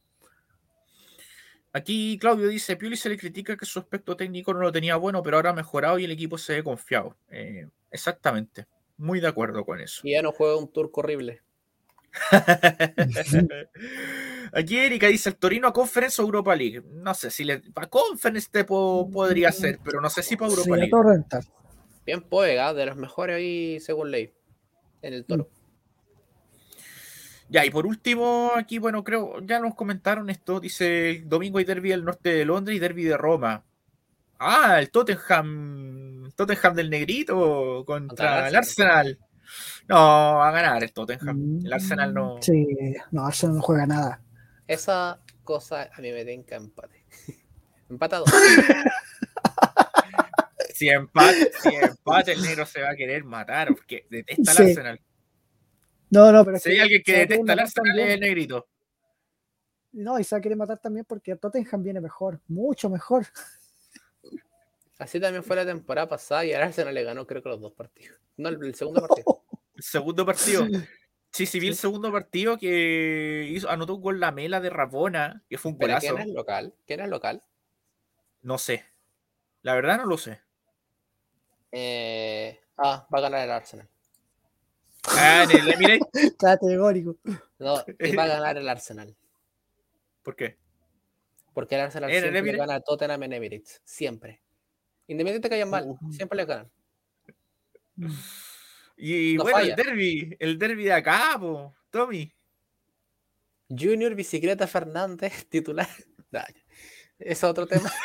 Aquí 1.74 2.18
Claudio 2.18 2.48
dice, 2.48 2.76
Pioli 2.76 2.96
se 2.96 3.08
le 3.08 3.16
critica 3.16 3.56
que 3.56 3.64
su 3.66 3.78
aspecto 3.78 4.16
técnico 4.16 4.52
no 4.52 4.60
lo 4.60 4.72
tenía 4.72 4.96
bueno, 4.96 5.22
pero 5.22 5.36
ahora 5.36 5.50
ha 5.50 5.54
mejorado 5.54 5.98
y 5.98 6.04
el 6.04 6.10
equipo 6.10 6.36
se 6.38 6.54
ve 6.54 6.64
confiado. 6.64 7.16
Eh, 7.30 7.68
exactamente, 7.90 8.66
muy 8.96 9.20
de 9.20 9.28
acuerdo 9.28 9.64
con 9.64 9.80
eso. 9.80 10.00
Y 10.04 10.12
ya 10.12 10.22
no 10.22 10.32
juega 10.32 10.56
un 10.56 10.72
turco 10.72 11.00
horrible. 11.00 11.42
Aquí 14.52 14.78
Erika 14.78 15.06
dice, 15.06 15.30
el 15.30 15.36
Torino 15.36 15.68
a 15.68 15.72
Conference 15.72 16.20
o 16.20 16.24
Europa 16.24 16.54
League. 16.54 16.82
No 16.92 17.14
sé 17.14 17.30
si 17.30 17.44
le... 17.44 17.60
Para 17.60 17.88
Conference 17.88 18.48
te 18.50 18.64
po- 18.64 19.08
podría 19.10 19.50
ser, 19.52 19.78
pero 19.82 20.00
no 20.00 20.10
sé 20.10 20.22
si 20.22 20.36
para 20.36 20.50
Europa 20.50 20.64
Sí, 20.64 20.72
a 20.72 20.76
League. 20.76 21.46
Bien 22.04 22.20
Poega, 22.22 22.74
de 22.74 22.86
los 22.86 22.96
mejores 22.96 23.36
ahí 23.36 23.80
según 23.80 24.10
ley. 24.10 24.32
En 25.00 25.14
el 25.14 25.24
toro. 25.24 25.48
Ya, 27.48 27.64
y 27.66 27.70
por 27.70 27.86
último, 27.86 28.52
aquí, 28.56 28.78
bueno, 28.78 29.04
creo, 29.04 29.40
ya 29.42 29.60
nos 29.60 29.74
comentaron 29.74 30.30
esto, 30.30 30.58
dice, 30.58 31.10
el 31.10 31.28
domingo 31.28 31.58
hay 31.58 31.64
derby 31.64 31.90
del 31.90 32.04
norte 32.04 32.30
de 32.30 32.44
Londres 32.46 32.76
y 32.76 32.80
derby 32.80 33.04
de 33.04 33.16
Roma. 33.16 33.64
Ah, 34.44 34.78
el 34.80 34.90
Tottenham, 34.90 36.32
Tottenham 36.34 36.74
del 36.74 36.90
Negrito 36.90 37.84
contra, 37.86 38.42
el 38.42 38.48
el 38.48 38.56
Arsenal. 38.56 39.18
No, 39.88 39.96
va 39.96 40.48
a 40.48 40.52
ganar 40.52 40.82
el 40.82 40.92
Tottenham. 40.92 41.60
El 41.64 41.72
Arsenal 41.72 42.12
no. 42.12 42.36
Mm, 42.38 42.42
Sí, 42.42 42.66
no, 43.12 43.26
Arsenal 43.26 43.56
no 43.56 43.62
juega 43.62 43.86
nada. 43.86 44.20
Esa 44.66 45.20
cosa 45.44 45.90
a 45.92 46.00
mí 46.00 46.10
me 46.10 46.24
tenga 46.24 46.56
empate. 46.56 47.04
Empatado. 47.88 48.24
Si 50.74 50.88
empate, 50.88 51.52
si 51.60 51.68
empate, 51.76 52.32
el 52.32 52.42
negro 52.42 52.66
se 52.66 52.82
va 52.82 52.90
a 52.90 52.96
querer 52.96 53.22
matar, 53.22 53.68
porque 53.68 54.06
detesta 54.10 54.50
al 54.50 54.56
Sí. 54.56 54.62
Arsenal. 54.64 55.00
No, 56.10 56.32
no, 56.32 56.44
pero 56.44 56.56
es 56.56 56.62
Si 56.64 56.70
hay 56.70 56.80
alguien 56.80 57.02
que 57.04 57.12
detesta 57.18 57.40
al 57.40 57.46
matar 57.46 57.60
Arsenal 57.60 57.98
es 58.00 58.14
el 58.14 58.20
negrito. 58.20 58.66
No, 59.92 60.18
y 60.18 60.24
se 60.24 60.34
va 60.34 60.38
a 60.38 60.42
querer 60.42 60.56
matar 60.58 60.78
también 60.78 61.04
porque 61.08 61.36
Tottenham 61.36 61.82
viene 61.84 62.00
mejor, 62.00 62.40
mucho 62.48 62.90
mejor. 62.90 63.26
Así 64.98 65.18
también 65.18 65.42
fue 65.42 65.56
la 65.56 65.66
temporada 65.66 66.08
pasada 66.08 66.44
y 66.44 66.52
al 66.52 66.62
Arsenal 66.62 66.94
le 66.94 67.02
ganó 67.02 67.26
creo 67.26 67.42
que 67.42 67.48
los 67.48 67.60
dos 67.60 67.72
partidos. 67.72 68.18
No, 68.36 68.48
el, 68.48 68.62
el 68.64 68.74
segundo 68.74 69.00
partido. 69.08 69.44
El 69.74 69.82
segundo 69.82 70.26
partido. 70.26 70.66
Sí, 71.32 71.46
sí, 71.46 71.60
vi 71.60 71.68
el 71.68 71.76
segundo 71.76 72.12
partido 72.12 72.58
que 72.58 73.48
hizo, 73.50 73.70
anotó 73.70 73.94
un 73.94 74.02
gol 74.02 74.20
la 74.20 74.32
mela 74.32 74.60
de 74.60 74.68
Rabona, 74.68 75.42
que 75.48 75.56
fue 75.56 75.72
un 75.72 75.78
¿Pero 75.78 75.94
golazo. 75.94 76.14
quién 76.14 76.28
es 76.28 76.34
local? 76.34 76.74
¿Quién 76.86 77.00
es 77.00 77.08
local? 77.08 77.42
No 78.42 78.58
sé. 78.58 78.84
La 79.62 79.74
verdad 79.74 79.96
no 79.96 80.04
lo 80.04 80.18
sé. 80.18 80.42
Eh, 81.70 82.60
ah, 82.76 83.08
va 83.12 83.18
a 83.18 83.22
ganar 83.22 83.44
el 83.44 83.50
Arsenal. 83.50 83.88
Ah, 85.04 85.46
en 85.50 85.58
el 85.58 85.72
Emirates. 85.72 86.06
Categórico. 86.38 87.16
No, 87.58 87.82
y 87.98 88.14
va 88.14 88.24
a 88.24 88.28
ganar 88.28 88.58
el 88.58 88.68
Arsenal. 88.68 89.16
¿Por 90.22 90.36
qué? 90.36 90.58
Porque 91.54 91.76
el 91.76 91.80
Arsenal 91.80 92.10
¿En 92.10 92.24
el 92.24 92.30
siempre 92.32 92.56
gana 92.56 92.74
a 92.74 92.80
Tottenham 92.80 93.22
en 93.22 93.32
Emirates. 93.32 93.80
Siempre. 93.84 94.41
Independiente 95.12 95.48
que 95.48 95.54
hayan 95.54 95.70
mal, 95.70 95.84
Uh. 95.88 96.12
siempre 96.12 96.36
le 96.36 96.44
ganan. 96.44 96.70
Y 98.96 99.34
No 99.36 99.42
bueno, 99.44 99.58
falla. 99.58 99.74
el 99.74 99.76
derby, 99.76 100.36
el 100.38 100.58
derby 100.58 100.84
de 100.84 100.92
acá, 100.92 101.36
po, 101.38 101.74
Tommy. 101.90 102.32
Junior 103.68 104.14
Bicicleta 104.14 104.66
Fernández, 104.66 105.46
titular. 105.48 105.88
Nah, 106.30 106.44
es 107.18 107.42
otro 107.44 107.66
tema. 107.66 107.90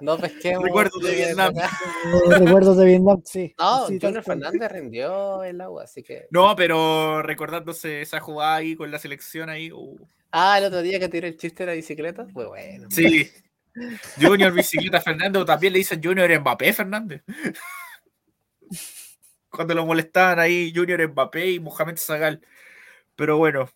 No 0.00 0.16
pesquemos. 0.16 0.62
Recuerdos 0.62 1.02
de 1.02 1.14
Vietnam. 1.14 1.54
Eh, 2.30 2.38
recuerdos 2.38 2.76
de 2.76 2.84
Vietnam, 2.86 3.20
sí. 3.24 3.52
No, 3.58 3.88
Sí, 3.88 3.98
Junior. 4.00 4.22
Fernández 4.22 4.70
rindió 4.70 5.42
el 5.42 5.60
agua, 5.60 5.84
así 5.84 6.02
que. 6.04 6.26
No, 6.30 6.54
pero 6.54 7.20
recordándose 7.22 8.02
esa 8.02 8.20
jugada 8.20 8.56
ahí 8.56 8.76
con 8.76 8.90
la 8.92 8.98
selección 9.00 9.48
ahí. 9.48 9.72
uh, 9.72 9.96
Ah, 10.30 10.58
el 10.58 10.64
otro 10.66 10.82
día 10.82 11.00
que 11.00 11.08
tiré 11.08 11.26
el 11.28 11.36
chiste 11.36 11.64
de 11.64 11.66
la 11.68 11.72
bicicleta, 11.74 12.26
fue 12.32 12.46
bueno. 12.46 12.86
Sí. 12.90 13.28
Junior 14.20 14.52
Bicicleta 14.52 15.00
Fernández, 15.00 15.42
o 15.42 15.44
también 15.44 15.72
le 15.72 15.78
dicen 15.80 16.00
Junior 16.02 16.40
Mbappé 16.40 16.72
Fernández. 16.72 17.22
Cuando 19.50 19.74
lo 19.74 19.86
molestaban 19.86 20.38
ahí, 20.38 20.72
Junior 20.74 21.08
Mbappé 21.08 21.50
y 21.52 21.60
Mohamed 21.60 21.96
Zagal. 21.96 22.40
Pero 23.16 23.38
bueno, 23.38 23.68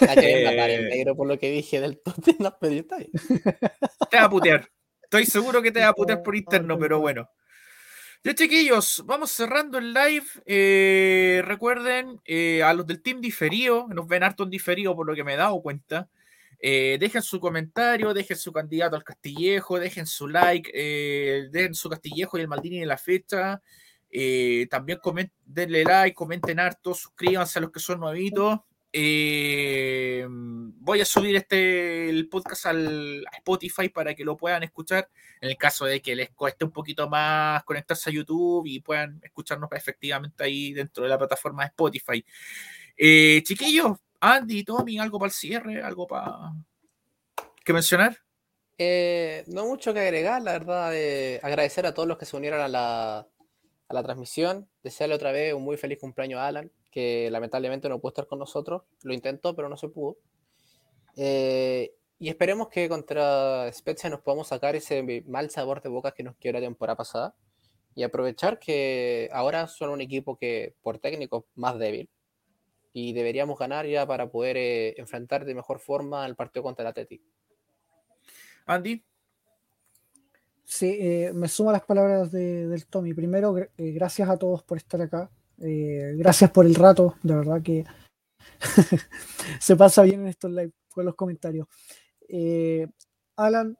Hay 0.00 0.16
que 0.16 0.44
matar 0.44 0.70
Eh. 0.70 0.88
negro 0.90 1.14
por 1.16 1.26
lo 1.28 1.38
que 1.38 1.50
dije 1.50 1.80
del 1.80 1.98
Tottenham, 2.00 2.52
pero 2.60 2.74
está 2.74 2.96
bien. 2.98 3.10
te 4.10 4.16
va 4.16 4.24
a 4.24 4.30
putear. 4.30 4.68
Estoy 5.02 5.24
seguro 5.24 5.62
que 5.62 5.70
te 5.72 5.80
va 5.80 5.88
a 5.88 5.94
putear 5.94 6.22
por 6.22 6.36
interno, 6.36 6.78
pero 6.78 7.00
bueno. 7.00 7.30
Ya, 8.24 8.34
chiquillos, 8.34 9.04
vamos 9.06 9.30
cerrando 9.30 9.78
el 9.78 9.94
live. 9.94 10.26
Eh, 10.44 11.40
recuerden, 11.44 12.20
eh, 12.24 12.62
a 12.64 12.74
los 12.74 12.84
del 12.86 13.00
team 13.00 13.20
diferido, 13.20 13.86
nos 13.88 14.08
ven 14.08 14.24
harto 14.24 14.42
en 14.42 14.50
diferido 14.50 14.94
por 14.96 15.06
lo 15.06 15.14
que 15.14 15.22
me 15.24 15.34
he 15.34 15.36
dado 15.36 15.62
cuenta. 15.62 16.08
Eh, 16.60 16.96
dejen 17.00 17.22
su 17.22 17.38
comentario, 17.40 18.12
dejen 18.14 18.36
su 18.36 18.52
candidato 18.52 18.96
al 18.96 19.04
Castillejo, 19.04 19.78
dejen 19.78 20.06
su 20.06 20.26
like, 20.28 20.70
eh, 20.74 21.48
dejen 21.50 21.74
su 21.74 21.88
Castillejo 21.88 22.36
y 22.38 22.40
el 22.42 22.48
Maldini 22.48 22.82
en 22.82 22.88
la 22.88 22.98
fecha. 22.98 23.62
eh, 24.10 24.66
también 24.70 24.98
comen- 25.00 25.30
denle 25.44 25.84
like, 25.84 26.14
comenten 26.14 26.58
harto, 26.58 26.94
suscríbanse 26.94 27.58
a 27.58 27.62
los 27.62 27.70
que 27.70 27.78
son 27.80 28.00
nuevitos. 28.00 28.58
Eh, 28.90 30.26
voy 30.30 31.00
a 31.02 31.04
subir 31.04 31.36
este 31.36 32.08
el 32.08 32.26
podcast 32.30 32.64
al 32.66 33.22
Spotify 33.36 33.90
para 33.90 34.14
que 34.14 34.24
lo 34.24 34.34
puedan 34.34 34.62
escuchar 34.62 35.10
en 35.42 35.50
el 35.50 35.58
caso 35.58 35.84
de 35.84 36.00
que 36.00 36.16
les 36.16 36.30
cueste 36.30 36.64
un 36.64 36.70
poquito 36.72 37.06
más 37.06 37.62
conectarse 37.64 38.08
a 38.08 38.12
YouTube 38.14 38.66
y 38.66 38.80
puedan 38.80 39.20
escucharnos 39.22 39.68
efectivamente 39.72 40.42
ahí 40.42 40.72
dentro 40.72 41.02
de 41.04 41.10
la 41.10 41.18
plataforma 41.18 41.64
de 41.64 41.68
Spotify. 41.68 42.24
Chiquillos, 43.44 43.98
Andy, 44.20 44.64
Tommy, 44.64 44.98
algo 44.98 45.18
para 45.18 45.28
el 45.28 45.32
cierre, 45.32 45.82
algo 45.82 46.06
para 46.06 46.52
que 47.64 47.72
mencionar. 47.72 48.16
Eh, 48.78 49.44
no 49.48 49.66
mucho 49.66 49.92
que 49.92 50.00
agregar, 50.00 50.40
la 50.42 50.52
verdad, 50.52 50.94
eh, 50.94 51.40
agradecer 51.42 51.84
a 51.86 51.94
todos 51.94 52.08
los 52.08 52.16
que 52.16 52.26
se 52.26 52.36
unieron 52.36 52.60
a 52.60 52.68
la, 52.68 53.18
a 53.18 53.94
la 53.94 54.02
transmisión, 54.02 54.68
desearle 54.82 55.14
otra 55.14 55.32
vez 55.32 55.52
un 55.52 55.62
muy 55.62 55.76
feliz 55.76 55.98
cumpleaños 55.98 56.38
a 56.40 56.46
Alan, 56.46 56.70
que 56.90 57.28
lamentablemente 57.30 57.88
no 57.88 57.98
pudo 58.00 58.10
estar 58.10 58.26
con 58.26 58.38
nosotros, 58.38 58.82
lo 59.02 59.12
intentó, 59.14 59.54
pero 59.54 59.68
no 59.68 59.76
se 59.76 59.88
pudo. 59.88 60.16
Eh, 61.16 61.92
y 62.20 62.28
esperemos 62.28 62.68
que 62.68 62.88
contra 62.88 63.72
Spezia 63.72 64.10
nos 64.10 64.20
podamos 64.20 64.48
sacar 64.48 64.76
ese 64.76 65.22
mal 65.26 65.50
sabor 65.50 65.82
de 65.82 65.88
boca 65.88 66.12
que 66.12 66.22
nos 66.22 66.36
quedó 66.36 66.54
la 66.54 66.60
temporada 66.60 66.96
pasada 66.96 67.34
y 67.94 68.02
aprovechar 68.02 68.58
que 68.58 69.28
ahora 69.32 69.66
son 69.66 69.90
un 69.90 70.00
equipo 70.00 70.36
que 70.36 70.74
por 70.82 70.98
técnico 70.98 71.46
más 71.54 71.78
débil 71.78 72.08
y 72.92 73.12
deberíamos 73.12 73.58
ganar 73.58 73.86
ya 73.86 74.06
para 74.06 74.30
poder 74.30 74.56
eh, 74.56 74.94
enfrentar 74.98 75.44
de 75.44 75.54
mejor 75.54 75.78
forma 75.78 76.26
el 76.26 76.34
partido 76.36 76.62
contra 76.62 76.82
el 76.82 76.88
Athletic. 76.88 77.22
Andy, 78.66 79.02
Sí, 80.70 80.98
eh, 81.00 81.32
me 81.34 81.48
sumo 81.48 81.70
a 81.70 81.72
las 81.72 81.84
palabras 81.86 82.30
de- 82.30 82.68
del 82.68 82.86
Tommy. 82.86 83.14
Primero, 83.14 83.54
gr- 83.54 83.70
eh, 83.78 83.90
gracias 83.92 84.28
a 84.28 84.36
todos 84.36 84.62
por 84.62 84.76
estar 84.76 85.00
acá. 85.00 85.30
Eh, 85.62 86.12
gracias 86.18 86.50
por 86.50 86.66
el 86.66 86.74
rato, 86.74 87.14
de 87.22 87.34
verdad 87.34 87.62
que 87.62 87.86
se 89.60 89.76
pasa 89.76 90.02
bien 90.02 90.20
en 90.20 90.26
estos 90.28 90.50
live 90.50 90.72
con 90.90 91.06
los 91.06 91.14
comentarios. 91.14 91.66
Eh, 92.28 92.86
Alan, 93.36 93.78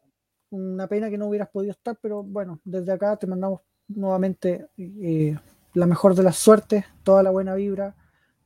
una 0.49 0.87
pena 0.89 1.11
que 1.11 1.19
no 1.19 1.27
hubieras 1.27 1.51
podido 1.51 1.73
estar, 1.73 1.99
pero 2.01 2.23
bueno, 2.23 2.59
desde 2.65 2.91
acá 2.93 3.17
te 3.19 3.27
mandamos 3.27 3.61
nuevamente 3.89 4.69
eh, 4.79 5.37
la 5.75 5.85
mejor 5.87 6.15
de 6.15 6.23
las 6.23 6.39
suertes, 6.39 6.87
toda 7.03 7.23
la 7.23 7.31
buena 7.31 7.55
vibra, 7.55 7.95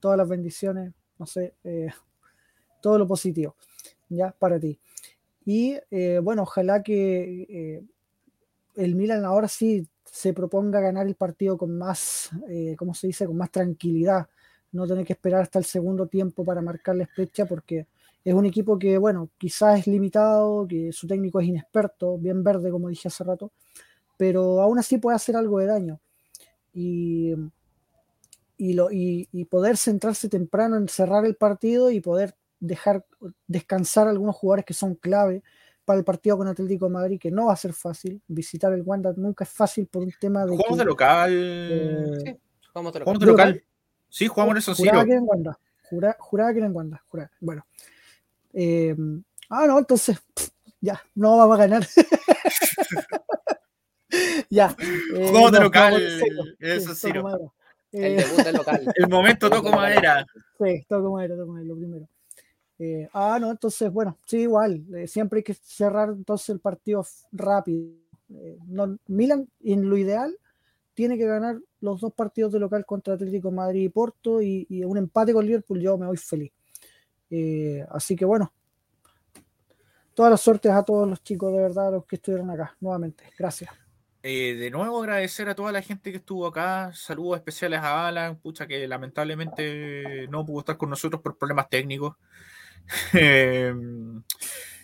todas 0.02 0.18
las 0.18 0.28
bendiciones, 0.28 0.92
no 1.18 1.26
sé, 1.26 1.54
eh, 1.62 1.86
todo 2.82 2.98
lo 2.98 3.06
positivo, 3.06 3.54
ya, 4.08 4.32
para 4.32 4.58
ti. 4.58 4.78
Y 5.44 5.76
eh, 5.90 6.20
bueno, 6.22 6.42
ojalá 6.42 6.82
que 6.82 7.46
eh, 7.48 7.82
el 8.74 8.94
Milan 8.96 9.24
ahora 9.24 9.48
sí 9.48 9.86
se 10.04 10.34
proponga 10.34 10.80
ganar 10.80 11.06
el 11.06 11.14
partido 11.14 11.56
con 11.56 11.78
más, 11.78 12.30
eh, 12.48 12.74
¿cómo 12.76 12.94
se 12.94 13.06
dice? 13.06 13.26
Con 13.26 13.36
más 13.36 13.50
tranquilidad. 13.50 14.28
No 14.72 14.86
tener 14.86 15.06
que 15.06 15.14
esperar 15.14 15.42
hasta 15.42 15.58
el 15.58 15.64
segundo 15.64 16.06
tiempo 16.06 16.44
para 16.44 16.60
marcar 16.60 16.96
la 16.96 17.04
especha 17.04 17.46
porque 17.46 17.86
es 18.24 18.34
un 18.34 18.46
equipo 18.46 18.78
que, 18.78 18.98
bueno, 18.98 19.30
quizás 19.38 19.80
es 19.80 19.86
limitado, 19.86 20.66
que 20.66 20.92
su 20.92 21.06
técnico 21.06 21.40
es 21.40 21.48
inexperto, 21.48 22.18
bien 22.18 22.42
verde, 22.42 22.70
como 22.70 22.88
dije 22.88 23.08
hace 23.08 23.24
rato, 23.24 23.52
pero 24.16 24.60
aún 24.60 24.78
así 24.78 24.98
puede 24.98 25.16
hacer 25.16 25.36
algo 25.36 25.58
de 25.58 25.66
daño. 25.66 26.00
Y, 26.74 27.34
y, 28.62 28.74
lo, 28.74 28.92
y, 28.92 29.28
y 29.32 29.44
poder 29.46 29.76
centrarse 29.76 30.28
temprano 30.28 30.76
en 30.76 30.86
cerrar 30.88 31.26
el 31.26 31.34
partido 31.34 31.90
y 31.90 32.00
poder 32.00 32.36
dejar 32.60 33.04
descansar 33.48 34.06
a 34.06 34.10
algunos 34.10 34.36
jugadores 34.36 34.64
que 34.64 34.72
son 34.72 34.94
clave 34.94 35.42
para 35.84 35.98
el 35.98 36.04
partido 36.04 36.38
con 36.38 36.46
Atlético 36.46 36.86
de 36.86 36.92
Madrid, 36.92 37.18
que 37.20 37.32
no 37.32 37.46
va 37.46 37.54
a 37.54 37.56
ser 37.56 37.72
fácil. 37.72 38.22
Visitar 38.28 38.72
el 38.72 38.82
Wanda 38.82 39.12
nunca 39.16 39.42
es 39.42 39.50
fácil 39.50 39.88
por 39.88 40.04
un 40.04 40.12
tema 40.20 40.42
de. 40.46 40.52
jugamos 40.56 40.68
que, 40.68 40.76
de 40.76 40.84
local. 40.84 41.30
eh, 41.32 42.10
Sí, 42.24 42.36
jugamos 42.72 42.92
de 42.92 42.98
local. 43.00 43.04
jugamos 43.04 43.18
de 43.20 43.26
¿de 43.26 43.32
local. 43.32 43.64
Sí, 44.08 44.26
jugamos 44.28 44.52
en 44.52 44.56
el 44.58 44.62
San 44.62 44.74
juraba 44.76 45.04
que 45.04 45.10
era 45.10 45.18
en 45.18 45.26
Wanda. 45.28 45.58
Jura- 45.90 46.16
juraba 46.20 46.52
que 46.52 46.58
era 46.58 46.66
en 46.66 46.76
Wanda. 46.76 47.02
juraba. 47.08 47.30
Bueno. 47.40 47.66
Eh, 48.52 48.94
ah, 49.50 49.66
no, 49.66 49.78
entonces, 49.80 50.20
pff, 50.34 50.50
ya, 50.80 51.02
no 51.16 51.36
vamos 51.36 51.58
a 51.58 51.62
ganar. 51.66 51.84
ya. 54.50 54.76
eh, 54.78 55.26
Jugamos 55.26 55.50
de 55.52 55.58
no, 55.58 55.64
local 55.64 55.94
el 56.60 56.80
Sí, 56.94 57.12
El 57.92 58.16
debut 58.16 58.44
del 58.44 58.56
local. 58.56 58.92
El 58.94 59.08
momento 59.08 59.50
toco 59.50 59.70
madera. 59.70 60.26
Sí, 60.58 60.84
toco 60.88 61.12
madera, 61.12 61.36
toco 61.36 61.52
madera, 61.52 61.68
lo 61.68 61.76
primero. 61.76 62.08
Eh, 62.78 63.08
ah, 63.12 63.38
no, 63.40 63.50
entonces, 63.50 63.92
bueno, 63.92 64.18
sí, 64.26 64.38
igual. 64.38 64.82
eh, 64.96 65.06
siempre 65.06 65.38
hay 65.38 65.42
que 65.44 65.54
cerrar 65.54 66.08
entonces 66.08 66.48
el 66.48 66.60
partido 66.60 67.04
rápido. 67.30 67.84
Eh, 68.34 68.58
no- 68.66 68.96
Milan, 69.08 69.46
en 69.62 69.88
lo 69.88 69.96
ideal, 69.96 70.36
tiene 70.94 71.16
que 71.18 71.26
ganar 71.26 71.58
los 71.80 72.00
dos 72.00 72.12
partidos 72.14 72.52
de 72.52 72.58
local 72.60 72.84
contra 72.86 73.14
Atlético 73.14 73.50
Madrid 73.50 73.82
y 73.82 73.88
Porto 73.88 74.40
y, 74.42 74.66
y 74.68 74.84
un 74.84 74.96
empate 74.96 75.32
con 75.32 75.44
Liverpool, 75.46 75.80
yo 75.80 75.96
me 75.98 76.06
voy 76.06 76.16
feliz. 76.16 76.52
Eh, 77.30 77.84
así 77.90 78.16
que 78.16 78.24
bueno, 78.24 78.52
todas 80.14 80.30
las 80.30 80.40
suertes 80.40 80.70
a 80.72 80.82
todos 80.82 81.08
los 81.08 81.22
chicos, 81.22 81.52
de 81.52 81.58
verdad, 81.62 81.92
los 81.92 82.04
que 82.06 82.16
estuvieron 82.16 82.50
acá, 82.50 82.76
nuevamente. 82.80 83.24
Gracias. 83.38 83.70
Eh, 84.24 84.54
de 84.54 84.70
nuevo 84.70 85.00
agradecer 85.00 85.48
a 85.48 85.54
toda 85.56 85.72
la 85.72 85.82
gente 85.82 86.12
que 86.12 86.18
estuvo 86.18 86.46
acá. 86.46 86.92
Saludos 86.94 87.38
especiales 87.38 87.80
a 87.80 88.06
Alan, 88.06 88.38
pucha 88.38 88.68
que 88.68 88.86
lamentablemente 88.86 90.28
no 90.28 90.46
pudo 90.46 90.60
estar 90.60 90.76
con 90.76 90.90
nosotros 90.90 91.20
por 91.20 91.36
problemas 91.38 91.68
técnicos. 91.68 92.16
Eh, 93.14 93.72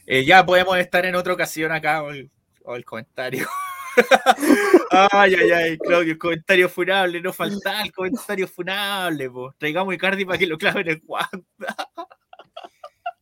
eh, 0.06 0.24
ya 0.24 0.46
podemos 0.46 0.78
estar 0.78 1.04
en 1.04 1.16
otra 1.16 1.32
ocasión 1.32 1.72
acá 1.72 2.04
o 2.04 2.10
el, 2.10 2.84
comentario. 2.84 3.48
ay, 5.12 5.34
ay, 5.34 5.50
ay, 5.50 5.78
Claudio, 5.78 6.12
el 6.12 6.18
comentario 6.18 6.68
funable, 6.68 7.20
no 7.20 7.32
falta 7.32 7.82
el 7.82 7.90
comentario 7.90 8.46
funable, 8.46 9.28
po. 9.30 9.52
Traigamos 9.58 9.92
Icardi 9.92 10.24
para 10.24 10.38
que 10.38 10.46
lo 10.46 10.56
claven 10.56 10.86
en 10.86 10.92
el 10.94 11.00
guante. 11.00 11.66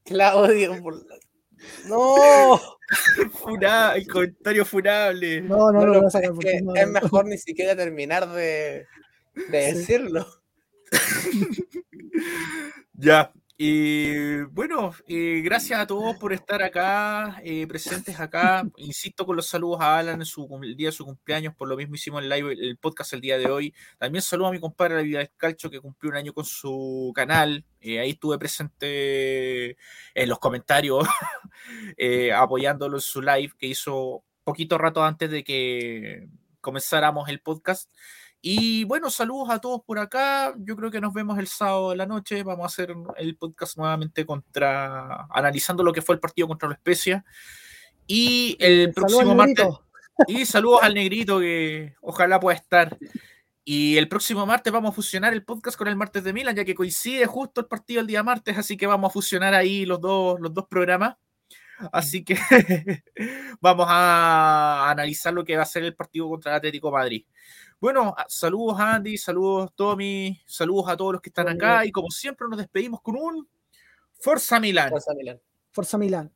Claudio, 0.04 0.82
por 0.82 0.94
la- 0.94 1.16
No, 1.88 2.60
Funa- 3.32 3.94
el 3.96 4.06
comentario 4.06 4.64
funable. 4.64 5.40
No, 5.42 5.72
no, 5.72 5.80
no, 5.80 5.86
lo 5.86 5.92
no, 5.94 5.98
voy 6.00 6.06
a 6.06 6.10
sacar 6.10 6.32
es, 6.32 6.38
que 6.38 6.60
no- 6.62 6.74
es 6.74 6.88
mejor 6.88 7.26
ni 7.26 7.38
siquiera 7.38 7.74
terminar 7.76 8.28
de, 8.30 8.86
de 9.48 9.70
Sí. 9.72 9.78
decirlo. 9.78 10.26
Ya, 12.98 13.30
y 13.58 14.42
bueno, 14.42 14.92
eh, 15.08 15.40
gracias 15.42 15.80
a 15.80 15.86
todos 15.86 16.16
por 16.18 16.34
estar 16.34 16.62
acá, 16.62 17.40
eh, 17.42 17.66
presentes 17.66 18.20
acá. 18.20 18.62
Insisto 18.76 19.24
con 19.24 19.34
los 19.34 19.46
saludos 19.46 19.80
a 19.80 19.98
Alan 19.98 20.20
en 20.20 20.26
su, 20.26 20.46
el 20.62 20.76
día 20.76 20.88
de 20.88 20.92
su 20.92 21.06
cumpleaños, 21.06 21.54
por 21.54 21.66
lo 21.66 21.76
mismo 21.76 21.94
hicimos 21.94 22.22
el 22.22 22.28
live, 22.28 22.52
el 22.52 22.76
podcast 22.76 23.14
el 23.14 23.22
día 23.22 23.38
de 23.38 23.46
hoy. 23.46 23.74
También 23.98 24.20
saludo 24.20 24.48
a 24.48 24.52
mi 24.52 24.60
compadre 24.60 24.96
La 24.96 25.02
Vida 25.02 25.18
del 25.20 25.30
Calcho 25.38 25.70
que 25.70 25.80
cumplió 25.80 26.10
un 26.10 26.18
año 26.18 26.34
con 26.34 26.44
su 26.44 27.12
canal. 27.14 27.64
Eh, 27.80 27.98
ahí 27.98 28.10
estuve 28.10 28.38
presente 28.38 29.78
en 30.14 30.28
los 30.28 30.38
comentarios, 30.38 31.08
eh, 31.96 32.32
apoyándolo 32.34 32.98
en 32.98 33.02
su 33.02 33.22
live 33.22 33.54
que 33.58 33.68
hizo 33.68 34.22
poquito 34.44 34.76
rato 34.76 35.02
antes 35.02 35.30
de 35.30 35.42
que 35.42 36.28
comenzáramos 36.60 37.28
el 37.30 37.40
podcast. 37.40 37.90
Y 38.48 38.84
bueno, 38.84 39.10
saludos 39.10 39.50
a 39.50 39.58
todos 39.58 39.82
por 39.84 39.98
acá. 39.98 40.54
Yo 40.58 40.76
creo 40.76 40.88
que 40.88 41.00
nos 41.00 41.12
vemos 41.12 41.36
el 41.36 41.48
sábado 41.48 41.90
de 41.90 41.96
la 41.96 42.06
noche. 42.06 42.44
Vamos 42.44 42.62
a 42.62 42.66
hacer 42.66 42.94
el 43.16 43.36
podcast 43.36 43.76
nuevamente 43.76 44.24
contra 44.24 45.26
analizando 45.30 45.82
lo 45.82 45.92
que 45.92 46.00
fue 46.00 46.14
el 46.14 46.20
partido 46.20 46.46
contra 46.46 46.68
la 46.68 46.76
Especia. 46.76 47.24
Y 48.06 48.56
el 48.60 48.92
próximo 48.94 49.34
martes. 49.34 49.66
Y 50.28 50.46
saludos 50.46 50.78
al 50.84 50.94
negrito 50.94 51.40
que 51.40 51.96
ojalá 52.00 52.38
pueda 52.38 52.56
estar. 52.56 52.96
Y 53.64 53.96
el 53.96 54.06
próximo 54.06 54.46
martes 54.46 54.72
vamos 54.72 54.92
a 54.92 54.94
fusionar 54.94 55.32
el 55.32 55.44
podcast 55.44 55.76
con 55.76 55.88
el 55.88 55.96
martes 55.96 56.22
de 56.22 56.32
Milan, 56.32 56.54
ya 56.54 56.64
que 56.64 56.76
coincide 56.76 57.26
justo 57.26 57.62
el 57.62 57.66
partido 57.66 58.00
el 58.00 58.06
día 58.06 58.22
martes, 58.22 58.56
así 58.56 58.76
que 58.76 58.86
vamos 58.86 59.10
a 59.10 59.12
fusionar 59.12 59.54
ahí 59.54 59.84
los 59.84 60.00
dos, 60.00 60.38
los 60.38 60.54
dos 60.54 60.68
programas. 60.68 61.16
Así 61.92 62.24
que 62.24 62.38
vamos 63.60 63.86
a 63.88 64.88
analizar 64.88 65.34
lo 65.34 65.44
que 65.44 65.56
va 65.56 65.64
a 65.64 65.66
ser 65.66 65.82
el 65.82 65.96
partido 65.96 66.28
contra 66.28 66.52
el 66.52 66.58
Atlético 66.58 66.92
Madrid. 66.92 67.26
Bueno, 67.78 68.14
saludos 68.28 68.80
Andy, 68.80 69.18
saludos 69.18 69.70
Tommy, 69.74 70.40
saludos 70.46 70.88
a 70.88 70.96
todos 70.96 71.14
los 71.14 71.22
que 71.22 71.28
están 71.28 71.48
acá 71.48 71.84
y 71.84 71.92
como 71.92 72.10
siempre 72.10 72.48
nos 72.48 72.58
despedimos 72.58 73.00
con 73.02 73.16
un 73.16 73.48
Forza 74.18 74.58
Milán. 74.58 74.90
Forza 74.90 75.14
Milán. 75.14 75.40
Forza 75.70 75.98
Milán. 75.98 76.35